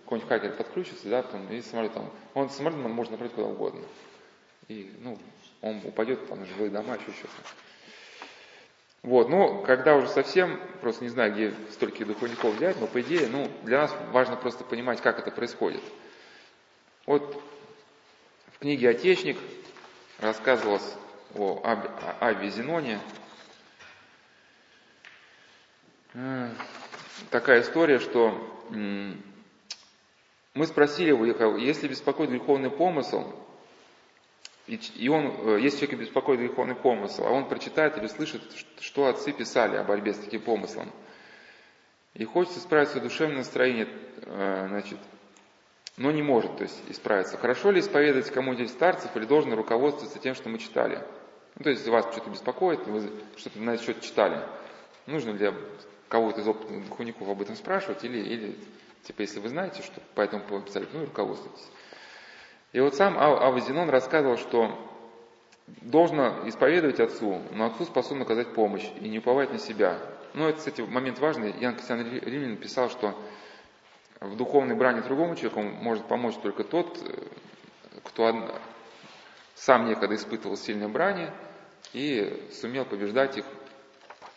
какой-нибудь 0.03 0.29
хакер 0.29 0.53
подключится, 0.53 1.09
да, 1.09 1.21
потом, 1.21 1.51
и 1.51 1.61
самолет 1.61 1.93
там, 1.93 2.11
он 2.33 2.49
самолет 2.49 2.77
можно 2.77 3.13
направить 3.13 3.33
куда 3.33 3.47
угодно. 3.47 3.85
И, 4.67 4.93
ну, 4.99 5.17
он 5.61 5.81
упадет 5.83 6.27
там 6.27 6.45
жилые 6.45 6.69
дома, 6.69 6.95
еще 6.95 7.11
что-то. 7.11 7.33
Вот, 9.03 9.29
ну, 9.29 9.61
когда 9.63 9.95
уже 9.95 10.09
совсем, 10.09 10.59
просто 10.81 11.03
не 11.03 11.09
знаю, 11.09 11.33
где 11.33 11.53
столько 11.71 12.03
духовников 12.03 12.55
взять, 12.55 12.79
но 12.79 12.87
по 12.87 13.01
идее, 13.01 13.27
ну, 13.27 13.49
для 13.63 13.81
нас 13.81 13.95
важно 14.11 14.35
просто 14.35 14.63
понимать, 14.63 15.01
как 15.01 15.19
это 15.19 15.31
происходит. 15.31 15.81
Вот 17.05 17.41
в 18.53 18.59
книге 18.59 18.89
«Отечник» 18.89 19.37
рассказывалось 20.19 20.95
о 21.35 21.61
Аве 22.19 22.49
Зеноне. 22.49 22.99
Такая 27.29 27.61
история, 27.61 27.99
что 27.99 28.33
мы 28.69 30.65
спросили 30.65 31.09
его, 31.09 31.25
если 31.57 31.87
беспокоит 31.87 32.29
греховный 32.29 32.69
помысл, 32.71 33.33
и 34.67 35.07
он, 35.07 35.27
э, 35.27 35.59
если 35.61 35.85
человек 35.85 36.01
беспокоит 36.01 36.39
греховный 36.41 36.75
помысл, 36.75 37.23
а 37.23 37.31
он 37.31 37.47
прочитает 37.47 37.97
или 37.97 38.07
слышит, 38.07 38.41
что 38.81 39.05
отцы 39.07 39.31
писали 39.31 39.77
о 39.77 39.83
борьбе 39.83 40.13
с 40.13 40.17
таким 40.17 40.41
помыслом, 40.41 40.91
и 42.13 42.25
хочет 42.25 42.57
исправить 42.57 42.89
свое 42.89 43.03
душевное 43.03 43.37
настроение, 43.37 43.87
э, 44.23 44.65
значит, 44.67 44.97
но 45.95 46.11
не 46.11 46.21
может, 46.21 46.57
то 46.57 46.63
есть 46.63 46.83
исправиться. 46.89 47.37
Хорошо 47.37 47.71
ли 47.71 47.79
исповедовать 47.79 48.29
кому-нибудь 48.29 48.69
старцев 48.69 49.15
или 49.15 49.25
должен 49.25 49.53
руководствоваться 49.53 50.19
тем, 50.19 50.35
что 50.35 50.49
мы 50.49 50.59
читали? 50.59 51.01
Ну, 51.55 51.63
то 51.63 51.69
есть, 51.69 51.87
вас 51.87 52.05
что-то 52.11 52.29
беспокоит, 52.29 52.85
вы 52.87 53.09
что-то 53.37 53.59
на 53.59 53.71
этот 53.71 53.85
счет 53.85 54.01
читали, 54.01 54.45
нужно 55.05 55.31
ли 55.31 55.53
кого-то 56.09 56.41
из 56.41 56.47
опытных 56.47 56.87
духовников 56.87 57.27
об 57.27 57.41
этом 57.41 57.55
спрашивать, 57.55 58.03
или, 58.03 58.19
или 58.19 58.55
типа, 59.03 59.21
если 59.21 59.39
вы 59.39 59.49
знаете, 59.49 59.81
что 59.83 60.01
по 60.15 60.21
этому 60.21 60.43
поводу 60.43 60.67
писали, 60.67 60.87
ну 60.93 61.05
руководствуйтесь. 61.05 61.67
И 62.73 62.79
вот 62.79 62.95
сам 62.95 63.17
Авазинон 63.17 63.89
рассказывал, 63.89 64.37
что 64.37 64.77
должно 65.81 66.47
исповедовать 66.47 66.99
отцу, 66.99 67.41
но 67.51 67.65
отцу 67.65 67.85
способен 67.85 68.21
оказать 68.21 68.53
помощь 68.53 68.87
и 68.99 69.09
не 69.09 69.19
уповать 69.19 69.51
на 69.51 69.59
себя. 69.59 69.99
Ну, 70.33 70.47
это, 70.47 70.59
кстати, 70.59 70.81
момент 70.81 71.19
важный. 71.19 71.53
Ян 71.59 71.75
Кристиан 71.75 72.01
Римлян 72.01 72.51
написал, 72.51 72.89
что 72.89 73.17
в 74.19 74.35
духовной 74.35 74.75
брани 74.75 75.01
другому 75.01 75.35
человеку 75.35 75.61
может 75.61 76.05
помочь 76.05 76.35
только 76.41 76.63
тот, 76.63 76.97
кто 78.03 78.49
сам 79.55 79.85
некогда 79.87 80.15
испытывал 80.15 80.57
сильные 80.57 80.87
брани 80.87 81.31
и 81.93 82.47
сумел 82.51 82.85
побеждать 82.85 83.37
их, 83.37 83.45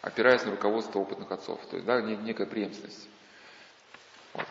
опираясь 0.02 0.44
на 0.44 0.52
руководство 0.52 0.98
опытных 0.98 1.30
отцов. 1.30 1.60
То 1.66 1.76
есть, 1.76 1.86
да, 1.86 2.00
некая 2.00 2.46
преемственность. 2.46 3.08
Вот. 4.34 4.46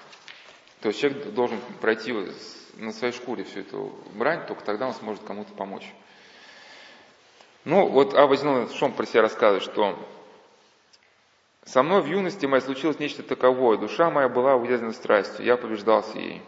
То 0.82 0.90
есть 0.90 1.00
человек 1.00 1.34
должен 1.34 1.60
пройти 1.82 2.14
на 2.76 2.92
своей 2.92 3.14
шкуре 3.14 3.44
всю 3.44 3.62
эту 3.62 3.94
брань, 4.14 4.46
только 4.46 4.64
тогда 4.64 4.88
он 4.88 4.94
сможет 4.94 5.24
кому-то 5.24 5.54
помочь. 5.54 5.94
Ну, 7.66 7.88
вот 7.90 8.14
Абба 8.14 8.38
Шом 8.70 8.94
про 8.94 9.06
себя 9.06 9.24
рассказывает, 9.24 9.64
что 9.64 10.00
«Со 11.66 11.84
мной 11.84 12.02
в 12.02 12.06
юности 12.06 12.46
моей 12.46 12.64
случилось 12.64 13.00
нечто 13.00 13.22
таковое, 13.22 13.78
душа 13.78 14.10
моя 14.10 14.30
была 14.30 14.56
увязана 14.56 14.94
страстью, 14.94 15.46
я 15.46 15.58
побеждался 15.58 16.18
ей». 16.18 16.42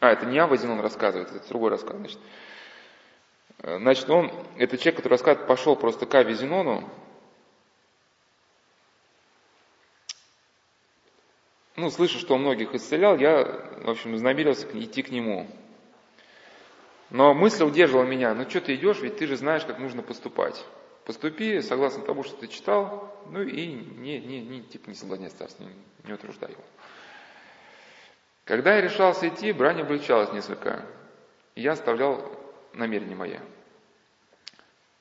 А, 0.00 0.10
это 0.10 0.26
не 0.26 0.38
Абба 0.38 0.56
Зинон 0.56 0.80
рассказывает, 0.80 1.30
это 1.32 1.48
другой 1.48 1.70
рассказ, 1.70 1.96
значит. 1.96 2.18
Значит, 3.62 4.10
он, 4.10 4.30
это 4.58 4.76
человек, 4.76 4.96
который 4.96 5.12
рассказывает, 5.12 5.48
пошел 5.48 5.76
просто 5.76 6.04
к 6.04 6.14
Абе 6.14 6.34
Зинону, 6.34 6.86
ну, 11.76 11.90
слышу, 11.90 12.18
что 12.18 12.34
он 12.34 12.40
многих 12.40 12.74
исцелял, 12.74 13.16
я, 13.18 13.44
в 13.82 13.90
общем, 13.90 14.16
намерился 14.16 14.66
идти 14.72 15.02
к 15.02 15.10
нему. 15.10 15.46
Но 17.10 17.34
мысль 17.34 17.64
удерживала 17.64 18.04
меня, 18.04 18.34
ну 18.34 18.48
что 18.48 18.60
ты 18.60 18.74
идешь, 18.74 19.00
ведь 19.00 19.18
ты 19.18 19.26
же 19.26 19.36
знаешь, 19.36 19.64
как 19.64 19.78
нужно 19.78 20.02
поступать. 20.02 20.64
Поступи 21.04 21.60
согласно 21.60 22.02
тому, 22.02 22.24
что 22.24 22.36
ты 22.36 22.48
читал, 22.48 23.14
ну 23.30 23.42
и 23.42 23.66
не, 23.66 24.18
не, 24.18 24.40
не, 24.40 24.62
типа 24.62 24.88
не 24.88 24.94
соблазняй 24.94 25.30
царство, 25.30 25.62
не, 25.62 25.70
не 26.04 26.12
утруждай 26.14 26.50
его. 26.50 26.64
Когда 28.44 28.74
я 28.74 28.80
решался 28.80 29.28
идти, 29.28 29.52
брань 29.52 29.80
облегчалась 29.80 30.32
несколько, 30.32 30.84
и 31.54 31.62
я 31.62 31.72
оставлял 31.72 32.28
намерение 32.72 33.16
мое. 33.16 33.40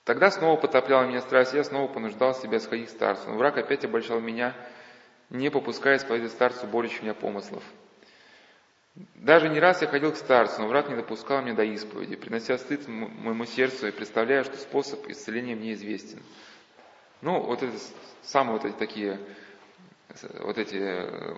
Тогда 0.03 0.29
снова 0.29 0.59
потопляла 0.59 1.07
меня 1.07 1.21
страсть, 1.21 1.53
я 1.53 1.63
снова 1.63 1.91
понуждал 1.91 2.35
себя 2.35 2.59
сходить 2.59 2.89
к 2.89 2.91
старцу, 2.91 3.29
но 3.29 3.37
враг 3.37 3.57
опять 3.57 3.83
обольщал 3.85 4.19
меня 4.19 4.55
не 5.29 5.49
попуская 5.49 5.97
исповедовать 5.97 6.33
старцу 6.33 6.67
более 6.67 6.91
меня 7.01 7.13
помыслов. 7.13 7.63
Даже 9.15 9.49
не 9.49 9.59
раз 9.59 9.81
я 9.81 9.87
ходил 9.87 10.13
к 10.13 10.17
старцу, 10.17 10.61
но 10.61 10.67
враг 10.67 10.87
не 10.87 10.95
допускал 10.95 11.41
меня 11.41 11.53
до 11.53 11.63
исповеди, 11.63 12.15
принося 12.15 12.57
стыд 12.57 12.87
моему 12.87 13.45
сердцу 13.45 13.87
и 13.87 13.91
представляя, 13.91 14.43
что 14.45 14.55
способ 14.55 15.07
исцеления 15.09 15.55
мне 15.55 15.73
известен. 15.73 16.21
Ну, 17.21 17.41
вот 17.41 17.61
это 17.61 17.77
самые 18.23 18.53
вот 18.53 18.65
эти 18.65 18.75
такие, 18.75 19.19
вот 20.39 20.57
эти, 20.57 20.77
э, 20.77 21.35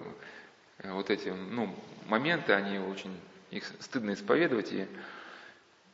вот 0.84 1.09
эти, 1.09 1.30
ну, 1.30 1.73
моменты, 2.05 2.53
они 2.53 2.77
очень, 2.77 3.18
их 3.49 3.64
стыдно 3.80 4.14
исповедовать, 4.14 4.72
и, 4.72 4.88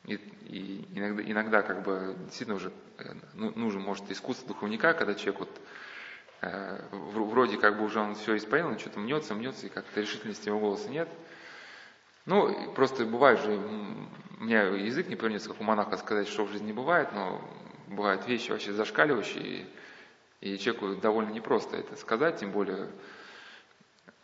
и, 0.06 0.16
и 0.48 0.88
иногда, 0.96 1.24
иногда 1.24 1.62
как 1.62 1.84
бы 1.84 2.16
действительно 2.26 2.58
уже 2.58 2.74
э, 2.98 3.14
ну, 3.36 3.52
нужен, 3.56 3.82
может, 3.82 4.12
искусство 4.12 4.50
духовника, 4.50 4.94
когда 4.94 5.16
человек 5.16 5.40
вот 5.42 5.62
вроде 6.92 7.58
как 7.58 7.78
бы 7.78 7.86
уже 7.86 8.00
он 8.00 8.16
все 8.16 8.38
исполнил, 8.38 8.70
но 8.70 8.78
что-то 8.78 9.00
мнется, 9.00 9.36
мнется, 9.36 9.68
и 9.68 9.70
как-то 9.70 10.02
решительности 10.02 10.48
его 10.48 10.60
голоса 10.60 10.90
нет. 10.90 11.10
Ну, 12.26 12.72
просто 12.74 13.06
бывает 13.06 13.42
же, 13.42 13.58
у 14.40 14.44
меня 14.44 14.64
язык 14.64 15.08
не 15.08 15.16
повернется, 15.16 15.50
как 15.50 15.60
у 15.60 15.64
монаха 15.64 15.98
сказать, 15.98 16.28
что 16.28 16.46
в 16.46 16.52
жизни 16.52 16.72
бывает, 16.72 17.10
но 17.14 17.42
бывают 17.88 18.28
вещи 18.28 18.52
вообще 18.52 18.72
зашкаливающие, 18.72 19.68
и, 20.42 20.54
и 20.54 20.58
человеку 20.58 20.96
довольно 21.02 21.32
непросто 21.32 21.76
это 21.76 21.96
сказать, 21.98 22.40
тем 22.40 22.52
более, 22.52 22.88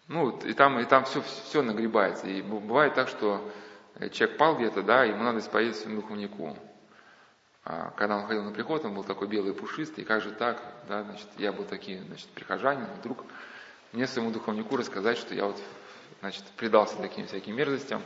ну, 0.07 0.37
и 0.39 0.53
там, 0.53 0.79
и 0.79 0.85
там 0.85 1.03
все, 1.03 1.21
все 1.21 1.61
нагребается. 1.61 2.27
И 2.27 2.41
бывает 2.41 2.93
так, 2.93 3.09
что 3.09 3.51
человек 4.11 4.37
пал 4.37 4.55
где-то, 4.55 4.81
да, 4.81 5.03
ему 5.03 5.23
надо 5.23 5.39
исповедовать 5.39 5.77
своему 5.77 6.01
духовнику. 6.01 6.57
А 7.71 7.93
когда 7.95 8.17
он 8.17 8.25
ходил 8.25 8.43
на 8.43 8.51
приход, 8.51 8.83
он 8.83 8.95
был 8.95 9.03
такой 9.03 9.27
белый 9.27 9.53
пушистый, 9.53 10.03
как 10.03 10.23
же 10.23 10.31
так, 10.31 10.59
да, 10.87 11.03
значит, 11.03 11.27
я 11.37 11.51
был 11.51 11.65
такие, 11.65 12.01
значит, 12.01 12.27
прихожанин, 12.29 12.87
вдруг 12.97 13.23
мне 13.93 14.07
своему 14.07 14.31
духовнику 14.31 14.75
рассказать, 14.75 15.19
что 15.19 15.35
я 15.35 15.45
вот, 15.45 15.61
значит, 16.21 16.43
предался 16.57 16.97
таким 16.97 17.27
всяким 17.27 17.55
мерзостям, 17.55 18.01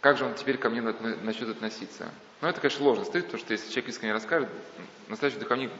как 0.00 0.16
же 0.16 0.24
он 0.24 0.34
теперь 0.34 0.58
ко 0.58 0.70
мне 0.70 0.80
начнет 0.80 1.48
относиться? 1.48 2.08
Ну, 2.40 2.46
это, 2.46 2.60
конечно, 2.60 2.84
ложно 2.84 3.04
стоит, 3.04 3.24
потому 3.24 3.42
что 3.42 3.52
если 3.52 3.68
человек 3.68 3.88
искренне 3.88 4.12
расскажет, 4.12 4.48
настоящий 5.08 5.40
духовник 5.40 5.72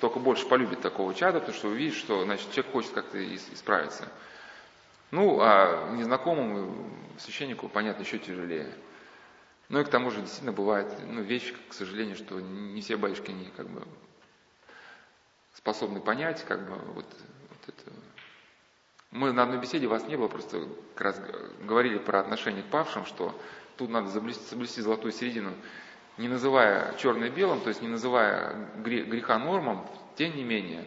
только 0.00 0.18
больше 0.18 0.48
полюбит 0.48 0.80
такого 0.80 1.12
чада, 1.12 1.40
потому 1.40 1.58
что 1.58 1.68
увидит, 1.68 1.94
что, 1.94 2.24
значит, 2.24 2.50
человек 2.52 2.72
хочет 2.72 2.92
как-то 2.92 3.22
исправиться. 3.36 4.08
Ну, 5.10 5.40
а 5.42 5.90
незнакомому 5.92 6.88
священнику, 7.18 7.68
понятно, 7.68 8.02
еще 8.02 8.18
тяжелее. 8.18 8.72
Ну 9.70 9.80
и 9.80 9.84
к 9.84 9.88
тому 9.88 10.10
же 10.10 10.20
действительно 10.20 10.52
бывает 10.52 10.92
ну, 11.06 11.22
вещь, 11.22 11.54
к 11.68 11.72
сожалению, 11.72 12.16
что 12.16 12.40
не 12.40 12.80
все 12.80 12.96
батюшки 12.96 13.30
не 13.30 13.46
как 13.56 13.68
бы 13.68 13.86
способны 15.54 16.00
понять, 16.00 16.44
как 16.44 16.68
бы 16.68 16.74
вот, 16.92 17.06
вот 17.06 17.68
это. 17.68 17.92
Мы 19.12 19.32
на 19.32 19.44
одной 19.44 19.58
беседе 19.58 19.86
вас 19.86 20.06
не 20.08 20.16
было, 20.16 20.26
просто 20.26 20.68
как 20.96 21.00
раз 21.06 21.22
говорили 21.62 21.98
про 21.98 22.18
отношение 22.18 22.64
к 22.64 22.66
павшим, 22.66 23.06
что 23.06 23.40
тут 23.76 23.90
надо 23.90 24.10
соблюсти, 24.10 24.44
соблюсти 24.44 24.80
золотую 24.80 25.12
середину, 25.12 25.52
не 26.18 26.26
называя 26.26 26.92
черное 26.96 27.30
белым, 27.30 27.60
то 27.60 27.68
есть 27.68 27.80
не 27.80 27.88
называя 27.88 28.68
греха 28.76 29.38
нормом, 29.38 29.88
тем 30.16 30.34
не 30.34 30.42
менее, 30.42 30.84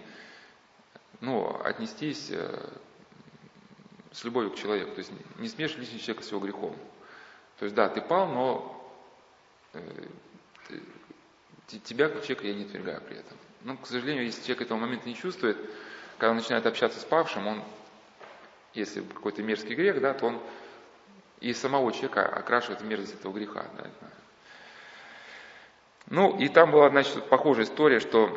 ну, 1.22 1.58
отнестись 1.64 2.32
э, 2.32 2.70
с 4.12 4.26
любовью 4.26 4.52
к 4.52 4.56
человеку, 4.56 4.92
то 4.92 5.00
есть 5.00 5.12
не 5.40 5.48
смешивать 5.48 5.86
личный 5.86 6.00
человека 6.00 6.24
с 6.24 6.32
его 6.32 6.42
грехом. 6.42 6.76
То 7.64 7.66
есть 7.66 7.78
да, 7.78 7.88
ты 7.88 8.02
пал, 8.02 8.28
но 8.28 8.92
э, 9.72 9.80
тебя 11.86 12.10
как 12.10 12.24
человека 12.24 12.46
я 12.46 12.56
не 12.56 12.66
отвергаю 12.66 13.00
при 13.00 13.16
этом. 13.16 13.38
Но, 13.62 13.78
к 13.78 13.88
сожалению, 13.88 14.26
если 14.26 14.42
человек 14.42 14.64
этого 14.64 14.78
момента 14.78 15.08
не 15.08 15.16
чувствует, 15.16 15.56
когда 16.18 16.32
он 16.32 16.36
начинает 16.36 16.66
общаться 16.66 17.00
с 17.00 17.06
павшим, 17.06 17.48
он, 17.48 17.64
если 18.74 19.00
какой-то 19.00 19.42
мерзкий 19.44 19.76
грех, 19.76 20.02
да, 20.02 20.14
то 20.14 20.26
он 20.26 20.42
и 21.40 21.54
самого 21.54 21.94
человека 21.94 22.26
окрашивает 22.26 22.82
в 22.82 22.86
мерзость 22.86 23.14
этого 23.14 23.32
греха. 23.32 23.66
Да, 23.78 23.90
ну, 26.08 26.38
и 26.38 26.50
там 26.50 26.70
была, 26.70 26.90
значит, 26.90 27.30
похожая 27.30 27.64
история, 27.64 28.02
что, 28.02 28.28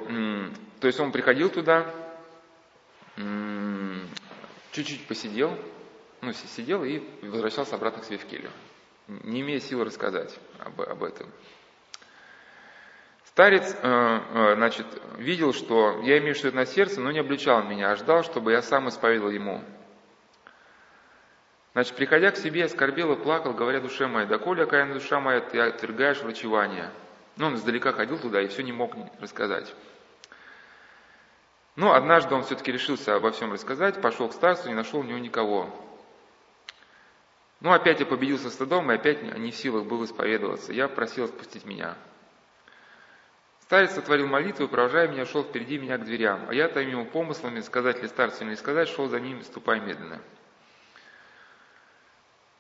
то 0.79 0.87
есть 0.87 1.01
он 1.01 1.11
приходил 1.11 1.51
туда, 1.51 1.93
чуть-чуть 4.71 5.09
посидел, 5.09 5.59
ну, 6.21 6.33
сидел 6.33 6.85
и 6.85 7.03
возвращался 7.23 7.75
обратно 7.75 8.03
к 8.03 8.05
себе 8.05 8.19
в 8.19 8.25
келью, 8.27 8.53
не 9.09 9.41
имея 9.41 9.61
силы 9.61 9.85
рассказать 9.85 10.39
об, 10.59 10.81
об 10.81 11.05
этом. 11.05 11.31
Старец, 13.25 13.75
э, 13.75 13.79
э, 13.83 14.55
значит, 14.57 14.87
видел, 15.19 15.53
что 15.53 16.01
я 16.03 16.19
имею 16.19 16.35
что-то 16.35 16.57
на 16.57 16.67
сердце, 16.67 17.01
но 17.01 17.11
не 17.11 17.19
обличал 17.19 17.63
меня, 17.63 17.91
а 17.91 17.97
ждал, 17.97 18.25
чтобы 18.25 18.53
я 18.53 18.63
сам 18.63 18.89
исповедовал 18.89 19.31
ему. 19.31 19.63
Значит, 21.75 21.95
приходя 21.97 22.31
к 22.31 22.39
себе, 22.39 22.65
оскорбел 22.65 23.13
и 23.13 23.23
плакал, 23.23 23.53
говоря 23.53 23.81
душе 23.81 24.07
моей, 24.07 24.27
доколе, 24.27 24.63
окаянная 24.63 24.95
душа 24.95 25.21
моя, 25.21 25.41
ты 25.41 25.61
отвергаешь 25.61 26.23
врачевание. 26.23 26.91
Ну, 27.37 27.49
он 27.49 27.57
издалека 27.57 27.93
ходил 27.93 28.19
туда 28.19 28.41
и 28.41 28.49
все 28.49 28.63
не 28.63 28.73
мог 28.73 28.95
рассказать. 29.21 29.75
Но 31.75 31.93
однажды 31.93 32.35
он 32.35 32.45
все-таки 32.45 32.73
решился 32.73 33.15
обо 33.15 33.33
всем 33.33 33.53
рассказать, 33.53 34.01
пошел 34.01 34.31
к 34.31 34.33
старцу, 34.33 34.69
не 34.69 34.75
нашел 34.75 35.01
у 35.01 35.03
него 35.03 35.19
никого. 35.19 35.69
Ну, 37.61 37.73
опять 37.73 38.01
я 38.01 38.07
победился 38.07 38.51
стыдом, 38.51 38.91
и 38.91 38.95
опять 38.95 39.23
не 39.23 39.51
в 39.51 39.57
силах 39.57 39.87
был 39.87 40.05
исповедоваться. 40.05 40.73
Я 40.73 40.89
просил 40.89 41.25
отпустить 41.25 41.65
меня. 41.65 41.97
Старец 43.63 43.95
сотворил 43.95 44.29
молитву 44.29 44.67
и, 44.67 44.69
провожая 44.69 45.09
меня, 45.09 45.27
шел 45.27 45.43
впереди 45.43 45.77
меня 45.79 45.99
к 45.99 46.05
дверям, 46.05 46.47
а 46.49 46.55
я 46.55 46.69
тайми 46.69 46.93
ему 46.93 47.07
помыслами, 47.07 47.61
сказать 47.61 48.01
ли 48.01 48.07
старцу 48.07 48.45
или 48.45 48.51
не 48.51 48.57
сказать, 48.57 48.89
шел 48.89 49.09
за 49.09 49.19
ним, 49.19 49.43
ступая 49.43 49.81
медленно. 49.81 50.21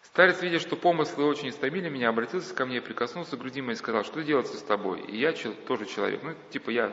Старец, 0.03 0.41
видя, 0.41 0.59
что 0.59 0.77
помыслы 0.77 1.27
очень 1.27 1.51
истомили 1.51 1.91
меня, 1.91 2.09
обратился 2.09 2.55
ко 2.55 2.65
мне, 2.65 2.81
прикоснулся 2.81 3.37
к 3.37 3.39
груди 3.39 3.61
моей 3.61 3.75
и 3.75 3.79
сказал, 3.79 4.03
что 4.03 4.23
делается 4.23 4.57
с 4.57 4.63
тобой? 4.63 5.03
И 5.03 5.17
я 5.17 5.33
тоже 5.33 5.85
человек. 5.85 6.23
Ну, 6.23 6.35
типа, 6.51 6.71
я 6.71 6.91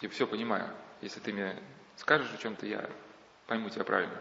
типа, 0.00 0.12
все 0.12 0.26
понимаю. 0.26 0.70
Если 1.00 1.20
ты 1.20 1.32
мне 1.32 1.56
скажешь 1.96 2.32
о 2.32 2.36
чем-то, 2.36 2.66
я 2.66 2.88
пойму 3.46 3.70
тебя 3.70 3.84
правильно. 3.84 4.20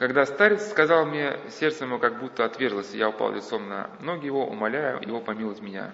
Когда 0.00 0.24
старец 0.24 0.70
сказал 0.70 1.04
мне, 1.04 1.38
сердце 1.50 1.84
ему 1.84 1.98
как 1.98 2.20
будто 2.20 2.46
отверзлось, 2.46 2.94
я 2.94 3.10
упал 3.10 3.34
лицом 3.34 3.68
на 3.68 3.90
ноги 4.00 4.24
его, 4.24 4.46
умоляя 4.46 4.98
его 4.98 5.20
помиловать 5.20 5.60
меня. 5.60 5.92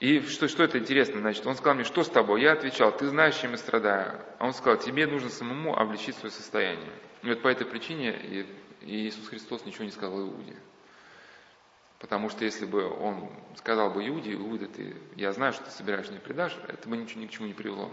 И 0.00 0.20
что, 0.20 0.48
что 0.48 0.64
это 0.64 0.78
интересно, 0.78 1.20
значит, 1.20 1.46
он 1.46 1.54
сказал 1.54 1.76
мне, 1.76 1.84
что 1.84 2.04
с 2.04 2.10
тобой? 2.10 2.42
Я 2.42 2.52
отвечал, 2.52 2.94
ты 2.94 3.06
знаешь, 3.06 3.36
чем 3.36 3.52
я 3.52 3.56
страдаю. 3.56 4.20
А 4.38 4.44
он 4.44 4.52
сказал, 4.52 4.78
тебе 4.78 5.06
нужно 5.06 5.30
самому 5.30 5.74
облегчить 5.74 6.14
свое 6.16 6.30
состояние. 6.30 6.92
И 7.22 7.28
вот 7.30 7.40
по 7.40 7.48
этой 7.48 7.66
причине 7.66 8.46
Иисус 8.82 9.26
Христос 9.26 9.64
ничего 9.64 9.84
не 9.86 9.92
сказал 9.92 10.20
Иуде. 10.20 10.56
Потому 12.00 12.28
что 12.28 12.44
если 12.44 12.66
бы 12.66 12.86
он 12.86 13.30
сказал 13.56 13.88
бы 13.88 14.06
Иуде, 14.06 14.34
Иуда, 14.34 14.66
ты, 14.66 14.94
я 15.16 15.32
знаю, 15.32 15.54
что 15.54 15.64
ты 15.64 15.70
собираешь 15.70 16.10
мне 16.10 16.20
предашь, 16.20 16.54
это 16.68 16.86
бы 16.86 16.98
ничего 16.98 17.22
ни 17.22 17.28
к 17.28 17.30
чему 17.30 17.46
не 17.46 17.54
привело. 17.54 17.90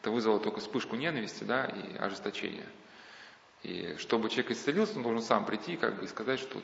Это 0.00 0.10
вызвало 0.10 0.38
только 0.40 0.60
вспышку 0.60 0.96
ненависти, 0.96 1.44
да, 1.44 1.64
и 1.64 1.96
ожесточения. 1.96 2.66
И 3.62 3.96
чтобы 3.98 4.28
человек 4.28 4.52
исцелился, 4.52 4.96
он 4.96 5.02
должен 5.02 5.22
сам 5.22 5.44
прийти 5.44 5.76
как 5.76 5.96
бы, 5.96 6.04
и 6.04 6.08
сказать, 6.08 6.38
что 6.38 6.62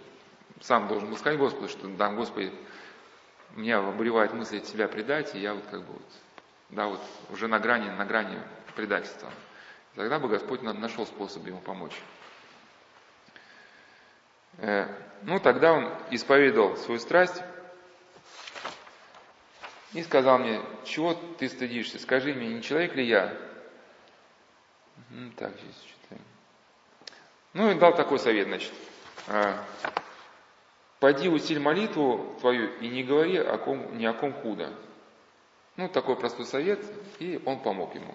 сам 0.60 0.86
должен 0.86 1.10
был 1.10 1.16
сказать 1.16 1.38
Господу, 1.38 1.68
что 1.68 1.88
да, 1.88 2.10
Господи, 2.10 2.52
меня 3.56 3.78
обуревает 3.78 4.32
мысль 4.32 4.64
себя 4.64 4.88
предать, 4.88 5.34
и 5.34 5.40
я 5.40 5.54
вот 5.54 5.64
как 5.70 5.80
бы 5.80 5.92
вот, 5.92 6.02
да, 6.70 6.86
вот 6.86 7.00
уже 7.30 7.48
на 7.48 7.58
грани, 7.58 7.90
на 7.90 8.04
грани 8.04 8.38
предательства. 8.76 9.30
Тогда 9.96 10.18
бы 10.18 10.28
Господь 10.28 10.62
нашел 10.62 11.06
способ 11.06 11.46
ему 11.46 11.60
помочь. 11.60 12.00
Э, 14.58 14.86
ну, 15.22 15.40
тогда 15.40 15.72
он 15.72 15.92
исповедовал 16.10 16.76
свою 16.76 17.00
страсть 17.00 17.42
и 19.94 20.02
сказал 20.02 20.38
мне, 20.38 20.60
чего 20.84 21.14
ты 21.14 21.48
стыдишься, 21.48 21.98
скажи 21.98 22.34
мне, 22.34 22.48
не 22.48 22.62
человек 22.62 22.94
ли 22.96 23.06
я? 23.06 23.32
Так, 25.36 25.52
здесь 25.60 25.82
читаем. 25.82 26.22
Ну, 27.52 27.70
и 27.70 27.74
дал 27.74 27.94
такой 27.94 28.18
совет, 28.18 28.48
значит. 28.48 28.72
«А, 29.28 29.64
Пойди 30.98 31.28
усиль 31.28 31.60
молитву 31.60 32.34
твою 32.40 32.70
и 32.78 32.88
не 32.88 33.04
говори 33.04 33.36
о 33.36 33.58
ком, 33.58 33.96
ни 33.96 34.04
о 34.04 34.14
ком 34.14 34.32
худо. 34.32 34.72
Ну, 35.76 35.88
такой 35.88 36.16
простой 36.16 36.46
совет, 36.46 36.84
и 37.18 37.40
он 37.44 37.60
помог 37.60 37.94
ему. 37.94 38.14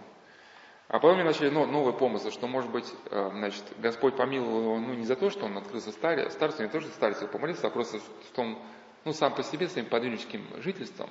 А 0.88 0.94
потом 0.94 1.16
мне 1.16 1.24
начали 1.24 1.50
новые 1.50 1.94
помыслы, 1.94 2.32
что, 2.32 2.48
может 2.48 2.72
быть, 2.72 2.92
э, 3.12 3.30
значит, 3.32 3.64
Господь 3.78 4.18
помиловал 4.18 4.62
его, 4.62 4.80
ну, 4.80 4.94
не 4.96 5.06
за 5.06 5.16
то, 5.16 5.30
что 5.30 5.46
он 5.46 5.58
открылся 5.58 5.92
старе, 5.92 6.32
старцу, 6.32 6.64
не 6.64 6.70
то, 6.70 6.82
что 6.82 6.90
старец 6.90 7.18
его 7.22 7.32
помолился, 7.32 7.68
а 7.68 7.70
просто 7.70 8.00
в 8.00 8.32
том, 8.34 8.60
ну, 9.06 9.14
сам 9.14 9.36
по 9.36 9.44
себе, 9.44 9.68
своим 9.68 9.88
подвижническим 9.88 10.48
жительством 10.62 11.10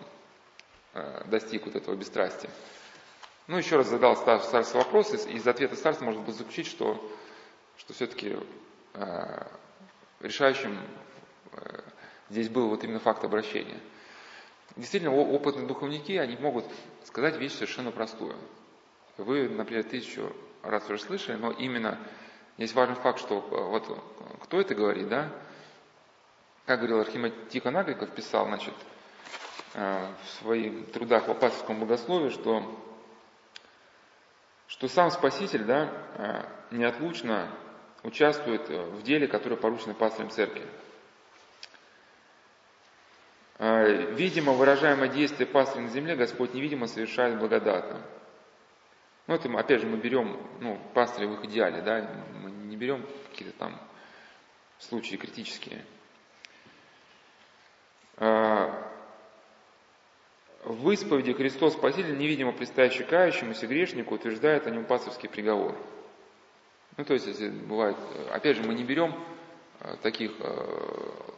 достиг 1.26 1.66
вот 1.66 1.76
этого 1.76 1.94
бесстрастия. 1.94 2.50
Ну, 3.46 3.56
еще 3.56 3.76
раз 3.76 3.88
задал 3.88 4.16
старцу 4.16 4.78
вопрос, 4.78 5.12
и 5.26 5.32
из 5.32 5.46
ответа 5.46 5.76
старца 5.76 6.04
можно 6.04 6.20
было 6.20 6.34
заключить, 6.34 6.66
что, 6.66 7.02
что 7.76 7.94
все-таки 7.94 8.36
э, 8.94 9.46
решающим 10.20 10.78
э, 11.52 11.80
здесь 12.30 12.48
был 12.48 12.68
вот 12.68 12.84
именно 12.84 13.00
факт 13.00 13.24
обращения. 13.24 13.78
Действительно, 14.76 15.14
опытные 15.14 15.66
духовники, 15.66 16.16
они 16.16 16.36
могут 16.36 16.66
сказать 17.04 17.36
вещь 17.36 17.54
совершенно 17.54 17.90
простую– 17.90 18.36
вы, 19.18 19.48
например, 19.48 19.82
тысячу 19.82 20.32
раз 20.62 20.88
уже 20.88 21.00
слышали, 21.00 21.36
но 21.36 21.50
именно 21.50 21.98
есть 22.56 22.74
важный 22.74 22.94
факт, 22.94 23.18
что 23.18 23.38
э, 23.38 23.64
вот 23.64 24.00
кто 24.44 24.60
это 24.60 24.74
говорит, 24.74 25.08
да? 25.08 25.28
Как 26.66 26.78
говорил 26.78 27.00
Архимед 27.00 27.48
Тихон 27.48 27.76
Агриков, 27.76 28.10
писал, 28.10 28.46
значит, 28.46 28.74
э, 28.74 28.97
в 29.74 30.28
своих 30.40 30.92
трудах 30.92 31.28
в 31.28 31.30
Апостольском 31.30 31.78
богословии, 31.80 32.30
что, 32.30 32.62
что 34.66 34.88
сам 34.88 35.10
Спаситель, 35.10 35.64
да, 35.64 35.92
э, 36.16 36.74
неотлучно 36.74 37.50
участвует 38.02 38.68
в 38.68 39.02
деле, 39.02 39.26
которое 39.26 39.56
поручено 39.56 39.94
пастырем 39.94 40.30
церкви. 40.30 40.66
Видимо, 43.58 44.52
выражаемое 44.52 45.08
действие 45.08 45.46
пастыря 45.46 45.82
на 45.82 45.88
земле 45.88 46.14
Господь 46.14 46.54
невидимо 46.54 46.86
совершает 46.86 47.40
благодатно. 47.40 48.00
Ну, 49.26 49.34
это, 49.34 49.52
опять 49.58 49.80
же, 49.80 49.86
мы 49.86 49.98
берем, 49.98 50.40
ну, 50.60 50.80
пастыря 50.94 51.26
в 51.26 51.34
их 51.34 51.44
идеале, 51.44 51.82
да, 51.82 52.08
мы 52.40 52.50
не 52.50 52.76
берем 52.76 53.04
какие-то 53.30 53.58
там 53.58 53.78
случаи 54.78 55.16
критические. 55.16 55.84
В 60.68 60.90
исповеди 60.90 61.32
Христос 61.32 61.72
Спаситель, 61.72 62.18
невидимо 62.18 62.52
предстоящий 62.52 63.02
кающемуся 63.02 63.66
грешнику, 63.66 64.14
утверждает 64.14 64.66
о 64.66 64.70
нем 64.70 64.84
пасторский 64.84 65.26
приговор. 65.26 65.74
Ну, 66.98 67.06
то 67.06 67.14
есть, 67.14 67.26
если 67.26 67.48
бывает, 67.48 67.96
опять 68.30 68.58
же, 68.58 68.62
мы 68.62 68.74
не 68.74 68.84
берем 68.84 69.14
а, 69.80 69.96
таких 69.96 70.32
а, 70.40 71.34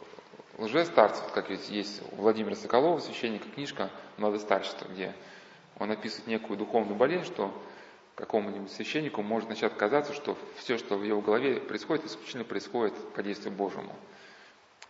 лжестарцев, 0.57 1.31
как 1.31 1.49
есть 1.49 2.03
у 2.11 2.17
Владимира 2.17 2.55
Соколова, 2.55 2.99
священника, 2.99 3.47
книжка 3.47 3.89
«Младостарчество», 4.17 4.89
где 4.89 5.15
он 5.79 5.91
описывает 5.91 6.27
некую 6.27 6.57
духовную 6.57 6.97
болезнь, 6.97 7.23
что 7.23 7.53
какому-нибудь 8.15 8.73
священнику 8.73 9.21
может 9.21 9.47
начать 9.47 9.77
казаться, 9.77 10.13
что 10.13 10.37
все, 10.57 10.77
что 10.77 10.97
в 10.97 11.03
его 11.05 11.21
голове 11.21 11.61
происходит, 11.61 12.03
исключительно 12.03 12.43
происходит 12.43 12.95
по 13.13 13.23
действию 13.23 13.53
Божьему. 13.53 13.95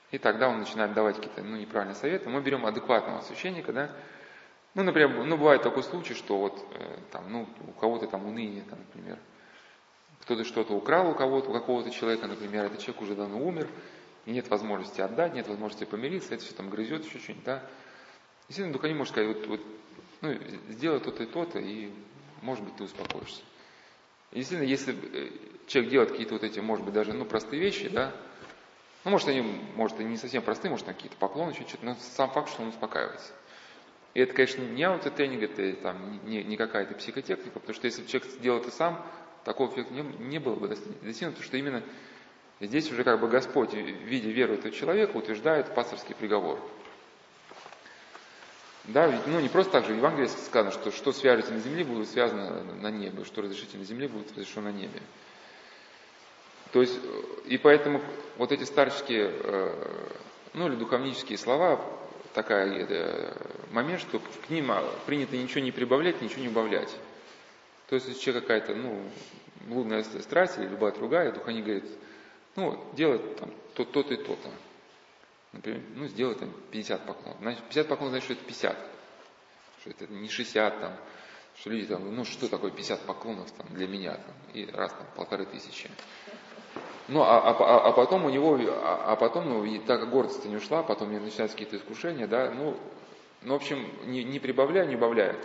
И 0.10 0.18
тогда 0.18 0.50
он 0.50 0.58
начинает 0.58 0.94
давать 0.94 1.18
какие-то 1.18 1.44
ну, 1.44 1.58
неправильные 1.58 1.96
советы. 1.96 2.28
Мы 2.28 2.42
берем 2.42 2.66
адекватного 2.66 3.22
священника, 3.22 3.72
да, 3.72 3.92
ну, 4.74 4.84
например, 4.84 5.26
ну, 5.26 5.38
бывает 5.38 5.62
такой 5.62 5.84
случай, 5.84 6.14
что 6.14 6.38
вот 6.38 6.66
э, 6.74 6.98
там, 7.12 7.32
ну, 7.32 7.48
у 7.68 7.72
кого-то 7.74 8.08
там 8.08 8.26
уныние, 8.26 8.64
там, 8.64 8.80
например, 8.80 9.20
кто-то 10.22 10.46
что-то 10.46 10.74
украл 10.74 11.10
у 11.10 11.14
кого-то, 11.14 11.50
у 11.50 11.54
какого-то 11.54 11.92
человека, 11.92 12.28
например, 12.28 12.66
этот 12.66 12.80
человек 12.80 13.02
уже 13.02 13.16
давно 13.16 13.40
умер, 13.40 13.68
и 14.26 14.32
нет 14.32 14.48
возможности 14.50 15.02
отдать, 15.02 15.34
нет 15.34 15.48
возможности 15.48 15.84
помириться, 15.84 16.34
это 16.34 16.44
все 16.44 16.54
там 16.54 16.70
грызет 16.70 17.06
еще 17.06 17.20
что-нибудь, 17.20 17.44
да. 17.44 17.64
Естественно, 18.48 18.72
только 18.72 18.88
не 18.88 18.94
может 18.94 19.14
сказать, 19.14 19.36
вот, 19.36 19.48
вот 19.48 19.62
ну, 20.22 20.34
сделай 20.70 21.00
то-то 21.00 21.24
и 21.24 21.26
то-то, 21.26 21.60
и, 21.60 21.92
может 22.42 22.64
быть, 22.64 22.76
ты 22.78 22.84
успокоишься. 22.84 23.42
Естественно, 24.32 24.68
если 24.68 24.96
э, 24.96 25.32
человек 25.68 25.92
делает 25.92 26.12
какие-то 26.12 26.34
вот 26.34 26.44
эти, 26.44 26.60
может 26.60 26.86
быть, 26.86 26.94
даже, 26.94 27.14
ну, 27.14 27.26
простые 27.26 27.60
вещи, 27.60 27.90
да, 27.90 28.14
ну, 29.04 29.12
может, 29.12 29.28
они, 29.28 29.42
может, 29.76 30.00
и 30.00 30.04
не 30.04 30.18
совсем 30.18 30.44
простые, 30.44 30.70
может, 30.70 30.86
какие-то 30.86 31.18
поклоны, 31.18 31.52
еще 31.52 31.68
что-то, 31.68 31.86
но 31.86 31.96
сам 32.16 32.30
факт, 32.30 32.50
что 32.50 32.62
он 32.62 32.70
успокаивается. 32.70 33.34
И 34.14 34.20
это, 34.20 34.34
конечно, 34.34 34.62
не 34.62 34.84
аутотренинг, 34.84 35.44
это 35.44 35.74
там, 35.82 36.20
не, 36.26 36.44
не 36.44 36.58
какая-то 36.58 36.96
психотехника, 36.96 37.60
потому 37.60 37.74
что 37.74 37.86
если 37.86 38.06
человек 38.06 38.30
сделал 38.32 38.60
это 38.60 38.72
сам, 38.72 39.06
такого 39.46 39.72
эффекта 39.72 39.94
не, 39.94 40.02
не 40.02 40.40
было 40.40 40.56
бы 40.56 40.68
достигнуто, 40.68 41.32
потому 41.32 41.44
что 41.44 41.58
именно 41.58 41.84
здесь 42.60 42.92
уже 42.92 43.04
как 43.04 43.20
бы 43.20 43.28
Господь 43.28 43.72
в 43.72 43.76
виде 43.76 44.32
веры 44.32 44.56
этого 44.56 44.74
человека 44.74 45.16
утверждает 45.16 45.74
пасторский 45.74 46.14
приговор. 46.14 46.60
Да, 48.86 49.08
ведь, 49.08 49.28
ну 49.28 49.40
не 49.40 49.48
просто 49.48 49.74
так 49.74 49.86
же 49.86 49.94
в 49.94 49.98
Евангелии 49.98 50.28
сказано, 50.28 50.72
что 50.72 50.92
что 50.92 51.14
свяжете 51.14 51.54
на 51.54 51.60
земле, 51.60 51.84
будет 51.84 52.10
связано 52.10 52.64
на 52.64 52.90
небе, 52.90 53.24
что 53.24 53.42
разрешите 53.42 53.78
на 53.78 53.86
земле, 53.86 54.08
будет 54.08 54.32
разрешено 54.32 54.72
на 54.72 54.74
небе. 54.74 55.02
То 56.74 56.82
есть, 56.82 57.00
и 57.46 57.58
поэтому 57.58 58.02
вот 58.38 58.52
эти 58.52 58.64
старческие, 58.64 59.32
э, 59.32 60.08
ну 60.54 60.68
или 60.68 60.76
духовнические 60.76 61.38
слова, 61.38 61.80
такая 62.34 62.72
это, 62.74 63.38
момент, 63.72 64.02
что 64.02 64.20
к 64.20 64.50
ним 64.50 64.72
принято 65.06 65.38
ничего 65.38 65.62
не 65.62 65.72
прибавлять, 65.72 66.22
ничего 66.22 66.42
не 66.42 66.48
убавлять. 66.50 66.96
То 67.88 67.96
есть, 67.96 68.08
если 68.08 68.22
человек 68.22 68.44
какая-то, 68.44 68.76
ну, 68.76 69.04
блудная 69.68 70.04
страсть 70.04 70.58
или 70.58 70.68
любая 70.68 70.92
другая, 70.92 71.32
дух 71.32 71.48
они 71.48 71.62
говорят, 71.62 71.84
ну, 72.56 72.92
делай 72.94 73.20
там 73.36 73.52
то-то 73.74 74.14
и 74.14 74.18
то-то. 74.18 74.50
Например, 75.54 75.82
ну, 75.96 76.08
сделай 76.08 76.36
там 76.36 76.54
50 76.72 77.06
поклонов. 77.06 77.40
Значит, 77.42 77.64
50 77.66 77.88
поклонов, 77.88 78.12
значит, 78.12 78.26
что 78.26 78.34
это 78.34 78.46
50. 78.46 78.78
Что 79.82 79.90
это 79.90 80.08
не 80.08 80.30
60 80.30 80.80
там, 80.80 80.98
что 81.58 81.70
люди 81.70 81.88
там, 81.88 82.16
ну, 82.16 82.24
что 82.24 82.48
такое 82.48 82.72
50 82.72 83.02
поклонов 83.02 83.52
там 83.52 83.68
для 83.72 83.88
меня 83.88 84.14
там, 84.14 84.36
и 84.54 84.66
раз 84.72 84.94
там 84.94 85.06
полторы 85.16 85.46
тысячи. 85.46 85.90
Ну, 87.12 87.24
а, 87.24 87.40
а, 87.40 87.52
а, 87.52 87.90
а 87.90 87.92
потом 87.92 88.24
у 88.24 88.30
него, 88.30 88.58
а, 88.58 89.12
а 89.12 89.16
потом, 89.18 89.50
ну, 89.50 89.66
и 89.66 89.80
так 89.80 90.00
как 90.00 90.10
гордость 90.10 90.46
не 90.46 90.56
ушла, 90.56 90.82
потом 90.82 91.12
начинаются 91.12 91.58
какие-то 91.58 91.76
искушения, 91.76 92.26
да, 92.26 92.52
ну, 92.52 92.78
ну, 93.42 93.54
в 93.54 93.56
общем, 93.58 93.86
не, 94.06 94.24
не 94.24 94.40
прибавляя, 94.40 94.86
не 94.86 94.96
убавляя. 94.96 95.36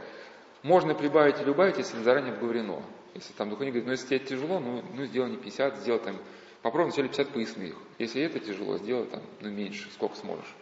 Можно 0.63 0.95
прибавить 0.95 1.41
или 1.41 1.51
убавить, 1.51 1.79
если 1.79 1.99
заранее 2.03 2.35
обговорено. 2.35 2.83
Если 3.15 3.33
там 3.33 3.51
духовник 3.51 3.73
говорит, 3.73 3.87
ну, 3.87 3.93
если 3.93 4.07
тебе 4.07 4.19
тяжело, 4.21 4.61
ну, 4.61 4.81
ну 4.95 5.05
сделай 5.07 5.31
не 5.31 5.39
50, 5.39 5.79
сделай 5.79 5.99
там 5.99 6.17
Попробуй 6.63 6.91
вначале 6.91 7.09
50 7.09 7.29
поясных. 7.29 7.75
Если 7.99 8.23
это 8.23 8.41
тяжело, 8.41 8.79
сделай 8.79 9.07
там, 9.07 9.23
ну, 9.41 9.51
меньше, 9.51 9.89
сколько 9.93 10.17
сможешь. 10.17 10.55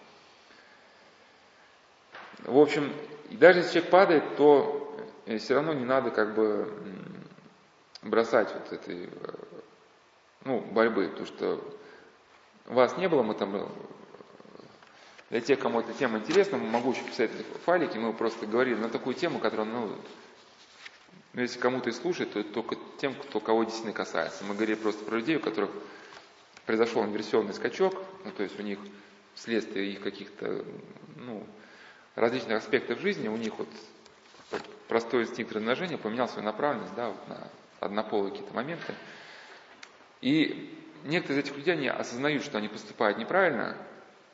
В 2.41 2.59
общем, 2.59 2.93
даже 3.31 3.61
если 3.61 3.73
человек 3.73 3.91
падает, 3.91 4.37
то 4.37 4.99
э, 5.25 5.39
все 5.39 5.55
равно 5.55 5.73
не 5.73 5.85
надо 5.85 6.11
как 6.11 6.35
бы 6.35 6.71
бросать 8.03 8.53
вот 8.53 8.73
этой 8.73 9.05
э, 9.05 9.09
ну, 10.45 10.61
борьбы, 10.61 11.09
потому 11.09 11.27
что 11.27 11.65
вас 12.66 12.97
не 12.97 13.09
было, 13.09 13.23
мы 13.23 13.35
там 13.35 13.57
э, 13.57 13.66
для 15.31 15.41
тех, 15.41 15.59
кому 15.59 15.81
эта 15.81 15.93
тема 15.93 16.19
интересна, 16.19 16.59
могу 16.59 16.93
еще 16.93 17.03
писать 17.03 17.31
файлики, 17.65 17.99
мы 17.99 18.12
просто 18.12 18.47
говорили 18.47 18.77
на 18.77 18.89
такую 18.89 19.15
тему, 19.15 19.39
которая, 19.39 19.66
ну, 19.66 19.97
ну, 21.33 21.41
если 21.41 21.59
кому-то 21.59 21.91
и 21.91 21.93
слушать, 21.93 22.33
то 22.33 22.43
только 22.45 22.77
тем, 23.01 23.15
кто, 23.15 23.41
кого 23.41 23.65
действительно 23.65 23.93
касается. 23.93 24.45
Мы 24.45 24.55
говорили 24.55 24.77
просто 24.77 25.05
про 25.05 25.16
людей, 25.16 25.37
у 25.37 25.41
которых 25.41 25.71
произошел 26.65 27.05
инверсионный 27.05 27.55
скачок, 27.55 28.01
ну, 28.25 28.31
то 28.31 28.45
есть 28.45 28.59
у 28.59 28.62
них 28.62 28.79
вследствие 29.35 29.93
их 29.93 30.01
каких-то 30.01 30.65
ну, 31.16 31.45
различных 32.15 32.59
аспектов 32.59 33.01
жизни, 33.01 33.27
у 33.29 33.37
них 33.37 33.59
вот 33.59 33.69
простой 34.89 35.25
инстинкт 35.25 35.53
размножения 35.53 35.99
поменял 35.99 36.29
свою 36.29 36.45
направленность 36.45 36.95
да, 36.95 37.09
вот 37.09 37.29
на 37.29 37.49
однополые 37.81 38.31
какие-то 38.31 38.55
моменты. 38.55 38.95
И 40.25 40.75
некоторые 41.05 41.43
из 41.43 41.45
этих 41.45 41.57
людей, 41.59 41.75
они 41.75 41.87
осознают, 41.87 42.43
что 42.43 42.57
они 42.57 42.69
поступают 42.69 43.19
неправильно, 43.19 43.77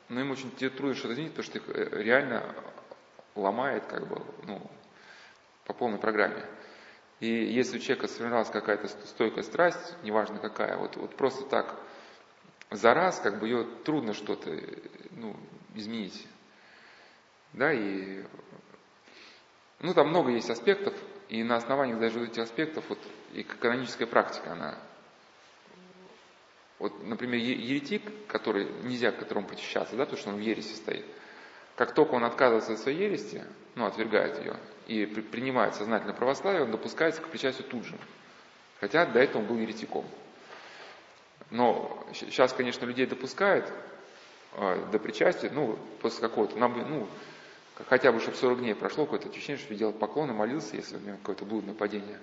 но 0.07 0.21
им 0.21 0.31
очень 0.31 0.49
трудно 0.51 0.95
что-то 0.95 1.15
изменить, 1.15 1.33
потому 1.33 1.43
что 1.43 1.57
их 1.57 1.63
э, 1.67 2.01
реально 2.01 2.55
ломает 3.35 3.83
как 3.87 4.07
бы, 4.07 4.21
ну, 4.47 4.61
по 5.65 5.73
полной 5.73 5.99
программе. 5.99 6.45
И 7.19 7.27
если 7.27 7.75
у 7.75 7.81
человека 7.81 8.07
сформировалась 8.07 8.49
какая-то 8.49 8.87
стойкая 8.87 9.43
страсть, 9.43 9.97
неважно 10.01 10.39
какая, 10.39 10.77
вот, 10.77 10.95
вот 10.95 11.13
просто 11.17 11.43
так 11.43 11.77
за 12.69 12.93
раз, 12.93 13.19
как 13.19 13.39
бы 13.39 13.49
ее 13.49 13.67
трудно 13.83 14.13
что-то 14.13 14.49
ну, 15.09 15.35
изменить. 15.75 16.25
Да, 17.51 17.73
и 17.73 18.23
ну, 19.81 19.93
там 19.93 20.07
много 20.07 20.31
есть 20.31 20.49
аспектов, 20.49 20.93
и 21.27 21.43
на 21.43 21.57
основании 21.57 21.95
даже 21.95 22.23
этих 22.23 22.43
аспектов 22.43 22.85
вот 22.87 22.99
и 23.33 23.43
каноническая 23.43 24.07
практика, 24.07 24.53
она 24.53 24.79
вот, 26.81 27.03
например, 27.03 27.39
еретик, 27.39 28.01
который 28.27 28.67
нельзя 28.81 29.11
к 29.11 29.19
которому 29.19 29.47
почищаться, 29.47 29.95
да, 29.95 30.05
потому 30.05 30.19
что 30.19 30.29
он 30.31 30.37
в 30.37 30.39
ересе 30.39 30.73
стоит. 30.73 31.05
Как 31.75 31.93
только 31.93 32.15
он 32.15 32.23
отказывается 32.23 32.73
от 32.73 32.79
своей 32.79 33.03
ереси, 33.03 33.43
ну, 33.75 33.85
отвергает 33.85 34.39
ее, 34.39 34.57
и 34.87 35.05
при, 35.05 35.21
принимает 35.21 35.75
сознательно 35.75 36.13
православие, 36.13 36.63
он 36.63 36.71
допускается 36.71 37.21
к 37.21 37.27
причастию 37.27 37.67
тут 37.67 37.85
же. 37.85 37.95
Хотя 38.79 39.05
до 39.05 39.19
этого 39.19 39.43
он 39.43 39.47
был 39.47 39.57
еретиком. 39.57 40.05
Но 41.51 42.03
сейчас, 42.15 42.51
конечно, 42.51 42.83
людей 42.85 43.05
допускают 43.05 43.71
э, 44.55 44.87
до 44.91 44.97
причастия, 44.97 45.51
ну, 45.53 45.77
после 46.01 46.21
какого-то, 46.21 46.57
ну, 46.57 47.07
хотя 47.89 48.11
бы, 48.11 48.19
чтобы 48.19 48.37
40 48.37 48.59
дней 48.59 48.73
прошло, 48.73 49.05
какое-то 49.05 49.29
ощущение, 49.29 49.63
что 49.63 49.75
делал 49.75 49.93
поклоны, 49.93 50.33
молился, 50.33 50.77
если 50.77 50.95
у 50.95 50.99
него 50.99 51.17
какое-то 51.17 51.45
блудное 51.45 51.75
падение. 51.75 52.17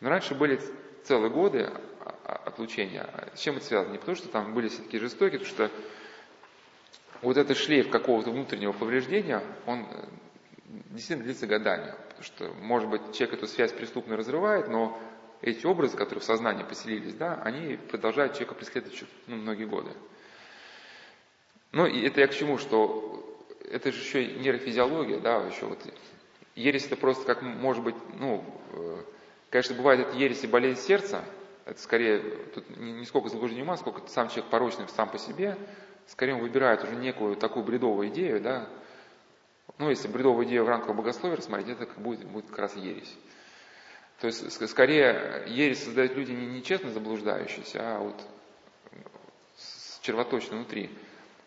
Но 0.00 0.08
раньше 0.08 0.34
были 0.34 0.58
целые 1.04 1.30
годы 1.30 1.70
отлучения. 2.24 3.08
С 3.34 3.40
чем 3.40 3.56
это 3.56 3.66
связано? 3.66 3.92
Не 3.92 3.98
потому, 3.98 4.16
что 4.16 4.28
там 4.28 4.54
были 4.54 4.68
все-таки 4.68 4.98
жестокие, 4.98 5.40
потому 5.40 5.54
что 5.54 5.70
вот 7.22 7.36
этот 7.36 7.56
шлейф 7.56 7.90
какого-то 7.90 8.30
внутреннего 8.30 8.72
повреждения, 8.72 9.42
он 9.66 9.86
э, 9.90 10.04
действительно 10.90 11.24
длится 11.24 11.46
годами. 11.46 11.94
Потому 12.08 12.22
что, 12.22 12.52
может 12.62 12.88
быть, 12.88 13.14
человек 13.14 13.38
эту 13.38 13.46
связь 13.46 13.72
преступно 13.72 14.16
разрывает, 14.16 14.68
но 14.68 14.98
эти 15.42 15.66
образы, 15.66 15.96
которые 15.96 16.20
в 16.20 16.24
сознании 16.24 16.64
поселились, 16.64 17.14
да, 17.14 17.40
они 17.42 17.76
продолжают 17.76 18.34
человека 18.34 18.54
преследовать 18.54 19.04
ну, 19.26 19.36
многие 19.36 19.64
годы. 19.64 19.90
Ну 21.72 21.86
и 21.86 22.06
это 22.06 22.20
я 22.20 22.26
к 22.26 22.34
чему, 22.34 22.58
что 22.58 23.38
это 23.70 23.92
же 23.92 24.00
еще 24.00 24.26
нейрофизиология, 24.26 25.20
да, 25.20 25.38
еще 25.46 25.66
вот 25.66 25.78
ересь 26.56 26.86
это 26.86 26.96
просто 26.96 27.24
как 27.24 27.42
может 27.42 27.82
быть, 27.82 27.94
ну, 28.18 28.44
э, 28.72 29.02
конечно, 29.50 29.74
бывает 29.74 30.00
это 30.00 30.16
ересь 30.16 30.42
и 30.44 30.46
болезнь 30.46 30.80
сердца, 30.80 31.24
это 31.66 31.80
скорее, 31.80 32.20
тут 32.54 32.76
не 32.78 33.04
сколько 33.04 33.28
заблуждение 33.28 33.64
ума, 33.64 33.76
сколько 33.76 34.06
сам 34.08 34.28
человек 34.28 34.50
порочный 34.50 34.88
сам 34.88 35.10
по 35.10 35.18
себе, 35.18 35.58
скорее 36.06 36.34
он 36.34 36.40
выбирает 36.40 36.82
уже 36.82 36.96
некую 36.96 37.36
такую 37.36 37.64
бредовую 37.64 38.08
идею, 38.08 38.40
да, 38.40 38.68
ну, 39.78 39.88
если 39.88 40.08
бредовую 40.08 40.46
идею 40.46 40.64
в 40.64 40.68
рамках 40.68 40.94
богословия 40.94 41.36
рассмотреть, 41.36 41.78
это 41.80 42.00
будет, 42.00 42.24
будет 42.26 42.46
как 42.46 42.58
раз 42.58 42.76
ересь. 42.76 43.16
То 44.20 44.26
есть, 44.26 44.68
скорее, 44.68 45.44
ересь 45.46 45.82
создают 45.84 46.14
люди 46.14 46.32
не 46.32 46.46
нечестно 46.46 46.90
заблуждающиеся, 46.90 47.78
а 47.80 47.98
вот 48.00 48.14
червоточно 50.02 50.56
внутри. 50.56 50.90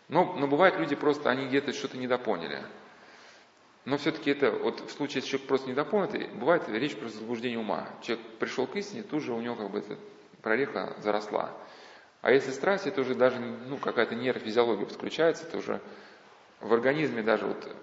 Но, 0.08 0.34
но 0.34 0.48
бывает 0.48 0.78
люди 0.78 0.96
просто, 0.96 1.30
они 1.30 1.46
где-то 1.46 1.72
что-то 1.72 1.96
недопоняли. 1.96 2.60
Но 3.84 3.98
все-таки 3.98 4.30
это, 4.30 4.50
вот 4.50 4.80
в 4.80 4.90
случае, 4.90 5.16
если 5.16 5.30
человек 5.30 5.48
просто 5.48 5.68
недопонятый, 5.68 6.28
бывает 6.28 6.68
речь 6.68 6.96
про 6.96 7.08
заблуждение 7.08 7.58
ума. 7.58 7.88
Человек 8.02 8.24
пришел 8.38 8.66
к 8.66 8.76
истине, 8.76 9.02
тут 9.02 9.22
же 9.22 9.32
у 9.32 9.40
него 9.40 9.56
как 9.56 9.70
бы 9.70 9.78
эта 9.78 9.98
прореха 10.40 10.96
заросла. 11.00 11.52
А 12.22 12.30
если 12.30 12.50
страсть, 12.52 12.86
это 12.86 13.02
уже 13.02 13.14
даже 13.14 13.38
ну, 13.38 13.76
какая-то 13.76 14.14
нейрофизиология 14.14 14.86
подключается, 14.86 15.46
это 15.46 15.58
уже 15.58 15.80
в 16.60 16.72
организме 16.72 17.22
даже 17.22 17.46
вот, 17.46 17.76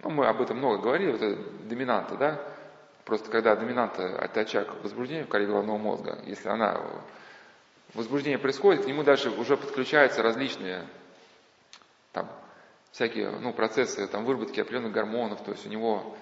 ну, 0.00 0.10
мы 0.10 0.26
об 0.26 0.42
этом 0.42 0.58
много 0.58 0.82
говорили, 0.82 1.12
вот 1.12 1.22
это 1.22 1.42
доминанта, 1.64 2.16
да, 2.16 2.38
Просто 3.08 3.30
когда 3.30 3.56
доминанта– 3.56 4.02
это 4.20 4.40
очаг 4.40 4.68
возбуждения 4.82 5.24
в 5.24 5.28
коре 5.28 5.46
головного 5.46 5.78
мозга, 5.78 6.18
если 6.26 6.50
она 6.50 6.78
возбуждение 7.94 8.38
происходит, 8.38 8.84
к 8.84 8.86
нему 8.86 9.02
даже 9.02 9.30
уже 9.30 9.56
подключаются 9.56 10.22
различные 10.22 10.86
там, 12.12 12.28
всякие 12.92 13.30
ну, 13.30 13.52
процессы 13.52 14.06
там, 14.06 14.24
выработки 14.24 14.60
определенных 14.60 14.92
гормонов, 14.92 15.42
то 15.42 15.52
есть 15.52 15.66
у 15.66 15.68
него 15.68 16.16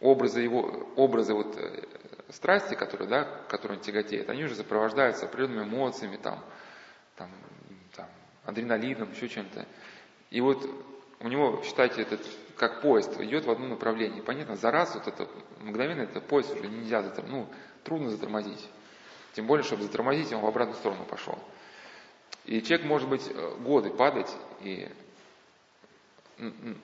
образы 0.00 0.40
его, 0.40 0.88
образы 0.96 1.34
вот, 1.34 1.56
э, 1.56 1.84
страсти, 2.30 2.74
которые, 2.74 3.08
да, 3.08 3.24
которые 3.48 3.78
он 3.78 3.84
тяготеет, 3.84 4.28
они 4.28 4.44
уже 4.44 4.54
сопровождаются 4.54 5.26
определенными 5.26 5.64
эмоциями, 5.64 6.16
там, 6.16 6.44
там, 7.16 7.30
там, 7.94 8.08
адреналином, 8.44 9.12
еще 9.12 9.28
чем-то. 9.28 9.66
И 10.30 10.40
вот 10.40 10.68
у 11.20 11.28
него, 11.28 11.62
считайте, 11.64 12.02
этот 12.02 12.20
как 12.56 12.82
поезд 12.82 13.18
идет 13.20 13.46
в 13.46 13.50
одном 13.50 13.70
направлении. 13.70 14.20
Понятно, 14.20 14.56
за 14.56 14.70
раз 14.70 14.94
вот 14.94 15.08
это 15.08 15.28
мгновенно 15.60 16.02
это 16.02 16.20
поезд 16.20 16.52
уже 16.52 16.68
нельзя 16.68 17.02
затормозить, 17.02 17.32
ну, 17.32 17.48
трудно 17.82 18.10
затормозить. 18.10 18.68
Тем 19.32 19.46
более, 19.46 19.64
чтобы 19.64 19.82
затормозить, 19.82 20.32
он 20.32 20.40
в 20.40 20.46
обратную 20.46 20.76
сторону 20.76 21.04
пошел. 21.04 21.38
И 22.44 22.62
человек 22.62 22.86
может 22.86 23.08
быть 23.08 23.28
э, 23.28 23.56
годы 23.60 23.90
падать, 23.90 24.30
и 24.60 24.88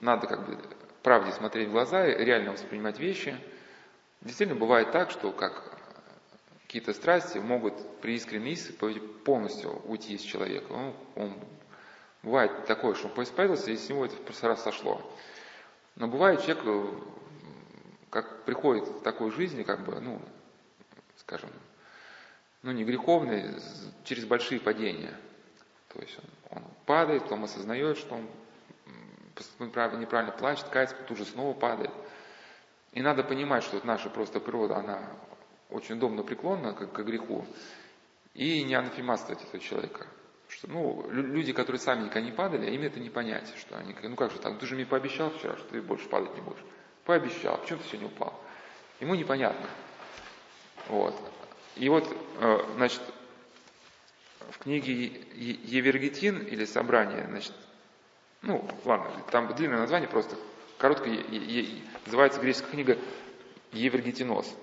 надо 0.01 0.27
как 0.27 0.45
бы 0.45 0.57
правде 1.03 1.31
смотреть 1.31 1.69
в 1.69 1.71
глаза 1.71 2.07
и 2.07 2.23
реально 2.23 2.51
воспринимать 2.51 2.99
вещи. 2.99 3.35
Действительно 4.21 4.59
бывает 4.59 4.91
так, 4.91 5.11
что 5.11 5.31
как 5.31 5.77
какие-то 6.61 6.93
страсти 6.93 7.37
могут 7.37 7.99
при 7.99 8.15
искренней 8.15 8.53
исповеди 8.53 8.99
полностью 8.99 9.81
уйти 9.85 10.13
из 10.13 10.21
человека. 10.21 10.67
Ну, 10.69 10.95
он, 11.15 11.33
бывает 12.23 12.65
такое, 12.65 12.93
что 12.93 13.07
он 13.07 13.13
поисповедовался, 13.13 13.71
и 13.71 13.77
с 13.77 13.89
него 13.89 14.05
это 14.05 14.15
раз 14.47 14.63
сошло. 14.63 15.01
Но 15.95 16.07
бывает 16.07 16.41
человек, 16.41 16.63
э, 16.65 16.93
как 18.09 18.45
приходит 18.45 18.87
в 18.87 19.01
такой 19.01 19.31
жизни, 19.31 19.63
как 19.63 19.83
бы, 19.83 19.99
ну, 19.99 20.21
скажем, 21.17 21.49
ну 22.61 22.71
не 22.71 22.85
греховный, 22.85 23.55
через 24.05 24.25
большие 24.25 24.61
падения. 24.61 25.13
То 25.89 25.99
есть 25.99 26.17
он, 26.49 26.59
он 26.59 26.63
падает, 26.85 27.23
потом 27.23 27.43
осознает, 27.43 27.97
что 27.97 28.15
он 28.15 28.27
неправильно 29.59 30.31
плачет, 30.31 30.67
кается, 30.69 30.95
тут 31.07 31.17
же 31.17 31.25
снова 31.25 31.53
падает. 31.53 31.91
И 32.93 33.01
надо 33.01 33.23
понимать, 33.23 33.63
что 33.63 33.79
наша 33.85 34.09
просто 34.09 34.39
природа, 34.39 34.77
она 34.77 35.09
очень 35.69 35.95
удобно 35.95 36.23
преклонна 36.23 36.73
к, 36.73 36.91
к 36.91 37.03
греху, 37.03 37.45
и 38.33 38.63
не 38.63 38.75
анафематствовать 38.75 39.43
этого 39.43 39.59
человека. 39.59 40.07
Что, 40.47 40.67
ну, 40.67 41.09
люди, 41.09 41.53
которые 41.53 41.79
сами 41.79 42.03
никогда 42.03 42.21
не 42.21 42.31
падали, 42.31 42.69
им 42.71 42.81
это 42.81 42.99
не 42.99 43.09
понять, 43.09 43.53
что 43.57 43.77
они, 43.77 43.95
ну 44.03 44.15
как 44.15 44.31
же 44.31 44.39
так, 44.39 44.59
ты 44.59 44.65
же 44.65 44.75
мне 44.75 44.85
пообещал 44.85 45.29
вчера, 45.29 45.55
что 45.55 45.69
ты 45.69 45.81
больше 45.81 46.09
падать 46.09 46.35
не 46.35 46.41
будешь. 46.41 46.63
Пообещал, 47.05 47.57
почему 47.57 47.79
ты 47.79 47.85
сегодня 47.87 48.07
упал? 48.07 48.37
Ему 48.99 49.15
непонятно. 49.15 49.67
Вот. 50.89 51.15
И 51.77 51.87
вот, 51.87 52.05
э, 52.39 52.57
значит, 52.75 53.01
в 54.49 54.57
книге 54.59 54.93
Евергетин 55.33 56.39
или 56.39 56.65
собрание, 56.65 57.25
значит, 57.27 57.53
ну, 58.41 58.65
ладно, 58.85 59.09
там 59.29 59.53
длинное 59.53 59.79
название 59.79 60.09
просто, 60.09 60.35
короткое, 60.77 61.23
называется 62.05 62.39
греческая 62.39 62.71
книга 62.71 62.97
Евергетиноз. 63.71 64.55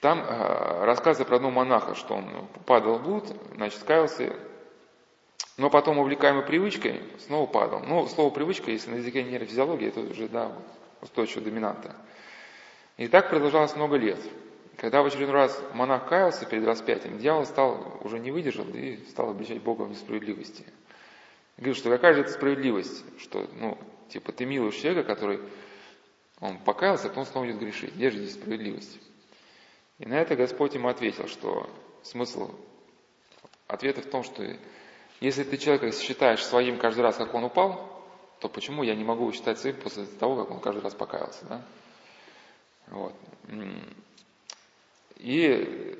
Там 0.00 0.20
э, 0.20 0.84
рассказывается 0.84 1.24
про 1.26 1.36
одного 1.36 1.52
монаха, 1.52 1.94
что 1.94 2.14
он 2.14 2.46
падал 2.64 2.98
в 2.98 3.02
блуд, 3.02 3.26
значит, 3.54 3.82
каялся, 3.82 4.34
но 5.58 5.68
потом, 5.68 5.98
увлекаемый 5.98 6.42
привычкой, 6.42 7.02
снова 7.26 7.46
падал. 7.46 7.80
Ну, 7.80 8.06
слово 8.06 8.30
привычка, 8.30 8.70
если 8.70 8.90
на 8.90 8.94
языке 8.96 9.22
нейрофизиологии, 9.22 9.88
это 9.88 10.00
уже, 10.00 10.28
да, 10.28 10.52
устойчивая 11.02 11.44
доминанта. 11.44 11.94
И 12.96 13.08
так 13.08 13.28
продолжалось 13.28 13.76
много 13.76 13.96
лет. 13.96 14.18
Когда 14.78 15.02
в 15.02 15.06
очередной 15.06 15.34
раз 15.34 15.62
монах 15.74 16.08
каялся 16.08 16.46
перед 16.46 16.64
распятием, 16.64 17.18
дьявол 17.18 17.44
стал, 17.44 17.98
уже 18.02 18.18
не 18.18 18.30
выдержал 18.30 18.64
и 18.68 18.96
стал 19.10 19.30
обличать 19.30 19.60
Бога 19.60 19.82
в 19.82 19.90
несправедливости. 19.90 20.64
Говорит, 21.60 21.76
что 21.76 21.90
какая 21.90 22.14
же 22.14 22.22
это 22.22 22.32
справедливость, 22.32 23.04
что, 23.20 23.46
ну, 23.54 23.78
типа, 24.08 24.32
ты 24.32 24.46
милуешь 24.46 24.76
человека, 24.76 25.04
который, 25.04 25.40
он 26.40 26.58
покаялся, 26.58 27.06
а 27.06 27.08
потом 27.10 27.26
снова 27.26 27.46
идет 27.46 27.60
грешить. 27.60 27.94
Где 27.94 28.10
же 28.10 28.18
здесь 28.18 28.34
справедливость? 28.34 28.98
И 29.98 30.06
на 30.06 30.14
это 30.14 30.36
Господь 30.36 30.74
ему 30.74 30.88
ответил, 30.88 31.28
что 31.28 31.68
смысл 32.02 32.50
ответа 33.66 34.00
в 34.00 34.06
том, 34.06 34.24
что 34.24 34.42
если 35.20 35.44
ты 35.44 35.58
человека 35.58 35.92
считаешь 35.92 36.42
своим 36.42 36.78
каждый 36.78 37.02
раз, 37.02 37.16
как 37.16 37.34
он 37.34 37.44
упал, 37.44 38.02
то 38.40 38.48
почему 38.48 38.82
я 38.82 38.94
не 38.94 39.04
могу 39.04 39.30
считать 39.32 39.58
своим 39.58 39.76
после 39.76 40.06
того, 40.06 40.36
как 40.36 40.50
он 40.50 40.60
каждый 40.60 40.82
раз 40.82 40.94
покаялся? 40.94 41.44
Да? 41.44 41.62
Вот. 42.86 43.12
И 45.16 45.98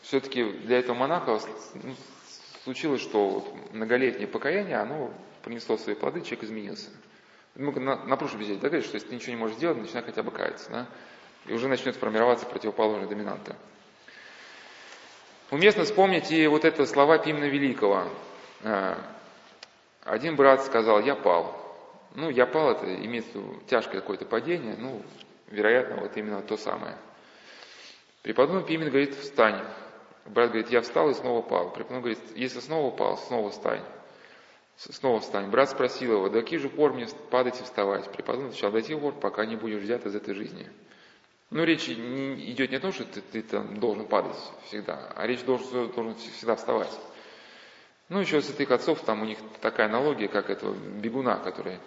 все-таки 0.00 0.44
для 0.44 0.78
этого 0.78 0.96
монаха 0.96 1.38
ну, 1.74 1.94
случилось, 2.64 3.02
что 3.02 3.46
многолетнее 3.72 4.26
покаяние, 4.26 4.78
оно 4.78 5.12
принесло 5.42 5.76
свои 5.76 5.94
плоды, 5.94 6.22
человек 6.22 6.44
изменился. 6.44 6.90
Мы 7.54 7.72
на, 7.78 8.04
на 8.04 8.16
прошлой 8.16 8.38
беседе 8.38 8.54
договорились, 8.56 8.86
что 8.86 8.96
если 8.96 9.08
ты 9.08 9.14
ничего 9.14 9.32
не 9.32 9.38
можешь 9.38 9.56
сделать, 9.56 9.78
начинай 9.78 10.02
хотя 10.02 10.22
бы 10.22 10.32
каяться. 10.32 10.70
Да? 10.70 10.86
И 11.46 11.52
уже 11.52 11.68
начнет 11.68 11.94
формироваться 11.94 12.46
противоположная 12.46 13.06
доминанта. 13.06 13.54
Уместно 15.50 15.84
вспомнить 15.84 16.32
и 16.32 16.46
вот 16.46 16.64
это 16.64 16.86
слова 16.86 17.18
Пимна 17.18 17.44
Великого. 17.44 18.08
А, 18.64 18.98
один 20.02 20.34
брат 20.34 20.64
сказал, 20.64 21.00
я 21.00 21.14
пал. 21.14 21.60
Ну, 22.14 22.30
я 22.30 22.46
пал, 22.46 22.72
это 22.72 22.92
имеет 23.04 23.26
тяжкое 23.66 24.00
какое-то 24.00 24.24
падение, 24.24 24.74
ну, 24.78 25.02
вероятно, 25.48 25.96
вот 25.96 26.16
именно 26.16 26.42
то 26.42 26.56
самое. 26.56 26.96
Преподобный 28.22 28.64
Пимен 28.64 28.88
говорит, 28.88 29.14
встань. 29.14 29.60
Брат 30.26 30.50
говорит, 30.50 30.70
я 30.70 30.80
встал 30.80 31.10
и 31.10 31.14
снова 31.14 31.42
пал. 31.42 31.70
Преподобный 31.70 32.00
говорит, 32.00 32.36
если 32.36 32.60
снова 32.60 32.88
упал, 32.88 33.18
снова 33.18 33.50
встань. 33.50 33.82
Снова 34.76 35.20
встань. 35.20 35.50
Брат 35.50 35.70
спросил 35.70 36.14
его, 36.14 36.28
до 36.28 36.40
каких 36.40 36.60
же 36.60 36.68
пор 36.68 36.94
мне 36.94 37.06
падать 37.30 37.60
и 37.60 37.64
вставать? 37.64 38.10
Преподобный 38.10 38.48
отвечал, 38.48 38.72
до 38.72 38.82
тех 38.82 38.98
пор, 39.00 39.14
пока 39.14 39.44
не 39.44 39.56
будешь 39.56 39.82
взят 39.82 40.06
из 40.06 40.14
этой 40.14 40.34
жизни. 40.34 40.68
Ну, 41.50 41.62
речь 41.62 41.86
не, 41.88 42.50
идет 42.50 42.70
не 42.70 42.76
о 42.78 42.80
том, 42.80 42.92
что 42.92 43.04
ты, 43.04 43.20
ты 43.20 43.42
там 43.42 43.78
должен 43.78 44.06
падать 44.06 44.36
всегда, 44.66 45.12
а 45.14 45.26
речь 45.26 45.44
должен, 45.44 45.92
должен 45.92 46.14
всегда 46.16 46.56
вставать. 46.56 46.90
Ну, 48.08 48.18
еще 48.20 48.40
с 48.40 48.50
этих 48.50 48.70
отцов, 48.70 49.02
там 49.02 49.22
у 49.22 49.24
них 49.24 49.38
такая 49.60 49.86
аналогия, 49.86 50.28
как 50.28 50.50
этого 50.50 50.74
бегуна, 50.74 51.36
который 51.36 51.78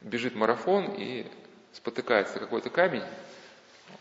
бежит 0.00 0.34
марафон 0.34 0.94
и 0.96 1.26
спотыкается 1.72 2.38
какой-то 2.38 2.70
камень, 2.70 3.04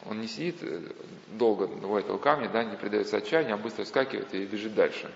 он 0.06 0.22
не 0.22 0.28
сидит 0.28 0.58
э, 0.62 0.82
долго 1.28 1.64
у 1.64 1.98
этого 1.98 2.18
камня, 2.18 2.50
да, 2.50 2.64
не 2.64 2.78
предается 2.78 3.18
отчаянию, 3.18 3.56
а 3.56 3.58
быстро 3.58 3.84
вскакивает 3.84 4.34
и 4.34 4.46
бежит 4.46 4.74
дальше. 4.74 5.12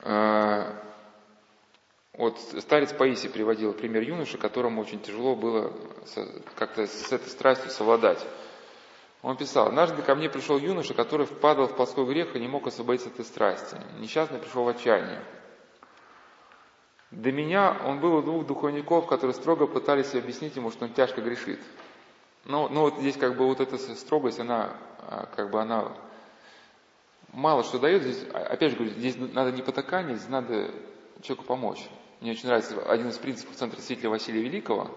А, 0.00 0.82
вот 2.14 2.38
старец 2.58 2.92
Паисий 2.92 3.28
приводил 3.28 3.72
пример 3.72 4.02
юноши, 4.02 4.38
которому 4.38 4.82
очень 4.82 5.00
тяжело 5.00 5.34
было 5.34 5.72
как-то 6.56 6.86
с 6.86 7.12
этой 7.12 7.28
страстью 7.28 7.70
совладать. 7.70 8.24
Он 9.22 9.36
писал, 9.36 9.68
«Однажды 9.68 10.02
ко 10.02 10.14
мне 10.14 10.28
пришел 10.28 10.58
юноша, 10.58 10.94
который 10.94 11.26
впадал 11.26 11.68
в 11.68 11.76
плоской 11.76 12.04
грех 12.04 12.34
и 12.34 12.40
не 12.40 12.48
мог 12.48 12.66
освободиться 12.66 13.08
от 13.08 13.14
этой 13.14 13.24
страсти. 13.24 13.76
Несчастный 13.98 14.38
пришел 14.38 14.64
в 14.64 14.68
отчаяние. 14.68 15.22
До 17.12 17.30
меня 17.30 17.76
он 17.84 18.00
был 18.00 18.16
у 18.16 18.22
двух 18.22 18.46
духовников, 18.46 19.06
которые 19.06 19.34
строго 19.34 19.66
пытались 19.66 20.14
объяснить 20.14 20.56
ему, 20.56 20.70
что 20.70 20.86
он 20.86 20.94
тяжко 20.94 21.20
грешит. 21.20 21.60
Но, 22.46 22.68
но 22.70 22.82
вот 22.82 22.98
здесь 22.98 23.18
как 23.18 23.36
бы 23.36 23.46
вот 23.46 23.60
эта 23.60 23.76
строгость, 23.78 24.40
она 24.40 24.70
а, 25.00 25.28
как 25.36 25.50
бы 25.50 25.60
она 25.60 25.92
мало 27.32 27.64
что 27.64 27.78
дает. 27.78 28.02
Здесь, 28.02 28.24
а, 28.32 28.38
опять 28.38 28.70
же 28.70 28.76
говорю, 28.76 28.94
здесь 28.94 29.16
надо 29.16 29.52
не 29.52 29.60
потакание, 29.60 30.16
здесь 30.16 30.30
надо 30.30 30.70
человеку 31.20 31.46
помочь. 31.46 31.86
Мне 32.22 32.32
очень 32.32 32.46
нравится 32.46 32.80
один 32.90 33.10
из 33.10 33.18
принципов 33.18 33.56
Центра 33.56 33.78
святителя 33.78 34.08
Василия 34.08 34.42
Великого, 34.42 34.90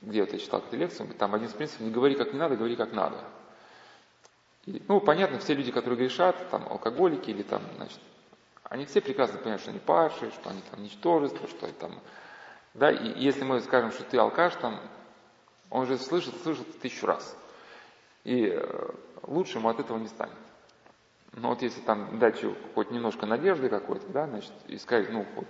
где 0.00 0.22
вот 0.22 0.32
я 0.32 0.38
читал 0.38 0.60
эту 0.60 0.74
лекцию, 0.76 1.08
там 1.18 1.34
один 1.34 1.48
из 1.48 1.52
принципов, 1.52 1.82
не 1.82 1.92
говори 1.92 2.14
как 2.14 2.32
не 2.32 2.38
надо, 2.38 2.56
говори 2.56 2.76
как 2.76 2.92
надо. 2.92 3.22
И, 4.64 4.82
ну, 4.88 5.00
понятно, 5.00 5.38
все 5.38 5.52
люди, 5.52 5.70
которые 5.70 5.98
грешат, 5.98 6.50
там, 6.50 6.66
алкоголики 6.68 7.30
или 7.30 7.42
там, 7.42 7.62
значит, 7.76 7.98
они 8.68 8.84
все 8.84 9.00
прекрасно 9.00 9.38
понимают, 9.38 9.62
что 9.62 9.70
они 9.70 9.80
падшие, 9.80 10.30
что 10.30 10.50
они 10.50 10.60
там 10.70 10.82
ничтожество, 10.82 11.48
что 11.48 11.66
они 11.66 11.74
там... 11.74 11.98
Да, 12.74 12.90
и 12.90 13.18
если 13.18 13.44
мы 13.44 13.60
скажем, 13.60 13.92
что 13.92 14.04
ты 14.04 14.18
алкаш, 14.18 14.54
там, 14.56 14.80
он 15.70 15.86
же 15.86 15.96
слышит, 15.98 16.34
слышит 16.42 16.78
тысячу 16.80 17.06
раз. 17.06 17.36
И 18.24 18.50
э, 18.52 18.90
лучше 19.22 19.58
ему 19.58 19.68
от 19.68 19.80
этого 19.80 19.98
не 19.98 20.08
станет. 20.08 20.36
Но 21.32 21.50
вот 21.50 21.62
если 21.62 21.80
там 21.80 22.18
дать 22.18 22.44
хоть 22.74 22.90
немножко 22.90 23.26
надежды 23.26 23.68
какой-то, 23.68 24.06
да, 24.08 24.26
значит, 24.26 24.52
и 24.66 24.76
сказать, 24.78 25.10
ну, 25.10 25.26
вот, 25.34 25.46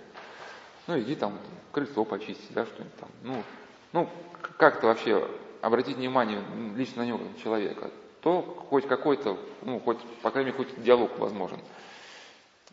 ну, 0.87 0.99
иди 0.99 1.15
там 1.15 1.37
крыльцо 1.71 2.05
почистить, 2.05 2.53
да, 2.53 2.65
что-нибудь 2.65 2.95
там, 2.97 3.09
ну, 3.23 3.43
ну, 3.91 4.09
как-то 4.57 4.87
вообще 4.87 5.27
обратить 5.61 5.97
внимание 5.97 6.41
лично 6.75 7.03
на 7.03 7.07
него, 7.07 7.19
человека, 7.41 7.91
то 8.21 8.41
хоть 8.69 8.87
какой-то, 8.87 9.37
ну, 9.61 9.79
хоть, 9.79 9.99
по 10.21 10.31
крайней 10.31 10.51
мере, 10.51 10.63
хоть 10.63 10.81
диалог 10.81 11.17
возможен. 11.17 11.59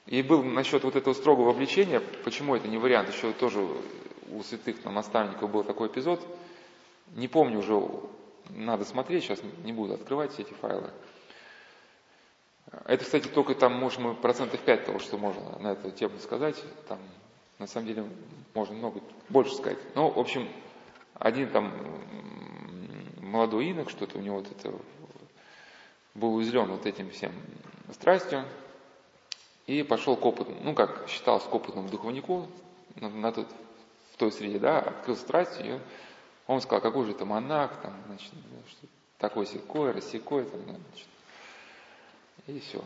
И 0.07 0.23
был 0.23 0.43
насчет 0.43 0.85
вот 0.85 0.95
этого 0.95 1.15
строгого 1.15 1.51
обличения, 1.51 2.01
почему 2.25 2.55
это 2.55 2.69
не 2.69 2.79
вариант, 2.79 3.13
еще 3.13 3.33
тоже 3.33 3.67
у 4.31 4.43
святых 4.43 4.81
там, 4.81 4.95
наставников 4.95 5.51
был 5.51 5.65
такой 5.65 5.89
эпизод, 5.89 6.25
не 7.15 7.27
помню 7.27 7.59
уже, 7.59 7.81
надо 8.51 8.85
смотреть, 8.85 9.25
сейчас 9.25 9.41
не 9.65 9.73
буду 9.73 9.95
открывать 9.95 10.33
все 10.33 10.43
эти 10.43 10.53
файлы. 10.55 10.91
Это, 12.85 13.05
кстати, 13.05 13.29
только 13.29 13.55
там, 13.55 13.75
может, 13.75 13.99
мы 14.01 14.15
процентов 14.15 14.61
5 14.61 14.87
того, 14.87 14.99
что 14.99 15.19
можно 15.19 15.59
на 15.59 15.73
эту 15.73 15.91
тему 15.91 16.19
сказать, 16.19 16.63
там, 16.89 16.99
на 17.59 17.67
самом 17.67 17.87
деле, 17.87 18.05
можно 18.55 18.75
много 18.75 19.01
больше 19.29 19.55
сказать. 19.55 19.79
Ну, 19.95 20.11
в 20.11 20.19
общем, 20.19 20.49
один 21.15 21.49
там 21.51 21.73
молодой 23.21 23.67
инок, 23.67 23.91
что-то 23.91 24.19
у 24.19 24.21
него 24.21 24.37
вот 24.37 24.51
это 24.51 24.73
был 26.15 26.35
уязвлен 26.35 26.71
вот 26.71 26.87
этим 26.87 27.11
всем 27.11 27.33
страстью, 27.93 28.45
и 29.67 29.83
пошел 29.83 30.17
к 30.17 30.25
опытному, 30.25 30.61
ну 30.63 30.75
как 30.75 31.09
считался 31.09 31.49
к 31.49 31.55
опытному 31.55 31.89
духовнику 31.89 32.47
на, 32.97 33.09
на 33.09 33.33
тот, 33.33 33.47
в 34.13 34.17
той 34.17 34.33
среде, 34.33 34.59
да, 34.59 34.79
открыл 34.79 35.17
страсть, 35.17 35.61
и 35.61 35.79
он 36.47 36.61
сказал, 36.61 36.81
какой 36.81 37.05
же 37.05 37.13
это 37.13 37.25
монах, 37.25 37.81
там, 37.83 37.95
значит, 38.07 38.33
что, 38.69 38.87
такой 39.19 39.47
секой, 39.47 39.91
рассекой, 39.91 40.45
там, 40.45 40.61
ну, 40.67 40.77
значит, 40.91 41.09
и 42.47 42.61
все. 42.61 42.83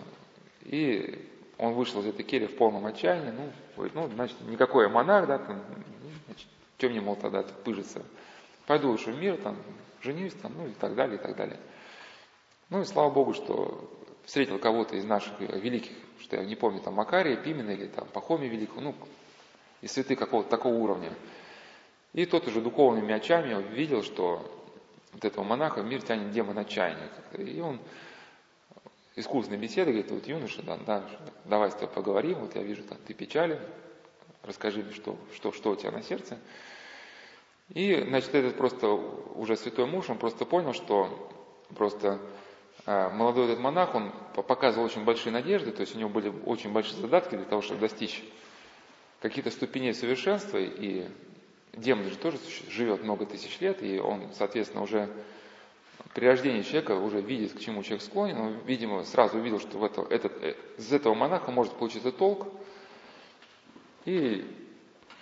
И 0.62 1.28
он 1.58 1.74
вышел 1.74 2.00
из 2.00 2.06
этой 2.06 2.24
кельи 2.24 2.46
в 2.46 2.56
полном 2.56 2.86
отчаянии, 2.86 3.30
ну, 3.30 3.52
говорит, 3.76 3.94
ну, 3.94 4.08
значит, 4.08 4.40
никакой 4.42 4.88
монах, 4.88 5.26
да, 5.26 5.38
там, 5.38 5.56
ну, 5.56 6.10
значит, 6.26 6.48
чем 6.78 6.92
мне, 6.92 7.00
мол, 7.00 7.16
тогда 7.16 7.42
пыжиться? 7.42 8.02
Пойду 8.66 8.90
лучше 8.90 9.12
в 9.12 9.20
мир, 9.20 9.36
там, 9.36 9.56
женюсь, 10.00 10.32
там, 10.40 10.54
ну, 10.56 10.66
и 10.66 10.72
так 10.72 10.94
далее, 10.94 11.18
и 11.18 11.20
так 11.20 11.36
далее. 11.36 11.58
Ну, 12.70 12.80
и 12.80 12.84
слава 12.84 13.10
Богу, 13.10 13.34
что 13.34 13.90
встретил 14.24 14.58
кого-то 14.58 14.96
из 14.96 15.04
наших 15.04 15.38
великих, 15.40 15.92
что 16.20 16.36
я 16.36 16.44
не 16.44 16.56
помню, 16.56 16.80
там, 16.80 16.94
Макария, 16.94 17.36
Пимена 17.36 17.70
или 17.70 17.86
там 17.86 18.06
Пахомия 18.08 18.48
Великого, 18.48 18.80
ну, 18.80 18.94
и 19.80 19.86
святых 19.86 20.18
какого-то 20.18 20.50
такого 20.50 20.74
уровня. 20.74 21.12
И 22.12 22.26
тот 22.26 22.46
уже 22.46 22.60
духовными 22.60 23.12
очами 23.14 23.62
видел, 23.72 24.02
что 24.02 24.44
вот 25.12 25.24
этого 25.24 25.44
монаха 25.44 25.82
мир 25.82 26.02
тянет 26.02 26.32
демон 26.32 26.58
отчаяния. 26.58 27.08
И 27.38 27.60
он 27.60 27.80
искусственной 29.16 29.58
беседы 29.58 29.92
говорит, 29.92 30.10
вот 30.10 30.26
юноша, 30.26 30.62
да, 30.62 30.76
да, 30.86 31.04
давай 31.44 31.70
с 31.70 31.74
тобой 31.74 31.88
поговорим, 31.88 32.40
вот 32.40 32.54
я 32.56 32.62
вижу, 32.62 32.82
там, 32.82 32.98
ты 33.06 33.14
печален, 33.14 33.58
расскажи 34.42 34.82
мне, 34.82 34.92
что, 34.92 35.16
что, 35.34 35.52
что 35.52 35.70
у 35.70 35.76
тебя 35.76 35.90
на 35.90 36.02
сердце. 36.02 36.38
И, 37.68 38.04
значит, 38.08 38.34
этот 38.34 38.56
просто 38.56 38.88
уже 38.88 39.56
святой 39.56 39.86
муж, 39.86 40.10
он 40.10 40.18
просто 40.18 40.44
понял, 40.44 40.72
что 40.72 41.30
просто 41.76 42.18
э, 42.18 42.18
молодой 43.10 43.46
этот 43.46 43.60
монах, 43.60 43.94
он 43.94 44.12
показывал 44.34 44.86
очень 44.86 45.04
большие 45.04 45.32
надежды, 45.32 45.70
то 45.70 45.82
есть 45.82 45.94
у 45.94 45.98
него 45.98 46.10
были 46.10 46.32
очень 46.46 46.72
большие 46.72 47.00
задатки 47.00 47.36
для 47.36 47.44
того, 47.44 47.62
чтобы 47.62 47.80
достичь 47.80 48.24
каких-то 49.20 49.50
ступеней 49.50 49.92
совершенства, 49.92 50.58
и 50.58 51.06
демон 51.72 52.04
же 52.04 52.16
тоже 52.16 52.38
живет 52.68 53.04
много 53.04 53.26
тысяч 53.26 53.60
лет, 53.60 53.82
и 53.82 53.98
он, 53.98 54.28
соответственно, 54.32 54.82
уже 54.82 55.08
при 56.14 56.26
рождении 56.26 56.62
человека 56.62 56.92
уже 56.92 57.20
видит, 57.20 57.52
к 57.52 57.60
чему 57.60 57.82
человек 57.82 58.02
склонен, 58.02 58.38
он, 58.38 58.56
видимо, 58.64 59.04
сразу 59.04 59.38
увидел, 59.38 59.60
что 59.60 59.78
в 59.78 59.84
это, 59.84 60.02
этот, 60.10 60.42
э, 60.42 60.56
из 60.76 60.92
этого 60.92 61.14
монаха 61.14 61.50
может 61.50 61.74
получиться 61.74 62.10
толк. 62.10 62.48
И 64.04 64.44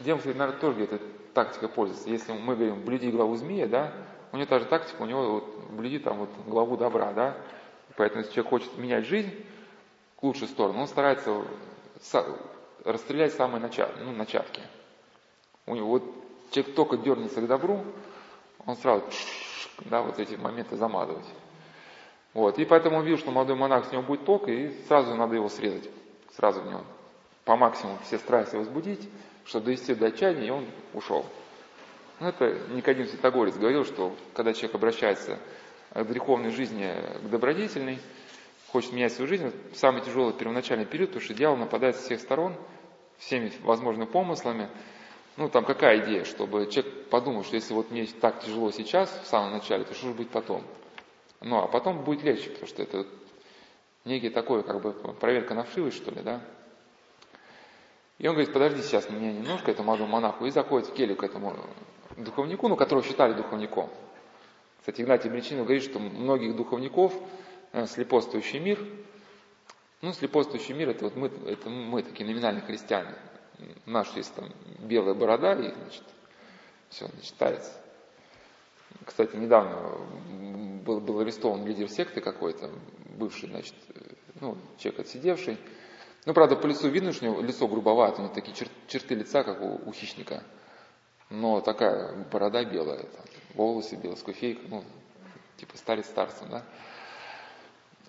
демон, 0.00 0.20
кстати, 0.20 0.36
наверное, 0.36 0.60
тоже 0.60 0.76
где-то 0.76 1.00
тактика 1.34 1.68
пользуется. 1.68 2.08
Если 2.08 2.32
мы 2.32 2.54
говорим 2.54 2.82
«блюди 2.84 3.10
главу 3.10 3.36
змея», 3.36 3.66
да, 3.66 3.92
у 4.32 4.36
него 4.36 4.46
та 4.46 4.60
же 4.60 4.64
тактика, 4.66 5.02
у 5.02 5.06
него 5.06 5.32
вот, 5.32 5.70
блюди 5.72 5.98
там 5.98 6.18
вот 6.18 6.30
главу 6.46 6.76
добра, 6.76 7.12
да. 7.12 7.36
Поэтому, 7.98 8.20
если 8.20 8.32
человек 8.32 8.50
хочет 8.50 8.78
менять 8.78 9.06
жизнь 9.06 9.34
к 10.16 10.22
лучшей 10.22 10.46
сторону, 10.46 10.82
он 10.82 10.86
старается 10.86 11.44
расстрелять 12.84 13.34
самые 13.34 13.60
начат, 13.60 13.90
ну, 14.00 14.12
начатки. 14.12 14.62
У 15.66 15.74
него 15.74 15.88
вот 15.88 16.04
человек 16.52 16.76
только 16.76 16.96
дернется 16.96 17.40
к 17.40 17.48
добру, 17.48 17.84
он 18.64 18.76
сразу 18.76 19.04
да, 19.86 20.02
вот 20.02 20.20
эти 20.20 20.36
моменты 20.36 20.76
замазывать. 20.76 21.26
Вот. 22.34 22.56
И 22.60 22.64
поэтому 22.64 23.02
видел, 23.02 23.18
что 23.18 23.32
молодой 23.32 23.56
монах 23.56 23.86
с 23.86 23.90
него 23.90 24.02
будет 24.02 24.24
ток, 24.24 24.48
и 24.48 24.70
сразу 24.86 25.16
надо 25.16 25.34
его 25.34 25.48
срезать. 25.48 25.90
Сразу 26.36 26.60
в 26.60 26.66
него. 26.66 26.84
По 27.44 27.56
максимуму 27.56 27.98
все 28.04 28.18
страсти 28.18 28.54
возбудить, 28.54 29.08
чтобы 29.44 29.66
довести 29.66 29.96
до 29.96 30.06
отчаяния, 30.06 30.46
и 30.46 30.50
он 30.50 30.66
ушел. 30.94 31.26
Ну, 32.20 32.28
это 32.28 32.58
Никодим 32.70 33.06
Святогорец 33.06 33.56
говорил, 33.56 33.84
что 33.84 34.14
когда 34.34 34.52
человек 34.52 34.76
обращается 34.76 35.40
к 36.04 36.08
греховной 36.08 36.50
жизни, 36.50 36.94
к 37.22 37.28
добродетельной, 37.28 37.98
хочет 38.72 38.92
менять 38.92 39.12
свою 39.12 39.28
жизнь, 39.28 39.52
самый 39.74 40.02
тяжелый 40.02 40.34
первоначальный 40.34 40.86
период, 40.86 41.10
потому 41.10 41.24
что 41.24 41.34
дьявол 41.34 41.56
нападает 41.56 41.96
с 41.96 42.04
всех 42.04 42.20
сторон, 42.20 42.54
всеми 43.18 43.52
возможными 43.62 44.06
помыслами, 44.06 44.68
ну, 45.36 45.48
там 45.48 45.64
какая 45.64 46.04
идея, 46.04 46.24
чтобы 46.24 46.66
человек 46.66 47.08
подумал, 47.10 47.44
что 47.44 47.54
если 47.54 47.72
вот 47.72 47.92
мне 47.92 48.06
так 48.06 48.42
тяжело 48.42 48.72
сейчас, 48.72 49.08
в 49.22 49.26
самом 49.28 49.52
начале, 49.52 49.84
то 49.84 49.94
что 49.94 50.08
же 50.08 50.14
будет 50.14 50.30
потом? 50.30 50.64
Ну, 51.40 51.58
а 51.58 51.68
потом 51.68 52.02
будет 52.02 52.24
легче, 52.24 52.50
потому 52.50 52.66
что 52.66 52.82
это 52.82 53.06
некий 54.04 54.30
такой, 54.30 54.64
как 54.64 54.82
бы, 54.82 54.92
проверка 54.92 55.54
на 55.54 55.62
вшивость, 55.62 55.98
что 55.98 56.10
ли, 56.10 56.22
да? 56.22 56.40
И 58.18 58.26
он 58.26 58.34
говорит, 58.34 58.52
подожди 58.52 58.82
сейчас 58.82 59.08
меня 59.08 59.32
немножко, 59.32 59.70
этому 59.70 59.86
молодому 59.86 60.10
монаху, 60.10 60.44
и 60.44 60.50
заходит 60.50 60.88
в 60.88 60.94
келью 60.94 61.14
к 61.14 61.22
этому 61.22 61.54
духовнику, 62.16 62.66
ну, 62.68 62.74
которого 62.74 63.04
считали 63.04 63.32
духовником. 63.32 63.90
Кстати, 64.88 65.02
Игнатий 65.02 65.28
Бричинов 65.28 65.66
говорит, 65.66 65.84
что 65.84 65.98
многих 65.98 66.56
духовников 66.56 67.12
э, 67.72 67.84
слепоствующий 67.84 68.58
мир, 68.58 68.78
ну, 70.00 70.14
слепоствующий 70.14 70.72
мир, 70.72 70.88
это 70.88 71.04
вот 71.04 71.14
мы, 71.14 71.26
это 71.46 71.68
мы 71.68 72.02
такие 72.02 72.24
номинальные 72.24 72.62
христиане 72.62 73.14
наш 73.84 74.10
есть 74.16 74.34
там 74.34 74.50
белая 74.78 75.12
борода, 75.12 75.52
и, 75.52 75.74
значит, 75.74 76.04
все, 76.88 77.06
значит, 77.06 77.34
таец. 77.34 77.70
Кстати, 79.04 79.36
недавно 79.36 79.98
был, 80.86 81.00
был 81.00 81.20
арестован 81.20 81.66
лидер 81.66 81.90
секты 81.90 82.22
какой-то, 82.22 82.70
бывший, 83.18 83.50
значит, 83.50 83.74
ну, 84.40 84.56
человек 84.78 85.00
отсидевший. 85.00 85.58
Ну, 86.24 86.32
правда, 86.32 86.56
по 86.56 86.66
лицу 86.66 86.88
видно, 86.88 87.12
что 87.12 87.26
у 87.26 87.28
него 87.28 87.42
лицо 87.42 87.68
грубовато, 87.68 88.22
у 88.22 88.24
него 88.24 88.34
такие 88.34 88.56
чер- 88.56 88.72
черты 88.86 89.16
лица, 89.16 89.44
как 89.44 89.60
у, 89.60 89.82
у 89.84 89.92
хищника. 89.92 90.44
Но 91.28 91.60
такая 91.60 92.24
борода 92.32 92.64
белая, 92.64 93.02
там, 93.02 93.26
волосы 93.58 93.96
белые, 93.96 94.16
скуфейка, 94.16 94.62
ну, 94.68 94.84
типа 95.56 95.76
старец 95.76 96.06
старцем, 96.06 96.48
да. 96.48 96.64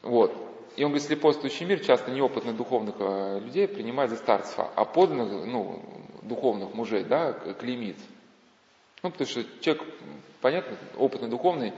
Вот. 0.02 0.32
И 0.78 0.84
он 0.84 0.92
говорит, 0.92 1.08
слепоствующий 1.08 1.66
мир 1.66 1.84
часто 1.84 2.12
неопытных 2.12 2.56
духовных 2.56 2.96
э, 3.00 3.40
людей 3.40 3.68
принимает 3.68 4.12
за 4.12 4.16
старцев, 4.16 4.58
а 4.58 4.86
подлинных, 4.86 5.46
ну, 5.46 5.84
духовных 6.22 6.74
мужей, 6.74 7.04
да, 7.04 7.34
клеймит. 7.34 7.98
Ну, 9.02 9.12
потому 9.12 9.28
что 9.28 9.44
человек, 9.62 9.84
понятно, 10.42 10.78
опытный 10.98 11.30
духовный, 11.30 11.74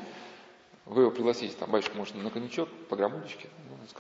вы 0.85 1.03
его 1.03 1.11
пригласите, 1.11 1.55
там, 1.57 1.71
батюшка, 1.71 1.97
может, 1.97 2.15
на 2.15 2.29
коньячок, 2.29 2.69
по 2.89 2.95
граммулечке. 2.95 3.47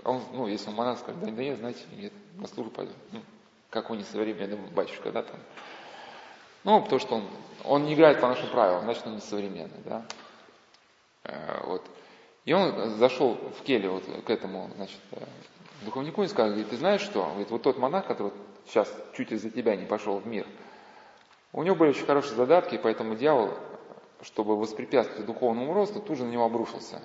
А 0.03 0.11
он, 0.11 0.21
ну, 0.33 0.47
если 0.47 0.69
он 0.69 0.75
монах 0.75 0.99
скажет, 0.99 1.21
да, 1.21 1.27
да 1.27 1.43
нет, 1.43 1.57
знаете, 1.57 1.79
нет, 1.93 2.13
на 2.35 2.47
службу 2.47 2.71
пойду. 2.71 2.93
Ну, 3.11 3.21
как 3.69 3.89
он 3.89 4.03
батюшка, 4.75 5.11
да, 5.11 5.23
там. 5.23 5.39
Ну, 6.63 6.81
потому 6.81 6.99
что 6.99 7.15
он, 7.15 7.23
он 7.63 7.85
не 7.85 7.93
играет 7.93 8.19
по 8.21 8.27
нашим 8.27 8.49
правилам, 8.49 8.83
значит, 8.83 9.05
он 9.07 9.15
несовременный, 9.15 9.81
да. 9.85 10.05
Э, 11.23 11.65
вот. 11.65 11.83
И 12.45 12.53
он 12.53 12.97
зашел 12.97 13.35
в 13.59 13.63
келе 13.63 13.89
вот 13.89 14.03
к 14.25 14.29
этому, 14.29 14.69
значит, 14.75 14.99
э, 15.11 15.23
духовнику 15.83 16.23
и 16.23 16.27
сказал, 16.27 16.51
говорит, 16.51 16.69
ты 16.69 16.77
знаешь 16.77 17.01
что? 17.01 17.25
Говорит, 17.25 17.49
вот 17.51 17.61
тот 17.63 17.77
монах, 17.77 18.05
который 18.05 18.31
сейчас 18.67 18.91
чуть 19.15 19.31
из-за 19.31 19.49
тебя 19.49 19.75
не 19.75 19.85
пошел 19.85 20.19
в 20.19 20.27
мир, 20.27 20.45
у 21.53 21.63
него 21.63 21.75
были 21.75 21.89
очень 21.89 22.05
хорошие 22.05 22.35
задатки, 22.35 22.79
поэтому 22.81 23.15
дьявол, 23.15 23.53
чтобы 24.21 24.57
воспрепятствовать 24.57 25.25
духовному 25.25 25.73
росту, 25.73 25.99
тут 25.99 26.17
же 26.17 26.25
на 26.25 26.29
него 26.29 26.45
обрушился. 26.45 27.01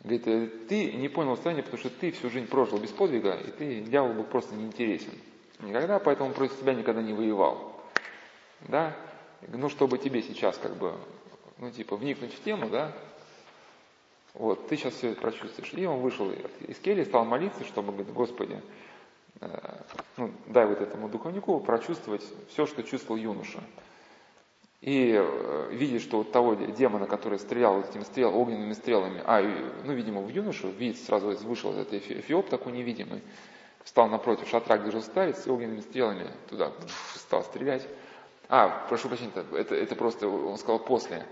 Говорит, 0.00 0.26
«Э, 0.26 0.46
ты 0.68 0.92
не 0.92 1.08
понял 1.08 1.34
состояние, 1.36 1.62
потому 1.62 1.80
что 1.80 1.90
ты 1.90 2.12
всю 2.12 2.28
жизнь 2.30 2.48
прожил 2.48 2.78
без 2.78 2.90
подвига, 2.90 3.34
и 3.34 3.50
ты, 3.50 3.80
дьявол 3.80 4.14
был 4.14 4.24
просто 4.24 4.54
неинтересен. 4.54 5.12
Никогда, 5.60 5.98
поэтому 5.98 6.32
против 6.32 6.58
тебя 6.58 6.74
никогда 6.74 7.02
не 7.02 7.12
воевал. 7.12 7.71
Да? 8.68 8.96
Ну, 9.48 9.68
чтобы 9.68 9.98
тебе 9.98 10.22
сейчас 10.22 10.56
как 10.58 10.76
бы, 10.76 10.94
ну, 11.58 11.70
типа, 11.70 11.96
вникнуть 11.96 12.34
в 12.34 12.42
тему, 12.42 12.68
да, 12.68 12.92
вот, 14.34 14.68
ты 14.68 14.76
сейчас 14.76 14.94
все 14.94 15.10
это 15.10 15.20
прочувствуешь. 15.20 15.72
И 15.74 15.84
он 15.84 16.00
вышел 16.00 16.30
из 16.60 16.78
кельи, 16.78 17.04
стал 17.04 17.24
молиться, 17.24 17.64
чтобы, 17.64 17.92
говорит, 17.92 18.12
Господи, 18.12 18.62
э, 19.40 19.48
ну, 20.16 20.30
дай 20.46 20.66
вот 20.66 20.80
этому 20.80 21.08
духовнику 21.08 21.60
прочувствовать 21.60 22.24
все, 22.48 22.66
что 22.66 22.82
чувствовал 22.82 23.20
юноша. 23.20 23.62
И 24.80 25.12
э, 25.14 25.68
видит, 25.72 26.00
что 26.00 26.18
вот 26.18 26.32
того 26.32 26.54
демона, 26.54 27.06
который 27.06 27.38
стрелял 27.38 27.76
вот 27.76 27.90
этими 27.90 28.04
стрел, 28.04 28.34
огненными 28.34 28.72
стрелами, 28.72 29.22
а, 29.24 29.42
ну, 29.84 29.92
видимо, 29.92 30.22
в 30.22 30.28
юношу, 30.28 30.70
видит, 30.70 30.98
сразу 30.98 31.28
вышел 31.46 31.72
этот 31.72 31.92
эфиоп 31.92 32.48
такой 32.48 32.72
невидимый, 32.72 33.22
встал 33.84 34.08
напротив 34.08 34.48
шатра, 34.48 34.78
где 34.78 34.90
жил 34.90 35.02
старец, 35.02 35.46
и 35.46 35.50
огненными 35.50 35.80
стрелами 35.80 36.26
туда 36.48 36.72
стал 37.14 37.44
стрелять. 37.44 37.86
А, 38.54 38.84
прошу 38.86 39.08
прощения, 39.08 39.32
это, 39.54 39.74
это 39.74 39.96
просто, 39.96 40.28
он 40.28 40.58
сказал 40.58 40.78
после 40.78 41.24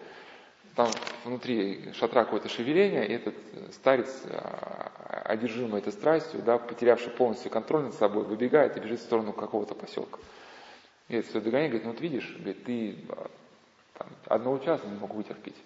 там 0.74 0.88
внутри 1.26 1.92
шатра 1.92 2.24
какое-то 2.24 2.48
шевеление, 2.48 3.06
и 3.06 3.12
этот 3.12 3.34
старец, 3.74 4.22
а, 4.30 5.22
одержимый 5.26 5.82
этой 5.82 5.92
страстью, 5.92 6.40
да, 6.40 6.56
потерявший 6.56 7.10
полностью 7.10 7.51
контроль 7.51 7.82
над 7.82 7.94
собой, 7.97 8.24
выбегает 8.24 8.74
и 8.78 8.80
бежит 8.80 9.01
в 9.01 9.02
сторону 9.02 9.34
какого-то 9.34 9.74
поселка. 9.74 10.18
И 11.09 11.16
это 11.16 11.28
все 11.28 11.42
догоняет, 11.42 11.72
говорит, 11.72 11.84
ну 11.84 11.92
вот 11.92 12.01
видишь, 12.01 12.34
говорит, 12.38 12.64
ты 12.64 12.97
а, 13.10 13.30
там, 13.98 14.09
одного 14.24 14.56
часа 14.56 14.86
не 14.86 14.97
мог 14.97 15.12
вытерпеть. 15.12 15.62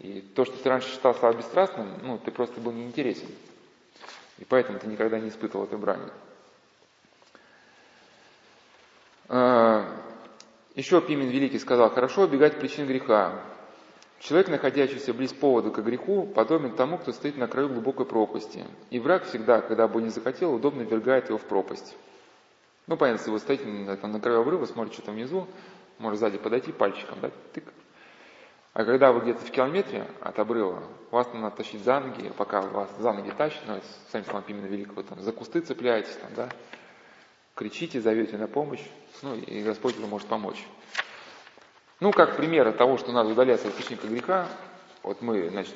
И 0.00 0.22
то, 0.34 0.44
что 0.44 0.60
ты 0.60 0.68
раньше 0.68 0.90
считал 0.90 1.14
себя 1.14 1.32
бесстрастным, 1.34 2.00
ну, 2.02 2.18
ты 2.18 2.32
просто 2.32 2.60
был 2.60 2.72
неинтересен. 2.72 3.28
И 4.38 4.44
поэтому 4.44 4.80
ты 4.80 4.88
никогда 4.88 5.20
не 5.20 5.28
испытывал 5.28 5.66
этой 5.66 5.78
брани. 5.78 6.10
Еще 10.74 11.00
Пимен 11.00 11.28
Великий 11.28 11.58
сказал, 11.58 11.90
хорошо 11.90 12.22
убегать 12.22 12.58
причин 12.58 12.86
греха, 12.86 13.40
Человек, 14.24 14.48
находящийся 14.48 15.12
близ 15.12 15.34
повода 15.34 15.68
к 15.68 15.84
греху, 15.84 16.26
подобен 16.26 16.74
тому, 16.74 16.96
кто 16.96 17.12
стоит 17.12 17.36
на 17.36 17.46
краю 17.46 17.68
глубокой 17.68 18.06
пропасти. 18.06 18.64
И 18.88 18.98
враг 18.98 19.24
всегда, 19.24 19.60
когда 19.60 19.86
бы 19.86 20.00
не 20.00 20.08
захотел, 20.08 20.54
удобно 20.54 20.80
ввергает 20.80 21.28
его 21.28 21.36
в 21.36 21.42
пропасть. 21.42 21.94
Ну, 22.86 22.96
понятно, 22.96 23.20
если 23.20 23.30
вы 23.30 23.38
стоите 23.38 23.96
там, 24.00 24.12
на 24.12 24.20
краю 24.20 24.40
обрыва, 24.40 24.64
смотрите 24.64 24.96
что-то 24.96 25.12
внизу, 25.12 25.46
может 25.98 26.20
сзади 26.20 26.38
подойти 26.38 26.72
пальчиком, 26.72 27.18
да, 27.20 27.30
тык. 27.52 27.64
А 28.72 28.84
когда 28.86 29.12
вы 29.12 29.20
где-то 29.20 29.44
в 29.44 29.50
километре 29.50 30.06
от 30.22 30.38
обрыва, 30.38 30.82
вас 31.10 31.28
надо 31.34 31.56
тащить 31.56 31.84
за 31.84 32.00
ноги, 32.00 32.32
пока 32.36 32.62
вас 32.62 32.88
за 32.98 33.12
ноги 33.12 33.30
тащат, 33.30 33.62
ну, 33.66 33.78
сами 34.10 34.22
словами 34.22 34.46
именно 34.48 34.66
великого, 34.66 35.02
там, 35.02 35.20
за 35.20 35.32
кусты 35.32 35.60
цепляетесь, 35.60 36.16
там, 36.16 36.30
да, 36.34 36.48
кричите, 37.54 38.00
зовете 38.00 38.36
на 38.36 38.48
помощь, 38.48 38.82
ну, 39.22 39.34
и 39.34 39.62
Господь 39.62 39.96
уже 39.96 40.06
может 40.06 40.28
помочь. 40.28 40.66
Ну, 42.00 42.12
как 42.12 42.36
пример 42.36 42.72
того, 42.72 42.98
что 42.98 43.12
надо 43.12 43.30
удаляться 43.30 43.68
от 43.68 43.74
источника 43.74 44.06
греха, 44.06 44.48
вот 45.02 45.22
мы, 45.22 45.48
значит, 45.48 45.74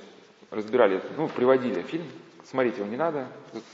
разбирали, 0.50 1.02
ну, 1.16 1.28
приводили 1.28 1.82
фильм, 1.82 2.06
смотрите 2.44 2.78
его 2.78 2.88
не 2.88 2.96
надо, 2.96 3.28
тут, 3.52 3.64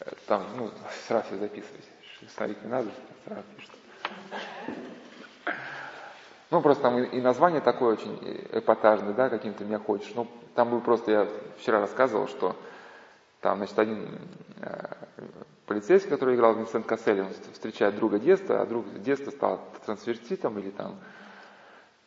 э, 0.00 0.12
там, 0.26 0.44
ну, 0.56 0.70
сразу 1.06 1.26
все 1.26 1.36
записывайте, 1.36 1.88
смотреть 2.34 2.62
не 2.62 2.70
надо, 2.70 2.88
сразу 3.24 3.42
пишут. 3.56 3.72
Ну, 6.50 6.62
просто 6.62 6.84
там 6.84 7.02
и, 7.02 7.20
название 7.20 7.60
такое 7.60 7.94
очень 7.94 8.18
эпатажное, 8.52 9.12
да, 9.12 9.28
каким 9.28 9.52
ты 9.52 9.64
меня 9.64 9.80
хочешь. 9.80 10.12
Ну, 10.14 10.28
там 10.54 10.70
был 10.70 10.80
просто, 10.80 11.10
я 11.10 11.28
вчера 11.58 11.80
рассказывал, 11.80 12.28
что 12.28 12.56
там, 13.40 13.58
значит, 13.58 13.78
один 13.78 14.18
э, 14.62 14.94
полицейский, 15.66 16.08
который 16.08 16.36
играл 16.36 16.54
Винсент 16.54 16.86
Кассель, 16.86 17.20
он 17.20 17.28
встречает 17.52 17.96
друга 17.96 18.18
детства, 18.18 18.62
а 18.62 18.66
друг 18.66 18.86
детства 19.02 19.30
стал 19.30 19.60
трансвертитом 19.84 20.58
или 20.58 20.70
там, 20.70 20.96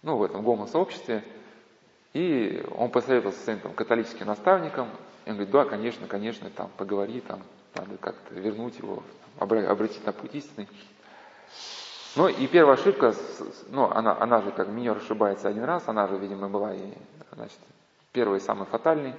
ну, 0.01 0.17
в 0.17 0.23
этом 0.23 0.41
гомосообществе. 0.41 1.23
И 2.13 2.65
он 2.75 2.89
посоветовался 2.89 3.39
с 3.39 3.43
своим 3.43 3.59
там, 3.59 3.73
католическим 3.73 4.25
наставником, 4.25 4.87
и 5.25 5.29
он 5.29 5.35
говорит, 5.35 5.51
да, 5.51 5.65
конечно, 5.65 6.07
конечно, 6.07 6.49
там, 6.49 6.71
поговори, 6.77 7.21
там, 7.21 7.43
надо 7.75 7.97
как-то 7.97 8.33
вернуть 8.33 8.79
его, 8.79 9.03
обратить 9.37 10.05
на 10.05 10.13
путь 10.13 10.33
истинный. 10.33 10.67
Ну 12.15 12.27
и 12.27 12.47
первая 12.47 12.75
ошибка, 12.75 13.13
ну 13.67 13.85
она, 13.91 14.17
она 14.19 14.41
же 14.41 14.51
как 14.51 14.69
минер 14.69 14.97
ошибается 14.97 15.47
один 15.47 15.63
раз, 15.63 15.83
она 15.87 16.07
же, 16.07 16.17
видимо, 16.17 16.49
была 16.49 16.73
и, 16.73 16.93
значит, 17.33 17.59
первый 18.11 18.39
самый 18.39 18.65
фатальный, 18.65 19.13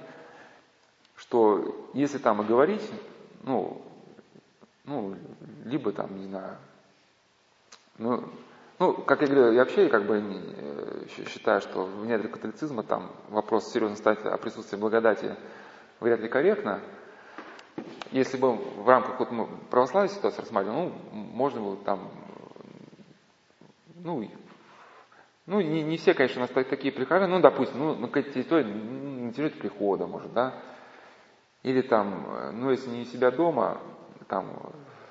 что 1.15 1.89
если 1.93 2.17
там 2.17 2.41
и 2.41 2.45
говорить, 2.45 2.83
ну, 3.43 3.81
ну, 4.85 5.15
либо 5.65 5.91
там, 5.91 6.17
не 6.17 6.25
знаю, 6.25 6.57
ну, 7.97 8.23
ну, 8.79 8.93
как 8.93 9.21
я 9.21 9.27
говорю, 9.27 9.51
я 9.51 9.59
вообще 9.59 9.89
как 9.89 10.05
бы 10.05 10.19
не, 10.19 10.41
э, 10.43 11.05
считаю, 11.27 11.61
что 11.61 11.85
в 11.85 12.05
недре 12.05 12.27
католицизма 12.27 12.81
там 12.81 13.11
вопрос 13.29 13.71
серьезно 13.71 13.95
ставить 13.95 14.25
о 14.25 14.37
присутствии 14.37 14.77
благодати 14.77 15.35
вряд 15.99 16.19
ли 16.19 16.27
корректно. 16.27 16.81
Если 18.11 18.37
бы 18.37 18.53
в 18.53 18.87
рамках 18.89 19.19
вот 19.19 19.29
православия 19.69 20.09
ситуации 20.09 20.41
рассматривали, 20.41 20.75
ну, 20.77 20.93
можно 21.11 21.61
было 21.61 21.77
там 21.77 22.11
ну, 24.03 24.27
ну 25.45 25.61
не, 25.61 25.83
не 25.83 25.97
все, 25.97 26.13
конечно, 26.13 26.41
у 26.43 26.45
нас 26.47 26.65
такие 26.67 26.91
прихожане, 26.91 27.27
ну, 27.27 27.39
допустим, 27.39 27.79
ну, 27.79 27.95
на 27.95 28.07
какой-то 28.07 28.31
территории, 28.31 28.63
ну, 28.63 29.25
на 29.25 29.33
территории 29.33 29.61
прихода, 29.61 30.07
может, 30.07 30.33
да, 30.33 30.55
или 31.63 31.81
там, 31.81 32.25
э, 32.27 32.51
ну, 32.51 32.71
если 32.71 32.89
не 32.89 33.01
у 33.01 33.05
себя 33.05 33.31
дома, 33.31 33.79
там, 34.31 34.47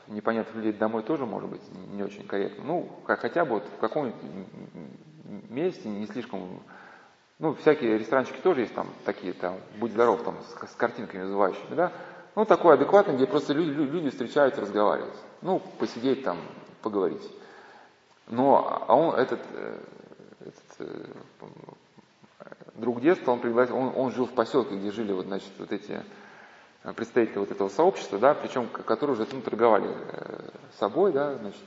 непонятных 0.08 0.56
людей 0.56 0.72
домой 0.72 1.02
тоже 1.02 1.26
может 1.26 1.50
быть 1.50 1.60
не 1.92 2.02
очень 2.02 2.26
корректно. 2.26 2.64
Ну, 2.64 2.88
хотя 3.04 3.44
бы 3.44 3.56
вот 3.56 3.64
в 3.64 3.78
каком-нибудь 3.78 4.16
месте 5.50 5.88
не 5.88 6.06
слишком... 6.06 6.62
Ну, 7.38 7.54
всякие 7.54 7.98
ресторанчики 7.98 8.38
тоже 8.42 8.62
есть 8.62 8.74
там 8.74 8.88
такие, 9.04 9.34
там, 9.34 9.56
будь 9.78 9.92
здоров, 9.92 10.22
там, 10.24 10.36
с, 10.42 10.72
с 10.72 10.74
картинками 10.74 11.22
вызывающими, 11.22 11.74
да. 11.74 11.92
Ну, 12.34 12.46
такой 12.46 12.74
адекватный, 12.74 13.16
где 13.16 13.26
просто 13.26 13.52
люди, 13.52 13.70
люди 13.70 14.10
встречаются, 14.10 14.62
разговаривают. 14.62 15.14
Ну, 15.42 15.60
посидеть 15.78 16.24
там, 16.24 16.38
поговорить. 16.80 17.30
Но 18.26 18.84
а 18.88 18.94
он, 18.94 19.14
этот, 19.16 19.40
э, 19.52 19.78
этот 20.40 20.64
э, 20.78 21.04
друг 22.74 23.00
детства, 23.00 23.32
он 23.32 23.40
пригласил, 23.40 23.76
он, 23.76 23.92
он 23.94 24.12
жил 24.12 24.26
в 24.26 24.32
поселке, 24.32 24.76
где 24.76 24.90
жили 24.90 25.12
вот, 25.12 25.26
значит, 25.26 25.50
вот 25.58 25.72
эти 25.72 26.00
э, 26.82 26.92
представители 26.92 27.38
вот 27.38 27.50
этого 27.50 27.68
сообщества, 27.68 28.18
да, 28.18 28.34
причем, 28.34 28.68
которые 28.68 29.14
уже 29.14 29.26
ну, 29.32 29.40
торговали 29.40 29.94
собой, 30.78 31.12
да, 31.12 31.36
значит, 31.36 31.62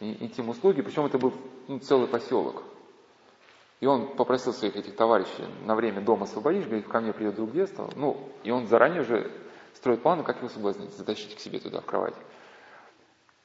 интим 0.00 0.48
услуги, 0.48 0.82
причем 0.82 1.06
это 1.06 1.18
был 1.18 1.32
ну, 1.68 1.78
целый 1.78 2.08
поселок. 2.08 2.62
И 3.80 3.86
он 3.86 4.14
попросил 4.14 4.52
своих 4.52 4.76
этих 4.76 4.94
товарищей 4.94 5.44
на 5.64 5.74
время 5.74 6.00
дома 6.00 6.24
освободить, 6.24 6.66
говорит, 6.66 6.86
ко 6.86 7.00
мне 7.00 7.12
придет 7.12 7.34
друг 7.34 7.50
детства. 7.50 7.90
Ну, 7.96 8.28
и 8.44 8.50
он 8.52 8.68
заранее 8.68 9.00
уже 9.00 9.30
строит 9.74 10.02
планы, 10.02 10.22
как 10.22 10.36
его 10.36 10.48
соблазнить, 10.48 10.94
затащить 10.96 11.34
к 11.34 11.40
себе 11.40 11.58
туда, 11.58 11.80
в 11.80 11.84
кровать. 11.84 12.14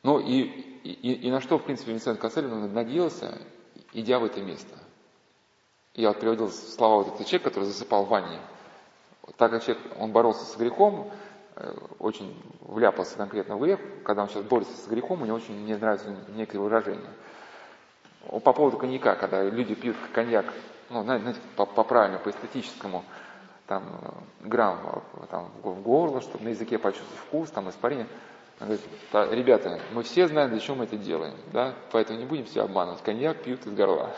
Ну 0.04 0.20
и, 0.20 0.42
и, 0.42 1.14
и 1.14 1.32
на 1.32 1.42
что, 1.42 1.58
в 1.58 1.64
принципе, 1.64 1.92
Винсент 1.92 2.20
Касселин 2.20 2.72
надеялся, 2.72 3.42
идя 3.94 4.20
в 4.20 4.26
это 4.26 4.40
место. 4.42 4.78
Я 5.96 6.10
вот 6.10 6.20
приводил 6.20 6.50
слова 6.50 6.98
вот 7.04 7.08
этого 7.08 7.26
человека, 7.26 7.50
который 7.50 7.66
засыпал 7.66 8.06
в 8.06 8.10
ванне. 8.10 8.40
Так 9.36 9.52
как 9.52 9.64
человек, 9.64 9.84
он 10.00 10.12
боролся 10.12 10.46
с 10.46 10.56
грехом, 10.56 11.12
э, 11.56 11.74
очень 12.00 12.36
вляпался 12.62 13.18
конкретно 13.18 13.58
в 13.58 13.62
грех, 13.62 13.80
когда 14.04 14.24
он 14.24 14.30
сейчас 14.30 14.44
борется 14.44 14.76
с 14.76 14.88
грехом, 14.88 15.26
него 15.26 15.36
очень 15.36 15.60
мне 15.60 15.78
нравится 15.78 16.16
некое 16.30 16.60
выражение. 16.60 17.12
По 18.44 18.54
поводу 18.54 18.78
коньяка, 18.78 19.16
когда 19.16 19.44
люди 19.44 19.76
пьют 19.76 19.98
коньяк, 20.14 20.46
ну, 20.90 21.04
знаете, 21.04 21.40
по, 21.56 21.66
правильному, 21.66 22.24
по 22.24 22.30
эстетическому, 22.30 23.04
там, 23.68 23.84
грамм 24.42 25.04
там, 25.30 25.52
в 25.62 25.82
горло, 25.82 26.22
чтобы 26.22 26.46
на 26.46 26.50
языке 26.50 26.78
почувствовать 26.78 27.20
вкус, 27.20 27.50
там, 27.50 27.70
испарение– 27.70 28.08
он 28.60 28.68
говорит, 28.68 29.38
ребята, 29.38 29.80
мы 29.94 30.02
все 30.02 30.28
знаем, 30.28 30.50
для 30.50 30.60
чего 30.60 30.78
мы 30.78 30.86
это 30.86 30.98
делаем, 30.98 31.36
да, 31.54 31.76
поэтому 31.92 32.18
не 32.18 32.26
будем 32.26 32.48
себя 32.48 32.64
обманывать. 32.64 33.04
Коньяк 33.04 33.44
пьют 33.44 33.66
из 33.68 33.74
горла. 33.74 34.16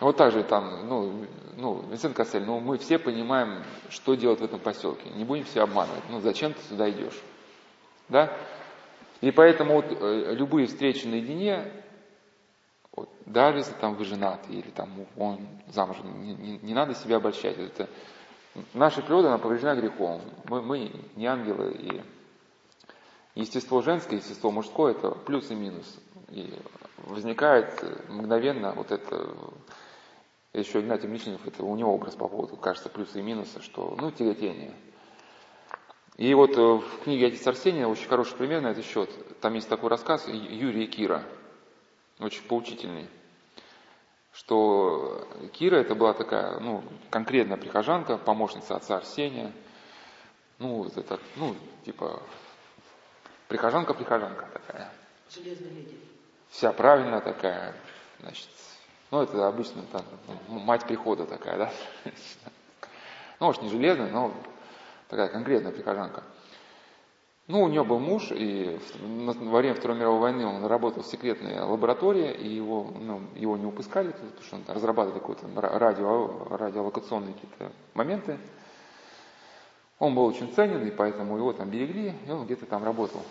Вот 0.00 0.16
так 0.16 0.32
же 0.32 0.44
там, 0.44 0.88
ну, 0.88 1.26
ну, 1.56 1.82
Винсент 1.90 2.16
Кассель, 2.16 2.44
ну, 2.44 2.60
мы 2.60 2.78
все 2.78 2.98
понимаем, 2.98 3.64
что 3.90 4.14
делать 4.14 4.40
в 4.40 4.44
этом 4.44 4.60
поселке. 4.60 5.10
Не 5.10 5.24
будем 5.24 5.44
себя 5.46 5.64
обманывать. 5.64 6.04
Ну, 6.08 6.20
зачем 6.20 6.54
ты 6.54 6.60
сюда 6.62 6.88
идешь? 6.88 7.20
Да? 8.08 8.32
И 9.20 9.32
поэтому 9.32 9.74
вот 9.74 9.86
э, 9.90 10.34
любые 10.34 10.68
встречи 10.68 11.06
наедине, 11.06 11.72
вот, 12.92 13.08
даже 13.26 13.58
если 13.58 13.72
там 13.72 13.94
вы 13.94 14.04
женаты 14.04 14.52
или 14.52 14.70
там 14.70 14.90
он 15.16 15.40
замужем, 15.72 16.22
не, 16.22 16.34
не, 16.34 16.58
не 16.58 16.74
надо 16.74 16.94
себя 16.94 17.16
обольщать. 17.16 17.58
Это, 17.58 17.88
наша 18.74 19.02
природа, 19.02 19.28
она 19.28 19.38
повреждена 19.38 19.74
грехом. 19.74 20.20
Мы, 20.44 20.62
мы 20.62 20.92
не 21.16 21.26
ангелы, 21.26 21.72
и 21.72 22.02
естество 23.34 23.82
женское, 23.82 24.16
естество 24.16 24.52
мужское– 24.52 24.92
это 24.96 25.10
плюс 25.10 25.50
и 25.50 25.56
минус. 25.56 25.98
И 26.30 26.54
возникает 26.98 27.82
мгновенно 28.08 28.72
вот 28.72 28.92
это, 28.92 29.34
еще 30.60 30.80
Игнатий 30.80 31.08
Мичнев, 31.08 31.46
это 31.46 31.64
у 31.64 31.76
него 31.76 31.94
образ 31.94 32.14
по 32.14 32.28
поводу, 32.28 32.56
кажется, 32.56 32.88
плюсы 32.88 33.20
и 33.20 33.22
минусы, 33.22 33.60
что, 33.62 33.96
ну, 33.98 34.10
тяготение. 34.10 34.74
И 36.16 36.34
вот 36.34 36.56
э, 36.56 36.60
в 36.60 37.04
книге 37.04 37.28
«Отец 37.28 37.46
Арсения» 37.46 37.86
очень 37.86 38.08
хороший 38.08 38.36
пример 38.36 38.60
на 38.60 38.68
этот 38.68 38.84
счет. 38.84 39.10
Там 39.40 39.54
есть 39.54 39.68
такой 39.68 39.90
рассказ 39.90 40.26
Юрия 40.26 40.86
Кира, 40.86 41.22
очень 42.18 42.42
поучительный, 42.42 43.08
что 44.32 45.28
Кира 45.52 45.76
это 45.76 45.94
была 45.94 46.14
такая, 46.14 46.58
ну, 46.58 46.82
конкретная 47.10 47.56
прихожанка, 47.56 48.18
помощница 48.18 48.76
отца 48.76 48.96
Арсения, 48.96 49.52
ну, 50.58 50.84
это, 50.86 51.20
ну, 51.36 51.54
типа, 51.84 52.20
Прихожанка-прихожанка 53.48 54.46
такая. 54.52 54.92
Железная 55.30 55.70
леди. 55.70 55.98
Вся 56.50 56.72
правильная 56.72 57.20
такая, 57.20 57.74
значит, 58.20 58.48
ну, 59.10 59.22
это 59.22 59.48
обычно 59.48 59.82
там, 59.92 60.02
мать 60.48 60.84
прихода 60.84 61.26
такая, 61.26 61.58
да? 61.58 61.72
Ну, 63.40 63.46
может, 63.46 63.62
не 63.62 63.68
железная, 63.68 64.10
но 64.10 64.32
такая 65.08 65.28
конкретная 65.28 65.70
прихожанка. 65.70 66.24
Ну, 67.46 67.62
у 67.62 67.68
нее 67.68 67.82
был 67.82 67.98
муж, 67.98 68.30
и 68.30 68.78
во 69.00 69.58
время 69.58 69.74
Второй 69.74 69.96
мировой 69.96 70.20
войны 70.20 70.44
он 70.44 70.66
работал 70.66 71.02
в 71.02 71.06
секретной 71.06 71.60
лаборатории, 71.60 72.30
и 72.32 72.48
его, 72.48 72.92
ну, 73.00 73.22
его 73.36 73.56
не 73.56 73.64
упускали, 73.64 74.10
потому 74.10 74.42
что 74.42 74.56
он 74.56 74.64
разрабатывал 74.66 75.20
какие-то 75.20 75.60
радио, 75.78 76.48
радиолокационные 76.50 77.32
какие-то 77.32 77.72
моменты. 77.94 78.38
Он 79.98 80.14
был 80.14 80.24
очень 80.24 80.52
ценен, 80.52 80.86
и 80.86 80.90
поэтому 80.90 81.38
его 81.38 81.54
там 81.54 81.70
берегли, 81.70 82.12
и 82.26 82.30
он 82.30 82.44
где-то 82.44 82.66
там 82.66 82.84
работал, 82.84 83.22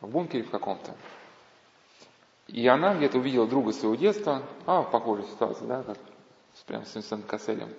в 0.00 0.08
бункере 0.08 0.44
в 0.44 0.50
каком-то. 0.50 0.94
И 2.52 2.66
она 2.66 2.94
где-то 2.94 3.18
увидела 3.18 3.48
друга 3.48 3.72
своего 3.72 3.94
детства, 3.96 4.42
а, 4.66 4.82
в 4.82 4.90
похожей 4.90 5.24
ситуации, 5.24 5.64
да, 5.64 5.82
как 5.82 5.96
прям 6.66 6.84
с 6.84 6.94
Винсентом 6.94 7.26
Касселем. 7.26 7.70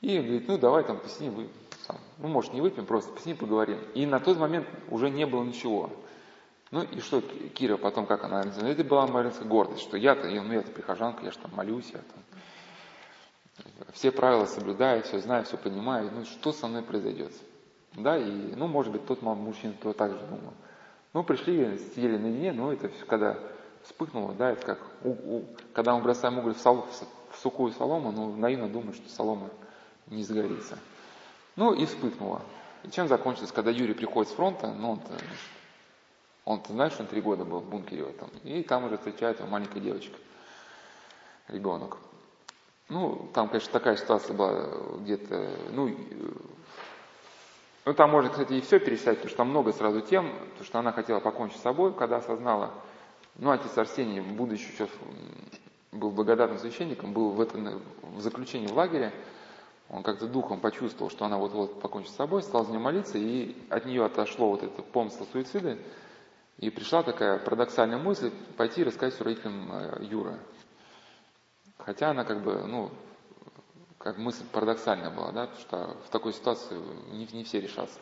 И 0.00 0.18
говорит, 0.18 0.48
ну 0.48 0.56
давай 0.56 0.82
там 0.82 0.98
посидим, 0.98 1.34
вы, 1.34 1.48
там, 1.86 1.98
ну 2.18 2.28
может 2.28 2.54
не 2.54 2.62
выпьем, 2.62 2.86
просто 2.86 3.12
посидим, 3.12 3.36
поговорим. 3.36 3.78
И 3.94 4.06
на 4.06 4.18
тот 4.18 4.38
момент 4.38 4.66
уже 4.88 5.10
не 5.10 5.26
было 5.26 5.44
ничего. 5.44 5.90
Ну 6.70 6.84
и 6.84 7.00
что 7.00 7.20
Кира 7.20 7.76
потом, 7.76 8.06
как 8.06 8.24
она, 8.24 8.42
это 8.42 8.82
была 8.82 9.06
моя 9.06 9.30
гордость, 9.44 9.82
что 9.82 9.98
я-то, 9.98 10.26
ну 10.26 10.52
я-то 10.52 10.70
прихожанка, 10.72 11.22
я 11.24 11.30
же 11.30 11.38
там 11.38 11.54
молюсь, 11.54 11.90
я 11.92 11.98
там 11.98 12.24
все 13.92 14.10
правила 14.10 14.46
соблюдаю, 14.46 15.02
все 15.02 15.18
знаю, 15.18 15.44
все 15.44 15.58
понимаю, 15.58 16.10
ну 16.14 16.24
что 16.24 16.52
со 16.52 16.66
мной 16.66 16.82
произойдет? 16.82 17.32
Да, 17.94 18.16
и, 18.16 18.54
ну, 18.54 18.68
может 18.68 18.92
быть, 18.92 19.04
тот 19.04 19.20
мужчина 19.20 19.74
то 19.82 19.92
так 19.92 20.12
же 20.12 20.18
думал. 20.18 20.54
Ну, 21.12 21.24
пришли, 21.24 21.76
сидели 21.94 22.16
наедине, 22.16 22.52
ну, 22.52 22.72
это 22.72 22.88
когда 23.08 23.36
вспыхнуло, 23.82 24.32
да, 24.34 24.52
это 24.52 24.64
как, 24.64 24.78
у, 25.02 25.10
у, 25.10 25.44
когда 25.72 25.94
мы 25.94 26.02
бросаем 26.02 26.38
уголь 26.38 26.54
в, 26.54 26.60
сол, 26.60 26.86
в 27.32 27.36
сухую 27.38 27.72
солому, 27.72 28.12
ну, 28.12 28.36
наивно 28.36 28.68
думать, 28.68 28.94
что 28.94 29.08
солома 29.08 29.50
не 30.06 30.22
загорится. 30.22 30.78
Ну, 31.56 31.74
и 31.74 31.84
вспыхнуло. 31.86 32.42
И 32.84 32.90
чем 32.90 33.08
закончилось, 33.08 33.50
когда 33.50 33.72
Юрий 33.72 33.94
приходит 33.94 34.30
с 34.30 34.34
фронта, 34.34 34.72
ну, 34.72 34.92
он-то, 34.92 35.12
он 36.44 36.62
знаешь, 36.68 36.94
он 37.00 37.06
три 37.06 37.20
года 37.20 37.44
был 37.44 37.58
в 37.58 37.68
бункере 37.68 38.04
в 38.04 38.08
этом, 38.08 38.30
и 38.44 38.62
там 38.62 38.84
уже 38.84 38.96
встречает 38.96 39.40
его 39.40 39.48
маленькая 39.48 39.80
девочка, 39.80 40.16
ребенок. 41.48 41.98
Ну, 42.88 43.30
там, 43.34 43.48
конечно, 43.48 43.72
такая 43.72 43.96
ситуация 43.96 44.36
была 44.36 44.68
где-то, 45.00 45.50
ну, 45.72 45.94
ну, 47.86 47.94
там 47.94 48.10
можно, 48.10 48.30
кстати, 48.30 48.52
и 48.52 48.60
все 48.60 48.78
перечислять, 48.78 49.16
потому 49.16 49.28
что 49.28 49.36
там 49.38 49.48
много 49.50 49.72
сразу 49.72 50.00
тем, 50.02 50.30
потому 50.50 50.64
что 50.64 50.78
она 50.78 50.92
хотела 50.92 51.20
покончить 51.20 51.58
с 51.58 51.62
собой, 51.62 51.94
когда 51.94 52.18
осознала, 52.18 52.72
ну, 53.36 53.50
отец 53.50 53.76
Арсений, 53.78 54.20
будучи 54.20 54.70
еще 54.70 54.88
был 55.92 56.10
благодатным 56.10 56.58
священником, 56.58 57.12
был 57.12 57.30
в, 57.30 57.40
этом, 57.40 57.80
в 58.02 58.20
заключении 58.20 58.66
в 58.66 58.76
лагере, 58.76 59.12
он 59.88 60.02
как-то 60.02 60.28
духом 60.28 60.60
почувствовал, 60.60 61.10
что 61.10 61.24
она 61.24 61.38
вот-вот 61.38 61.80
покончит 61.80 62.12
с 62.12 62.16
собой, 62.16 62.42
стал 62.42 62.64
за 62.64 62.70
нее 62.70 62.80
молиться, 62.80 63.18
и 63.18 63.56
от 63.70 63.86
нее 63.86 64.04
отошло 64.04 64.50
вот 64.50 64.62
это 64.62 64.82
помысло 64.82 65.26
суицида, 65.32 65.78
и 66.58 66.70
пришла 66.70 67.02
такая 67.02 67.38
парадоксальная 67.38 67.98
мысль 67.98 68.30
пойти 68.56 68.84
рассказать 68.84 69.14
все 69.14 69.24
родителям 69.24 69.68
э, 69.72 70.04
Юры. 70.04 70.38
Хотя 71.78 72.10
она 72.10 72.24
как 72.24 72.42
бы, 72.42 72.62
ну, 72.66 72.90
как 74.00 74.16
мысль 74.16 74.44
парадоксальная 74.50 75.10
была, 75.10 75.30
да, 75.30 75.46
потому 75.46 75.60
что 75.60 75.96
в 76.06 76.10
такой 76.10 76.32
ситуации 76.32 76.76
не, 77.12 77.28
не 77.32 77.44
все 77.44 77.60
решатся. 77.60 78.00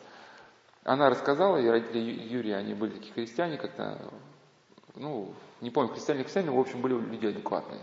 Она 0.85 1.09
рассказала, 1.09 1.57
и 1.57 1.67
родители 1.67 1.99
Юрия, 1.99 2.55
они 2.55 2.73
были 2.73 2.91
такие 2.91 3.13
христиане, 3.13 3.57
как-то, 3.57 3.99
ну, 4.95 5.33
не 5.59 5.69
помню, 5.69 5.91
христиане, 5.91 6.23
христиане, 6.23 6.51
в 6.51 6.59
общем, 6.59 6.81
были 6.81 6.93
люди 6.93 7.27
адекватные. 7.27 7.81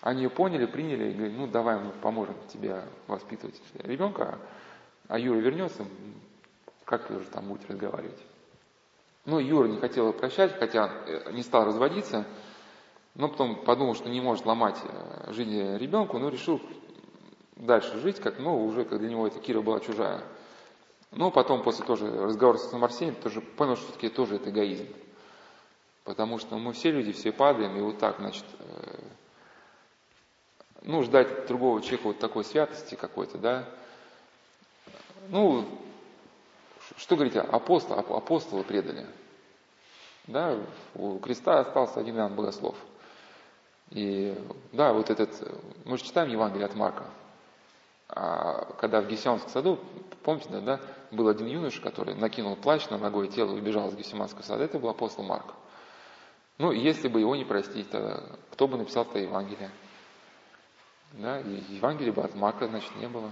Они 0.00 0.24
ее 0.24 0.30
поняли, 0.30 0.66
приняли 0.66 1.10
и 1.10 1.14
говорили, 1.14 1.36
ну, 1.36 1.46
давай 1.46 1.78
мы 1.78 1.92
поможем 1.92 2.34
тебе 2.52 2.82
воспитывать 3.06 3.60
ребенка, 3.78 4.38
а 5.06 5.16
Юра 5.16 5.38
вернется, 5.38 5.84
как 6.84 7.08
вы 7.08 7.18
уже 7.18 7.28
там 7.28 7.46
будете 7.46 7.68
разговаривать. 7.68 8.18
Ну, 9.26 9.38
Юра 9.38 9.68
не 9.68 9.78
хотел 9.78 10.12
прощать, 10.12 10.58
хотя 10.58 10.90
не 11.30 11.42
стал 11.42 11.66
разводиться, 11.66 12.26
но 13.14 13.28
потом 13.28 13.62
подумал, 13.64 13.94
что 13.94 14.08
не 14.08 14.20
может 14.20 14.44
ломать 14.44 14.78
э, 14.82 15.32
жизнь 15.32 15.76
ребенку, 15.76 16.18
но 16.18 16.28
решил 16.30 16.60
дальше 17.58 17.98
жить, 17.98 18.20
как, 18.20 18.38
ну, 18.38 18.64
уже 18.64 18.84
как 18.84 18.98
для 18.98 19.10
него 19.10 19.26
эта 19.26 19.38
Кира 19.38 19.60
была 19.60 19.80
чужая. 19.80 20.22
Но 21.10 21.30
потом, 21.30 21.62
после 21.62 21.84
тоже 21.84 22.06
разговора 22.06 22.58
с 22.58 22.72
Арсением, 22.72 23.16
тоже 23.16 23.40
понял, 23.40 23.76
что 23.76 23.86
все-таки 23.86 24.08
тоже 24.08 24.36
это 24.36 24.50
эгоизм. 24.50 24.86
Потому 26.04 26.38
что 26.38 26.56
мы 26.56 26.72
все 26.72 26.90
люди, 26.90 27.12
все 27.12 27.32
падаем, 27.32 27.76
и 27.76 27.80
вот 27.80 27.98
так, 27.98 28.16
значит, 28.18 28.44
э, 28.60 28.98
ну, 30.82 31.02
ждать 31.02 31.46
другого 31.46 31.80
человека 31.80 32.08
вот 32.08 32.18
такой 32.18 32.44
святости 32.44 32.94
какой-то, 32.94 33.38
да. 33.38 33.68
Ну, 35.28 35.66
что 36.96 37.16
говорить, 37.16 37.36
апостол, 37.36 37.98
апостолы 37.98 38.64
предали. 38.64 39.06
Да, 40.26 40.58
у 40.94 41.18
креста 41.18 41.60
остался 41.60 42.00
один 42.00 42.16
Иоанн 42.16 42.34
Богослов. 42.34 42.76
И 43.90 44.36
да, 44.72 44.92
вот 44.92 45.10
этот, 45.10 45.30
мы 45.84 45.96
же 45.96 46.04
читаем 46.04 46.30
Евангелие 46.30 46.66
от 46.66 46.74
Марка, 46.74 47.04
а 47.04 47.27
когда 48.08 49.00
в 49.00 49.06
Гефсиманском 49.06 49.50
саду, 49.50 49.78
помните, 50.22 50.48
да, 50.60 50.80
был 51.10 51.28
один 51.28 51.46
юноша, 51.46 51.80
который 51.80 52.14
накинул 52.14 52.56
плащ 52.56 52.88
на 52.88 52.98
ногой 52.98 53.28
тело 53.28 53.54
и 53.54 53.58
убежал 53.58 53.88
из 53.88 53.96
Гефсиманского 53.96 54.42
сада, 54.42 54.64
это 54.64 54.78
был 54.78 54.88
апостол 54.88 55.24
Марк. 55.24 55.54
Ну, 56.58 56.72
если 56.72 57.08
бы 57.08 57.20
его 57.20 57.36
не 57.36 57.44
простить, 57.44 57.90
тогда 57.90 58.22
кто 58.52 58.66
бы 58.66 58.78
написал 58.78 59.04
это 59.04 59.18
Евангелие? 59.18 59.70
Да, 61.12 61.40
и 61.40 61.62
Евангелия 61.76 62.12
бы 62.12 62.22
от 62.22 62.34
Марка, 62.34 62.66
значит, 62.66 62.90
не 62.96 63.08
было. 63.08 63.30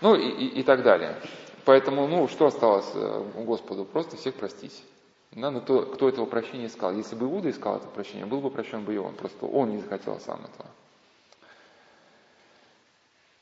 Ну, 0.00 0.14
и, 0.14 0.28
и, 0.28 0.60
и 0.60 0.62
так 0.62 0.82
далее. 0.82 1.20
Поэтому, 1.64 2.06
ну, 2.06 2.28
что 2.28 2.46
осталось 2.46 2.90
э, 2.94 3.24
Господу? 3.36 3.84
Просто 3.84 4.16
всех 4.16 4.34
простить. 4.34 4.84
Да, 5.32 5.50
но 5.50 5.60
кто, 5.60 5.82
кто 5.82 6.08
этого 6.08 6.26
прощения 6.26 6.66
искал? 6.66 6.92
Если 6.92 7.14
бы 7.16 7.26
Иуда 7.26 7.50
искал 7.50 7.76
это 7.76 7.88
прощение, 7.88 8.26
был 8.26 8.40
бы 8.40 8.50
прощен 8.50 8.84
бы 8.84 8.94
и 8.94 8.98
он. 8.98 9.14
Просто 9.14 9.46
он 9.46 9.70
не 9.70 9.78
захотел 9.78 10.18
сам 10.20 10.40
этого. 10.40 10.68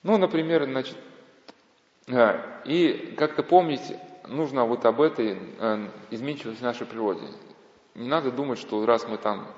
Ну, 0.04 0.18
например, 0.18 0.64
значит, 0.64 0.96
э, 2.08 2.62
и 2.66 3.14
как-то 3.16 3.42
помнить 3.42 3.80
нужно 4.28 4.66
вот 4.66 4.84
об 4.84 5.00
этой 5.00 5.38
э, 5.58 5.88
изменчивости 6.10 6.62
нашей 6.62 6.86
природе. 6.86 7.26
Не 7.94 8.06
надо 8.06 8.30
думать, 8.30 8.58
что 8.58 8.84
раз 8.84 9.08
мы 9.08 9.16
там 9.16 9.50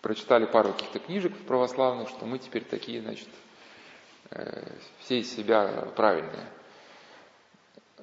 прочитали 0.00 0.46
пару 0.46 0.72
каких-то 0.72 0.98
книжек 0.98 1.32
православных, 1.46 2.08
что 2.08 2.26
мы 2.26 2.40
теперь 2.40 2.64
такие, 2.64 3.00
значит, 3.00 3.28
э, 4.30 4.64
все 4.98 5.20
из 5.20 5.32
себя 5.32 5.86
правильные. 5.94 6.48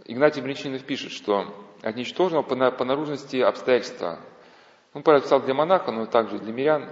Игнатий 0.06 0.42
Бринчинов 0.42 0.86
пишет, 0.86 1.12
что 1.12 1.54
от 1.82 1.96
ничтожного 1.98 2.42
по 2.42 2.86
наружности 2.86 3.36
обстоятельства, 3.36 4.20
он 4.94 5.04
писал 5.04 5.42
для 5.42 5.54
монаха, 5.54 5.92
но 5.92 6.06
также 6.06 6.40
для 6.40 6.54
мирян, 6.54 6.90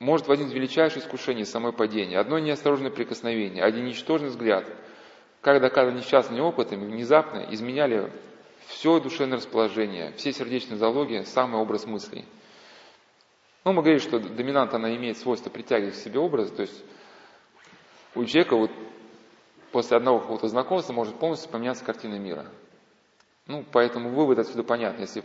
может 0.00 0.28
возникнуть 0.28 0.54
величайшее 0.54 1.02
искушение 1.02 1.44
самое 1.44 1.72
падение, 1.74 2.18
одно 2.18 2.38
неосторожное 2.38 2.90
прикосновение, 2.90 3.64
один 3.64 3.84
ничтожный 3.84 4.28
взгляд, 4.28 4.64
как 5.40 5.60
доказано 5.60 5.96
несчастными 5.96 6.40
опытами, 6.40 6.84
внезапно 6.84 7.46
изменяли 7.50 8.12
все 8.66 9.00
душевное 9.00 9.38
расположение, 9.38 10.12
все 10.12 10.32
сердечные 10.32 10.76
залоги, 10.76 11.22
самый 11.24 11.60
образ 11.60 11.86
мыслей. 11.86 12.24
Ну, 13.64 13.72
мы 13.72 13.82
говорим, 13.82 14.00
что 14.00 14.18
доминант, 14.18 14.72
она 14.74 14.94
имеет 14.94 15.18
свойство 15.18 15.50
притягивать 15.50 15.94
к 15.94 15.98
себе 15.98 16.20
образы, 16.20 16.54
то 16.54 16.62
есть 16.62 16.84
у 18.14 18.24
человека 18.24 18.56
вот 18.56 18.70
после 19.72 19.96
одного 19.96 20.20
какого-то 20.20 20.48
знакомства 20.48 20.92
может 20.92 21.18
полностью 21.18 21.50
поменяться 21.50 21.84
картина 21.84 22.18
мира. 22.18 22.46
Ну, 23.46 23.64
поэтому 23.72 24.10
вывод 24.10 24.38
отсюда 24.38 24.62
понятен. 24.62 25.00
Если 25.00 25.24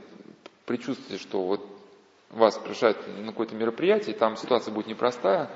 предчувствуете, 0.66 1.22
что 1.22 1.45
вот 1.45 1.73
вас 2.34 2.57
приглашают 2.57 2.97
на 3.19 3.27
какое-то 3.27 3.55
мероприятие, 3.55 4.15
там 4.15 4.35
ситуация 4.38 4.73
будет 4.73 4.88
непростая, 4.88 5.49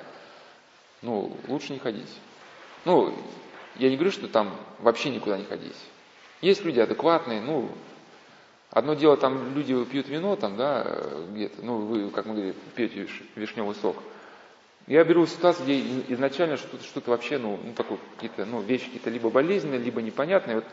ну, 1.02 1.36
лучше 1.48 1.74
не 1.74 1.80
ходить. 1.80 2.12
Ну, 2.86 3.14
я 3.76 3.90
не 3.90 3.96
говорю, 3.96 4.12
что 4.12 4.28
там 4.28 4.56
вообще 4.80 5.10
никуда 5.10 5.38
не 5.38 5.46
ходить. 5.46 5.78
Есть 6.42 6.64
люди 6.64 6.80
адекватные, 6.80 7.42
ну, 7.42 7.70
одно 8.70 8.94
дело, 8.94 9.18
там 9.18 9.56
люди 9.56 9.84
пьют 9.86 10.08
вино, 10.08 10.36
там, 10.36 10.56
да, 10.56 10.84
где-то, 11.32 11.66
ну, 11.66 11.78
вы, 11.78 12.10
как 12.12 12.26
мы 12.26 12.36
говорим, 12.36 12.56
пьете 12.76 13.08
вишневый 13.36 13.76
сок. 13.76 13.98
Я 14.86 15.04
беру 15.04 15.26
ситуацию, 15.26 15.66
где 15.66 16.14
изначально 16.14 16.58
что-то, 16.58 16.84
что-то 16.84 17.12
вообще, 17.12 17.38
ну, 17.38 17.60
ну 17.62 17.74
такое, 17.74 17.98
какие-то, 18.16 18.46
ну, 18.46 18.62
вещи 18.62 18.86
какие-то 18.86 19.10
либо 19.10 19.30
болезненные, 19.30 19.80
либо 19.80 20.02
непонятные. 20.02 20.58
Вот 20.58 20.66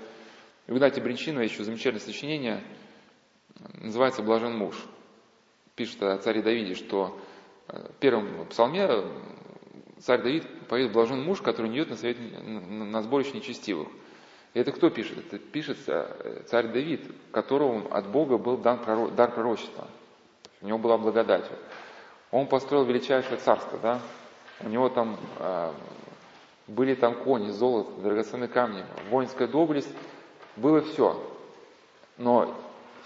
в 0.66 0.76
Игнатия 0.76 1.02
Бринчинова 1.02 1.42
еще 1.42 1.64
замечательное 1.64 2.04
сочинение, 2.04 2.62
называется 3.80 4.22
«Блажен 4.22 4.56
муж» 4.56 4.76
пишет 5.74 6.02
о 6.02 6.18
царе 6.18 6.42
Давиде, 6.42 6.74
что 6.74 7.18
э, 7.68 7.88
в 7.90 7.96
первом 8.00 8.46
псалме 8.46 8.86
э, 8.88 9.04
царь 10.00 10.22
Давид 10.22 10.46
поет 10.68 10.92
«Блажен 10.92 11.22
муж, 11.22 11.40
который 11.40 11.68
не 11.68 11.76
идет 11.76 11.90
на, 11.90 11.96
совет, 11.96 12.16
на 12.42 13.02
сборище 13.02 13.32
нечестивых». 13.32 13.88
И 14.54 14.60
это 14.60 14.70
кто 14.70 14.88
пишет? 14.88 15.18
Это 15.18 15.38
пишет 15.38 15.78
э, 15.88 16.42
царь 16.46 16.68
Давид, 16.68 17.02
которому 17.32 17.92
от 17.92 18.08
Бога 18.08 18.38
был 18.38 18.56
дан 18.56 18.80
дар 19.16 19.32
пророчества. 19.32 19.88
У 20.62 20.66
него 20.66 20.78
была 20.78 20.96
благодать. 20.96 21.44
Он 22.30 22.46
построил 22.46 22.84
величайшее 22.84 23.36
царство, 23.36 23.78
да? 23.78 24.00
У 24.60 24.68
него 24.68 24.88
там 24.88 25.16
э, 25.38 25.72
были 26.68 26.94
там 26.94 27.14
кони, 27.14 27.50
золото, 27.50 27.90
драгоценные 28.00 28.48
камни, 28.48 28.84
воинская 29.10 29.48
доблесть, 29.48 29.90
было 30.56 30.80
все. 30.80 31.20
Но 32.16 32.54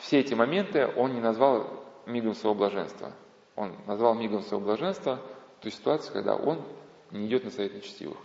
все 0.00 0.20
эти 0.20 0.34
моменты 0.34 0.88
он 0.96 1.14
не 1.14 1.20
назвал 1.20 1.77
мигом 2.08 2.34
своего 2.34 2.54
блаженства. 2.54 3.12
Он 3.54 3.72
назвал 3.86 4.14
мигом 4.14 4.42
своего 4.42 4.64
блаженства 4.64 5.20
ту 5.60 5.70
ситуацию, 5.70 6.12
когда 6.12 6.34
он 6.34 6.62
не 7.10 7.26
идет 7.26 7.44
на 7.44 7.50
совет 7.50 7.74
нечестивых. 7.74 8.18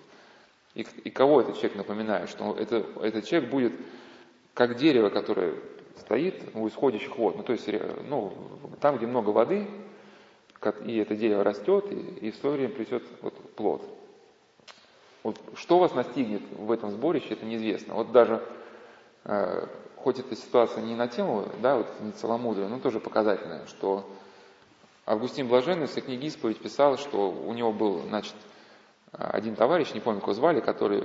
И, 0.76 0.82
и 1.04 1.10
кого 1.10 1.42
этот 1.42 1.56
человек 1.56 1.76
напоминает? 1.76 2.30
Что 2.30 2.56
это, 2.56 2.86
этот 3.02 3.26
человек 3.26 3.50
будет 3.50 3.74
как 4.54 4.78
дерево, 4.78 5.10
которое 5.10 5.56
стоит 5.98 6.44
у 6.54 6.68
исходящих 6.68 7.16
вод. 7.18 7.38
Ну, 7.38 7.44
то 7.44 7.54
есть 7.54 7.68
ну, 8.08 8.34
там, 8.80 8.98
где 8.98 9.06
много 9.06 9.30
воды, 9.30 9.68
и 10.86 10.98
это 10.98 11.16
дерево 11.16 11.44
растет, 11.44 11.92
и, 11.92 12.28
и 12.28 12.32
в 12.32 12.36
свое 12.36 12.56
время 12.56 12.74
придет 12.74 13.04
вот, 13.22 13.34
плод. 13.56 13.82
Вот, 15.24 15.40
что 15.56 15.80
вас 15.80 15.94
настигнет 15.94 16.42
в 16.52 16.72
этом 16.72 16.92
сборище, 16.92 17.30
это 17.34 17.46
неизвестно. 17.46 17.94
Вот 17.96 18.12
даже 18.12 18.44
э, 19.26 19.68
хоть 20.04 20.20
эта 20.20 20.36
ситуация 20.36 20.84
не 20.84 20.96
на 20.96 21.08
тему, 21.08 21.48
да, 21.62 21.78
вот 21.78 21.88
не 22.02 22.12
целомудрия, 22.12 22.68
но 22.68 22.80
тоже 22.80 23.00
показательная, 23.00 23.66
что 23.68 24.06
Августин 25.06 25.48
Блаженный 25.48 25.88
в 25.88 25.92
своей 25.92 26.06
книге 26.06 26.28
«Исповедь» 26.28 26.60
писал, 26.60 26.98
что 26.98 27.32
у 27.32 27.54
него 27.54 27.72
был, 27.72 28.02
значит, 28.04 28.36
один 29.12 29.56
товарищ, 29.56 29.94
не 29.94 30.00
помню, 30.00 30.22
кого 30.22 30.34
звали, 30.34 30.60
который, 30.60 31.04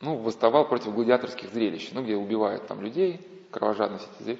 ну, 0.00 0.16
восставал 0.16 0.66
против 0.66 0.94
гладиаторских 0.94 1.52
зрелищ, 1.52 1.90
ну, 1.92 2.02
где 2.02 2.16
убивают 2.16 2.66
там 2.66 2.80
людей, 2.80 3.26
кровожадность 3.50 4.08
эти 4.20 4.38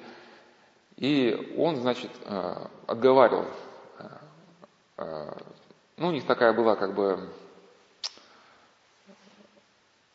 И 0.95 1.55
он, 1.57 1.75
значит, 1.77 2.11
э, 2.25 2.55
отговаривал. 2.87 3.45
Э, 3.99 4.07
э, 4.97 5.31
ну, 5.97 6.07
у 6.07 6.11
них 6.11 6.25
такая 6.25 6.53
была 6.53 6.75
как 6.75 6.95
бы, 6.95 7.29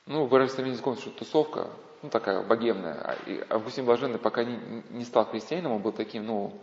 ну, 0.07 0.27
выразительным 0.27 0.71
языком, 0.71 0.97
что 0.97 1.11
тусовка, 1.11 1.71
ну, 2.03 2.09
такая 2.11 2.43
богемная. 2.43 3.17
И 3.27 3.45
Августин 3.49 3.85
Блаженный, 3.85 4.19
пока 4.19 4.45
не, 4.45 4.83
не 4.91 5.05
стал 5.05 5.27
христианином, 5.27 5.73
он 5.73 5.83
был 5.83 5.93
таким, 5.93 6.27
ну, 6.27 6.59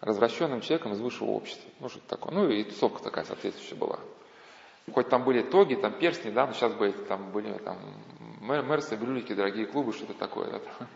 развращенным 0.00 0.60
человеком 0.60 0.92
из 0.92 1.00
высшего 1.00 1.30
общества. 1.30 1.68
Ну, 1.80 1.88
что 1.88 2.00
такое. 2.06 2.32
Ну, 2.32 2.48
и 2.48 2.62
тусовка 2.64 3.02
такая 3.02 3.24
соответствующая 3.24 3.76
была. 3.76 3.98
Хоть 4.92 5.08
там 5.08 5.24
были 5.24 5.42
тоги, 5.42 5.74
там 5.74 5.92
перстни, 5.92 6.30
да, 6.30 6.46
но 6.46 6.52
сейчас 6.52 6.74
бы 6.74 6.92
там 6.92 7.32
были 7.32 7.52
там 7.58 7.78
мерсы, 8.40 8.96
брюлики, 8.96 9.32
дорогие 9.32 9.66
клубы, 9.66 9.92
что-то 9.92 10.14
такое. 10.14 10.50
Да. 10.50 10.86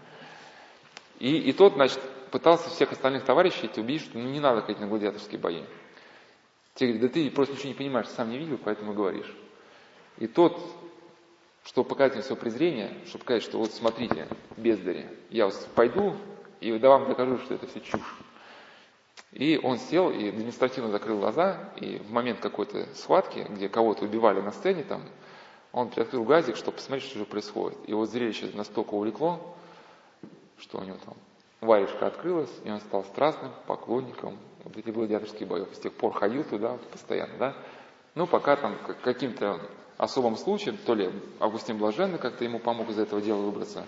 И, 1.19 1.37
и 1.37 1.53
тот, 1.53 1.75
значит, 1.75 1.99
пытался 2.31 2.69
всех 2.69 2.93
остальных 2.93 3.25
товарищей 3.25 3.67
эти 3.67 3.81
убедить, 3.81 4.03
что 4.03 4.19
ну, 4.19 4.29
не 4.29 4.41
надо 4.41 4.61
ходить 4.61 4.81
на 4.81 4.87
гладиаторские 4.87 5.41
бои. 5.41 5.63
Те 6.75 6.87
говорят, 6.87 7.03
да 7.03 7.09
ты 7.09 7.31
просто 7.31 7.55
ничего 7.55 7.71
не 7.71 7.75
понимаешь, 7.75 8.09
сам 8.09 8.31
не 8.31 8.39
видел, 8.39 8.59
поэтому 8.63 8.93
говоришь. 8.93 9.35
И 10.19 10.27
тот, 10.27 10.61
что 11.65 11.85
показать 11.85 12.17
им 12.17 12.23
свое 12.23 12.41
презрение, 12.41 12.95
чтобы 13.07 13.25
сказать, 13.25 13.43
что 13.43 13.59
вот 13.59 13.73
смотрите, 13.73 14.27
бездари, 14.57 15.07
я 15.31 15.47
вот 15.47 15.69
пойду 15.75 16.17
и 16.61 16.77
да 16.79 16.89
вам 16.89 17.07
докажу, 17.07 17.39
что 17.39 17.55
это 17.55 17.67
все 17.67 17.81
чушь. 17.81 18.19
И 19.33 19.61
он 19.63 19.79
сел 19.79 20.11
и 20.11 20.29
административно 20.29 20.91
закрыл 20.91 21.19
глаза, 21.19 21.71
и 21.77 21.99
в 21.99 22.11
момент 22.11 22.41
какой-то 22.41 22.87
схватки, 22.95 23.47
где 23.51 23.69
кого-то 23.69 24.05
убивали 24.05 24.41
на 24.41 24.53
сцене, 24.53 24.85
там, 24.85 25.03
он 25.73 25.91
приоткрыл 25.91 26.25
газик, 26.25 26.57
чтобы 26.57 26.79
посмотреть, 26.79 27.11
что 27.11 27.19
же 27.19 27.27
происходит. 27.27 27.79
И 27.87 27.93
вот 27.93 28.11
зрелище 28.11 28.51
настолько 28.55 28.95
увлекло, 28.95 29.55
что 30.59 30.79
у 30.79 30.85
него 30.85 30.97
там 31.05 31.15
варежка 31.61 32.07
открылась, 32.07 32.53
и 32.65 32.71
он 32.71 32.81
стал 32.81 33.05
страстным 33.05 33.53
поклонником 33.67 34.39
вот 34.65 34.77
этих 34.77 34.93
гладиаторских 34.93 35.47
боев. 35.47 35.69
С 35.73 35.79
тех 35.79 35.93
пор 35.93 36.13
ходил 36.13 36.45
туда 36.45 36.79
постоянно, 36.91 37.37
да. 37.39 37.57
Ну, 38.15 38.27
пока 38.27 38.57
там 38.57 38.77
каким-то 39.03 39.61
особым 39.99 40.37
случаем, 40.37 40.79
то 40.79 40.95
ли 40.95 41.13
Августин 41.41 41.77
Блаженный 41.77 42.19
как-то 42.19 42.45
ему 42.45 42.61
помог 42.61 42.89
из 42.89 42.99
этого 42.99 43.21
дела 43.21 43.43
выбраться. 43.43 43.85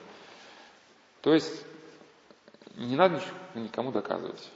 То 1.22 1.32
есть 1.32 1.64
не 2.76 2.96
надо 2.96 3.22
никому 3.54 3.92
доказывать. 3.92 4.50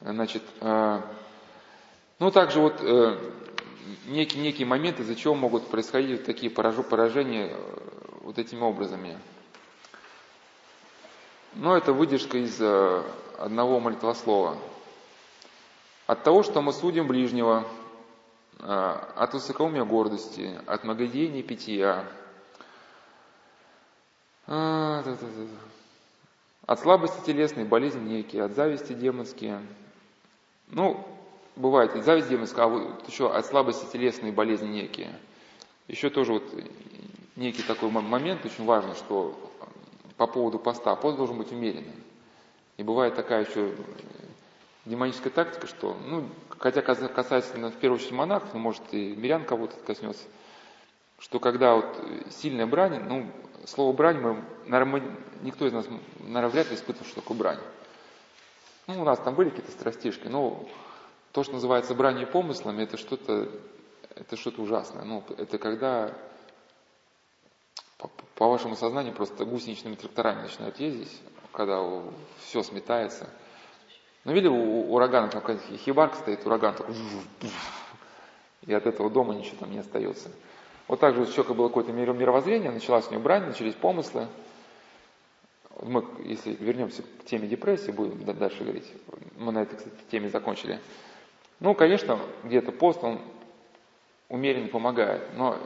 Значит, 0.00 0.42
э, 0.60 1.00
ну 2.18 2.30
также 2.30 2.60
вот 2.60 2.76
э, 2.80 3.18
некие, 4.06 4.42
некие 4.42 4.66
моменты, 4.66 5.02
из-за 5.02 5.16
чего 5.16 5.34
могут 5.34 5.68
происходить 5.68 6.18
вот 6.18 6.26
такие 6.26 6.50
поражения 6.50 7.48
э, 7.50 7.56
вот 8.20 8.38
этими 8.38 8.60
образами. 8.60 9.18
Но 11.54 11.76
это 11.76 11.92
выдержка 11.92 12.36
из 12.38 12.60
одного 13.38 13.78
молитвослова. 13.78 14.58
От 16.06 16.22
того, 16.24 16.42
что 16.42 16.60
мы 16.60 16.72
судим 16.72 17.06
ближнего, 17.06 17.64
от 18.60 19.34
высокоумия 19.34 19.84
гордости, 19.84 20.58
от 20.66 20.84
многодеяния 20.84 21.42
питья, 21.42 22.06
от 24.46 25.04
слабости 26.80 27.24
телесной, 27.26 27.64
болезни 27.64 28.08
некие, 28.08 28.44
от 28.44 28.52
зависти 28.54 28.92
демонские, 28.92 29.60
ну, 30.68 31.06
бывает 31.56 31.94
и 31.96 32.00
зависть 32.00 32.28
демонская, 32.28 32.64
а 32.64 32.68
вот 32.68 33.08
еще 33.08 33.32
от 33.32 33.46
слабости 33.46 33.90
телесной 33.92 34.32
болезни 34.32 34.68
некие. 34.68 35.18
Еще 35.88 36.10
тоже 36.10 36.32
вот 36.32 36.44
некий 37.36 37.62
такой 37.62 37.90
момент 37.90 38.44
очень 38.44 38.64
важный, 38.64 38.94
что 38.94 39.38
по 40.16 40.26
поводу 40.26 40.58
поста, 40.58 40.94
пост 40.96 41.16
должен 41.16 41.36
быть 41.36 41.52
умеренным. 41.52 41.94
И 42.76 42.82
бывает 42.82 43.14
такая 43.14 43.44
еще 43.44 43.72
демоническая 44.84 45.32
тактика, 45.32 45.66
что, 45.66 45.96
ну, 46.06 46.28
хотя 46.58 46.82
касается 46.82 47.56
в 47.56 47.76
первую 47.76 47.98
очередь 47.98 48.12
монахов, 48.12 48.52
но 48.52 48.60
может 48.60 48.82
и 48.92 49.14
мирян 49.16 49.44
кого-то 49.44 49.76
коснется, 49.86 50.24
что 51.18 51.40
когда 51.40 51.74
вот 51.74 51.98
сильная 52.30 52.66
брань, 52.66 53.02
ну, 53.04 53.30
слово 53.66 53.92
брань, 53.94 54.18
мы, 54.18 54.44
наверное, 54.66 55.02
никто 55.42 55.66
из 55.66 55.72
нас, 55.72 55.86
наверное, 56.18 56.48
вряд 56.48 56.70
ли 56.70 56.76
испытывал, 56.76 57.06
что 57.06 57.20
такое 57.20 57.36
брань. 57.36 57.60
Ну, 58.86 59.00
у 59.00 59.04
нас 59.04 59.18
там 59.18 59.34
были 59.34 59.50
какие-то 59.50 59.72
страстишки, 59.72 60.28
но 60.28 60.68
то, 61.32 61.42
что 61.42 61.54
называется 61.54 61.94
бранью 61.94 62.26
помыслами, 62.26 62.82
это 62.82 62.96
что-то 62.98 63.48
это 64.14 64.36
что-то 64.36 64.62
ужасное. 64.62 65.04
Ну, 65.04 65.24
это 65.36 65.58
когда 65.58 66.14
по, 67.98 68.08
по 68.36 68.48
вашему 68.48 68.76
сознанию 68.76 69.14
просто 69.14 69.44
гусеничными 69.44 69.96
тракторами 69.96 70.42
начинают 70.42 70.78
ездить, 70.78 71.20
когда 71.52 71.82
все 72.40 72.62
сметается. 72.62 73.28
Ну, 74.24 74.32
видели, 74.32 74.48
у 74.48 74.92
урагана 74.94 75.28
там 75.28 75.42
какая-то 75.42 75.76
хибарка 75.76 76.16
стоит, 76.16 76.46
ураган 76.46 76.74
такой, 76.74 76.94
и 78.62 78.72
от 78.72 78.86
этого 78.86 79.10
дома 79.10 79.34
ничего 79.34 79.56
там 79.60 79.70
не 79.70 79.78
остается. 79.78 80.30
Вот 80.88 81.00
так 81.00 81.14
же 81.14 81.22
у 81.22 81.26
человека 81.26 81.54
было 81.54 81.68
какое-то 81.68 81.92
мировоззрение, 81.92 82.70
началась 82.70 83.06
у 83.08 83.12
него 83.12 83.22
брань, 83.22 83.44
начались 83.44 83.74
помыслы, 83.74 84.28
мы, 85.82 86.04
если 86.24 86.54
вернемся 86.54 87.02
к 87.02 87.24
теме 87.26 87.48
депрессии, 87.48 87.90
будем 87.90 88.24
дальше 88.38 88.62
говорить, 88.62 88.90
мы 89.36 89.52
на 89.52 89.62
этой, 89.62 89.76
кстати, 89.76 89.94
теме 90.10 90.28
закончили. 90.28 90.80
Ну, 91.60 91.74
конечно, 91.74 92.18
где-то 92.44 92.72
пост, 92.72 93.02
он 93.02 93.20
умеренно 94.28 94.68
помогает, 94.68 95.22
но 95.36 95.58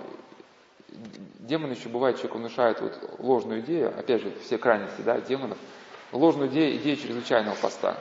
демон 1.39 1.71
еще 1.71 1.89
бывает, 1.89 2.17
человек 2.17 2.37
внушает 2.37 2.81
вот 2.81 3.17
ложную 3.19 3.61
идею, 3.61 3.97
опять 3.97 4.23
же, 4.23 4.33
все 4.43 4.59
крайности, 4.59 5.03
да, 5.03 5.21
демонов, 5.21 5.59
ложную 6.13 6.49
идею, 6.51 6.77
идею 6.77 6.97
чрезвычайного 6.97 7.55
поста, 7.57 7.97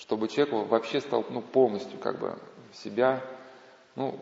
чтобы 0.00 0.26
человек 0.28 0.68
вообще 0.68 1.00
стал, 1.00 1.24
ну, 1.30 1.40
полностью, 1.40 1.98
как 2.00 2.18
бы, 2.18 2.36
себя, 2.72 3.22
ну, 3.94 4.18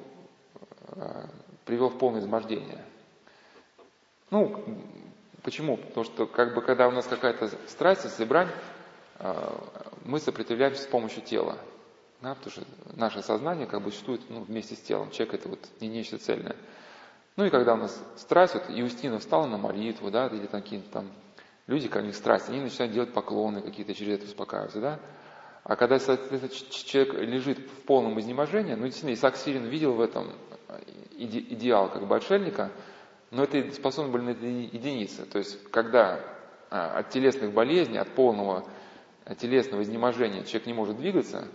э, 0.89 1.27
привел 1.65 1.89
в 1.89 1.99
полное 1.99 2.21
измождение. 2.21 2.85
Ну, 4.31 4.63
Почему? 5.49 5.77
Потому 5.77 6.05
что 6.05 6.27
как 6.27 6.55
бы 6.55 6.61
когда 6.61 6.89
у 6.89 6.91
нас 6.91 7.07
какая-то 7.07 7.49
страсть, 7.69 8.21
брань, 8.27 8.51
а, 9.19 9.59
мы 10.05 10.21
сопротивляемся 10.21 10.83
с 10.83 10.87
помощью 10.87 11.23
тела. 11.23 11.57
Да, 12.21 12.35
потому 12.35 12.51
что 12.51 12.65
наше 12.97 13.23
сознание 13.23 13.67
как 13.67 13.83
бы 13.83 13.91
существует 13.91 14.21
ну, 14.29 14.41
вместе 14.43 14.75
с 14.75 14.81
телом. 14.81 15.11
Человек 15.11 15.35
это 15.37 15.49
вот 15.49 15.61
не 15.81 15.89
нечто 15.89 16.19
цельное. 16.19 16.57
Ну 17.37 17.47
и 17.47 17.51
когда 17.51 17.75
у 17.75 17.77
нас 17.77 17.99
страсть, 18.17 18.55
вот 18.55 18.65
Иустина 18.69 19.21
встала 19.21 19.47
на 19.47 19.57
молитву, 19.57 20.11
да, 20.11 20.27
или 20.27 20.47
такие 20.47 20.83
там 20.83 21.09
люди, 21.67 21.89
когда 21.89 22.03
у 22.03 22.07
них 22.07 22.17
страсть, 22.17 22.49
они 22.49 22.61
начинают 22.61 22.93
делать 22.93 23.15
поклоны 23.15 23.63
какие-то, 23.63 23.95
через 23.95 24.17
это 24.17 24.27
успокаиваются, 24.27 24.81
да. 24.81 25.01
А 25.69 25.77
когда 25.77 26.01
человек 26.01 27.15
лежит 27.15 27.59
в 27.59 27.83
полном 27.83 28.19
изнеможении, 28.19 28.75
ну 28.75 28.87
действительно, 28.87 29.15
Исаак 29.15 29.37
Сирин 29.37 29.67
видел 29.67 29.93
в 29.93 30.01
этом 30.01 30.33
иде, 31.17 31.39
идеал 31.39 31.89
как 31.89 32.09
бы 32.09 32.17
отшельника– 32.17 32.73
но 33.31 33.45
это 33.45 33.71
способны 33.73 34.11
были 34.11 34.23
на 34.23 34.31
единицы. 34.31 35.27
То 35.27 35.39
есть, 35.39 35.71
когда 35.71 36.21
а, 36.71 36.99
от 36.99 37.11
телесных 37.11 37.53
болезней, 37.53 37.99
от 37.99 38.09
полного 38.15 38.65
а, 39.25 39.35
телесного 39.35 39.83
изнеможения 39.83 40.45
человек 40.45 40.67
не 40.67 40.73
может 40.73 40.97
двигаться, 40.97 41.47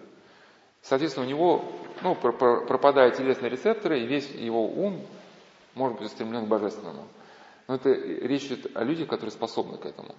соответственно, 0.82 1.26
у 1.26 1.30
него 1.30 1.66
ну, 2.02 2.16
пропадают 2.16 3.16
телесные 3.16 3.50
рецепторы, 3.50 4.02
и 4.02 4.08
весь 4.08 4.30
его 4.30 4.68
ум 4.68 5.02
может 5.74 5.98
быть 5.98 6.08
устремлен 6.08 6.46
к 6.46 6.50
божественному. 6.50 7.08
Но 7.68 7.76
это 7.76 7.90
речь 7.92 8.46
идет 8.46 8.76
о 8.76 8.84
людях, 8.84 9.08
которые 9.08 9.32
способны 9.32 9.78
к 9.78 9.86
этому. 9.86 10.14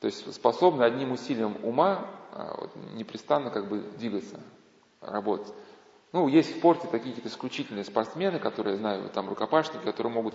То 0.00 0.06
есть 0.06 0.32
способны 0.34 0.82
одним 0.82 1.12
усилием 1.12 1.56
ума 1.62 2.06
а, 2.32 2.56
вот, 2.58 2.70
непрестанно 2.94 3.50
как 3.50 3.68
бы 3.68 3.80
двигаться, 3.98 4.40
работать. 5.00 5.52
Ну, 6.12 6.26
есть 6.26 6.54
в 6.54 6.58
спорте 6.58 6.88
такие 6.88 7.14
какие-то 7.14 7.28
исключительные 7.28 7.84
спортсмены, 7.84 8.38
которые, 8.38 8.76
знаю, 8.76 9.08
там 9.10 9.28
рукопашники, 9.28 9.84
которые 9.84 10.12
могут 10.12 10.34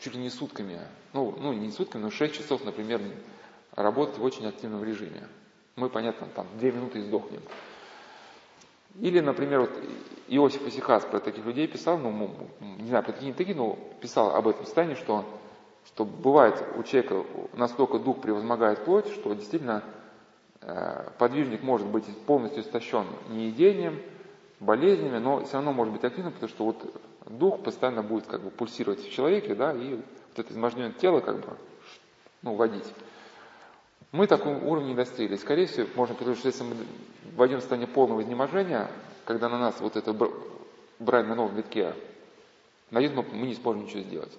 чуть 0.00 0.14
ли 0.14 0.20
не 0.20 0.30
сутками, 0.30 0.80
ну, 1.12 1.36
ну 1.38 1.52
не 1.52 1.70
сутками, 1.70 2.02
но 2.02 2.10
6 2.10 2.34
часов, 2.34 2.64
например, 2.64 3.00
работать 3.76 4.18
в 4.18 4.24
очень 4.24 4.46
активном 4.46 4.82
режиме. 4.82 5.28
Мы, 5.76 5.88
понятно, 5.88 6.26
там 6.34 6.46
2 6.58 6.70
минуты 6.70 6.98
и 6.98 7.02
сдохнем. 7.02 7.42
Или, 9.00 9.20
например, 9.20 9.60
вот 9.60 9.70
Иосиф 10.28 10.66
Исихас 10.66 11.04
про 11.04 11.20
таких 11.20 11.44
людей 11.46 11.66
писал, 11.66 11.98
ну, 11.98 12.30
не 12.60 12.88
знаю, 12.88 13.04
про 13.04 13.12
такие 13.12 13.32
такие, 13.32 13.56
но 13.56 13.78
писал 14.00 14.34
об 14.34 14.48
этом 14.48 14.64
состоянии, 14.64 14.94
что, 14.94 15.24
что 15.86 16.04
бывает 16.04 16.62
у 16.76 16.82
человека 16.82 17.24
настолько 17.54 17.98
дух 17.98 18.20
превозмогает 18.20 18.84
плоть, 18.84 19.08
что 19.08 19.34
действительно 19.34 19.82
э, 20.60 21.08
подвижник 21.18 21.62
может 21.62 21.86
быть 21.86 22.04
полностью 22.24 22.62
истощен 22.62 23.06
не 23.28 23.46
едением, 23.46 24.00
болезнями, 24.60 25.18
но 25.18 25.44
все 25.44 25.54
равно 25.54 25.72
может 25.72 25.92
быть 25.92 26.04
активным, 26.04 26.32
потому 26.32 26.48
что 26.48 26.64
вот 26.64 27.02
дух 27.26 27.62
постоянно 27.62 28.02
будет 28.02 28.26
как 28.26 28.40
бы 28.40 28.50
пульсировать 28.50 29.00
в 29.00 29.12
человеке, 29.12 29.54
да, 29.54 29.72
и 29.72 29.94
вот 29.94 30.38
это 30.38 30.52
изможденное 30.52 30.92
тело 30.92 31.20
как 31.20 31.40
бы, 31.40 31.56
ну, 32.42 32.54
водить. 32.54 32.86
Мы 34.12 34.26
такого 34.26 34.56
уровня 34.58 34.88
не 34.88 34.94
достигли. 34.94 35.36
Скорее 35.36 35.66
всего, 35.66 35.88
можно 35.96 36.14
предложить, 36.14 36.40
что 36.40 36.48
если 36.48 36.64
мы 36.64 36.76
войдем 37.34 37.58
в 37.58 37.60
состояние 37.60 37.88
полного 37.88 38.22
изнеможения, 38.22 38.90
когда 39.24 39.48
на 39.48 39.58
нас 39.58 39.80
вот 39.80 39.96
это 39.96 40.14
брать 40.98 41.26
на 41.26 41.34
новом 41.34 41.54
витке 41.56 41.94
найдет, 42.90 43.14
мы, 43.14 43.22
мы 43.32 43.46
не 43.46 43.54
сможем 43.54 43.84
ничего 43.84 44.02
сделать. 44.02 44.32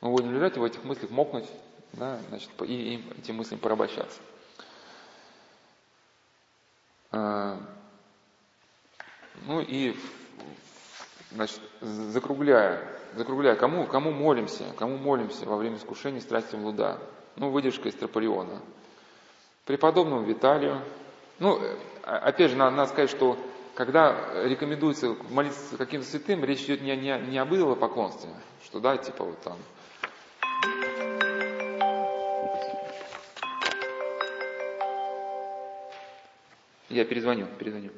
Мы 0.00 0.10
будем 0.10 0.34
лежать 0.34 0.56
и 0.56 0.60
в 0.60 0.64
этих 0.64 0.84
мыслях 0.84 1.10
мокнуть, 1.10 1.48
да, 1.92 2.18
значит, 2.28 2.50
и, 2.62 2.94
и 2.94 3.18
этим 3.18 3.36
мыслям 3.36 3.58
порабощаться. 3.58 4.20
Э, 7.12 7.56
ну 9.46 9.60
и, 9.60 9.96
значит, 11.32 11.60
закругляя, 11.80 12.86
закругляя, 13.14 13.56
кому, 13.56 13.86
кому 13.86 14.10
молимся, 14.10 14.64
кому 14.76 14.98
молимся 14.98 15.46
во 15.46 15.56
время 15.56 15.76
искушения 15.76 16.20
страсти 16.20 16.56
блуда? 16.56 16.98
Ну, 17.36 17.50
выдержка 17.50 17.88
из 17.88 17.94
Трополиона. 17.94 18.60
Преподобному 19.64 20.22
Виталию. 20.22 20.82
Ну, 21.38 21.58
э, 21.58 21.76
опять 22.02 22.50
же, 22.50 22.56
надо, 22.56 22.76
надо 22.76 22.90
сказать, 22.90 23.10
что 23.10 23.38
когда 23.74 24.44
рекомендуется 24.44 25.16
молиться 25.30 25.76
каким-то 25.76 26.06
святым, 26.06 26.44
речь 26.44 26.62
идет 26.64 26.80
не, 26.82 26.96
не, 26.96 27.18
не 27.28 27.38
об 27.38 27.54
идолопоклонстве, 27.54 28.30
что 28.64 28.80
да, 28.80 28.96
типа 28.96 29.24
вот 29.24 29.40
там 29.40 29.56
Я 36.88 37.04
перезвоню, 37.04 37.46
перезвоню. 37.58 37.90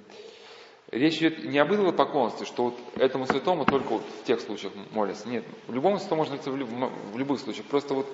Речь 0.91 1.19
идет 1.19 1.45
не 1.45 1.59
об 1.59 1.73
идолопоклонстве, 1.73 2.47
что 2.47 2.65
вот 2.65 2.79
этому 2.97 3.27
святому 3.27 3.67
только 3.67 3.89
вот 3.89 4.03
в 4.23 4.25
тех 4.25 4.41
случаях 4.41 4.73
молятся. 4.93 5.29
Нет, 5.29 5.45
в 5.67 5.75
любом 5.75 5.99
святому 5.99 6.21
можно 6.21 6.33
молиться 6.33 6.51
в, 6.51 6.57
люб, 6.57 6.69
в 7.13 7.19
любых 7.19 7.41
случаях. 7.41 7.67
Просто 7.67 7.93
вот, 7.93 8.07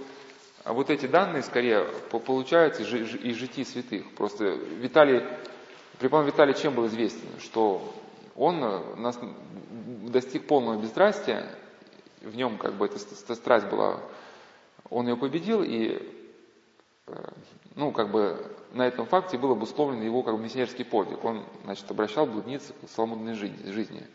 а 0.65 0.73
вот 0.73 0.91
эти 0.91 1.07
данные 1.07 1.45
скорее 1.45 1.85
получаются 2.11 2.83
из, 2.83 3.37
житий 3.37 3.65
святых. 3.65 4.11
Просто 4.17 4.47
Виталий, 4.47 5.23
преподобный 6.01 6.33
Виталий 6.33 6.55
чем 6.55 6.75
был 6.75 6.89
известен? 6.89 7.29
Что 7.39 7.95
он 8.35 8.65
э, 8.65 8.97
нас 8.97 9.21
достиг 10.09 10.49
полного 10.49 10.81
безздрастия, 10.81 11.49
в 12.23 12.35
нем 12.35 12.59
как 12.59 12.75
бы 12.75 12.87
эта, 12.87 12.99
страсть 13.37 13.67
была, 13.67 14.01
он 14.91 15.07
ее 15.07 15.17
победил, 15.17 15.63
и 15.63 16.24
ну, 17.77 17.93
как 17.93 18.11
бы 18.11 18.51
на 18.73 18.87
этом 18.87 19.07
факте 19.07 19.37
был 19.39 19.53
обусловлен 19.53 20.03
его 20.03 20.23
как 20.23 20.37
бы 20.37 20.43
миссионерский 20.43 20.85
подвиг. 20.85 21.25
Он, 21.25 21.45
значит, 21.65 21.91
обращал 21.91 22.27
блудниц 22.27 22.73
к 22.83 22.89
свободной 22.89 23.35
жизни. 23.35 24.07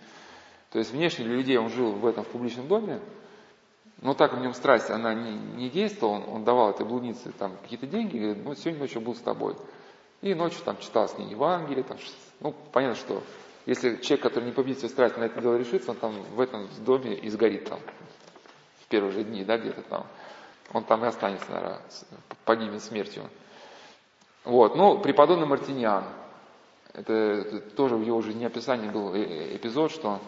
То 0.71 0.79
есть 0.79 0.91
внешне 0.91 1.25
для 1.25 1.35
людей 1.35 1.57
он 1.57 1.69
жил 1.69 1.91
в 1.91 2.05
этом 2.05 2.23
в 2.23 2.27
публичном 2.27 2.67
доме, 2.67 2.99
но 4.01 4.13
так 4.13 4.33
в 4.33 4.39
нем 4.39 4.53
страсть, 4.53 4.89
она 4.89 5.13
не, 5.13 5.33
не 5.33 5.69
действовала, 5.69 6.15
он, 6.15 6.29
он 6.29 6.43
давал 6.43 6.69
этой 6.69 6.85
блуднице 6.85 7.31
там 7.31 7.57
какие-то 7.61 7.87
деньги, 7.87 8.17
говорит, 8.17 8.45
ну 8.45 8.55
сегодня 8.55 8.79
ночью 8.79 9.01
буду 9.01 9.17
с 9.17 9.21
тобой. 9.21 9.55
И 10.21 10.33
ночью 10.33 10.61
там 10.63 10.77
читал 10.77 11.07
с 11.07 11.17
ней 11.17 11.29
Евангелие, 11.29 11.83
там, 11.83 11.97
ну 12.39 12.53
понятно, 12.71 12.95
что 12.95 13.23
если 13.65 13.97
человек, 13.97 14.23
который 14.23 14.45
не 14.45 14.51
победит 14.51 14.79
свою 14.79 14.91
страсть, 14.91 15.17
на 15.17 15.23
это 15.23 15.41
дело 15.41 15.55
решится, 15.55 15.91
он 15.91 15.97
там 15.97 16.13
в 16.33 16.39
этом 16.39 16.67
доме 16.85 17.15
и 17.15 17.29
сгорит 17.29 17.67
там 17.67 17.79
в 18.81 18.87
первые 18.87 19.11
же 19.11 19.23
дни, 19.23 19.43
да, 19.43 19.57
где-то 19.57 19.81
там. 19.81 20.05
Он 20.73 20.83
там 20.83 21.03
и 21.03 21.07
останется, 21.07 21.49
наверное, 21.49 21.81
погибнет 22.45 22.83
смертью. 22.83 23.23
Вот. 24.43 24.75
Ну, 24.75 24.99
преподобный 24.99 25.45
Мартиньян, 25.45 26.05
это, 26.93 27.13
это 27.13 27.59
тоже 27.75 27.95
в 27.95 28.01
его 28.01 28.21
жизнеописании 28.21 28.89
был 28.89 29.13
э, 29.13 29.19
э, 29.19 29.55
эпизод, 29.55 29.91
что 29.91 30.19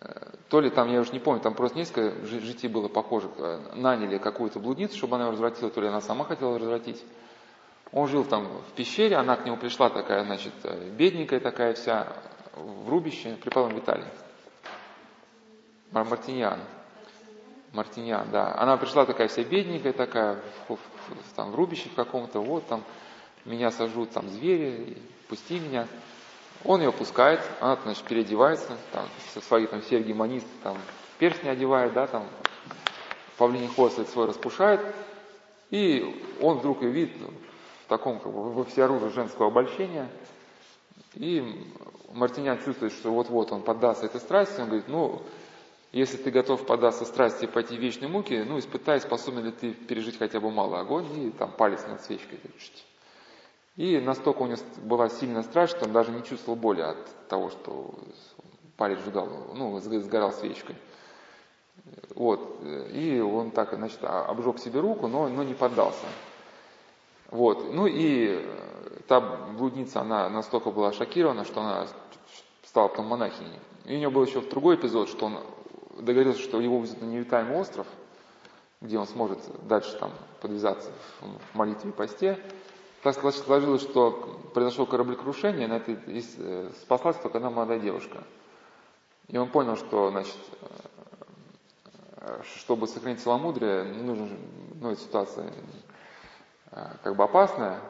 э, 0.00 0.30
то 0.48 0.60
ли 0.60 0.70
там, 0.70 0.90
я 0.92 1.00
уже 1.00 1.12
не 1.12 1.20
помню, 1.20 1.40
там 1.40 1.54
просто 1.54 1.78
несколько 1.78 2.24
житий 2.26 2.68
было 2.68 2.88
похоже, 2.88 3.28
наняли 3.74 4.18
какую-то 4.18 4.58
блудницу, 4.60 4.96
чтобы 4.96 5.16
она 5.16 5.24
его 5.24 5.32
развратила, 5.32 5.70
то 5.70 5.80
ли 5.80 5.88
она 5.88 6.00
сама 6.00 6.24
хотела 6.24 6.58
развратить. 6.58 7.04
Он 7.92 8.06
жил 8.06 8.24
там 8.24 8.46
в 8.68 8.72
пещере, 8.74 9.16
она 9.16 9.36
к 9.36 9.46
нему 9.46 9.56
пришла 9.56 9.88
такая, 9.88 10.24
значит, 10.24 10.52
бедненькая 10.96 11.40
такая 11.40 11.74
вся, 11.74 12.06
в 12.54 12.88
рубище, 12.88 13.36
преподобный 13.36 13.80
Виталий. 13.80 14.04
Мартиньян. 15.92 16.60
Мартиньян, 17.72 18.28
да. 18.30 18.54
Она 18.56 18.76
пришла 18.76 19.04
такая 19.04 19.28
вся 19.28 19.42
бедненькая 19.42 19.92
такая, 19.92 20.40
в, 20.68 20.74
в, 20.74 20.78
там, 21.34 21.52
в 21.52 21.54
рубище 21.54 21.88
в 21.90 21.94
каком-то, 21.94 22.40
вот 22.40 22.66
там, 22.66 22.82
меня 23.44 23.70
сожрут 23.70 24.10
там 24.10 24.28
звери, 24.28 24.98
пусти 25.28 25.58
меня. 25.58 25.86
Он 26.64 26.80
ее 26.80 26.92
пускает, 26.92 27.40
она, 27.60 27.76
значит, 27.82 28.04
переодевается, 28.04 28.76
там, 28.92 29.06
со 29.32 29.40
своей 29.40 29.66
там 29.66 29.82
серьги 29.82 30.12
манист, 30.12 30.46
там, 30.62 30.76
перстни 31.18 31.48
одевает, 31.48 31.92
да, 31.92 32.06
там, 32.06 32.26
павлиний 33.36 33.68
хвост 33.68 34.08
свой 34.10 34.26
распушает, 34.26 34.80
и 35.70 36.36
он 36.40 36.58
вдруг 36.58 36.82
ее 36.82 36.90
видит 36.90 37.16
в 37.84 37.88
таком, 37.88 38.18
как 38.18 38.32
бы, 38.32 38.52
во 38.52 38.64
всеоружии 38.64 39.08
женского 39.08 39.48
обольщения, 39.48 40.08
и 41.14 41.64
Мартинян 42.12 42.58
чувствует, 42.64 42.92
что 42.92 43.12
вот-вот 43.12 43.52
он 43.52 43.62
поддастся 43.62 44.06
этой 44.06 44.20
страсти, 44.20 44.60
он 44.60 44.66
говорит, 44.66 44.88
ну, 44.88 45.22
если 45.92 46.18
ты 46.18 46.30
готов 46.30 46.66
податься 46.66 47.04
страсти 47.04 47.44
и 47.44 47.48
пойти 47.48 47.76
в 47.76 47.80
вечные 47.80 48.08
муки, 48.08 48.44
ну, 48.46 48.58
испытай, 48.58 49.00
способен 49.00 49.44
ли 49.44 49.52
ты 49.52 49.72
пережить 49.72 50.18
хотя 50.18 50.38
бы 50.38 50.50
малый 50.50 50.80
огонь, 50.80 51.06
и 51.18 51.30
там 51.30 51.50
палец 51.50 51.86
над 51.88 52.02
свечкой. 52.02 52.38
И 53.76 53.98
настолько 53.98 54.42
у 54.42 54.46
него 54.46 54.58
была 54.82 55.08
сильная 55.08 55.42
страсть, 55.42 55.76
что 55.76 55.86
он 55.86 55.92
даже 55.92 56.10
не 56.10 56.22
чувствовал 56.22 56.58
боли 56.58 56.82
от 56.82 57.28
того, 57.28 57.48
что 57.48 57.94
палец 58.76 58.98
сжигал, 59.00 59.28
ну, 59.54 59.78
сгорал 59.80 60.32
свечкой. 60.32 60.76
Вот. 62.14 62.60
И 62.92 63.20
он 63.20 63.50
так, 63.50 63.72
значит, 63.74 63.98
обжег 64.02 64.58
себе 64.58 64.80
руку, 64.80 65.06
но, 65.06 65.28
но 65.28 65.42
не 65.42 65.54
поддался. 65.54 66.04
Вот. 67.30 67.72
Ну 67.72 67.86
и 67.86 68.44
та 69.06 69.20
блудница, 69.20 70.00
она 70.00 70.28
настолько 70.28 70.70
была 70.70 70.92
шокирована, 70.92 71.44
что 71.44 71.60
она 71.60 71.86
стала 72.64 72.88
потом 72.88 73.06
монахиней. 73.06 73.60
И 73.84 73.94
у 73.94 73.96
нее 73.96 74.10
был 74.10 74.24
еще 74.24 74.40
другой 74.42 74.76
эпизод, 74.76 75.08
что 75.08 75.26
он 75.26 75.38
договорился, 75.98 76.40
что 76.40 76.60
его 76.60 76.80
везут 76.80 77.00
на 77.00 77.06
необитаемый 77.06 77.56
остров, 77.56 77.86
где 78.80 78.98
он 78.98 79.06
сможет 79.06 79.38
дальше 79.66 79.96
там 79.98 80.12
подвязаться 80.40 80.90
в 81.20 81.56
молитве 81.56 81.90
и 81.90 81.92
посте. 81.92 82.38
Так 83.02 83.14
сложилось, 83.14 83.82
что 83.82 84.10
произошло 84.54 84.84
кораблекрушение, 84.84 85.68
на 85.68 85.74
это 85.74 85.92
э, 85.92 86.70
спаслась 86.82 87.16
только 87.16 87.38
одна 87.38 87.50
молодая 87.50 87.78
девушка. 87.78 88.24
И 89.28 89.36
он 89.36 89.48
понял, 89.50 89.76
что, 89.76 90.10
значит, 90.10 90.36
э, 92.16 92.42
чтобы 92.56 92.88
сохранить 92.88 93.20
целомудрие, 93.20 93.84
нужно, 93.84 94.28
ну, 94.80 94.90
эта 94.90 95.00
ситуация 95.00 95.52
э, 96.72 96.86
как 97.04 97.14
бы 97.14 97.22
опасная, 97.22 97.80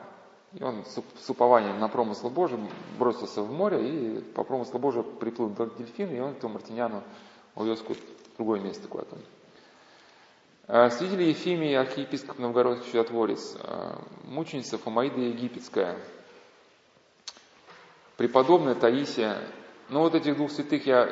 и 0.52 0.62
он 0.62 0.85
с 0.85 1.30
упованием 1.30 1.78
на 1.78 1.89
промысл 1.89 2.30
Божий 2.30 2.59
бросился 2.98 3.43
в 3.43 3.52
море, 3.52 3.80
и 3.89 4.20
по 4.20 4.44
промыслу 4.44 4.78
Божию 4.78 5.05
приплыл 5.05 5.51
к 5.51 5.76
дельфину, 5.76 6.14
и 6.14 6.20
он 6.20 6.32
этому 6.32 6.55
Мартиняну 6.55 7.02
увез 7.54 7.80
в 7.80 8.36
другое 8.36 8.60
место 8.60 8.88
куда-то. 8.88 9.16
А, 10.66 10.90
свидетели 10.90 11.24
Ефимии, 11.24 11.72
архиепископ 11.72 12.38
Новгородский 12.38 12.92
чудотворец, 12.92 13.56
а, 13.60 14.04
мученица 14.24 14.76
Фомаида 14.76 15.20
Египетская, 15.20 15.96
преподобная 18.16 18.74
Таисия. 18.74 19.38
Ну 19.88 20.00
вот 20.00 20.14
этих 20.14 20.36
двух 20.36 20.50
святых 20.50 20.86
я 20.86 21.08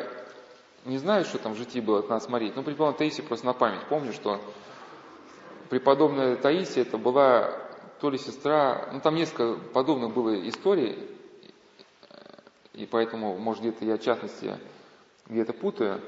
не 0.84 0.98
знаю, 0.98 1.24
что 1.24 1.38
там 1.38 1.54
в 1.54 1.56
житии 1.56 1.80
было, 1.80 2.00
от 2.00 2.10
нас 2.10 2.24
смотреть, 2.24 2.54
но 2.54 2.62
преподобная 2.62 2.98
Таисия 2.98 3.24
просто 3.24 3.46
на 3.46 3.54
память. 3.54 3.86
Помню, 3.88 4.12
что 4.12 4.40
преподобная 5.70 6.36
Таисия 6.36 6.82
это 6.82 6.98
была 6.98 7.50
то 8.00 8.10
ли 8.10 8.18
сестра, 8.18 8.90
ну 8.92 9.00
там 9.00 9.14
несколько 9.14 9.54
подобных 9.72 10.12
было 10.12 10.48
историй, 10.48 10.98
и 12.74 12.84
поэтому, 12.84 13.38
может, 13.38 13.62
где-то 13.62 13.86
я 13.86 13.96
в 13.96 14.02
частности 14.02 14.58
где-то 15.28 15.54
путаю. 15.54 16.00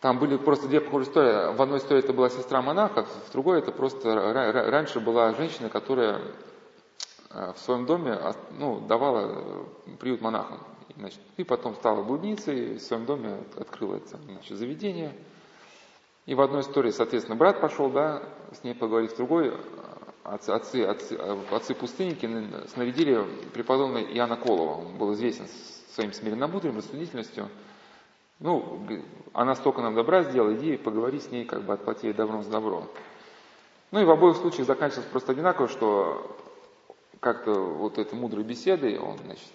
Там 0.00 0.18
были 0.18 0.36
просто 0.36 0.68
две 0.68 0.80
похожие 0.80 1.08
истории. 1.08 1.56
В 1.56 1.62
одной 1.62 1.78
истории 1.78 2.00
это 2.00 2.12
была 2.12 2.28
сестра 2.28 2.60
монаха, 2.60 3.04
в 3.04 3.32
другой 3.32 3.58
это 3.58 3.72
просто 3.72 4.14
раньше 4.70 5.00
была 5.00 5.32
женщина, 5.32 5.70
которая 5.70 6.20
э, 7.30 7.52
в 7.54 7.58
своем 7.58 7.86
доме 7.86 8.18
ну, 8.58 8.80
давала 8.80 9.66
э, 9.86 9.96
приют 9.98 10.20
монахам. 10.20 10.60
Значит, 10.96 11.20
и 11.36 11.44
потом 11.44 11.74
стала 11.74 12.02
блудницей, 12.02 12.74
в 12.74 12.80
своем 12.80 13.06
доме 13.06 13.38
открыла 13.56 13.96
это 13.96 14.18
значит, 14.18 14.56
заведение. 14.56 15.14
И 16.26 16.34
в 16.34 16.40
одной 16.40 16.60
истории, 16.60 16.90
соответственно, 16.90 17.36
брат 17.36 17.60
пошел, 17.60 17.88
да, 17.88 18.22
с 18.52 18.64
ней 18.64 18.74
поговорить, 18.74 19.12
в 19.12 19.16
другой 19.16 19.48
э, 19.48 19.54
отцы, 20.24 20.50
отцы, 20.50 20.84
отцы 21.50 21.74
пустынники 21.74 22.28
снарядили 22.68 23.24
преподобного 23.54 24.02
Иоанна 24.02 24.36
Колова. 24.36 24.86
Он 24.86 24.98
был 24.98 25.14
известен 25.14 25.46
своим 25.94 26.12
смиренномудрием, 26.12 26.76
рассудительностью. 26.76 27.48
Ну, 28.38 28.86
она 29.32 29.54
столько 29.54 29.80
нам 29.80 29.94
добра 29.94 30.22
сделала, 30.22 30.54
иди 30.54 30.76
поговори 30.76 31.20
с 31.20 31.30
ней, 31.30 31.44
как 31.44 31.62
бы 31.62 31.72
отплати 31.72 32.08
ей 32.08 32.12
добром 32.12 32.42
с 32.42 32.46
добро. 32.46 32.86
Ну 33.90 34.00
и 34.00 34.04
в 34.04 34.10
обоих 34.10 34.36
случаях 34.36 34.66
заканчивалось 34.66 35.08
просто 35.08 35.32
одинаково, 35.32 35.68
что 35.68 36.36
как-то 37.20 37.52
вот 37.52 37.98
этой 37.98 38.18
мудрой 38.18 38.44
беседой 38.44 38.98
он, 38.98 39.18
значит, 39.18 39.48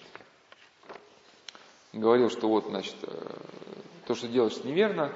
говорил, 1.94 2.30
что 2.30 2.48
вот, 2.48 2.66
значит, 2.66 2.96
э, 3.04 3.08
то, 4.08 4.16
что 4.16 4.28
делаешь, 4.28 4.64
неверно. 4.64 5.12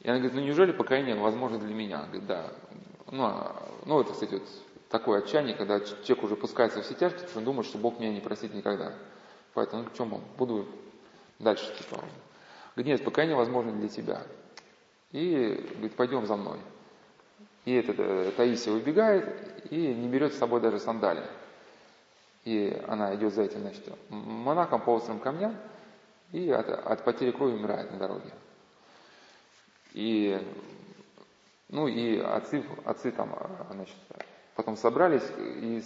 И 0.00 0.08
она 0.08 0.18
говорит, 0.18 0.34
ну 0.34 0.40
неужели 0.40 0.72
покаяние 0.72 1.14
возможно 1.14 1.58
для 1.58 1.74
меня? 1.74 1.98
Она 1.98 2.06
говорит, 2.06 2.26
да. 2.26 2.52
Ну, 3.10 3.24
а, 3.24 3.68
ну 3.86 4.00
это, 4.00 4.12
кстати, 4.12 4.34
вот 4.34 4.42
такое 4.88 5.20
отчаяние, 5.20 5.54
когда 5.54 5.80
человек 5.80 6.24
уже 6.24 6.36
пускается 6.36 6.80
в 6.80 6.84
все 6.84 6.94
тяжкие, 6.94 7.28
что 7.28 7.38
он 7.38 7.44
думает, 7.44 7.66
что 7.66 7.78
Бог 7.78 8.00
меня 8.00 8.12
не 8.12 8.20
простит 8.20 8.54
никогда. 8.54 8.94
Поэтому, 9.54 9.82
ну, 9.82 9.90
в 9.90 9.94
чем 9.94 10.12
он? 10.12 10.22
Буду 10.38 10.66
дальше, 11.38 11.66
типа, 11.76 12.02
Говорит, 12.80 12.98
нет, 13.00 13.04
покаяние 13.04 13.36
возможно 13.36 13.72
для 13.72 13.88
тебя. 13.88 14.22
И 15.12 15.68
говорит, 15.74 15.94
пойдем 15.96 16.26
за 16.26 16.36
мной. 16.36 16.58
И 17.66 17.74
эта 17.74 18.32
Таисия 18.32 18.72
убегает 18.72 19.70
и 19.70 19.92
не 19.92 20.08
берет 20.08 20.32
с 20.32 20.38
собой 20.38 20.62
даже 20.62 20.78
сандали. 20.78 21.22
И 22.46 22.74
она 22.88 23.14
идет 23.16 23.34
за 23.34 23.42
этим, 23.42 23.60
значит, 23.60 23.86
монахом 24.08 24.80
по 24.80 24.94
острым 24.94 25.18
камням 25.18 25.58
и 26.32 26.50
от, 26.50 26.70
от 26.70 27.04
потери 27.04 27.32
крови 27.32 27.52
умирает 27.52 27.90
на 27.90 27.98
дороге. 27.98 28.30
И, 29.92 30.40
ну 31.68 31.86
и 31.86 32.18
отцы, 32.18 32.64
отцы 32.86 33.10
там, 33.10 33.36
значит, 33.72 33.96
потом 34.54 34.78
собрались, 34.78 35.30
и 35.38 35.84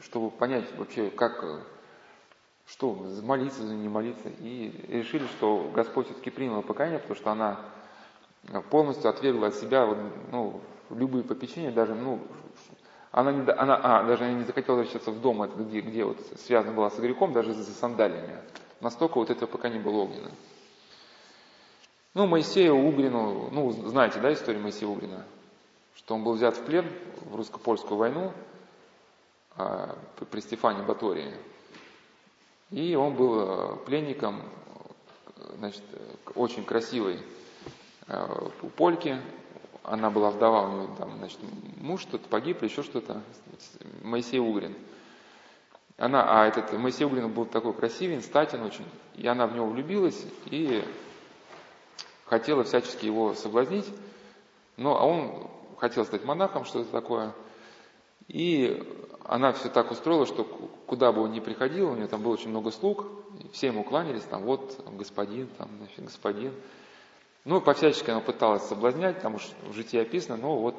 чтобы 0.00 0.32
понять 0.32 0.76
вообще, 0.76 1.08
как, 1.10 1.44
что, 2.72 2.96
молиться 3.22 3.66
за 3.66 3.74
не 3.74 3.88
молиться, 3.88 4.30
и 4.40 4.72
решили, 4.88 5.26
что 5.26 5.70
Господь 5.74 6.06
все-таки 6.06 6.30
принял 6.30 6.62
покаяние, 6.62 7.00
потому 7.00 7.16
что 7.16 7.30
она 7.30 7.60
полностью 8.70 9.10
отвергла 9.10 9.48
от 9.48 9.56
себя 9.56 9.86
ну, 10.30 10.60
любые 10.88 11.22
попечения, 11.22 11.70
даже, 11.70 11.94
ну, 11.94 12.20
она, 13.10 13.30
не, 13.30 13.50
она 13.52 13.76
а, 13.76 14.04
даже 14.04 14.32
не 14.32 14.44
захотела 14.44 14.76
возвращаться 14.76 15.10
в 15.10 15.20
дом, 15.20 15.42
где, 15.54 15.80
где 15.80 16.04
вот 16.04 16.18
связана 16.38 16.74
была 16.74 16.88
с 16.88 16.98
грехом, 16.98 17.34
даже 17.34 17.52
за 17.52 17.74
сандалиями. 17.74 18.38
Настолько 18.80 19.18
вот 19.18 19.28
это 19.28 19.46
пока 19.46 19.68
не 19.68 19.78
было 19.78 20.04
огненно. 20.04 20.30
Ну, 22.14 22.26
Моисею 22.26 22.74
Угрину, 22.74 23.50
ну, 23.52 23.70
знаете, 23.70 24.18
да, 24.18 24.32
историю 24.32 24.62
Моисея 24.62 24.88
Угрина? 24.88 25.26
Что 25.94 26.14
он 26.14 26.24
был 26.24 26.32
взят 26.32 26.56
в 26.56 26.64
плен 26.64 26.90
в 27.20 27.36
русско-польскую 27.36 27.98
войну 27.98 28.32
а, 29.56 29.94
при 30.30 30.40
Стефане 30.40 30.82
Батории. 30.82 31.34
И 32.72 32.94
он 32.94 33.14
был 33.14 33.34
а, 33.38 33.76
пленником, 33.84 34.42
значит, 35.58 35.82
очень 36.34 36.64
красивой 36.64 37.20
а, 38.08 38.50
польки, 38.76 39.20
она 39.84 40.10
была 40.10 40.30
вдова, 40.30 40.68
у 40.68 40.72
нее 40.72 40.88
там, 40.96 41.18
значит, 41.18 41.38
муж 41.76 42.00
что-то 42.00 42.28
погиб 42.28 42.62
еще 42.62 42.82
что-то, 42.82 43.22
Моисей 44.02 44.40
Угрин. 44.40 44.74
Она, 45.98 46.24
а 46.26 46.46
этот 46.46 46.72
Моисей 46.72 47.04
Угрин 47.04 47.30
был 47.30 47.44
такой 47.44 47.74
красивый, 47.74 48.22
статен 48.22 48.62
очень, 48.62 48.86
и 49.16 49.26
она 49.26 49.46
в 49.46 49.54
него 49.54 49.66
влюбилась 49.66 50.24
и 50.46 50.82
хотела 52.24 52.64
всячески 52.64 53.04
его 53.04 53.34
соблазнить, 53.34 53.86
но 54.78 54.98
а 54.98 55.04
он 55.04 55.46
хотел 55.78 56.06
стать 56.06 56.24
монахом, 56.24 56.64
что-то 56.64 56.90
такое, 56.90 57.34
и 58.28 58.82
она 59.24 59.52
все 59.52 59.68
так 59.68 59.90
устроила, 59.90 60.26
что 60.26 60.44
куда 60.86 61.12
бы 61.12 61.22
он 61.22 61.32
ни 61.32 61.40
приходил, 61.40 61.90
у 61.90 61.94
нее 61.94 62.06
там 62.06 62.22
было 62.22 62.32
очень 62.32 62.50
много 62.50 62.70
слуг, 62.70 63.06
все 63.52 63.68
ему 63.68 63.84
кланялись, 63.84 64.22
там 64.22 64.42
вот 64.42 64.84
господин, 64.96 65.48
там, 65.58 65.68
значит, 65.78 66.04
господин. 66.04 66.52
Ну, 67.44 67.60
по-всячески 67.60 68.10
она 68.10 68.20
пыталась 68.20 68.62
соблазнять, 68.64 69.20
там 69.20 69.34
уж 69.34 69.48
в 69.68 69.72
житии 69.72 69.98
описано, 69.98 70.36
но 70.36 70.56
вот 70.58 70.76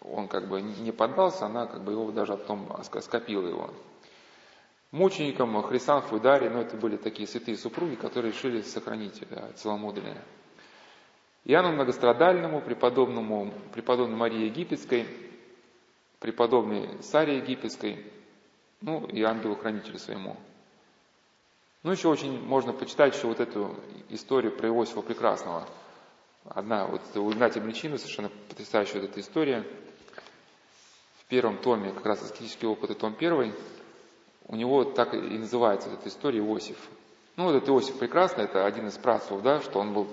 он 0.00 0.28
как 0.28 0.48
бы 0.48 0.62
не 0.62 0.92
поддался, 0.92 1.46
она 1.46 1.66
как 1.66 1.82
бы 1.82 1.92
его 1.92 2.10
даже 2.12 2.36
потом 2.36 2.70
скопила 3.00 3.46
его. 3.46 3.70
Мучеником 4.92 5.60
Хрисанф 5.62 6.12
и 6.12 6.20
Дарий, 6.20 6.48
ну 6.48 6.60
это 6.60 6.76
были 6.76 6.96
такие 6.96 7.28
святые 7.28 7.56
супруги, 7.58 7.96
которые 7.96 8.32
решили 8.32 8.62
сохранить 8.62 9.22
целомудрие. 9.56 10.22
Иоанну 11.44 11.72
Многострадальному, 11.72 12.60
преподобному, 12.60 13.52
преподобной 13.72 14.16
Марии 14.16 14.46
Египетской, 14.46 15.06
преподобной 16.20 17.02
Саре 17.02 17.38
Египетской, 17.38 18.04
ну 18.80 19.06
и 19.06 19.22
ангелу-хранителю 19.22 19.98
своему. 19.98 20.36
Ну, 21.82 21.92
еще 21.92 22.08
очень 22.08 22.42
можно 22.42 22.72
почитать 22.72 23.14
еще 23.14 23.28
вот 23.28 23.38
эту 23.40 23.76
историю 24.08 24.50
про 24.56 24.68
Иосифа 24.68 25.02
Прекрасного. 25.02 25.68
Одна, 26.44 26.86
вот 26.86 27.00
у 27.16 27.32
Игнатия 27.32 27.60
Млечина 27.60 27.98
совершенно 27.98 28.30
потрясающая 28.48 29.00
вот 29.00 29.10
эта 29.10 29.20
история. 29.20 29.64
В 31.18 31.28
первом 31.28 31.58
томе, 31.58 31.92
как 31.92 32.06
раз 32.06 32.22
аскетические 32.22 32.70
опыты, 32.70 32.94
том 32.94 33.14
первый, 33.14 33.52
у 34.48 34.56
него 34.56 34.84
так 34.84 35.14
и 35.14 35.38
называется 35.38 35.90
эта 35.90 36.08
история 36.08 36.38
Иосиф. 36.38 36.76
Ну, 37.36 37.44
вот 37.44 37.54
этот 37.56 37.68
Иосиф 37.68 37.98
Прекрасный, 37.98 38.44
это 38.44 38.64
один 38.64 38.86
из 38.88 38.96
працев, 38.96 39.42
да, 39.42 39.60
что 39.60 39.78
он 39.78 39.92
был 39.92 40.08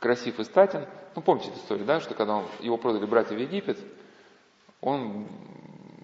красив 0.00 0.38
и 0.40 0.44
статен. 0.44 0.86
Ну, 1.14 1.22
помните 1.22 1.50
эту 1.50 1.58
историю, 1.58 1.86
да, 1.86 2.00
что 2.00 2.14
когда 2.14 2.36
он, 2.36 2.46
его 2.60 2.76
продали 2.76 3.06
братья 3.06 3.34
в 3.34 3.38
Египет, 3.38 3.78
он 4.82 5.26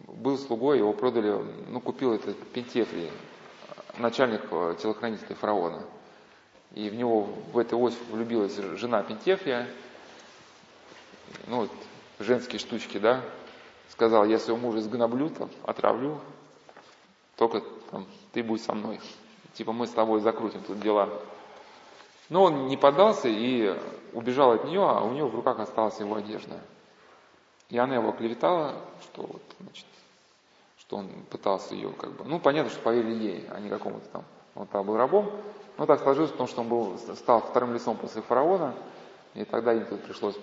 был 0.06 0.38
слугой, 0.38 0.78
его 0.78 0.92
продали, 0.92 1.44
ну, 1.68 1.80
купил 1.80 2.14
этот 2.14 2.38
Пентефрий, 2.52 3.10
начальник 3.98 4.42
э, 4.50 4.76
телохранителей 4.80 5.34
фараона. 5.34 5.82
И 6.74 6.88
в 6.88 6.94
него, 6.94 7.28
в 7.52 7.59
эту 7.59 7.78
ось 7.78 7.96
влюбилась 8.10 8.56
жена 8.56 9.02
Пентефрия, 9.02 9.68
ну 11.48 11.62
вот, 11.62 11.70
женские 12.20 12.60
штучки, 12.60 12.98
да, 12.98 13.22
сказал, 13.90 14.24
я 14.24 14.38
своего 14.38 14.60
мужа 14.60 14.80
сгноблю, 14.80 15.28
там, 15.30 15.50
отравлю, 15.64 16.20
только 17.36 17.62
там, 17.90 18.06
ты 18.32 18.42
будь 18.42 18.62
со 18.62 18.74
мной. 18.74 19.00
Типа 19.55 19.72
мы 19.72 19.86
с 19.86 19.90
тобой 19.90 20.20
закрутим 20.20 20.62
тут 20.62 20.80
дела. 20.80 21.09
Но 22.28 22.44
он 22.44 22.68
не 22.68 22.76
поддался 22.76 23.28
и 23.28 23.76
убежал 24.12 24.52
от 24.52 24.64
нее, 24.64 24.82
а 24.82 25.00
у 25.00 25.10
нее 25.10 25.24
в 25.24 25.34
руках 25.34 25.59
осталась 25.59 25.98
его 25.98 26.14
одежда. 26.14 26.60
И 27.70 27.78
она 27.78 27.97
его 27.97 28.12
клеветала, 28.12 28.77
что 29.03 29.23
вот, 29.23 29.43
значит, 29.61 29.86
что 30.78 30.97
он 30.97 31.09
пытался 31.31 31.74
ее 31.74 31.90
как 31.93 32.12
бы... 32.12 32.24
Ну, 32.24 32.40
понятно, 32.40 32.70
что 32.70 32.81
поверили 32.81 33.15
ей, 33.15 33.47
а 33.51 33.61
не 33.61 33.69
какому-то 33.69 34.07
там... 34.09 34.24
Он 34.55 34.66
там 34.66 34.86
был 34.86 34.97
рабом. 34.97 35.31
Но 35.77 35.86
так 35.86 36.01
сложилось, 36.01 36.32
потому 36.32 36.49
что 36.49 36.62
он 36.62 36.69
был, 36.69 36.99
стал 37.15 37.40
вторым 37.40 37.73
лицом 37.73 37.97
после 37.97 38.20
фараона, 38.20 38.74
и 39.35 39.45
тогда 39.45 39.73
им 39.73 39.85
тут 39.86 40.03
пришлось 40.03 40.36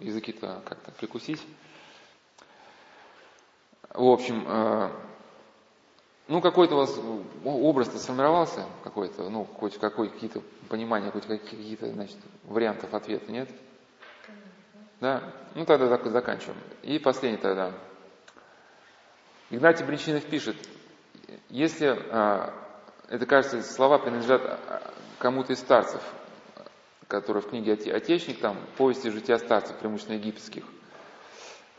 языки-то 0.00 0.62
как-то 0.64 0.92
прикусить. 0.92 1.46
В 3.92 4.06
общем, 4.06 4.44
э, 4.46 4.90
ну, 6.28 6.40
какой-то 6.40 6.74
у 6.74 6.78
вас 6.78 6.98
образ-то 7.44 7.98
сформировался, 7.98 8.64
какой-то, 8.82 9.28
ну, 9.28 9.44
хоть 9.44 9.76
какой, 9.78 10.08
какие-то 10.08 10.40
понимания, 10.70 11.10
хоть 11.10 11.26
какие-то, 11.26 11.92
значит, 11.92 12.16
вариантов 12.44 12.94
ответа, 12.94 13.30
нет? 13.30 13.50
Да? 15.00 15.22
Ну, 15.54 15.64
тогда 15.64 15.88
так 15.88 16.06
заканчиваем. 16.10 16.58
И 16.82 16.98
последний 16.98 17.38
тогда. 17.38 17.72
Игнатий 19.50 19.84
Бринчинов 19.84 20.24
пишет, 20.24 20.56
если, 21.48 21.96
а, 22.10 22.52
это 23.08 23.24
кажется, 23.26 23.62
слова 23.62 23.98
принадлежат 23.98 24.42
а, 24.44 24.92
кому-то 25.18 25.52
из 25.52 25.60
старцев, 25.60 26.02
которые 27.06 27.42
в 27.42 27.48
книге 27.48 27.72
«Отечник», 27.72 28.40
там, 28.40 28.58
повести 28.76 29.08
жития 29.08 29.38
старцев, 29.38 29.76
преимущественно 29.76 30.16
египетских. 30.16 30.64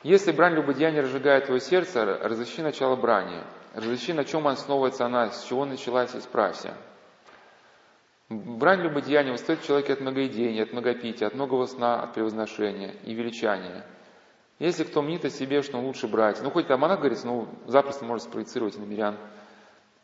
Если 0.02 0.32
брань 0.32 0.54
любодеяния 0.54 1.02
разжигает 1.02 1.46
твое 1.46 1.60
сердце, 1.60 2.06
разыщи 2.06 2.62
начало 2.62 2.96
брани, 2.96 3.44
разыщи, 3.76 4.14
на 4.14 4.24
чем 4.24 4.48
основывается 4.48 5.06
она, 5.06 5.30
с 5.30 5.44
чего 5.44 5.66
началась, 5.66 6.16
исправься. 6.16 6.74
Брань 8.30 8.82
любодеяния 8.82 9.32
восстает 9.32 9.62
в 9.62 9.66
человеке 9.66 9.94
от 9.94 10.02
многоедения, 10.02 10.64
от 10.64 10.72
многопития, 10.72 11.28
от 11.28 11.34
многого 11.34 11.66
сна, 11.66 12.04
от 12.04 12.14
превозношения 12.14 12.96
и 13.04 13.14
величания– 13.14 13.86
если 14.60 14.84
кто 14.84 15.02
мнит 15.02 15.24
о 15.24 15.30
себе, 15.30 15.62
что 15.62 15.78
он 15.78 15.86
лучше 15.86 16.08
брать, 16.08 16.42
ну 16.44 16.52
хоть 16.52 16.68
там 16.68 16.82
монах 16.82 17.00
говорит, 17.00 17.24
ну 17.24 17.48
запросто 17.66 18.04
может 18.04 18.26
спроецировать 18.26 18.78
на 18.78 18.84
мирян, 18.84 19.16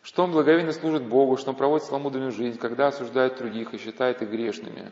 что 0.02 0.24
он 0.24 0.32
благовейно 0.32 0.72
служит 0.72 1.04
Богу, 1.04 1.36
что 1.36 1.50
он 1.50 1.58
проводит 1.58 1.86
сломудренную 1.86 2.32
жизнь, 2.32 2.58
когда 2.58 2.88
осуждает 2.88 3.38
других 3.38 3.74
и 3.74 3.78
считает 3.78 4.22
их 4.22 4.30
грешными. 4.30 4.92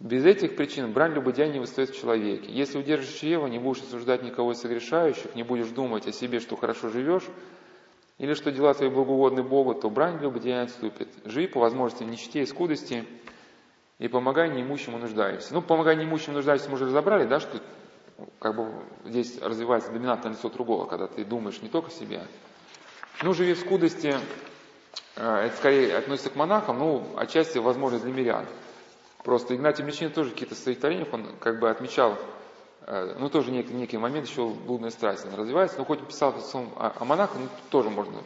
Без 0.00 0.24
этих 0.26 0.54
причин 0.54 0.92
брань 0.92 1.14
любодяй 1.14 1.50
не 1.50 1.58
восстает 1.58 1.90
в 1.90 1.98
человеке. 1.98 2.52
Если 2.52 2.78
удержишь 2.78 3.22
его, 3.22 3.48
не 3.48 3.58
будешь 3.58 3.82
осуждать 3.82 4.22
никого 4.22 4.52
из 4.52 4.60
согрешающих, 4.60 5.34
не 5.34 5.44
будешь 5.44 5.68
думать 5.68 6.06
о 6.06 6.12
себе, 6.12 6.38
что 6.38 6.54
хорошо 6.54 6.90
живешь, 6.90 7.24
или 8.18 8.34
что 8.34 8.50
дела 8.50 8.74
твои 8.74 8.88
благоугодны 8.88 9.42
Богу, 9.42 9.74
то 9.74 9.88
брань 9.88 10.20
любодяя 10.20 10.64
отступит. 10.64 11.08
Живи 11.24 11.46
по 11.46 11.60
возможности 11.60 12.02
в 12.02 12.08
нищете 12.08 12.42
и 12.42 12.46
скудости, 12.46 13.04
и 13.98 14.08
помогай 14.08 14.50
неимущему 14.50 14.98
нуждающимся. 14.98 15.54
Ну, 15.54 15.62
помогай 15.62 15.96
неимущему 15.96 16.34
нуждающимся 16.34 16.70
мы 16.70 16.76
уже 16.76 16.86
разобрали, 16.86 17.26
да, 17.26 17.40
что 17.40 17.60
как 18.40 18.56
бы 18.56 18.72
здесь 19.04 19.40
развивается 19.40 19.92
доминантное 19.92 20.32
лицо 20.32 20.48
другого, 20.48 20.86
когда 20.86 21.06
ты 21.06 21.24
думаешь 21.24 21.62
не 21.62 21.68
только 21.68 21.88
о 21.88 21.92
себе. 21.92 22.22
Ну, 23.22 23.32
живи 23.34 23.54
в 23.54 23.60
скудости, 23.60 24.16
э, 25.16 25.36
это 25.46 25.56
скорее 25.56 25.96
относится 25.96 26.30
к 26.30 26.36
монахам, 26.36 26.78
ну, 26.78 27.06
отчасти, 27.16 27.58
возможно, 27.58 28.00
для 28.00 28.12
мирян. 28.12 28.46
Просто 29.22 29.54
Игнатий 29.54 29.84
Меченин 29.84 30.12
тоже 30.12 30.30
какие-то 30.30 30.54
своих 30.54 30.82
он 31.12 31.26
как 31.40 31.60
бы 31.60 31.70
отмечал, 31.70 32.16
ну, 33.18 33.28
тоже 33.28 33.50
некий, 33.50 33.74
некий 33.74 33.98
момент, 33.98 34.28
еще 34.28 34.48
блудная 34.48 34.90
страсть 34.90 35.26
она 35.26 35.36
развивается, 35.36 35.78
но 35.78 35.84
хоть 35.84 36.00
писал 36.00 36.34
о, 36.76 36.92
о 36.98 37.04
монахах, 37.04 37.36
ну, 37.38 37.48
тоже 37.70 37.90
можно 37.90 38.22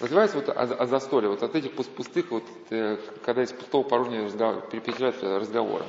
развивается 0.00 0.36
вот 0.36 0.48
о, 0.48 0.52
о 0.52 0.86
застолье, 0.86 1.30
вот 1.30 1.42
от 1.42 1.54
этих 1.54 1.72
пустых, 1.72 2.30
вот, 2.30 2.44
э, 2.70 2.98
когда 3.24 3.42
из 3.42 3.52
пустого 3.52 3.88
разговора, 3.88 4.60
перепечатляются 4.70 5.38
разговоры. 5.38 5.84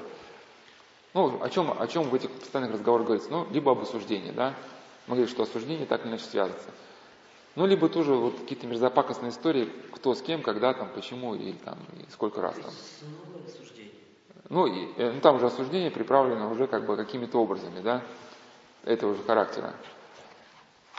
Ну, 1.13 1.41
о 1.41 1.49
чем, 1.49 1.75
о 1.77 1.87
чем 1.87 2.03
в 2.03 2.15
этих 2.15 2.31
постоянных 2.31 2.73
разговорах 2.73 3.07
говорится? 3.07 3.31
Ну, 3.31 3.47
либо 3.51 3.71
об 3.71 3.81
осуждении, 3.81 4.31
да? 4.31 4.53
Мы 5.07 5.15
говорим, 5.15 5.27
что 5.27 5.43
осуждение 5.43 5.85
так 5.85 6.01
или 6.01 6.09
иначе 6.11 6.23
связывается. 6.23 6.69
Ну, 7.55 7.65
либо 7.65 7.89
тоже 7.89 8.13
вот 8.13 8.39
какие-то 8.39 8.67
мерзопакостные 8.67 9.31
истории, 9.31 9.67
кто 9.91 10.13
с 10.13 10.21
кем, 10.21 10.41
когда 10.43 10.73
там, 10.73 10.89
почему 10.93 11.35
и 11.35 11.53
там, 11.53 11.77
и 11.97 12.09
сколько 12.11 12.41
раз 12.41 12.55
там. 12.55 12.71
Ну, 14.49 14.65
и, 14.65 14.89
э, 14.97 15.11
ну, 15.11 15.21
там 15.21 15.35
уже 15.35 15.45
осуждение 15.45 15.91
приправлено 15.91 16.49
уже 16.49 16.65
как 16.65 16.85
бы 16.85 16.97
какими-то 16.97 17.39
образами, 17.39 17.81
да, 17.81 18.01
этого 18.83 19.15
же 19.15 19.23
характера. 19.23 19.73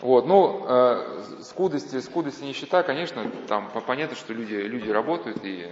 Вот, 0.00 0.26
ну, 0.26 0.64
э, 0.66 1.22
скудости, 1.42 2.00
скудости 2.00 2.44
нищета, 2.44 2.84
конечно, 2.84 3.28
там 3.48 3.70
понятно, 3.86 4.16
что 4.16 4.32
люди, 4.32 4.54
люди 4.54 4.88
работают, 4.88 5.38
и 5.42 5.68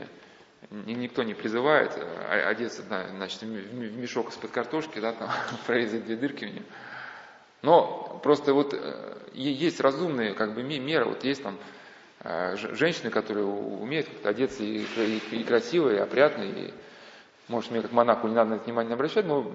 никто 0.71 1.23
не 1.23 1.35
призывает 1.35 1.93
э, 1.97 2.43
одеться, 2.43 2.83
значит, 2.83 3.43
в 3.43 3.47
мешок 3.47 4.31
из-под 4.31 4.51
картошки, 4.51 4.99
да, 4.99 5.13
там, 5.13 5.31
прорезать 5.67 6.05
две 6.05 6.17
дырки 6.17 6.45
в 6.47 6.55
нем. 6.55 6.65
Но 7.63 8.21
просто 8.25 8.55
вот 8.55 8.75
э, 8.75 9.19
есть 9.35 9.81
разумные 9.81 10.35
как 10.35 10.55
бы 10.55 10.65
меры, 10.65 11.05
вот 11.05 11.23
есть 11.23 11.45
там 11.45 11.57
женщины, 12.55 13.11
которые 13.11 13.47
умеют 13.47 14.09
одеться 14.25 14.65
и, 14.65 14.79
и, 14.97 15.23
и 15.31 15.45
красиво, 15.45 15.89
и 15.89 15.99
опрятно, 15.99 16.43
и 16.43 16.73
может 17.49 17.71
мне 17.71 17.83
как 17.83 17.93
монаху 17.93 18.29
не 18.29 18.35
надо 18.35 18.51
на 18.51 18.55
это 18.55 18.65
внимание 18.65 18.95
обращать, 18.95 19.27
но 19.27 19.51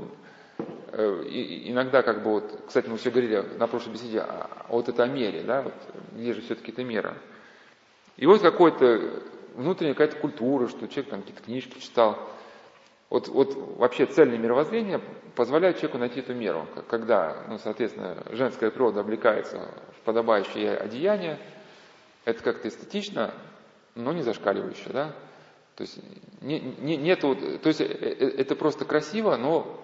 Э, 0.95 1.23
иногда 1.25 2.03
как 2.03 2.21
бы 2.23 2.33
вот, 2.33 2.65
кстати, 2.67 2.87
мы 2.87 2.97
все 2.97 3.09
говорили 3.09 3.41
на 3.57 3.65
прошлой 3.65 3.93
беседе, 3.93 4.19
а, 4.19 4.65
вот 4.69 4.89
это 4.89 5.03
о 5.03 5.07
мере, 5.07 5.41
да, 5.41 5.63
вот, 5.63 5.73
где 6.11 6.33
же 6.33 6.41
все-таки 6.41 6.71
это 6.71 6.83
мера. 6.83 7.17
И 8.15 8.27
вот 8.27 8.41
какой-то 8.41 9.23
внутренняя 9.55 9.95
какая-то 9.95 10.17
культура, 10.17 10.67
что 10.67 10.87
человек 10.87 11.09
там 11.09 11.21
какие-то 11.21 11.41
книжки 11.41 11.79
читал. 11.79 12.19
Вот, 13.09 13.27
вот 13.27 13.55
вообще 13.79 14.05
цельное 14.05 14.37
мировоззрение 14.37 15.01
позволяет 15.35 15.77
человеку 15.77 15.97
найти 15.97 16.19
эту 16.19 16.35
меру, 16.35 16.67
когда, 16.87 17.43
ну, 17.47 17.57
соответственно, 17.57 18.23
женская 18.29 18.69
природа 18.69 18.99
облекается 18.99 19.73
в 19.97 20.01
подобающее 20.05 20.77
одеяние, 20.77 21.39
это 22.23 22.43
как-то 22.43 22.67
эстетично, 22.67 23.33
но 23.95 24.13
не 24.13 24.21
зашкаливающе, 24.21 24.89
да. 24.89 25.15
То 25.75 25.81
есть, 25.81 25.99
не, 26.41 26.59
не, 26.59 26.97
нету, 26.97 27.35
то 27.35 27.67
есть 27.67 27.81
э, 27.81 27.85
э, 27.85 28.27
это 28.37 28.55
просто 28.55 28.85
красиво, 28.85 29.37
но 29.37 29.79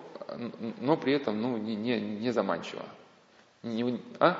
но 0.79 0.97
при 0.97 1.13
этом 1.13 1.41
ну, 1.41 1.57
не, 1.57 1.75
не, 1.75 1.99
не 1.99 2.31
заманчиво. 2.31 2.83
Не, 3.63 3.99
а? 4.19 4.37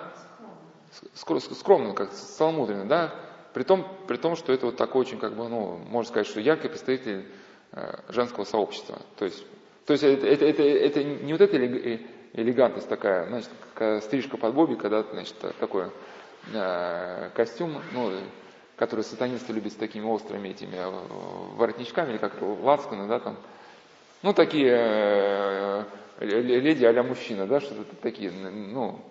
Скромно, 1.13 1.93
как 1.93 2.11
целомудренно, 2.11 2.85
да? 2.85 3.15
При 3.53 3.63
том, 3.63 3.85
при 4.07 4.17
том, 4.17 4.35
что 4.35 4.53
это 4.53 4.67
вот 4.67 4.77
такой 4.77 5.01
очень, 5.01 5.19
как 5.19 5.35
бы, 5.35 5.47
ну, 5.47 5.77
можно 5.77 6.09
сказать, 6.09 6.27
что 6.27 6.39
яркий 6.39 6.67
представитель 6.67 7.27
э, 7.71 7.99
женского 8.09 8.43
сообщества. 8.43 8.99
То 9.17 9.25
есть, 9.25 9.43
то 9.85 9.93
есть 9.93 10.03
это, 10.03 10.27
это, 10.27 10.45
это, 10.45 10.63
это 10.63 11.03
не 11.03 11.31
вот 11.31 11.41
эта 11.41 11.57
элегантность 12.33 12.87
такая, 12.87 13.27
значит, 13.27 13.49
стрижка 14.03 14.37
под 14.37 14.53
боби, 14.53 14.75
когда, 14.75 15.03
значит, 15.03 15.35
такой 15.59 15.91
э, 16.53 17.29
костюм, 17.35 17.81
ну, 17.93 18.11
который 18.79 19.03
сатанисты 19.03 19.51
любят 19.51 19.73
с 19.73 19.75
такими 19.75 20.05
острыми 20.05 20.47
этими 20.47 20.77
э, 20.77 20.89
воротничками, 21.57 22.11
или 22.11 22.17
как-то 22.17 22.45
лацканы, 22.45 23.09
да, 23.09 23.19
там, 23.19 23.35
ну, 24.23 24.33
такие 24.33 24.73
э, 24.73 25.83
леди 26.21 26.85
а 26.85 27.03
мужчина, 27.03 27.45
да, 27.45 27.59
что-то 27.59 27.93
такие, 27.97 28.31
ну, 28.31 29.01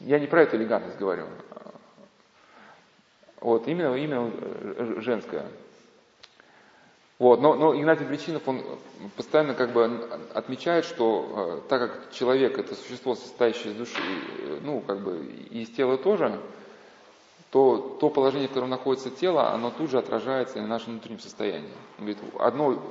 я 0.00 0.18
не 0.18 0.26
про 0.26 0.42
эту 0.42 0.56
элегантность 0.56 0.98
говорю. 0.98 1.26
Вот, 3.42 3.68
именно, 3.68 3.94
именно 3.94 4.32
э, 4.34 4.94
женская. 5.00 5.44
Вот, 7.18 7.42
но, 7.42 7.54
но 7.54 7.78
Игнатий 7.78 8.06
Причинов, 8.06 8.48
он 8.48 8.64
постоянно 9.14 9.52
как 9.52 9.74
бы 9.74 9.84
отмечает, 10.32 10.86
что 10.86 11.62
так 11.68 11.82
как 11.82 12.12
человек 12.12 12.58
это 12.58 12.74
существо, 12.74 13.14
состоящее 13.14 13.74
из 13.74 13.76
души, 13.76 14.00
ну, 14.62 14.80
как 14.80 15.00
бы 15.00 15.18
и 15.50 15.64
из 15.64 15.68
тела 15.68 15.98
тоже, 15.98 16.40
то 17.50 17.96
то 18.00 18.10
положение, 18.10 18.46
в 18.46 18.50
котором 18.50 18.70
находится 18.70 19.10
тело, 19.10 19.50
оно 19.52 19.70
тут 19.70 19.90
же 19.90 19.98
отражается 19.98 20.60
на 20.60 20.66
нашем 20.66 20.92
внутреннем 20.92 21.18
состоянии. 21.18 21.72
Он 21.98 22.04
говорит, 22.06 22.18
одно 22.38 22.82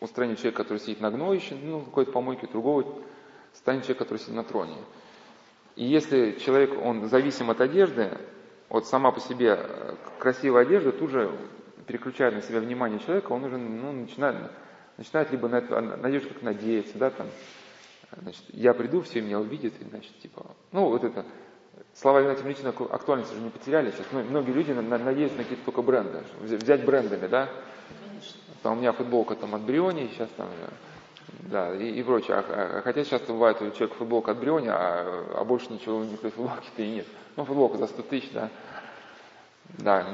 устранит 0.00 0.38
человек, 0.38 0.56
который 0.56 0.78
сидит 0.78 1.00
на 1.00 1.10
гноище, 1.10 1.56
ну, 1.62 1.80
какой-то 1.80 2.12
помойке, 2.12 2.46
другого 2.46 2.86
станет 3.52 3.82
человек, 3.82 3.98
который 3.98 4.18
сидит 4.18 4.34
на 4.34 4.44
троне. 4.44 4.76
И 5.76 5.84
если 5.84 6.32
человек, 6.38 6.72
он 6.82 7.08
зависим 7.08 7.50
от 7.50 7.60
одежды, 7.60 8.18
вот 8.68 8.86
сама 8.86 9.12
по 9.12 9.20
себе 9.20 9.56
э, 9.58 9.94
красивая 10.18 10.62
одежда 10.62 10.92
тут 10.92 11.10
же 11.10 11.30
переключает 11.86 12.34
на 12.34 12.42
себя 12.42 12.60
внимание 12.60 12.98
человека, 12.98 13.32
он 13.32 13.44
уже 13.44 13.58
ну, 13.58 13.92
начинает, 13.92 14.50
начинает 14.96 15.30
либо 15.30 15.48
на 15.48 15.56
это, 15.56 15.80
надежду 15.80 16.30
как 16.30 16.42
надеяться, 16.42 16.98
да, 16.98 17.10
там, 17.10 17.26
значит, 18.22 18.42
я 18.48 18.74
приду, 18.74 19.02
все 19.02 19.20
меня 19.20 19.38
увидят, 19.38 19.74
и, 19.80 19.84
значит, 19.84 20.18
типа, 20.20 20.46
ну, 20.72 20.88
вот 20.88 21.04
это, 21.04 21.24
слова 21.94 22.22
Игнатия 22.22 22.44
Млечина 22.44 22.70
актуальность 22.90 23.32
уже 23.32 23.40
не 23.40 23.50
потеряли 23.50 23.90
сейчас, 23.90 24.06
но 24.12 24.22
многие 24.22 24.52
люди 24.52 24.72
надеются 24.72 25.38
на 25.38 25.44
какие-то 25.44 25.64
только 25.64 25.82
бренды, 25.82 26.22
взять 26.40 26.84
брендами, 26.84 27.26
да, 27.26 27.48
там 28.62 28.78
у 28.78 28.80
меня 28.80 28.92
футболка 28.92 29.34
там 29.36 29.54
от 29.54 29.62
Бриони, 29.62 30.10
сейчас 30.12 30.28
там, 30.36 30.48
да, 31.42 31.74
и, 31.74 31.90
и 31.90 32.02
прочее. 32.02 32.36
А, 32.36 32.78
а, 32.78 32.82
хотя 32.82 33.04
сейчас 33.04 33.22
бывает 33.22 33.60
у 33.62 33.70
человека 33.70 33.94
футболка 33.94 34.32
от 34.32 34.38
Бриони, 34.38 34.68
а, 34.68 35.24
а 35.36 35.44
больше 35.44 35.72
ничего 35.72 36.02
никакой 36.02 36.30
футболки-то 36.30 36.82
и 36.82 36.90
нет. 36.90 37.06
Ну, 37.36 37.44
футболка 37.44 37.78
за 37.78 37.86
100 37.86 38.02
тысяч, 38.02 38.30
да. 38.32 38.48
Да. 39.78 40.06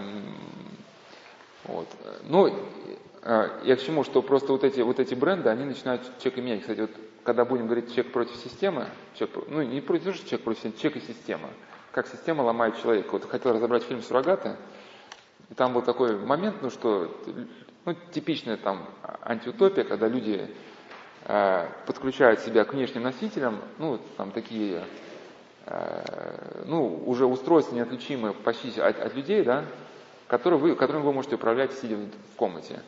Вот. 1.65 1.89
Ну, 2.25 2.55
э, 3.23 3.49
я 3.65 3.77
к 3.77 3.81
чему, 3.81 4.05
что 4.05 4.21
просто 4.21 4.53
вот 4.53 4.65
эти, 4.65 4.81
вот 4.81 4.99
эти 4.99 5.15
бренды, 5.15 5.49
они 5.49 5.65
начинают 5.65 6.03
человека 6.19 6.43
менять. 6.43 6.61
Кстати, 6.63 6.81
вот 6.81 6.91
когда 7.25 7.45
будем 7.45 7.67
говорить 7.67 7.95
человек 7.95 8.13
против 8.13 8.37
системы, 8.37 8.87
человек, 9.15 9.49
ну 9.49 9.63
не 9.63 9.81
против 9.81 10.17
что 10.17 10.29
человек 10.29 10.45
против 10.45 10.63
системы, 10.63 10.79
человек 10.79 11.03
и 11.03 11.13
система. 11.13 11.49
Как 11.93 12.07
система 12.07 12.43
ломает 12.43 12.81
человека. 12.81 13.11
Вот 13.13 13.29
хотел 13.29 13.53
разобрать 13.53 13.83
фильм 13.83 14.03
«Суррогаты», 14.03 14.57
и 15.51 15.55
там 15.55 15.75
был 15.75 15.83
такой 15.83 16.17
момент, 16.17 16.57
ну 16.63 16.71
что 16.71 17.15
ну, 17.85 17.95
типичная 18.13 18.57
там 18.57 18.89
антиутопия, 19.23 19.85
когда 19.85 20.09
люди 20.09 20.49
э, 21.25 21.69
подключают 21.87 22.41
себя 22.41 22.65
к 22.65 22.73
внешним 22.73 23.03
носителям, 23.03 23.61
ну, 23.79 24.01
там 24.17 24.31
такие, 24.31 24.85
э, 25.67 26.65
ну, 26.67 27.03
уже 27.07 27.27
устройства 27.27 27.75
неотличимые 27.75 28.33
почти 28.35 28.81
от, 28.81 28.99
от 28.99 29.15
людей, 29.15 29.43
да, 29.43 29.65
которые 30.29 30.59
вы, 30.59 30.75
которыми 30.77 31.03
вы 31.03 31.13
можете 31.13 31.35
управлять, 31.35 31.73
сидя 31.75 31.97
в 31.97 32.37
комнате. 32.37 32.81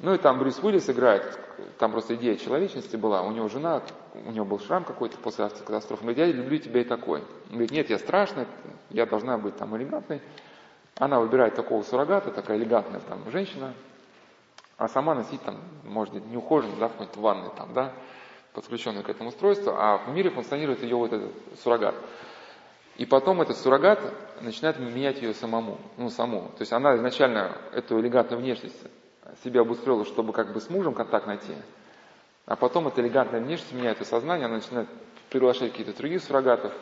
Ну 0.00 0.12
и 0.12 0.18
там 0.18 0.38
Брюс 0.38 0.58
Уиллис 0.62 0.90
играет, 0.90 1.38
там 1.78 1.92
просто 1.92 2.16
идея 2.16 2.36
человечности 2.36 2.96
была, 2.96 3.22
у 3.22 3.30
него 3.30 3.48
жена, 3.48 3.80
у 4.26 4.30
него 4.32 4.44
был 4.44 4.58
шрам 4.58 4.84
какой-то 4.84 5.16
после 5.18 5.44
автокатастрофы, 5.44 6.04
он 6.04 6.12
говорит, 6.12 6.34
я 6.34 6.42
люблю 6.42 6.58
тебя 6.58 6.80
и 6.80 6.84
такой. 6.84 7.20
Он 7.20 7.52
говорит, 7.52 7.70
нет, 7.70 7.90
я 7.90 7.98
страшный, 7.98 8.46
я 8.90 9.06
должна 9.06 9.38
быть 9.38 9.56
там 9.56 9.76
элегантной. 9.76 10.20
Она 10.96 11.20
выбирает 11.20 11.54
такого 11.54 11.82
суррогата, 11.82 12.30
такая 12.30 12.58
элегантная 12.58 13.00
там 13.00 13.30
женщина, 13.30 13.72
а 14.76 14.88
сама 14.88 15.14
носить 15.14 15.42
там, 15.42 15.56
может 15.84 16.12
быть, 16.12 16.26
неухоженно, 16.26 16.76
да, 16.78 16.88
в 16.88 16.92
какой-то 16.92 17.20
ванной 17.20 17.50
там, 17.56 17.72
да, 17.72 17.92
подключенную 18.52 19.04
к 19.04 19.08
этому 19.08 19.28
устройству, 19.28 19.72
а 19.76 19.98
в 19.98 20.08
мире 20.08 20.30
функционирует 20.30 20.82
ее 20.82 20.96
вот 20.96 21.12
этот 21.12 21.32
суррогат. 21.62 21.94
И 22.96 23.06
потом 23.06 23.40
этот 23.40 23.56
суррогат 23.56 24.00
начинает 24.40 24.78
менять 24.78 25.20
ее 25.20 25.34
самому, 25.34 25.78
ну, 25.96 26.10
саму. 26.10 26.42
То 26.56 26.60
есть 26.60 26.72
она 26.72 26.94
изначально 26.96 27.56
эту 27.72 28.00
элегантную 28.00 28.40
внешность 28.40 28.80
себе 29.42 29.60
обустроила, 29.60 30.04
чтобы 30.04 30.32
как 30.32 30.52
бы 30.52 30.60
с 30.60 30.70
мужем 30.70 30.94
контакт 30.94 31.26
найти. 31.26 31.54
А 32.46 32.56
потом 32.56 32.88
эта 32.88 33.00
элегантная 33.00 33.40
внешность 33.40 33.72
меняет 33.72 34.00
ее 34.00 34.06
сознание, 34.06 34.46
она 34.46 34.56
начинает 34.56 34.88
приглашать 35.30 35.70
какие-то 35.70 35.96
других 35.96 36.22
суррогатов, 36.22 36.72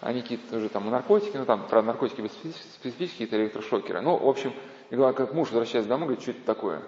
они 0.00 0.22
какие-то 0.22 0.56
уже 0.56 0.68
там 0.70 0.88
наркотики, 0.90 1.36
ну 1.36 1.44
там, 1.44 1.66
правда, 1.68 1.88
наркотики 1.88 2.26
специфические, 2.26 3.26
какие-то 3.26 3.36
электрошокеры. 3.36 4.00
Ну, 4.00 4.16
в 4.16 4.28
общем, 4.28 4.54
и 4.88 4.96
говорю, 4.96 5.14
как 5.14 5.34
муж 5.34 5.48
возвращается 5.48 5.88
домой, 5.88 6.06
говорит, 6.06 6.22
что 6.22 6.30
это 6.30 6.44
такое? 6.46 6.82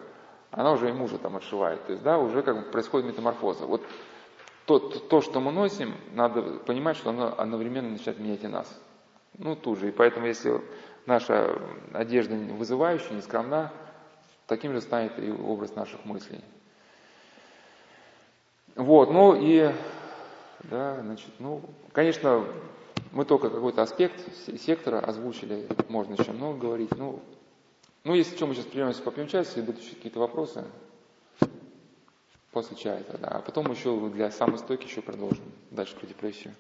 Она 0.51 0.73
уже 0.73 0.89
и 0.89 0.93
мужа 0.93 1.19
там 1.19 1.37
отшивает. 1.37 1.85
То 1.87 1.93
есть, 1.93 2.03
да, 2.03 2.19
уже 2.19 2.43
как 2.43 2.57
бы 2.57 2.63
происходит 2.71 3.09
метаморфоза. 3.09 3.67
Вот 3.67 3.83
то, 4.67 4.79
то, 4.79 4.99
то, 4.99 5.21
что 5.21 5.41
мы 5.41 5.53
носим, 5.53 5.95
надо 6.13 6.43
понимать, 6.43 6.97
что 6.97 7.11
оно 7.11 7.35
одновременно 7.37 7.91
начинает 7.91 8.19
менять 8.19 8.45
и 8.45 8.49
нас. 8.49 8.81
Ну, 9.39 9.57
тут 9.57 9.79
же. 9.79 9.89
И 9.89 9.93
поэтому, 9.93 10.27
если 10.27 10.61
наша 11.07 11.59
одежда 11.93 12.35
вызывающая, 12.35 13.13
не 13.13 13.23
скромна, 13.23 13.73
таким 14.47 14.73
же 14.73 14.81
станет 14.81 15.19
и 15.19 15.31
образ 15.31 15.75
наших 15.75 16.05
мыслей. 16.05 16.41
Вот, 18.75 19.11
ну 19.11 19.35
и, 19.35 19.71
да, 20.65 21.01
значит, 21.03 21.31
ну, 21.39 21.63
конечно, 21.93 22.45
мы 23.13 23.25
только 23.25 23.51
какой-то 23.51 23.83
аспект 23.83 24.19
сектора 24.59 25.01
озвучили, 25.01 25.67
можно 25.89 26.15
еще 26.15 26.33
много 26.33 26.59
говорить. 26.59 26.91
Ну, 26.97 27.21
ну 28.05 28.15
если 28.15 28.35
что, 28.37 28.47
мы 28.47 28.55
сейчас 28.55 28.67
прервемся, 28.67 29.03
попьем 29.03 29.29
чай, 29.29 29.43
если 29.43 29.61
будут 29.61 29.83
еще 29.83 29.95
какие-то 29.95 30.21
вопросы, 30.21 30.65
после 32.51 32.77
чая 32.77 33.03
тогда. 33.05 33.29
А 33.29 33.41
потом 33.41 33.71
еще 33.71 33.99
для 34.11 34.31
самой 34.31 34.59
стойки 34.59 34.87
еще 34.87 35.03
продолжим 35.03 35.45
дальше 35.71 35.97
про 35.97 36.07
депрессию. 36.07 36.55